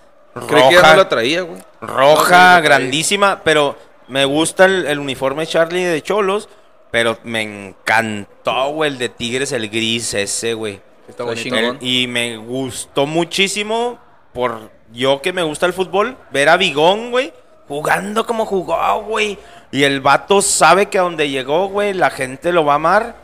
Creí 0.49 0.69
que 0.69 0.75
ya 0.75 0.81
roja 0.81 0.91
no 0.93 0.97
la 0.97 1.09
traía, 1.09 1.43
güey. 1.43 1.61
roja, 1.81 2.57
No, 2.57 2.63
grandísima, 2.63 3.41
pero 3.45 3.77
me 4.09 4.25
gusta 4.25 4.65
el, 4.65 4.87
el 4.87 4.99
uniforme 4.99 5.47
Charlie 5.47 5.85
de 5.85 6.03
Cholos, 6.03 6.49
pero 6.91 7.19
me 7.25 7.43
encantó, 7.43 8.71
güey, 8.71 8.93
el 8.93 8.99
de 8.99 9.09
Tigres, 9.09 9.53
el 9.53 9.69
gris 9.69 10.15
ese, 10.15 10.55
güey. 10.55 10.81
Está 11.09 11.25
bonito. 11.25 11.43
chingón. 11.43 11.79
Y 11.81 12.07
me 12.07 12.37
gustó 12.39 13.07
muchísimo 13.07 13.99
por 14.33 14.71
yo 14.93 15.21
que 15.23 15.33
me 15.33 15.43
gusta 15.43 15.67
el 15.67 15.73
fútbol, 15.73 16.17
ver 16.31 16.49
a 16.49 16.57
Bigón, 16.57 17.11
güey, 17.11 17.33
jugando 17.69 18.27
como 18.27 18.47
jugó, 18.47 19.03
güey. 19.03 19.39
Y 19.71 19.85
el 19.85 20.01
vato 20.01 20.43
sabe 20.43 20.87
que 20.87 20.99
a 20.99 21.03
donde 21.03 21.31
llegó, 21.31 21.69
güey, 21.69 21.95
la 21.95 22.11
gente 22.11 22.53
lo 22.53 22.65
va 22.65 22.75
a 22.75 22.77
amar. 22.77 23.23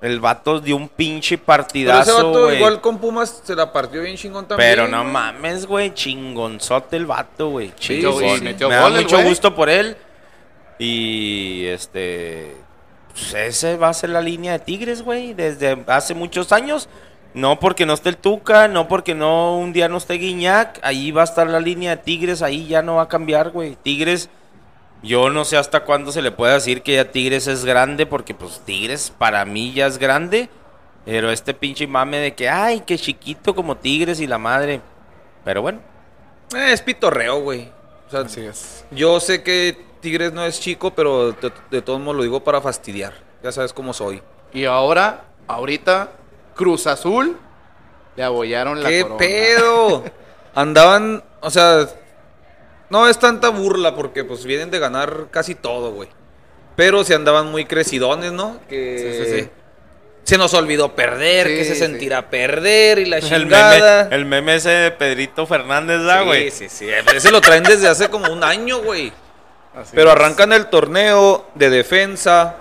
El 0.00 0.20
vato 0.20 0.60
dio 0.60 0.76
un 0.76 0.88
pinche 0.88 1.38
Pero 1.38 1.62
ese 1.62 1.62
partidazo, 1.64 2.16
vato 2.28 2.42
güey. 2.44 2.56
igual 2.58 2.80
con 2.80 2.98
Pumas 2.98 3.40
se 3.42 3.56
la 3.56 3.72
partió 3.72 4.00
bien 4.02 4.16
chingón 4.16 4.46
también. 4.46 4.70
Pero 4.70 4.86
no 4.86 5.00
güey. 5.00 5.12
mames, 5.12 5.66
güey, 5.66 5.92
chingonzote 5.92 6.96
el 6.96 7.06
vato, 7.06 7.48
güey. 7.48 7.72
Sí, 7.80 8.00
Chingón. 8.00 8.38
sí, 8.38 8.44
Me 8.44 8.74
da 8.76 8.88
mucho 8.90 9.16
güey. 9.16 9.28
gusto 9.28 9.54
por 9.56 9.68
él. 9.68 9.96
Y 10.78 11.66
este 11.66 12.54
pues 13.12 13.34
ese 13.34 13.76
va 13.76 13.88
a 13.88 13.94
ser 13.94 14.10
la 14.10 14.20
línea 14.20 14.52
de 14.52 14.58
Tigres, 14.60 15.02
güey, 15.02 15.34
desde 15.34 15.82
hace 15.88 16.14
muchos 16.14 16.52
años. 16.52 16.88
No 17.38 17.60
porque 17.60 17.86
no 17.86 17.92
esté 17.94 18.08
el 18.08 18.16
Tuca, 18.16 18.66
no 18.66 18.88
porque 18.88 19.14
no 19.14 19.56
un 19.58 19.72
día 19.72 19.88
no 19.88 19.98
esté 19.98 20.14
Guiñac, 20.14 20.80
ahí 20.82 21.12
va 21.12 21.20
a 21.20 21.24
estar 21.24 21.46
la 21.48 21.60
línea 21.60 21.94
de 21.94 22.02
Tigres, 22.02 22.42
ahí 22.42 22.66
ya 22.66 22.82
no 22.82 22.96
va 22.96 23.02
a 23.02 23.08
cambiar, 23.08 23.50
güey. 23.50 23.76
Tigres 23.76 24.28
yo 25.04 25.30
no 25.30 25.44
sé 25.44 25.56
hasta 25.56 25.84
cuándo 25.84 26.10
se 26.10 26.22
le 26.22 26.32
puede 26.32 26.54
decir 26.54 26.82
que 26.82 26.94
ya 26.96 27.12
Tigres 27.12 27.46
es 27.46 27.64
grande 27.64 28.06
porque 28.06 28.34
pues 28.34 28.58
Tigres 28.64 29.12
para 29.16 29.44
mí 29.44 29.72
ya 29.72 29.86
es 29.86 29.98
grande. 29.98 30.48
Pero 31.04 31.30
este 31.30 31.54
pinche 31.54 31.86
mame 31.86 32.18
de 32.18 32.34
que, 32.34 32.48
ay, 32.48 32.80
que 32.80 32.98
chiquito 32.98 33.54
como 33.54 33.76
Tigres 33.76 34.20
y 34.20 34.26
la 34.26 34.36
madre. 34.38 34.80
Pero 35.44 35.62
bueno, 35.62 35.80
Eh, 36.54 36.72
es 36.72 36.82
pitorreo, 36.82 37.40
güey. 37.40 37.70
O 38.08 38.10
sea, 38.10 38.20
Así 38.20 38.40
es. 38.40 38.84
yo 38.90 39.20
sé 39.20 39.42
que 39.44 39.78
Tigres 40.00 40.32
no 40.32 40.44
es 40.44 40.60
chico, 40.60 40.92
pero 40.92 41.32
de, 41.32 41.52
de 41.70 41.82
todos 41.82 42.00
modos 42.00 42.16
lo 42.16 42.22
digo 42.24 42.42
para 42.42 42.60
fastidiar. 42.60 43.14
Ya 43.44 43.52
sabes 43.52 43.72
cómo 43.72 43.92
soy. 43.92 44.20
Y 44.52 44.64
ahora, 44.64 45.24
ahorita, 45.46 46.10
Cruz 46.58 46.86
Azul 46.86 47.38
le 48.16 48.22
abollaron 48.24 48.82
la 48.82 48.88
¿Qué 48.90 49.02
corona. 49.02 49.16
pedo? 49.18 50.04
Andaban, 50.54 51.22
o 51.40 51.50
sea, 51.50 51.86
no 52.90 53.08
es 53.08 53.18
tanta 53.18 53.48
burla 53.50 53.94
porque 53.94 54.24
pues 54.24 54.44
vienen 54.44 54.70
de 54.70 54.78
ganar 54.80 55.28
casi 55.30 55.54
todo, 55.54 55.92
güey. 55.92 56.08
Pero 56.76 57.04
se 57.04 57.14
andaban 57.14 57.50
muy 57.50 57.64
crecidones, 57.64 58.32
¿no? 58.32 58.58
Que 58.68 59.24
Sí, 59.24 59.24
sí, 59.24 59.40
sí. 59.42 59.50
se 60.24 60.36
nos 60.38 60.52
olvidó 60.54 60.94
perder, 60.94 61.46
Sí, 61.46 61.54
que 61.54 61.64
se 61.64 61.74
sí. 61.74 61.80
sentirá 61.80 62.28
perder 62.28 62.98
y 62.98 63.06
la 63.06 63.18
el 63.18 63.22
chingada. 63.22 64.04
meme, 64.04 64.16
el 64.16 64.24
meme 64.24 64.56
ese 64.56 64.70
de 64.70 64.90
Pedrito 64.90 65.46
Fernández, 65.46 66.02
¿da, 66.04 66.22
güey? 66.22 66.50
Sí, 66.50 66.68
sí, 66.68 66.86
sí. 66.86 67.14
Ese 67.14 67.30
lo 67.30 67.40
traen 67.40 67.62
desde 67.62 67.88
hace 67.88 68.08
como 68.08 68.32
un 68.32 68.42
año, 68.44 68.78
güey. 68.82 69.12
Así 69.76 69.92
Pero 69.94 70.08
es. 70.10 70.16
arrancan 70.16 70.52
el 70.52 70.66
torneo 70.66 71.46
de 71.54 71.70
defensa, 71.70 72.56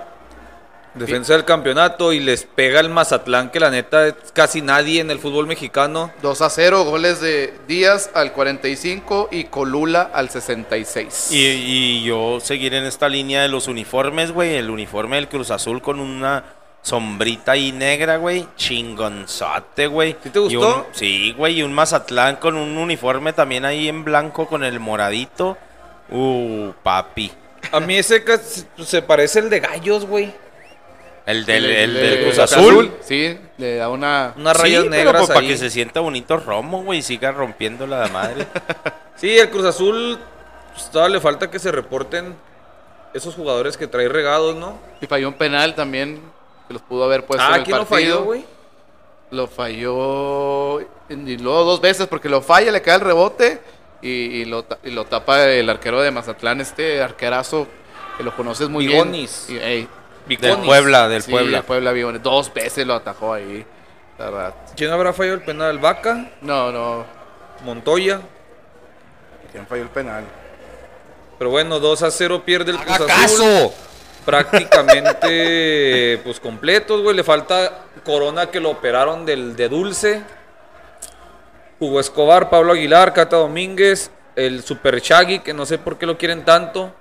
defensa 0.98 1.34
del 1.34 1.46
campeonato 1.46 2.12
y 2.14 2.20
les 2.20 2.44
pega 2.44 2.80
el 2.80 2.90
Mazatlán, 2.90 3.50
que 3.52 3.60
la 3.60 3.70
neta 3.70 4.08
es 4.08 4.16
casi 4.34 4.62
nadie 4.62 5.00
en 5.02 5.12
el 5.12 5.20
fútbol 5.20 5.48
mexicano. 5.48 6.12
2 6.22 6.42
a 6.42 6.50
0, 6.50 6.84
goles 6.86 7.22
de 7.22 7.54
Díaz 7.68 8.10
al 8.14 8.34
45 8.34 9.30
y 9.32 9.46
Colula 9.46 10.10
al 10.14 10.30
66. 10.30 11.30
Y, 11.32 11.38
y 11.46 12.04
yo 12.04 12.40
seguir 12.40 12.74
en 12.74 12.86
esta 12.86 13.10
línea 13.10 13.42
de 13.42 13.48
los 13.48 13.68
uniformes, 13.68 14.32
güey. 14.32 14.56
El 14.56 14.70
uniforme 14.70 15.16
del 15.18 15.28
Cruz 15.28 15.52
Azul 15.52 15.82
con 15.82 16.00
una 16.00 16.44
sombrita 16.82 17.54
ahí 17.54 17.72
negra, 17.72 18.18
güey. 18.18 18.48
Chingonzote, 18.56 19.88
güey. 19.88 20.16
¿Sí 20.24 20.30
te 20.30 20.40
Y 20.40 20.56
gustó? 20.56 20.78
un- 20.78 20.84
sí, 20.96 21.34
güey. 21.38 21.60
Y 21.60 21.64
un 21.64 21.74
Mazatlán 21.74 22.38
con 22.38 22.56
un 22.56 22.78
uniforme 22.78 23.34
también 23.34 23.66
ahí 23.66 23.88
en 23.88 24.04
blanco 24.04 24.48
con 24.48 24.64
el 24.64 24.80
moradito. 24.80 25.58
Uh, 26.10 26.72
papi. 26.84 27.32
A 27.72 27.80
mí 27.82 27.98
ese 27.98 28.24
se 28.84 29.02
parece 29.02 29.40
el 29.40 29.50
de 29.50 29.60
Gallos, 29.60 30.06
güey. 30.06 30.34
El 31.28 31.46
del, 31.46 31.66
el 31.66 32.24
Cruz 32.24 32.40
Azul. 32.40 32.92
Sí, 33.02 33.38
le 33.58 33.76
da 33.76 33.90
una... 33.90 34.34
Unas 34.38 34.58
rayas 34.58 34.84
sí, 34.84 34.90
pero 34.90 35.04
negras 35.04 35.26
pues, 35.26 35.36
para 35.36 35.46
que 35.46 35.58
se 35.58 35.70
sienta 35.70 36.00
bonito 36.00 36.38
Romo, 36.38 36.84
güey. 36.84 37.00
Y 37.00 37.02
siga 37.02 37.32
rompiendo 37.32 37.86
la 37.86 38.08
madre. 38.08 38.48
Sí, 39.18 39.36
el 39.36 39.50
Cruz 39.50 39.66
Azul 39.66 40.20
pues, 40.74 40.92
todavía 40.92 41.16
le 41.16 41.20
falta 41.20 41.50
que 41.50 41.58
se 41.58 41.72
reporten 41.72 42.36
esos 43.16 43.34
jugadores 43.34 43.76
que 43.76 43.88
trae 43.88 44.08
regados, 44.08 44.56
¿no? 44.56 44.78
Y 45.02 45.08
falló 45.08 45.30
un 45.30 45.34
penal 45.34 45.74
también, 45.74 46.22
que 46.68 46.74
los 46.76 46.84
pudo 46.84 47.06
haber 47.06 47.26
puesto 47.26 47.44
en 47.44 47.52
ah, 47.52 47.56
el 47.58 47.64
¿quién 47.64 47.78
lo 47.78 47.86
falló, 47.88 48.24
güey? 48.26 48.46
Lo 49.32 49.48
falló 49.48 50.82
y 51.10 51.38
luego 51.38 51.64
dos 51.64 51.82
veces 51.82 52.06
porque 52.06 52.30
lo 52.30 52.44
falla, 52.44 52.72
le 52.72 52.84
cae 52.84 52.94
el 52.94 53.02
rebote 53.02 53.60
y, 54.04 54.10
y 54.10 54.46
lo, 54.46 54.68
y 54.84 54.92
lo 54.92 55.06
tapa 55.06 55.44
el 55.46 55.68
arquero 55.68 56.00
de 56.00 56.12
Mazatlán, 56.12 56.62
este 56.62 57.02
arquerazo 57.02 57.66
que 58.18 58.24
lo 58.24 58.36
conoces 58.36 58.70
muy 58.70 58.88
bien. 58.88 59.16
Y, 59.16 59.28
del. 60.36 60.58
Puebla, 60.66 61.08
del 61.08 61.22
sí, 61.22 61.32
Puebla. 61.32 61.62
Puebla. 61.64 61.94
Dos 62.20 62.54
veces 62.54 62.86
lo 62.86 62.96
atajó 62.96 63.34
ahí. 63.34 63.66
La 64.18 64.30
verdad. 64.30 64.56
¿Quién 64.76 64.92
habrá 64.92 65.14
fallado 65.14 65.38
el 65.38 65.44
penal? 65.44 65.80
¿Vaca? 65.80 66.32
No, 66.42 66.72
no. 66.72 67.06
¿Montoya? 67.64 68.20
¿Quién 69.52 69.66
falló 69.68 69.84
el 69.84 69.90
penal? 69.90 70.24
Pero 71.38 71.52
bueno, 71.52 71.80
2 71.80 72.04
a 72.04 72.12
0 72.12 72.44
pierde 72.44 72.72
el 72.72 72.78
Cruz 72.78 73.00
¡Haga 73.00 73.24
Azul. 73.24 73.38
caso! 73.38 73.74
Prácticamente, 74.26 76.20
pues 76.24 76.40
completos, 76.40 77.02
güey. 77.02 77.16
Le 77.16 77.24
falta 77.24 77.86
Corona 78.04 78.50
que 78.50 78.60
lo 78.60 78.72
operaron 78.72 79.26
del, 79.26 79.56
de 79.56 79.70
Dulce. 79.70 80.24
Hugo 81.80 82.00
Escobar, 82.00 82.50
Pablo 82.50 82.74
Aguilar, 82.74 83.14
Cata 83.14 83.38
Domínguez, 83.38 84.10
el 84.36 84.64
Super 84.64 85.00
Shaggy, 85.00 85.40
que 85.40 85.54
no 85.54 85.66
sé 85.66 85.78
por 85.78 85.98
qué 85.98 86.08
lo 86.08 86.18
quieren 86.18 86.44
tanto. 86.44 86.92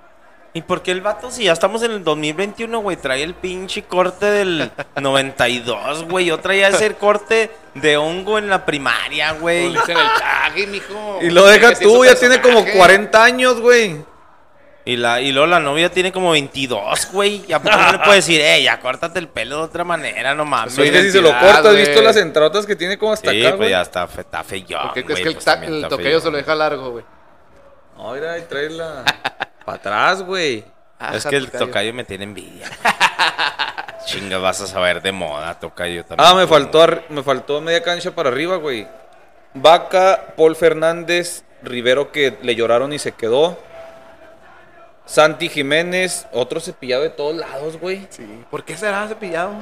¿Y 0.57 0.63
por 0.63 0.81
qué 0.81 0.89
el 0.89 1.01
vato, 1.01 1.29
si 1.29 1.43
ya 1.43 1.51
estamos 1.53 1.83
en 1.83 1.91
el 1.91 2.03
2021, 2.03 2.79
güey, 2.79 2.97
trae 2.97 3.21
el 3.21 3.35
pinche 3.35 3.83
corte 3.83 4.25
del 4.25 4.71
92, 4.99 6.05
güey? 6.05 6.25
Yo 6.25 6.39
traía 6.39 6.69
ese 6.69 6.95
corte 6.95 7.51
de 7.75 7.95
hongo 7.95 8.39
en 8.39 8.49
la 8.49 8.65
primaria, 8.65 9.33
güey. 9.33 9.71
Pues 9.71 9.89
el 9.89 10.67
mijo. 10.67 11.19
Y 11.21 11.29
lo 11.29 11.45
deja 11.45 11.73
es 11.73 11.79
tú, 11.79 12.03
ya 12.03 12.15
tiene 12.15 12.41
como 12.41 12.55
personaje. 12.63 12.75
40 12.79 13.23
años, 13.23 13.61
güey. 13.61 13.97
Y, 14.83 14.95
la, 14.95 15.21
y 15.21 15.31
luego 15.31 15.45
la 15.45 15.59
novia 15.59 15.91
tiene 15.91 16.11
como 16.11 16.31
22, 16.31 17.09
güey. 17.11 17.45
Y 17.47 17.53
a 17.53 17.61
poco 17.61 17.77
no 17.77 17.91
le 17.91 17.99
puede 17.99 18.15
decir, 18.15 18.41
eh, 18.41 18.63
ya 18.63 18.79
córtate 18.79 19.19
el 19.19 19.27
pelo 19.27 19.57
de 19.57 19.61
otra 19.63 19.83
manera, 19.83 20.33
no 20.33 20.43
mames. 20.43 20.75
Es 20.75 20.89
que 20.91 21.03
si 21.03 21.11
se 21.11 21.21
lo 21.21 21.29
cortas, 21.37 21.67
¿has 21.67 21.75
visto 21.75 22.01
las 22.01 22.17
entradotas 22.17 22.65
que 22.65 22.75
tiene 22.75 22.97
como 22.97 23.13
hasta 23.13 23.29
Sí, 23.29 23.41
acá, 23.41 23.49
pues 23.51 23.57
güey? 23.59 23.69
ya 23.69 23.81
está, 23.83 24.07
fe- 24.07 24.21
está 24.21 24.43
feyón, 24.43 24.81
¿Por 24.81 24.93
qué 24.95 25.03
crees 25.05 25.19
güey, 25.19 25.23
que 25.23 25.29
el, 25.29 25.35
pues 25.35 25.45
el 26.15 26.21
se 26.21 26.31
lo 26.31 26.37
deja 26.37 26.55
largo, 26.55 26.89
güey? 26.89 27.05
No, 27.95 28.13
mira, 28.13 28.39
y 28.39 28.41
trae 28.43 28.71
la... 28.71 29.03
para 29.67 29.77
atrás, 29.79 30.23
güey. 30.23 30.59
Es 31.13 31.25
Ajá, 31.25 31.29
que 31.29 31.35
el 31.35 31.45
tocayo. 31.47 31.65
tocayo 31.67 31.93
me 31.93 32.05
tiene 32.05 32.23
envidia. 32.23 32.69
Chinga, 34.05 34.37
vas 34.37 34.61
a 34.61 34.67
saber 34.67 35.01
de 35.01 35.11
moda, 35.11 35.59
tocayo 35.59 36.05
también. 36.05 36.25
Ah, 36.25 36.33
me 36.33 36.47
faltó, 36.47 36.87
me 37.09 37.21
faltó 37.21 37.59
media 37.59 37.83
cancha 37.83 38.11
para 38.11 38.29
arriba, 38.29 38.55
güey. 38.55 38.87
Vaca, 39.53 40.33
Paul 40.37 40.55
Fernández, 40.55 41.43
Rivero 41.61 42.13
que 42.13 42.37
le 42.41 42.55
lloraron 42.55 42.93
y 42.93 42.99
se 42.99 43.11
quedó. 43.11 43.59
Santi 45.05 45.49
Jiménez, 45.49 46.25
otro 46.31 46.61
cepillado 46.61 47.03
de 47.03 47.09
todos 47.09 47.35
lados, 47.35 47.77
güey. 47.77 48.07
Sí. 48.09 48.25
¿Por 48.49 48.63
qué 48.63 48.77
será 48.77 49.05
cepillado? 49.07 49.53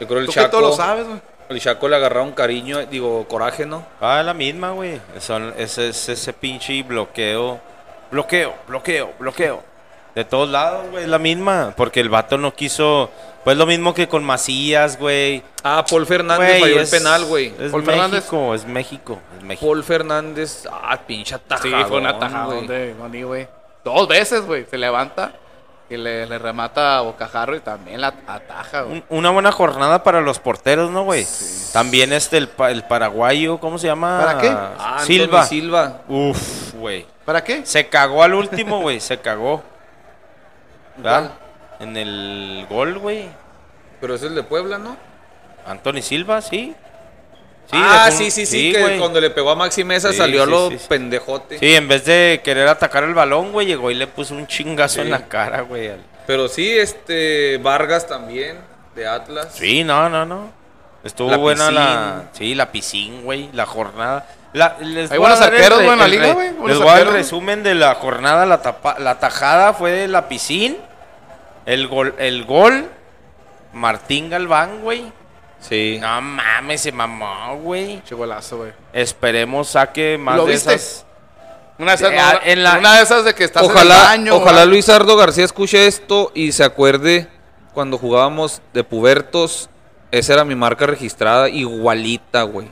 Yo 0.00 0.06
creo 0.06 0.20
el 0.20 0.26
Tú 0.26 0.32
que 0.32 0.40
Chaco. 0.40 0.50
todo 0.50 0.60
lo 0.68 0.72
sabes, 0.72 1.06
güey. 1.06 1.20
El 1.48 1.60
Chaco 1.60 1.88
le 1.88 1.96
agarraron 1.96 2.32
cariño, 2.32 2.84
digo, 2.86 3.26
coraje, 3.28 3.64
¿no? 3.64 3.86
Ah, 4.00 4.22
la 4.22 4.34
misma, 4.34 4.72
güey. 4.72 5.00
Son 5.20 5.54
ese, 5.56 5.88
ese, 5.88 6.12
ese 6.12 6.32
pinche 6.34 6.82
bloqueo. 6.82 7.71
Bloqueo, 8.12 8.54
bloqueo, 8.68 9.12
bloqueo. 9.18 9.62
De 10.14 10.24
todos 10.24 10.48
lados, 10.50 10.86
güey, 10.90 11.04
es 11.04 11.08
la 11.08 11.18
misma. 11.18 11.72
Porque 11.76 11.98
el 12.00 12.10
vato 12.10 12.36
no 12.36 12.54
quiso. 12.54 13.10
Pues 13.44 13.56
lo 13.56 13.64
mismo 13.66 13.94
que 13.94 14.06
con 14.06 14.22
Macías, 14.22 14.98
güey. 14.98 15.42
Ah, 15.64 15.84
Paul 15.88 16.06
Fernández 16.06 16.46
Güey, 16.48 16.60
falló 16.60 16.76
el 16.76 16.82
es- 16.82 16.90
penal, 16.90 17.24
güey. 17.24 17.46
Es 17.58 17.70
Paul 17.72 17.82
México, 17.82 17.84
Fernández. 17.86 18.24
es 18.24 18.66
México, 18.68 19.18
es 19.38 19.42
México. 19.42 19.66
Paul 19.66 19.82
Fernández, 19.84 20.68
ah, 20.70 21.00
pinche 21.06 21.34
Sí, 21.34 21.40
atajadón, 21.42 21.88
fue 21.88 21.98
un 21.98 22.06
atajadón 22.06 22.66
güey. 22.66 22.68
de 22.68 22.94
Goni, 22.94 23.22
güey. 23.22 23.48
Dos 23.82 24.06
veces, 24.06 24.42
güey. 24.44 24.66
Se 24.70 24.76
levanta 24.78 25.32
y 25.94 25.96
le, 25.96 26.26
le 26.26 26.38
remata 26.38 26.98
a 26.98 27.00
Bocajarro 27.02 27.54
y 27.56 27.60
también 27.60 28.00
la 28.00 28.14
ataja, 28.26 28.82
güey. 28.82 29.04
Una 29.08 29.30
buena 29.30 29.52
jornada 29.52 30.02
para 30.02 30.20
los 30.20 30.38
porteros, 30.38 30.90
¿no, 30.90 31.04
güey? 31.04 31.26
También 31.72 32.12
este, 32.12 32.36
el, 32.38 32.48
pa- 32.48 32.70
el 32.70 32.84
paraguayo, 32.84 33.58
¿cómo 33.58 33.78
se 33.78 33.86
llama? 33.86 34.20
¿Para 34.24 34.38
qué? 34.40 34.48
Ah, 34.48 34.74
Anthony 34.98 35.04
Silva. 35.06 35.44
Silva. 35.46 36.00
Uf, 36.08 36.74
güey. 36.74 37.06
¿Para 37.24 37.42
qué? 37.44 37.64
Se 37.64 37.88
cagó 37.88 38.22
al 38.22 38.34
último, 38.34 38.80
güey, 38.80 39.00
se 39.00 39.18
cagó. 39.18 39.62
¿Verdad? 40.96 41.30
En 41.80 41.96
el 41.96 42.66
gol, 42.68 42.98
güey. 42.98 43.28
Pero 44.00 44.14
es 44.14 44.22
el 44.22 44.34
de 44.34 44.42
Puebla, 44.42 44.78
¿no? 44.78 44.96
Anthony 45.66 46.02
Silva, 46.02 46.40
sí. 46.42 46.74
Ah, 47.72 48.10
sí, 48.10 48.30
sí, 48.30 48.46
sí, 48.46 48.72
que 48.72 48.80
güey. 48.80 48.98
cuando 48.98 49.20
le 49.20 49.30
pegó 49.30 49.50
a 49.50 49.54
Maxi 49.56 49.84
Mesa 49.84 50.10
Sí, 50.12 50.18
salió 50.18 50.42
a 50.42 50.44
sí, 50.46 50.50
lo 50.50 50.68
sí, 50.70 50.78
sí. 50.78 50.86
pendejote. 50.88 51.58
Sí, 51.58 51.74
en 51.74 51.88
vez 51.88 52.04
de 52.04 52.40
querer 52.44 52.68
atacar 52.68 53.04
el 53.04 53.14
balón, 53.14 53.52
güey, 53.52 53.66
llegó 53.66 53.90
y 53.90 53.94
le 53.94 54.06
puso 54.06 54.34
un 54.34 54.46
chingazo 54.46 54.96
Sí. 54.96 55.00
en 55.02 55.10
la 55.10 55.26
cara, 55.28 55.62
güey. 55.62 55.88
al- 55.88 56.04
Pero 56.26 56.48
sí, 56.48 56.70
este 56.70 57.58
Vargas 57.58 58.06
también, 58.06 58.58
de 58.94 59.06
Atlas. 59.08 59.48
Sí, 59.54 59.84
no, 59.84 60.08
no, 60.08 60.24
no. 60.24 60.50
Estuvo 61.04 61.30
La 61.30 61.36
buena 61.36 61.70
la. 61.72 62.22
Sí, 62.32 62.54
la 62.54 62.70
piscina, 62.70 63.22
güey. 63.22 63.48
La 63.52 63.66
jornada. 63.66 64.26
La, 64.52 64.76
les 64.80 65.10
Hay 65.10 65.16
voy 65.18 65.26
a 65.26 65.30
buenos 65.30 65.40
dar 65.40 65.48
el 65.48 65.56
arqueros, 65.56 65.78
güey, 65.80 65.92
en 65.94 65.98
la 65.98 66.08
liga, 66.08 66.32
güey. 66.32 66.50
Les 66.68 66.78
voy 66.78 66.88
a 66.88 66.92
dar 66.92 67.00
el 67.08 67.12
resumen 67.12 67.62
de 67.64 67.74
la 67.74 67.94
jornada. 67.96 68.46
La, 68.46 68.62
tapa, 68.62 68.96
la 69.00 69.18
tajada 69.18 69.72
fue 69.72 69.90
de 69.92 70.08
la 70.08 70.28
piscina. 70.28 70.76
El 71.66 71.88
gol, 71.88 72.14
el 72.18 72.44
gol. 72.44 72.88
Martín 73.72 74.28
Galván, 74.30 74.80
güey. 74.82 75.10
Sí. 75.68 75.98
No 76.00 76.20
mames, 76.20 76.80
se 76.82 76.92
mamó, 76.92 77.56
güey. 77.56 78.02
Che 78.04 78.14
golazo, 78.14 78.58
güey. 78.58 78.72
Esperemos 78.92 79.68
saque 79.68 80.18
más 80.18 80.36
¿Lo 80.36 80.44
de 80.44 80.52
viste? 80.52 80.74
esas. 80.74 81.06
Una 81.78 81.92
de 81.92 81.96
esas, 81.96 82.12
Eh, 82.12 82.16
no, 82.16 82.40
en 82.52 82.62
la- 82.62 82.78
una 82.78 82.96
de 82.96 83.02
esas 83.02 83.24
de 83.24 83.34
que 83.34 83.44
estás 83.44 83.62
en 83.64 83.70
el 83.70 83.76
Ojalá, 83.76 84.02
baño. 84.02 84.36
ojalá. 84.36 84.64
Luis 84.66 84.88
Ardo 84.88 85.16
García 85.16 85.44
escuche 85.44 85.86
esto 85.86 86.30
y 86.34 86.52
se 86.52 86.64
acuerde 86.64 87.28
cuando 87.72 87.96
jugábamos 87.96 88.60
de 88.74 88.84
pubertos. 88.84 89.70
Esa 90.10 90.34
era 90.34 90.44
mi 90.44 90.54
marca 90.54 90.84
registrada, 90.86 91.48
igualita, 91.48 92.42
güey. 92.42 92.68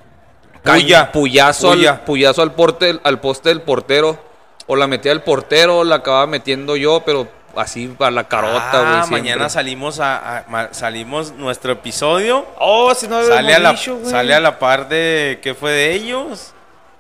Caña- 0.62 1.10
Puya. 1.10 1.12
Puyazo, 1.12 1.68
Puya. 1.72 1.90
Al, 1.92 2.00
puyazo 2.04 2.42
al, 2.42 2.52
porte, 2.52 3.00
al 3.02 3.20
poste 3.20 3.48
del 3.48 3.62
portero. 3.62 4.18
O 4.66 4.76
la 4.76 4.86
metía 4.86 5.10
el 5.12 5.22
portero, 5.22 5.78
o 5.78 5.84
la 5.84 5.96
acababa 5.96 6.26
metiendo 6.26 6.76
yo, 6.76 7.02
pero 7.04 7.26
así 7.56 7.94
a 7.98 8.10
la 8.10 8.24
carota, 8.28 8.70
güey. 8.80 8.84
Ah, 9.00 9.06
mañana 9.10 9.48
salimos 9.48 10.00
a, 10.00 10.38
a- 10.38 10.44
ma- 10.48 10.68
salimos 10.72 11.32
nuestro 11.32 11.72
episodio. 11.72 12.46
Oh, 12.58 12.94
si 12.94 13.08
no 13.08 13.22
Sale 13.22 13.54
a, 13.54 13.58
la, 13.58 13.72
dicho, 13.72 13.96
güey. 13.96 14.10
sale 14.10 14.34
a 14.34 14.40
la 14.40 14.58
par 14.58 14.88
de 14.88 15.38
qué 15.42 15.54
fue 15.54 15.70
de 15.72 15.92
ellos. 15.94 16.52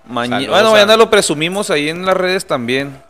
Maña- 0.08 0.36
Saludos 0.36 0.50
bueno, 0.50 0.68
a- 0.68 0.72
mañana 0.72 0.96
lo 0.96 1.10
presumimos 1.10 1.70
ahí 1.70 1.88
en 1.88 2.04
las 2.06 2.16
redes 2.16 2.46
también. 2.46 3.02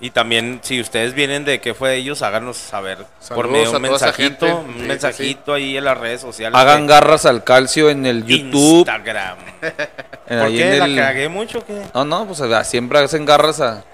Y 0.00 0.10
también, 0.10 0.58
si 0.62 0.80
ustedes 0.80 1.14
vienen 1.14 1.44
de 1.46 1.60
qué 1.60 1.72
fue 1.72 1.90
de 1.90 1.96
ellos, 1.96 2.20
háganos 2.20 2.56
saber 2.58 2.98
por 2.98 3.06
Saludos 3.20 3.50
medio 3.52 3.70
de 3.70 3.74
a 3.74 3.78
un 3.78 3.82
toda 3.84 3.96
esa 3.96 4.06
mensajito, 4.06 4.46
gente. 4.46 4.62
Sí, 4.62 4.68
un 4.74 4.74
sí, 4.82 4.88
mensajito 4.88 5.54
ahí 5.54 5.76
en 5.78 5.84
las 5.84 5.96
redes 5.98 6.20
sociales. 6.20 6.58
Hagan 6.60 6.82
de 6.86 6.92
garras 6.92 7.24
al 7.24 7.44
calcio 7.44 7.88
en 7.88 8.04
el 8.04 8.26
YouTube. 8.26 8.78
Instagram. 8.78 9.38
en- 9.62 10.38
¿Por 10.38 10.46
ahí 10.48 10.56
qué? 10.56 10.72
en 10.72 10.78
¿La 10.80 10.84
el- 10.86 10.96
cagué 10.96 11.28
mucho 11.28 11.58
o 11.60 11.64
qué? 11.64 11.80
No, 11.94 12.04
no, 12.04 12.26
pues 12.26 12.42
siempre 12.68 12.98
hacen 12.98 13.24
garras 13.24 13.60
a. 13.60 13.84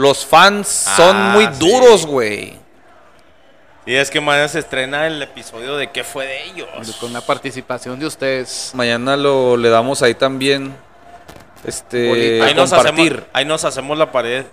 Los 0.00 0.24
fans 0.24 0.66
son 0.96 1.14
Ah, 1.16 1.30
muy 1.34 1.44
sí. 1.46 1.52
duros, 1.58 2.06
güey. 2.06 2.58
Y 3.86 3.94
es 3.94 4.10
que 4.10 4.20
mañana 4.20 4.48
se 4.48 4.58
estrena 4.60 5.06
el 5.06 5.20
episodio 5.22 5.76
de 5.76 5.90
qué 5.90 6.04
fue 6.04 6.26
de 6.26 6.44
ellos. 6.44 6.68
Con 7.00 7.12
la 7.12 7.20
participación 7.20 7.98
de 7.98 8.06
ustedes. 8.06 8.70
Mañana 8.74 9.16
lo 9.16 9.56
le 9.56 9.68
damos 9.68 10.02
ahí 10.02 10.14
también. 10.14 10.74
Este. 11.64 12.40
Ahí 12.42 12.54
nos, 12.54 12.70
compartir. 12.70 13.12
hacemos, 13.12 13.28
ahí 13.32 13.44
nos 13.44 13.64
hacemos 13.64 13.98
la 13.98 14.10
pared. 14.12 14.44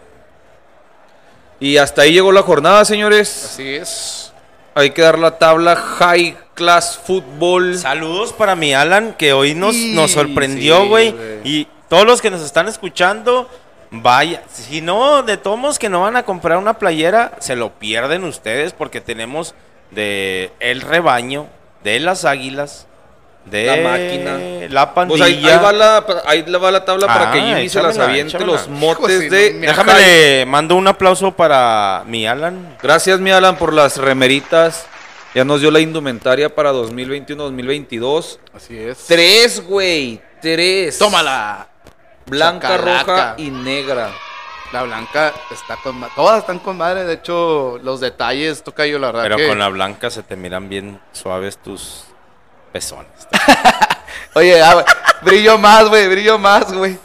Y 1.59 1.77
hasta 1.77 2.03
ahí 2.03 2.11
llegó 2.13 2.31
la 2.31 2.41
jornada, 2.43 2.83
señores. 2.85 3.45
Así 3.53 3.75
es. 3.75 4.33
Hay 4.75 4.91
que 4.91 5.01
dar 5.01 5.17
la 5.17 5.37
tabla 5.39 5.75
High 5.75 6.37
Class 6.53 6.99
Football. 7.05 7.77
Saludos 7.77 8.33
para 8.33 8.55
mi 8.55 8.73
Alan, 8.73 9.13
que 9.17 9.33
hoy 9.33 9.55
nos, 9.55 9.75
Sí, 9.75 9.93
nos 9.95 10.11
sorprendió, 10.11 10.87
güey. 10.87 11.15
y 11.43 11.67
todos 11.89 12.05
los 12.05 12.21
que 12.21 12.29
nos 12.29 12.41
están 12.41 12.67
escuchando, 12.67 13.49
vaya. 13.91 14.43
Si 14.51 14.81
no, 14.81 15.23
de 15.23 15.37
todos 15.37 15.57
modos 15.57 15.79
que 15.79 15.89
no 15.89 16.01
van 16.01 16.15
a 16.15 16.23
comprar 16.23 16.57
una 16.57 16.77
playera, 16.77 17.33
se 17.39 17.55
lo 17.55 17.71
pierden 17.73 18.23
ustedes 18.23 18.73
porque 18.73 19.01
tenemos 19.01 19.53
de 19.91 20.51
El 20.59 20.81
Rebaño, 20.81 21.47
de 21.83 21.99
las 21.99 22.25
Águilas, 22.25 22.87
de 23.45 23.65
La 23.65 23.89
Máquina. 23.89 24.37
La 24.69 24.93
Pues 24.93 25.21
ahí, 25.21 25.35
Pandilla. 25.35 25.57
ahí 25.57 25.63
va 25.63 25.71
la, 25.71 26.05
ahí 26.25 26.41
va 26.41 26.71
la 26.71 26.83
tabla 26.83 27.07
para 27.07 27.29
Ah, 27.29 27.33
que 27.33 27.39
Jimmy 27.41 27.69
se 27.69 27.81
las 27.81 27.97
aviente 27.97 28.37
los 28.45 28.67
motes 28.67 29.09
Hijo, 29.09 29.21
si 29.21 29.29
de. 29.29 29.53
no 29.53 29.59
Déjame 29.67 29.93
le 29.93 30.45
mando 30.45 30.75
un 30.75 30.87
aplauso 30.87 31.31
para 31.31 32.03
mi 32.05 32.27
Alan. 32.27 32.75
Gracias, 32.81 33.19
mi 33.19 33.31
Alan, 33.31 33.57
por 33.57 33.73
las 33.73 33.97
remeritas. 33.97 34.85
Ya 35.33 35.45
nos 35.45 35.61
dio 35.61 35.69
la 35.71 35.79
indumentaria 35.79 36.53
para 36.53 36.73
2021-2022. 36.73 38.39
Así 38.53 38.77
es. 38.77 39.05
Tres, 39.07 39.63
güey. 39.63 40.19
Tres. 40.41 40.97
Tómala. 40.97 41.67
Blanca, 42.27 42.67
Chacalaca. 42.69 43.03
roja 43.03 43.33
y 43.37 43.49
negra. 43.49 44.09
La 44.73 44.83
blanca 44.83 45.33
está 45.49 45.77
con 45.77 46.01
Todas 46.13 46.39
están 46.39 46.59
con 46.59 46.77
madre. 46.77 47.05
De 47.05 47.13
hecho, 47.13 47.79
los 47.83 48.01
detalles, 48.01 48.63
toca 48.63 48.85
yo 48.85 48.99
la 48.99 49.07
verdad. 49.07 49.23
Pero 49.23 49.37
que- 49.37 49.47
con 49.47 49.59
la 49.59 49.69
blanca 49.69 50.09
se 50.09 50.23
te 50.23 50.35
miran 50.35 50.67
bien 50.67 50.99
suaves 51.13 51.57
tus 51.57 52.03
pezones. 52.73 53.27
Oye, 54.33 54.61
ah, 54.61 54.83
brillo 55.21 55.57
más, 55.57 55.87
güey, 55.87 56.07
brillo 56.09 56.37
más, 56.37 56.71
güey. 56.73 56.99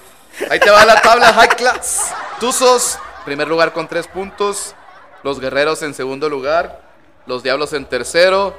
Ahí 0.50 0.58
te 0.58 0.70
va 0.70 0.84
la 0.84 1.00
tabla 1.00 1.32
High 1.32 1.56
Class. 1.56 2.12
Tuzos, 2.40 2.98
primer 3.24 3.46
lugar 3.46 3.72
con 3.72 3.86
tres 3.86 4.08
puntos. 4.08 4.74
Los 5.22 5.38
Guerreros 5.38 5.82
en 5.82 5.94
segundo 5.94 6.28
lugar. 6.28 6.80
Los 7.26 7.44
Diablos 7.44 7.72
en 7.74 7.84
tercero. 7.86 8.56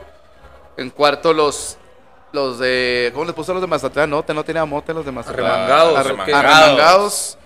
En 0.78 0.90
cuarto, 0.90 1.34
los. 1.34 1.78
Los 2.34 2.60
de. 2.60 3.12
¿Cómo 3.14 3.26
les 3.26 3.34
puso 3.34 3.52
a 3.52 3.56
los 3.56 3.62
de 3.62 3.68
Mazatlán? 3.68 4.10
No, 4.10 4.24
te 4.24 4.34
no 4.34 4.44
tenía 4.44 4.66
mote 4.66 4.94
los 4.94 5.06
de 5.06 5.12
Mazatlán. 5.12 5.46
Arremangados. 5.46 5.98
Arremangados. 6.34 7.38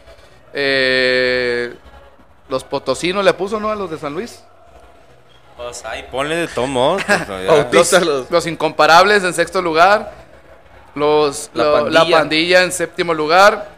Eh, 0.53 1.75
los 2.49 2.63
Potosinos 2.63 3.23
le 3.23 3.33
puso, 3.33 3.59
¿no? 3.59 3.69
A 3.69 3.75
los 3.75 3.91
de 3.91 3.97
San 3.97 4.13
Luis. 4.13 4.41
Pues 5.57 5.83
ahí 5.85 6.05
ponle 6.09 6.47
de 6.47 6.67
modos. 6.67 7.01
pues, 7.71 7.91
Los, 8.05 8.31
los 8.31 8.47
incomparables 8.47 9.23
en 9.23 9.33
sexto 9.33 9.61
lugar. 9.61 10.13
Los, 10.95 11.49
La 11.53 11.63
lo- 11.65 11.89
la, 11.89 12.05
pandilla. 12.09 12.63
en 12.63 12.71
séptimo 12.71 13.13
lugar. 13.13 13.69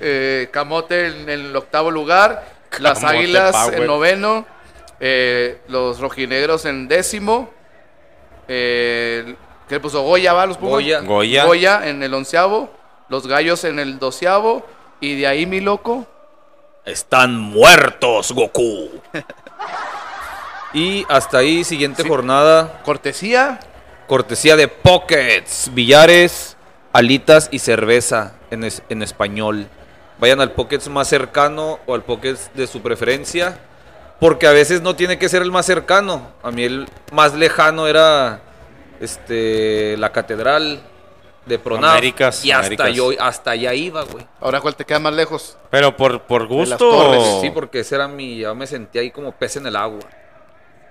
eh, 0.00 0.48
Camote 0.52 1.08
en, 1.08 1.28
el 1.28 1.56
octavo 1.56 1.90
lugar. 1.90 2.44
Las 2.78 3.02
águilas 3.02 3.52
Power. 3.56 3.80
en 3.80 3.86
noveno. 3.86 4.46
eh, 5.00 5.60
los 5.68 5.98
rojinegros 5.98 6.64
en 6.64 6.86
décimo. 6.88 7.50
Eh, 8.46 9.34
¿Qué 9.68 9.76
le 9.76 9.80
puso? 9.80 10.02
Goya, 10.02 10.32
¿va? 10.32 10.46
Los 10.46 10.56
Pumas? 10.58 10.72
Goya. 10.74 11.00
Goya. 11.00 11.44
Goya 11.44 11.88
en 11.88 12.02
el 12.02 12.12
onceavo. 12.14 12.70
Los 13.08 13.26
gallos 13.26 13.64
en 13.64 13.78
el 13.78 13.98
doceavo. 13.98 14.64
Y 15.00 15.16
de 15.16 15.26
ahí, 15.26 15.46
mi 15.46 15.60
loco. 15.60 16.06
Están 16.84 17.38
muertos, 17.38 18.32
Goku. 18.32 18.90
Y 20.72 21.06
hasta 21.08 21.38
ahí, 21.38 21.62
siguiente 21.62 22.06
jornada. 22.06 22.80
Cortesía. 22.84 23.60
Cortesía 24.08 24.56
de 24.56 24.66
Pockets, 24.68 25.70
billares, 25.72 26.56
alitas 26.92 27.48
y 27.52 27.60
cerveza 27.60 28.32
en, 28.50 28.64
es- 28.64 28.82
en 28.88 29.02
español. 29.02 29.68
Vayan 30.18 30.40
al 30.40 30.50
Pockets 30.52 30.88
más 30.88 31.06
cercano 31.08 31.78
o 31.86 31.94
al 31.94 32.02
Pockets 32.02 32.50
de 32.54 32.66
su 32.66 32.82
preferencia. 32.82 33.58
Porque 34.20 34.46
a 34.46 34.50
veces 34.52 34.82
no 34.82 34.96
tiene 34.96 35.18
que 35.18 35.28
ser 35.28 35.42
el 35.42 35.50
más 35.52 35.66
cercano. 35.66 36.28
A 36.42 36.50
mí 36.50 36.64
el 36.64 36.88
más 37.12 37.34
lejano 37.34 37.86
era 37.86 38.40
este 39.00 39.96
la 39.96 40.10
catedral 40.12 40.80
de 41.46 41.58
Pronaf. 41.58 41.92
Américas, 41.92 42.44
y 42.44 42.50
hasta 42.52 42.60
Américas. 42.66 42.94
yo 42.94 43.10
hasta 43.20 43.50
allá 43.50 43.74
iba, 43.74 44.02
güey. 44.04 44.26
Ahora, 44.40 44.60
¿cuál 44.60 44.74
te 44.76 44.84
queda 44.84 44.98
más 44.98 45.12
lejos? 45.14 45.58
Pero 45.70 45.94
por, 45.96 46.22
por 46.22 46.42
las 46.42 46.50
gusto. 46.50 46.76
torres, 46.78 47.38
Sí, 47.42 47.50
porque 47.50 47.80
ese 47.80 47.96
era 47.96 48.08
mi. 48.08 48.38
Ya 48.38 48.54
me 48.54 48.66
sentía 48.66 49.02
ahí 49.02 49.10
como 49.10 49.32
pez 49.32 49.56
en 49.56 49.66
el 49.66 49.76
agua. 49.76 50.00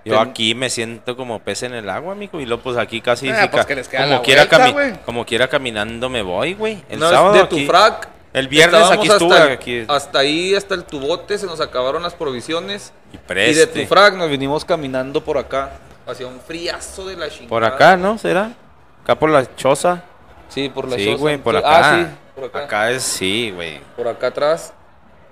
Yo 0.06 0.20
Ten- 0.20 0.30
aquí 0.30 0.54
me 0.54 0.70
siento 0.70 1.16
como 1.16 1.40
pez 1.40 1.64
en 1.64 1.74
el 1.74 1.90
agua, 1.90 2.12
amigo. 2.12 2.40
Y 2.40 2.46
luego, 2.46 2.62
pues 2.62 2.78
aquí 2.78 3.02
casi. 3.02 3.32
Pues 3.52 3.66
que 3.66 3.76
les 3.76 3.88
queda 3.88 4.02
como, 4.04 4.14
la 4.16 4.22
quiera 4.22 4.46
vuelta, 4.72 5.02
como 5.06 5.26
quiera 5.26 5.48
caminando 5.48 6.10
me 6.10 6.22
voy, 6.22 6.54
güey. 6.54 6.84
El 6.90 7.00
No, 7.00 7.10
sábado. 7.10 7.34
de 7.34 7.46
tu 7.46 7.56
aquí- 7.56 7.66
frac. 7.66 8.10
El 8.34 8.48
viernes 8.48 8.82
aquí 8.90 9.08
estuve. 9.08 9.34
hasta, 9.36 9.46
el- 9.48 9.54
aquí. 9.54 9.86
hasta 9.88 10.20
ahí, 10.20 10.56
hasta 10.56 10.74
el 10.76 10.84
tubote, 10.86 11.38
se 11.38 11.46
nos 11.46 11.62
acabaron 11.62 12.02
las 12.04 12.16
provisiones. 12.16 12.92
Y 13.14 13.40
Y 13.40 13.54
de 13.54 13.68
tu 13.68 13.86
frac 13.86 14.16
nos 14.16 14.28
vinimos 14.30 14.66
caminando 14.66 15.24
por 15.24 15.38
acá. 15.38 15.72
Hacía 16.06 16.28
un 16.28 16.40
friazo 16.40 17.08
de 17.08 17.16
la 17.16 17.30
chingada. 17.30 17.50
Por 17.50 17.64
acá, 17.64 17.96
¿no? 17.98 18.18
¿Será? 18.18 18.52
Acá 19.04 19.16
por 19.18 19.30
la 19.30 19.56
choza. 19.56 20.04
Sí, 20.50 20.70
por 20.70 20.88
la 20.90 20.98
sí, 20.98 21.06
choza. 21.06 21.18
güey, 21.18 21.38
por 21.38 21.54
Sí, 21.56 21.60
acá. 21.60 21.70
Ah, 21.80 21.96
sí, 21.98 22.08
por 22.36 22.44
acá. 22.46 22.60
Acá 22.66 22.92
es 22.92 23.04
sí, 23.04 23.52
güey. 23.56 23.80
Por 23.96 24.08
acá 24.08 24.28
atrás. 24.28 24.74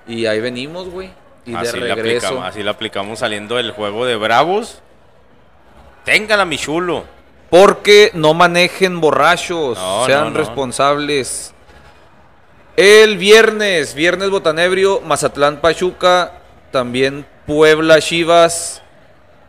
Y 0.07 0.25
ahí 0.25 0.39
venimos, 0.39 0.89
güey. 0.89 1.11
Y 1.45 1.53
Así 1.55 1.79
de 1.79 1.87
la 1.87 1.95
regreso. 1.95 2.27
aplicamos, 2.27 2.49
así 2.49 2.63
la 2.63 2.71
aplicamos 2.71 3.19
saliendo 3.19 3.55
del 3.55 3.71
juego 3.71 4.05
de 4.05 4.15
Bravos. 4.15 4.81
Téngala, 6.05 6.45
mi 6.45 6.57
chulo. 6.57 7.03
Porque 7.49 8.11
no 8.13 8.33
manejen 8.33 9.01
borrachos. 9.01 9.77
No, 9.77 10.05
sean 10.05 10.25
no, 10.25 10.29
no. 10.31 10.37
responsables. 10.37 11.53
El 12.77 13.17
viernes, 13.17 13.93
viernes 13.93 14.29
Botanebrio, 14.29 15.01
Mazatlán 15.01 15.57
Pachuca, 15.59 16.31
también 16.71 17.25
Puebla 17.45 17.99
Chivas. 17.99 18.81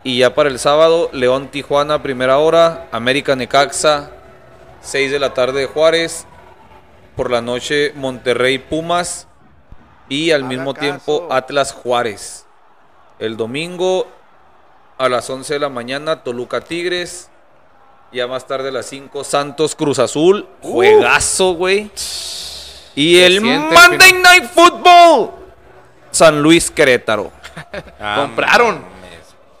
Y 0.03 0.17
ya 0.19 0.33
para 0.35 0.49
el 0.49 0.59
sábado, 0.59 1.09
León 1.13 1.47
Tijuana, 1.49 2.03
primera 2.03 2.37
hora, 2.37 2.87
América 2.91 3.35
Necaxa, 3.35 4.11
6 4.81 5.11
de 5.11 5.19
la 5.19 5.33
tarde 5.33 5.61
de 5.61 5.65
Juárez. 5.67 6.25
Por 7.15 7.31
la 7.31 7.41
noche, 7.41 7.93
Monterrey 7.95 8.57
Pumas. 8.57 9.27
Y 10.09 10.31
al 10.31 10.41
Haga 10.41 10.49
mismo 10.49 10.73
caso. 10.73 10.81
tiempo, 10.81 11.27
Atlas 11.31 11.71
Juárez. 11.71 12.45
El 13.19 13.37
domingo, 13.37 14.07
a 14.97 15.07
las 15.07 15.29
11 15.29 15.53
de 15.53 15.59
la 15.59 15.69
mañana, 15.69 16.23
Toluca 16.23 16.59
Tigres. 16.61 17.29
Ya 18.11 18.27
más 18.27 18.45
tarde 18.45 18.69
a 18.69 18.71
las 18.71 18.85
5, 18.87 19.23
Santos 19.23 19.73
Cruz 19.75 19.99
Azul. 19.99 20.47
Juegazo, 20.61 21.53
güey. 21.53 21.89
Y 22.95 23.19
el 23.19 23.41
Monday. 23.41 24.13
Night 24.13 24.51
Football. 24.53 25.31
San 26.11 26.41
Luis 26.41 26.69
Querétaro. 26.69 27.31
Ah, 27.99 28.15
Compraron. 28.19 28.83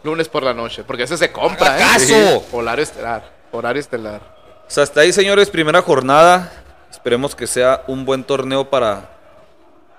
Lunes 0.03 0.27
por 0.27 0.43
la 0.43 0.53
noche, 0.53 0.83
porque 0.83 1.03
ese 1.03 1.17
se 1.17 1.31
compra, 1.31 1.77
¿eh? 1.77 1.79
caso. 1.79 2.45
Horario 2.51 2.83
estelar. 2.83 3.31
Horario 3.51 3.79
estelar. 3.79 4.21
O 4.67 4.69
sea, 4.69 4.83
hasta 4.83 5.01
ahí, 5.01 5.13
señores, 5.13 5.49
primera 5.49 5.81
jornada. 5.81 6.51
Esperemos 6.91 7.35
que 7.35 7.47
sea 7.47 7.83
un 7.87 8.05
buen 8.05 8.23
torneo 8.23 8.69
para 8.69 9.09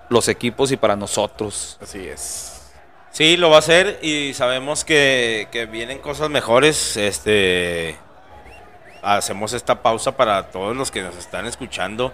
los 0.08 0.28
equipos 0.28 0.70
y 0.72 0.76
para 0.76 0.96
nosotros. 0.96 1.78
Así 1.80 2.06
es. 2.06 2.72
Sí, 3.10 3.36
lo 3.36 3.48
va 3.50 3.56
a 3.56 3.58
hacer 3.60 3.98
y 4.02 4.34
sabemos 4.34 4.84
que, 4.84 5.48
que 5.52 5.66
vienen 5.66 5.98
cosas 5.98 6.30
mejores. 6.30 6.96
Este 6.96 7.96
hacemos 9.02 9.52
esta 9.52 9.82
pausa 9.82 10.16
para 10.16 10.50
todos 10.50 10.76
los 10.76 10.90
que 10.90 11.02
nos 11.02 11.16
están 11.16 11.46
escuchando. 11.46 12.12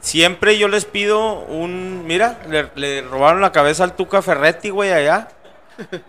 Siempre 0.00 0.58
yo 0.58 0.66
les 0.66 0.86
pido 0.86 1.40
un, 1.40 2.06
mira, 2.06 2.40
le, 2.48 2.70
le 2.74 3.02
robaron 3.02 3.40
la 3.40 3.52
cabeza 3.52 3.84
al 3.84 3.94
Tuca 3.94 4.22
Ferretti, 4.22 4.70
güey, 4.70 4.92
allá. 4.92 5.28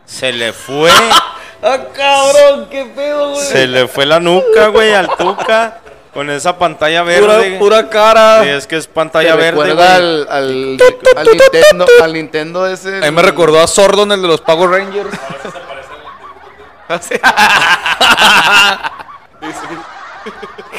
Se 0.06 0.31
le 0.31 0.53
fue, 0.53 0.91
¡Ah, 1.64 1.77
cabrón! 1.93 2.68
¡Qué 2.69 2.85
pedo, 2.95 3.31
güey! 3.31 3.45
se 3.45 3.68
le 3.68 3.88
fue 3.88 4.06
la 4.06 4.19
nuca, 4.19 4.68
güey, 4.68 4.93
al 4.93 5.07
Tuca 5.18 5.80
con 6.14 6.30
esa 6.30 6.57
pantalla 6.57 7.03
verde. 7.03 7.57
pura 7.57 7.88
cara. 7.89 8.43
Sí, 8.43 8.49
es 8.49 8.68
que 8.68 8.76
es 8.77 8.88
¿Te 8.88 8.93
pantalla 8.93 9.35
verde. 9.35 9.52
recuerda 9.52 9.73
güey. 9.76 9.95
al, 9.95 10.27
al, 10.30 10.77
al 11.15 11.27
Nintendo, 11.27 11.85
al 12.02 12.14
Nintendo 12.14 12.68
ese? 12.68 12.98
A 12.98 13.02
mí 13.02 13.11
me 13.11 13.22
recordó 13.22 13.61
a 13.61 13.68
Sordon, 13.68 14.11
el 14.11 14.22
de 14.22 14.27
los 14.27 14.41
Power 14.41 14.69
Rangers. 14.72 15.10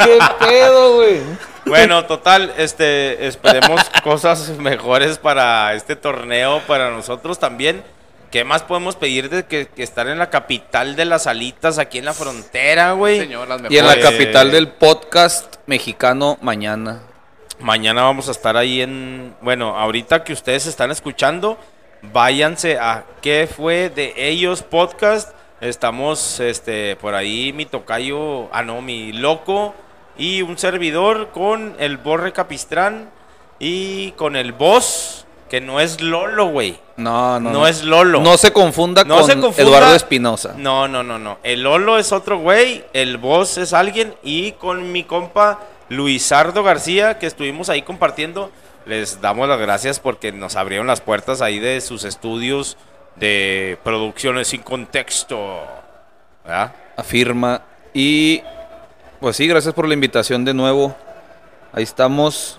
¡Qué 0.05 0.19
pedo, 0.41 0.95
güey! 0.97 1.21
Bueno, 1.65 2.05
total, 2.07 2.53
este, 2.57 3.27
esperemos 3.27 3.81
cosas 4.03 4.49
mejores 4.59 5.19
para 5.19 5.75
este 5.75 5.95
torneo, 5.97 6.61
para 6.67 6.91
nosotros 6.91 7.39
también. 7.39 7.83
¿Qué 8.33 8.45
más 8.45 8.63
podemos 8.63 8.97
pedir 8.97 9.29
de 9.29 9.45
que, 9.45 9.67
que 9.67 9.83
estar 9.83 10.09
en 10.09 10.19
la 10.19 10.31
capital 10.31 10.97
de 10.97 11.05
las 11.05 11.27
alitas, 11.27 11.79
aquí 11.79 11.99
en 11.99 12.07
la 12.07 12.15
frontera, 12.15 12.93
güey? 12.93 13.21
Señor, 13.21 13.47
las 13.47 13.61
Y 13.71 13.77
en 13.77 13.87
la 13.87 14.01
capital 14.01 14.51
del 14.51 14.69
podcast 14.69 15.57
mexicano 15.67 16.39
mañana. 16.41 17.03
Mañana 17.61 18.05
vamos 18.05 18.29
a 18.29 18.31
estar 18.31 18.57
ahí 18.57 18.81
en. 18.81 19.35
Bueno, 19.43 19.77
ahorita 19.77 20.25
que 20.25 20.33
ustedes 20.33 20.67
están 20.67 20.91
escuchando, 20.91 21.59
váyanse 22.01 22.79
a 22.79 23.05
¿Qué 23.21 23.47
fue 23.55 23.91
de 23.91 24.15
ellos 24.17 24.63
podcast? 24.63 25.35
Estamos 25.61 26.41
este, 26.41 26.97
por 26.97 27.15
ahí, 27.15 27.53
mi 27.53 27.67
tocayo, 27.67 28.49
ah, 28.55 28.63
no, 28.63 28.81
mi 28.81 29.13
loco 29.13 29.75
y 30.17 30.41
un 30.41 30.57
servidor 30.57 31.33
con 31.33 31.77
el 31.79 31.99
Borre 31.99 32.33
Capistrán 32.33 33.11
y 33.59 34.13
con 34.13 34.37
el 34.37 34.53
boss, 34.53 35.27
que 35.53 35.61
no 35.61 35.81
es 35.81 36.01
Lolo, 36.01 36.47
güey. 36.47 36.79
No, 36.97 37.39
no. 37.39 37.51
No 37.51 37.67
es 37.67 37.85
Lolo. 37.85 38.23
No 38.23 38.39
se 38.39 38.55
confunda 38.55 39.05
No 39.05 39.19
con 39.19 39.27
se 39.27 39.35
confunda- 39.37 39.61
Eduardo 39.69 39.95
Espinosa. 39.95 40.55
No, 40.57 40.89
no, 40.89 41.03
no, 41.03 41.19
no. 41.19 41.37
El 41.43 41.63
Lolo 41.65 41.99
es 41.99 42.11
otro 42.11 42.39
güey, 42.39 42.87
el 42.95 43.19
boss 43.19 43.59
es 43.59 43.75
alguien 43.75 44.15
y 44.23 44.53
con 44.53 44.93
mi 44.93 45.05
compa 45.05 45.59
Luisardo 45.91 46.63
García, 46.63 47.19
que 47.19 47.27
estuvimos 47.27 47.69
ahí 47.69 47.83
compartiendo, 47.83 48.51
les 48.87 49.21
damos 49.21 49.47
las 49.47 49.61
gracias 49.61 50.01
porque 50.01 50.33
nos 50.33 50.57
abrieron 50.57 50.87
las 50.87 51.03
puertas 51.03 51.43
ahí 51.43 51.59
de 51.59 51.83
sus 51.83 52.05
estudios 52.05 52.79
de 53.17 53.77
producciones 53.85 54.49
sin 54.49 54.63
contexto. 54.63 55.61
¿Verdad? 56.45 56.73
Afirma. 56.97 57.61
Y 57.93 58.41
pues 59.21 59.37
sí, 59.37 59.47
gracias 59.47 59.75
por 59.75 59.87
la 59.87 59.93
invitación 59.93 60.47
de 60.47 60.55
nuevo. 60.55 60.97
Ahí 61.75 61.83
estamos. 61.83 62.59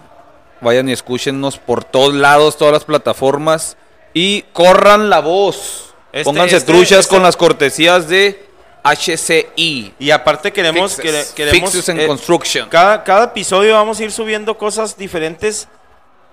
Vayan 0.63 0.89
y 0.89 0.93
escúchenos 0.93 1.57
por 1.57 1.83
todos 1.83 2.13
lados, 2.13 2.57
todas 2.57 2.73
las 2.73 2.85
plataformas. 2.85 3.77
Y 4.13 4.43
corran 4.53 5.09
la 5.09 5.19
voz. 5.19 5.93
Este- 6.11 6.23
Pónganse 6.25 6.57
este- 6.57 6.71
truchas 6.71 6.99
este- 7.01 7.15
con 7.15 7.23
las 7.23 7.35
cortesías 7.37 8.07
de 8.07 8.45
HCI. 8.83 9.93
Y 9.99 10.11
aparte 10.11 10.51
queremos... 10.53 10.95
Fixes. 10.95 11.31
quere- 11.31 11.33
queremos 11.35 11.71
Fixes 11.71 11.89
and 11.89 12.01
eh, 12.01 12.07
Construction. 12.07 12.69
Cada, 12.69 13.03
cada 13.03 13.25
episodio 13.25 13.73
vamos 13.75 13.99
a 13.99 14.03
ir 14.03 14.11
subiendo 14.11 14.57
cosas 14.57 14.97
diferentes. 14.97 15.67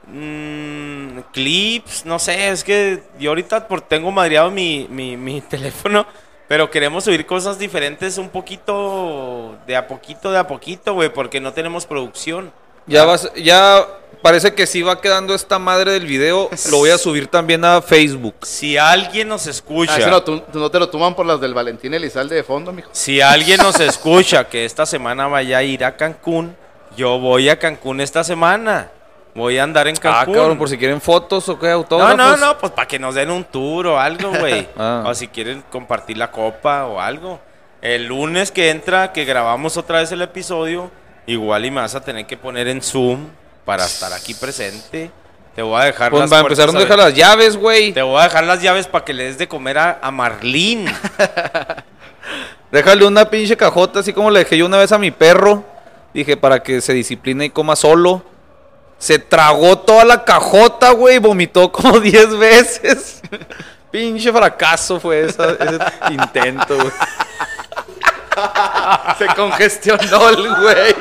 mm, 0.07 1.19
clips, 1.32 2.05
no 2.05 2.19
sé, 2.19 2.48
es 2.48 2.65
que 2.65 3.02
yo 3.19 3.31
ahorita 3.31 3.69
por, 3.69 3.81
tengo 3.81 4.11
madreado 4.11 4.51
mi, 4.51 4.86
mi, 4.90 5.16
mi 5.16 5.40
teléfono, 5.55 6.07
pero 6.48 6.70
queremos 6.70 7.05
subir 7.05 7.27
cosas 7.27 7.59
diferentes 7.59 8.19
un 8.19 8.28
poquito, 8.28 9.57
de 9.66 9.77
a 9.77 9.86
poquito, 9.86 10.32
de 10.32 10.39
a 10.39 10.47
poquito, 10.47 10.94
güey, 10.94 11.12
porque 11.12 11.40
no 11.40 11.52
tenemos 11.52 11.86
producción. 11.86 12.52
Ya 12.86 13.05
vas, 13.05 13.31
ya 13.36 13.86
parece 14.22 14.55
que 14.55 14.66
sí 14.66 14.82
va 14.82 15.01
quedando 15.01 15.34
esta 15.34 15.59
madre 15.59 15.92
del 15.92 16.06
video. 16.06 16.51
Lo 16.70 16.78
voy 16.78 16.90
a 16.90 16.98
subir 16.98 17.26
también 17.26 17.64
a 17.64 17.80
Facebook. 17.82 18.34
Si 18.42 18.76
alguien 18.76 19.28
nos 19.28 19.47
escucha, 19.47 19.94
Ah, 19.97 20.10
no, 20.10 20.22
tú- 20.22 20.40
tú 20.52 20.59
no 20.59 20.70
te 20.70 20.78
lo 20.78 20.88
toman 20.88 21.14
por 21.14 21.26
las 21.26 21.40
del 21.40 21.55
Valentín 21.55 21.94
Elizalde 21.94 22.36
de 22.36 22.42
fondo, 22.42 22.72
mijo. 22.72 22.90
si 22.92 23.20
alguien 23.20 23.59
nos 23.59 23.78
escucha 23.80 24.44
que 24.48 24.64
esta 24.64 24.86
semana 24.86 25.26
vaya 25.26 25.59
a 25.59 25.62
ir 25.62 25.84
a 25.84 25.97
Cancún, 25.97 26.56
yo 26.97 27.18
voy 27.18 27.48
a 27.48 27.59
Cancún 27.59 28.01
esta 28.01 28.24
semana. 28.24 28.90
Voy 29.32 29.59
a 29.59 29.62
andar 29.62 29.86
en 29.86 29.94
Ah, 29.98 30.01
Cancún. 30.01 30.34
cabrón, 30.34 30.59
por 30.59 30.68
si 30.68 30.76
quieren 30.76 31.01
fotos 31.01 31.48
o 31.48 31.56
qué, 31.59 31.68
No, 31.68 31.72
autógrafos. 31.74 32.16
no, 32.16 32.36
no, 32.36 32.59
pues 32.59 32.72
para 32.72 32.88
que 32.88 32.98
nos 32.98 33.14
den 33.14 33.30
un 33.30 33.44
tour 33.44 33.86
o 33.86 34.01
algo, 34.01 34.30
güey. 34.38 34.68
Ah. 34.76 35.05
O 35.06 35.14
si 35.14 35.28
quieren 35.28 35.62
compartir 35.70 36.18
la 36.18 36.30
copa 36.32 36.86
o 36.86 37.01
algo. 37.01 37.38
El 37.80 38.06
lunes 38.06 38.51
que 38.51 38.70
entra, 38.70 39.12
que 39.12 39.24
grabamos 39.24 39.76
otra 39.76 40.01
vez 40.01 40.10
el 40.12 40.20
episodio, 40.22 40.90
igual 41.26 41.64
y 41.64 41.70
me 41.70 41.80
vas 41.80 41.94
a 41.94 42.01
tener 42.02 42.26
que 42.26 42.36
poner 42.36 42.66
en 42.68 42.82
Zoom 42.82 43.28
para 43.70 43.84
estar 43.84 44.12
aquí 44.12 44.34
presente. 44.34 45.12
Te 45.55 45.62
voy 45.62 45.80
a 45.80 45.84
dejar 45.84 46.10
Pues 46.10 46.22
las 46.22 46.32
va 46.32 46.38
a 46.38 46.40
empezar, 46.40 46.66
¿dónde 46.66 46.80
deja 46.80 46.94
aber- 46.94 47.05
las 47.05 47.14
llaves, 47.14 47.56
güey? 47.56 47.92
Te 47.92 48.02
voy 48.02 48.18
a 48.20 48.24
dejar 48.24 48.42
las 48.42 48.60
llaves 48.60 48.88
para 48.88 49.05
que 49.05 49.12
le 49.14 49.22
des 49.26 49.38
de 49.38 49.47
comer 49.47 49.78
a, 49.78 50.01
a 50.02 50.10
Marlín. 50.10 50.86
Déjale 52.72 53.05
una 53.06 53.30
pinche 53.30 53.56
cajota, 53.56 54.01
así 54.01 54.12
como 54.12 54.28
le 54.28 54.40
dejé 54.40 54.59
yo 54.59 54.66
una 54.66 54.78
vez 54.78 54.90
a 54.90 54.98
mi 54.98 55.12
perro. 55.12 55.62
Dije, 56.12 56.36
para 56.36 56.64
que 56.64 56.80
se 56.80 56.92
discipline 56.94 57.42
y 57.44 57.51
coma 57.51 57.76
solo. 57.76 58.24
Se 58.98 59.20
tragó 59.20 59.78
toda 59.78 60.05
la 60.05 60.24
cajota, 60.24 60.90
güey, 60.90 61.18
vomitó 61.18 61.70
como 61.70 62.01
10 62.01 62.36
veces. 62.38 63.22
pinche 63.92 64.32
fracaso 64.32 64.98
fue 64.98 65.26
esa- 65.26 65.52
ese 65.52 65.78
intento, 66.12 66.74
güey. 66.74 66.90
Se 69.16 69.26
congestionó 69.36 70.28
el 70.28 70.55
güey. 70.56 70.94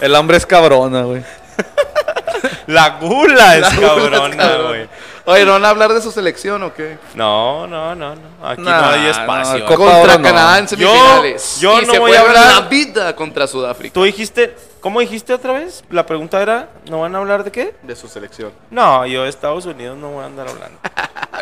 El 0.00 0.14
hambre 0.14 0.36
es 0.36 0.46
cabrona, 0.46 1.02
güey. 1.02 1.22
La 2.66 2.90
gula 3.00 3.56
es 3.56 3.62
La 3.62 3.68
gula 3.70 3.86
es 3.86 3.92
cabrona, 4.10 4.36
cabrona. 4.36 4.68
güey. 4.68 4.88
Oye, 5.28 5.44
¿no 5.44 5.52
van 5.52 5.64
a 5.64 5.70
hablar 5.70 5.92
de 5.92 6.00
su 6.00 6.12
selección 6.12 6.62
o 6.62 6.72
qué? 6.72 6.98
No, 7.14 7.66
no, 7.66 7.94
no, 7.96 8.14
no. 8.14 8.46
Aquí 8.48 8.62
Nah, 8.62 8.80
no 8.80 8.88
hay 8.90 9.00
no, 9.00 9.10
espacio. 9.10 9.66
Copa 9.66 9.76
Contra 9.92 10.18
no. 10.18 10.22
Canadá 10.22 10.58
en 10.58 10.68
semifinales. 10.68 11.58
Yo- 11.60 11.72
yo 11.74 11.82
Y 11.82 11.86
no 11.86 11.92
se 11.92 11.98
voy 11.98 12.12
a 12.12 12.20
hablar- 12.20 12.54
la 12.54 12.60
vida 12.68 13.16
contra 13.16 13.46
Sudáfrica. 13.48 13.92
Tú 13.92 14.04
dijiste, 14.04 14.54
¿cómo 14.80 15.00
dijiste 15.00 15.34
otra 15.34 15.54
vez? 15.54 15.82
La 15.90 16.06
pregunta 16.06 16.40
era, 16.40 16.68
¿no 16.88 17.00
van 17.00 17.14
a 17.16 17.18
hablar 17.18 17.42
de 17.42 17.50
qué? 17.50 17.74
De 17.82 17.96
su 17.96 18.06
selección. 18.06 18.52
No, 18.70 19.04
yo 19.06 19.24
de 19.24 19.30
Estados 19.30 19.66
Unidos 19.66 19.96
no 19.98 20.10
voy 20.10 20.22
a 20.22 20.26
andar 20.26 20.48
hablando. 20.48 20.78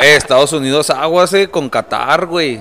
Eh, 0.01 0.17
Estados 0.17 0.53
Unidos 0.53 0.91
aguas, 0.91 1.33
eh, 1.35 1.49
con 1.49 1.69
Qatar, 1.71 2.27
güey. 2.27 2.61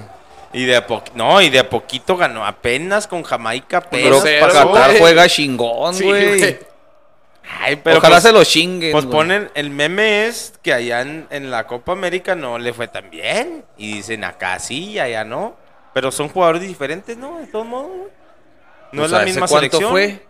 Y 0.53 0.65
de 0.65 0.75
a 0.75 0.85
po- 0.87 1.03
no, 1.15 1.41
y 1.41 1.49
de 1.49 1.59
a 1.59 1.69
poquito 1.69 2.15
ganó 2.15 2.45
apenas 2.45 3.07
con 3.07 3.23
Jamaica 3.23 3.81
Pero 3.81 4.19
para. 4.21 4.53
Qatar 4.53 4.97
juega 4.99 5.27
chingón, 5.27 5.93
Sí, 5.95 6.03
güey. 6.03 6.37
güey. 6.39 6.59
Ay, 7.59 7.75
pero 7.77 7.97
Ojalá 7.97 8.15
pues, 8.15 8.23
se 8.23 8.31
lo 8.31 8.43
chinguen. 8.43 8.91
pues 8.91 9.05
güey. 9.05 9.17
ponen, 9.17 9.51
el 9.53 9.69
meme 9.69 10.27
es 10.27 10.53
que 10.61 10.73
allá 10.73 11.01
en, 11.01 11.27
en 11.29 11.51
la 11.51 11.67
Copa 11.67 11.91
América 11.91 12.35
no 12.35 12.57
le 12.57 12.71
fue 12.73 12.87
tan 12.87 13.09
bien. 13.09 13.65
Y 13.77 13.95
dicen 13.95 14.23
acá 14.23 14.59
sí 14.59 14.91
y 14.91 14.99
allá 14.99 15.23
no. 15.25 15.55
Pero 15.93 16.11
son 16.11 16.29
jugadores 16.29 16.61
diferentes, 16.61 17.17
¿no? 17.17 17.39
De 17.39 17.47
todos 17.47 17.65
modos, 17.65 17.87
güey. 17.89 18.07
No 18.93 19.01
Pues, 19.01 19.05
es 19.05 19.11
la 19.11 19.17
¿hace 19.17 19.25
misma 19.25 19.47
cuánto 19.47 19.77
selección. 19.77 19.91
fue? 19.91 20.25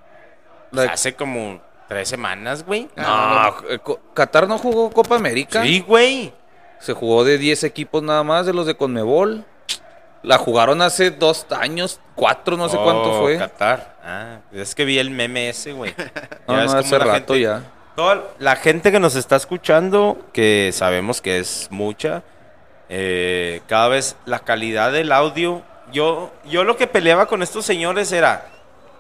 La- 0.72 0.84
Hace 0.92 1.14
como 1.16 1.62
tres 1.88 2.10
semanas, 2.10 2.66
güey. 2.66 2.90
No, 2.96 3.56
eh, 3.70 3.80
Co- 3.80 4.00
Qatar 4.14 4.48
no 4.48 4.58
jugó 4.58 4.90
Copa 4.90 5.16
América. 5.16 5.62
Sí, 5.64 5.82
güey. 5.82 6.34
Se 6.80 6.94
jugó 6.94 7.24
de 7.24 7.38
10 7.38 7.64
equipos 7.64 8.02
nada 8.04 8.24
más 8.24 8.46
de 8.46 8.54
los 8.54 8.66
de 8.66 8.76
Conmebol. 8.76 9.46
La 10.24 10.38
jugaron 10.38 10.82
hace 10.82 11.12
dos 11.12 11.46
años, 11.52 12.00
cuatro, 12.16 12.56
no 12.58 12.70
sé 12.70 12.78
cuánto 12.78 13.12
Oh, 13.12 13.22
fue. 13.22 13.38
Qatar. 13.38 13.98
Ah, 14.04 14.38
es 14.54 14.74
que 14.74 14.86
vi 14.86 14.98
el 14.98 15.10
meme 15.12 15.50
ese, 15.50 15.74
güey. 15.74 15.94
No, 16.48 16.56
no, 16.56 16.62
hace 16.80 16.98
rato 16.98 17.14
gente- 17.34 17.42
ya. 17.42 17.62
Toda 17.96 18.24
la 18.40 18.56
gente 18.56 18.92
que 18.92 19.00
nos 19.00 19.16
está 19.16 19.36
escuchando, 19.36 20.18
que 20.34 20.72
sabemos 20.74 21.22
que 21.22 21.38
es 21.40 21.68
mucha, 21.70 22.24
eh, 22.90 23.62
cada 23.68 23.88
vez 23.90 24.16
la 24.26 24.40
calidad 24.40 24.92
del 24.92 25.12
audio. 25.12 25.62
Yo, 25.92 26.32
yo 26.46 26.64
lo 26.64 26.76
que 26.78 26.88
peleaba 26.88 27.28
con 27.28 27.44
estos 27.44 27.66
señores 27.66 28.12
era, 28.12 28.48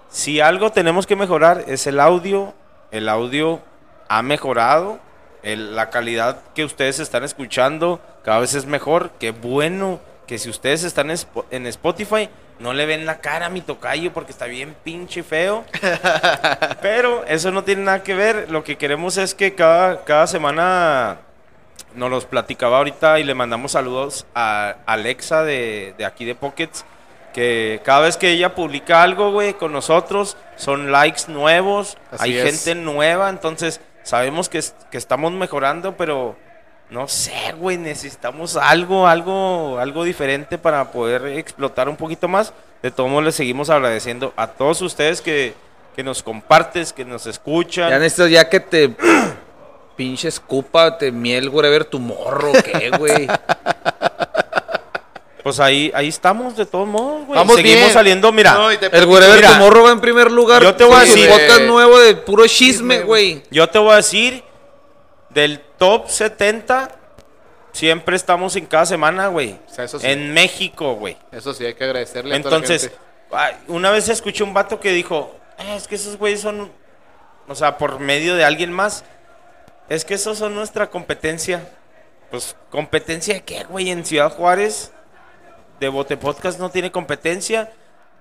si 0.10 0.41
algo 0.41 0.72
tenemos 0.72 1.08
que 1.08 1.16
mejorar 1.16 1.64
es 1.68 1.88
el 1.88 2.00
audio. 2.00 2.54
El 2.91 3.10
audio 3.10 3.62
ha 4.10 4.22
mejorado. 4.22 5.00
el- 5.41 5.76
la 5.76 5.90
calidad 5.90 6.38
que 6.56 6.64
ustedes 6.64 7.00
están 7.00 7.26
escuchando 7.26 8.00
cada 8.24 8.40
vez 8.40 8.54
es 8.54 8.66
mejor. 8.66 9.12
Qué 9.20 9.32
bueno 9.32 10.00
que 10.34 10.40
si 10.40 10.50
ustedes 10.50 10.84
están 10.84 11.12
en 11.12 11.18
Spo- 11.18 11.46
en 11.52 11.68
Spotify, 11.68 12.28
no 12.58 12.74
le 12.74 12.88
ven 12.88 13.06
la 13.06 13.20
cara 13.20 13.46
a 13.46 13.50
mi 13.50 13.62
tocayo 13.62 14.12
porque 14.14 14.32
está 14.32 14.46
bien 14.48 14.76
pinche 14.84 15.22
feo. 15.22 15.64
Pero 16.82 17.24
eso 17.28 17.52
no 17.52 17.64
tiene 17.64 17.84
nada 17.84 18.02
que 18.02 18.16
ver. 18.16 18.50
Lo 18.50 18.64
que 18.64 18.76
queremos 18.76 19.18
es 19.18 19.36
que 19.36 19.54
cada, 19.54 20.04
cada 20.06 20.26
semana 20.26 21.20
nos 21.94 22.10
los 22.10 22.26
platicaba 22.26 22.80
ahorita 22.80 23.20
y 23.20 23.24
le 23.24 23.36
mandamos 23.36 23.74
saludos 23.74 24.26
a 24.34 24.74
Alexa 24.88 25.44
de, 25.44 25.94
de 26.00 26.06
aquí 26.06 26.26
de 26.26 26.34
Pockets. 26.34 26.84
Que 27.32 27.80
cada 27.86 28.00
vez 28.00 28.18
que 28.18 28.32
ella 28.32 28.56
publica 28.56 29.04
algo, 29.04 29.32
güey, 29.32 29.54
con 29.54 29.72
nosotros, 29.72 30.36
son 30.56 30.92
likes 30.92 31.26
nuevos, 31.28 31.96
Así 32.12 32.24
hay 32.24 32.38
es. 32.40 32.44
gente 32.66 32.74
nueva, 32.82 33.30
entonces 33.30 33.82
sabemos 34.02 34.50
que, 34.50 34.60
que 34.90 34.98
estamos 34.98 35.32
mejorando, 35.32 35.96
pero 35.96 36.36
no 36.90 37.08
sé, 37.08 37.54
güey, 37.58 37.78
necesitamos 37.78 38.56
algo, 38.56 39.08
algo, 39.08 39.80
algo 39.80 40.04
diferente 40.04 40.58
para 40.58 40.92
poder 40.92 41.26
explotar 41.38 41.90
un 41.90 41.96
poquito 41.96 42.28
más. 42.28 42.54
De 42.82 42.92
todos 42.92 43.10
modos, 43.10 43.26
les 43.26 43.36
seguimos 43.36 43.70
agradeciendo 43.70 44.34
a 44.36 44.48
todos 44.48 44.82
ustedes 44.82 45.22
que, 45.22 45.54
que 45.96 46.04
nos 46.04 46.22
compartes, 46.22 46.94
que 46.94 47.06
nos 47.06 47.26
escuchan. 47.26 47.90
Ya 47.90 47.98
necesitas 48.00 48.30
ya 48.32 48.50
que 48.50 48.60
te 48.60 48.94
pinche 49.96 50.28
escupa, 50.28 50.98
te 50.98 51.12
miel, 51.12 51.50
whatever, 51.50 51.86
tu 51.86 52.00
morro, 52.00 52.52
¿qué, 52.64 52.92
güey? 52.98 53.28
Pues 55.44 55.60
ahí, 55.60 55.92
ahí 55.94 56.08
estamos, 56.08 56.56
de 56.56 56.66
todos 56.66 56.88
modos, 56.88 57.26
güey. 57.26 57.38
Vamos 57.38 57.58
Seguimos 57.58 57.82
bien. 57.82 57.92
saliendo, 57.94 58.32
mira. 58.32 58.54
No, 58.54 58.72
El 58.72 58.80
tu 58.80 59.56
morro 59.60 59.84
va 59.84 59.92
en 59.92 60.00
primer 60.00 60.32
lugar. 60.32 60.64
yo 60.64 60.74
te 60.74 60.86
voy 60.86 60.96
a 60.96 61.00
decir- 61.02 61.28
podcast 61.28 61.64
nuevo 61.64 62.00
de 62.00 62.16
puro 62.16 62.48
chisme, 62.48 63.02
güey. 63.02 63.44
Yo 63.52 63.68
te 63.68 63.78
voy 63.78 63.92
a 63.92 63.98
decir, 63.98 64.42
del 65.34 65.60
top 65.78 66.10
70, 66.10 66.90
siempre 67.72 68.16
estamos 68.16 68.56
en 68.56 68.66
cada 68.66 68.86
semana, 68.86 69.28
güey. 69.28 69.58
O 69.68 69.74
sea, 69.74 69.86
eso 69.86 70.00
sí. 70.00 70.08
En 70.08 70.34
México, 70.34 70.96
güey. 70.96 71.18
Eso 71.32 71.54
sí, 71.54 71.66
hay 71.66 71.74
que 71.74 71.84
agradecerle 71.84 72.36
a 72.36 72.42
toda 72.42 72.52
la 72.52 72.58
Entonces, 72.58 72.92
gente. 73.32 73.58
una 73.68 73.92
vez 73.92 74.10
escuché 74.10 74.44
un 74.44 74.54
vato 74.54 74.80
que 74.80 74.92
dijo, 74.92 75.36
"Eh, 75.60 75.76
es 75.76 75.88
que 75.88 75.96
esos 75.96 76.18
güeyes 76.18 76.42
son, 76.42 76.72
o 77.48 77.56
sea, 77.56 77.78
por 77.78 78.00
medio 78.00 78.36
de 78.36 78.44
alguien 78.46 78.72
más, 78.72 79.04
es 79.90 80.06
que 80.06 80.14
esos 80.14 80.38
son 80.38 80.56
nuestra 80.56 80.90
competencia. 80.90 81.68
Pues, 82.32 82.56
¿competencia 82.70 83.36
de 83.36 83.42
qué, 83.44 83.64
güey? 83.64 83.92
En 83.92 84.06
Ciudad 84.06 84.32
Juárez, 84.32 84.92
de 85.80 85.90
Bote 85.90 86.18
Podcast 86.18 86.60
no 86.60 86.70
tiene 86.70 86.92
competencia. 86.92 87.72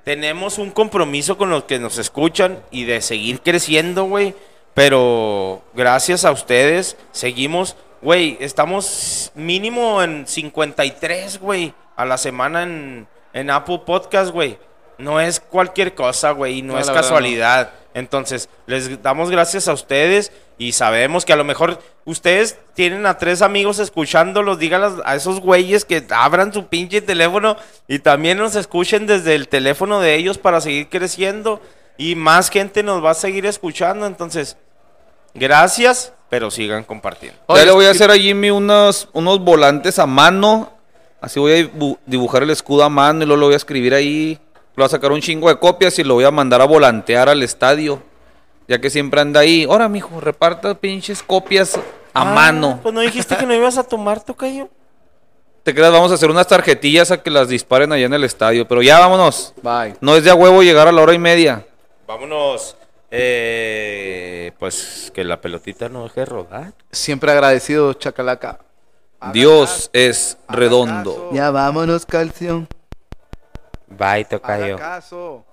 Tenemos 0.05 0.59
un 0.59 0.71
compromiso 0.71 1.39
con 1.39 1.49
los 1.51 1.65
que 1.65 1.79
nos 1.79 1.97
escuchan 1.99 2.61
y 2.71 2.85
de 2.85 3.01
seguir 3.01 3.41
creciendo, 3.41 4.05
güey. 4.05 4.35
Pero 4.75 5.63
gracias 5.75 6.25
a 6.25 6.33
ustedes, 6.33 6.97
seguimos, 7.13 7.77
güey, 8.01 8.39
estamos 8.41 9.31
mínimo 9.35 10.03
en 10.03 10.27
53, 10.27 11.39
güey, 11.41 11.75
a 11.97 12.05
la 12.05 12.17
semana 12.17 12.63
en, 12.63 13.07
en 13.33 13.51
Apple 13.51 13.83
Podcast, 13.85 14.33
güey. 14.33 14.59
No 14.99 15.21
es 15.21 15.41
cualquier 15.41 15.95
cosa, 15.95 16.31
güey, 16.31 16.59
y 16.59 16.63
no, 16.63 16.75
No, 16.75 16.79
es 16.79 16.87
verdad, 16.87 17.03
casualidad. 17.03 17.71
Entonces, 17.95 18.49
les 18.67 19.03
damos 19.03 19.31
gracias 19.31 19.69
a 19.69 19.73
ustedes 19.73 20.33
y 20.57 20.73
sabemos 20.73 21.25
que 21.25 21.33
a 21.33 21.37
lo 21.37 21.45
mejor 21.45 21.79
ustedes 22.05 22.59
tienen 22.75 23.05
a 23.05 23.19
tres 23.19 23.43
amigos 23.43 23.79
escuchándolos. 23.79 24.59
Díganles 24.59 24.95
a 25.05 25.15
esos 25.15 25.41
güeyes 25.41 25.85
que 25.85 26.05
abran 26.11 26.53
su 26.53 26.67
pinche 26.67 27.03
teléfono 27.03 27.57
y 27.89 27.99
también 27.99 28.39
nos 28.39 28.55
escuchen 28.57 29.07
desde 29.07 29.35
el 29.35 29.49
teléfono 29.49 30.01
de 30.01 30.15
ellos 30.15 30.39
para 30.39 30.61
seguir 30.61 30.89
creciendo. 30.89 31.61
Y 31.97 32.15
más 32.17 32.49
gente 32.51 32.83
nos 32.83 33.05
va 33.05 33.11
a 33.11 33.15
seguir 33.15 33.47
escuchando. 33.47 34.07
Entonces, 34.07 34.57
gracias, 35.35 36.13
pero 36.29 36.51
sigan 36.51 36.85
compartiendo. 36.85 37.39
ya 37.49 37.65
le 37.65 37.73
voy 37.73 37.87
a 37.87 37.91
hacer 37.91 38.11
a 38.11 38.15
Jimmy 38.17 38.51
unos, 38.51 39.09
unos 39.13 39.41
volantes 39.41 39.99
a 39.99 40.07
mano. 40.07 40.71
Así 41.21 41.39
voy 41.39 41.53
a 41.53 41.57
dibu- 41.57 41.99
dibujar 42.07 42.43
el 42.43 42.51
escudo 42.51 42.83
a 42.83 42.89
mano 42.89 43.23
y 43.23 43.27
luego 43.27 43.41
lo 43.41 43.47
voy 43.47 43.55
a 43.55 43.57
escribir 43.59 43.95
ahí. 43.95 44.39
Lo 44.75 44.83
voy 44.83 44.87
a 44.87 44.89
sacar 44.89 45.13
un 45.13 45.21
chingo 45.21 45.49
de 45.49 45.57
copias 45.59 45.99
y 45.99 46.05
lo 46.05 46.15
voy 46.15 46.25
a 46.25 46.31
mandar 46.31 46.61
a 46.61 46.65
volantear 46.65 47.29
al 47.29 47.43
estadio. 47.43 48.03
Ya 48.67 48.81
que 48.81 48.91
siempre 48.91 49.21
anda 49.21 49.41
ahí. 49.41 49.65
Ahora, 49.65 49.89
mijo, 49.89 50.21
reparta 50.21 50.75
pinches 50.75 51.23
copias 51.23 51.77
a 51.77 51.81
Ah, 52.23 52.25
mano. 52.25 52.81
Pues 52.83 52.95
no 52.95 53.01
dijiste 53.03 53.37
que 53.37 53.47
no 53.47 53.55
ibas 53.55 53.77
a 53.79 53.85
tomar, 53.85 54.25
tocayo. 54.25 54.69
Te 55.63 55.75
creas, 55.75 55.93
vamos 55.93 56.11
a 56.11 56.15
hacer 56.15 56.31
unas 56.31 56.47
tarjetillas 56.49 57.11
a 57.13 57.23
que 57.23 57.31
las 57.31 57.49
disparen 57.49 57.93
allá 57.93 58.07
en 58.07 58.15
el 58.15 58.25
estadio. 58.25 58.67
Pero 58.67 58.83
ya 58.83 58.99
vámonos. 58.99 59.53
Bye. 59.63 59.95
No 60.01 60.17
es 60.17 60.25
de 60.25 60.31
a 60.31 60.35
huevo 60.35 60.63
llegar 60.63 60.89
a 60.89 60.93
la 60.93 61.03
hora 61.03 61.13
y 61.15 61.19
media. 61.21 61.65
Vámonos. 62.13 62.77
Eh, 63.11 64.53
pues 64.59 65.11
que 65.15 65.25
la 65.25 65.41
pelotita 65.41 65.89
no 65.89 66.03
deje 66.03 66.21
de 66.21 66.27
rodar. 66.27 66.75
Siempre 66.91 67.33
agradecido, 67.33 67.95
Chacalaca. 67.95 68.59
Dios 69.33 69.89
es 69.95 70.37
redondo. 70.47 71.31
Ya 71.33 71.51
vámonos, 71.51 72.05
calción. 72.05 72.69
Bye, 73.89 74.27
caso. 74.77 75.47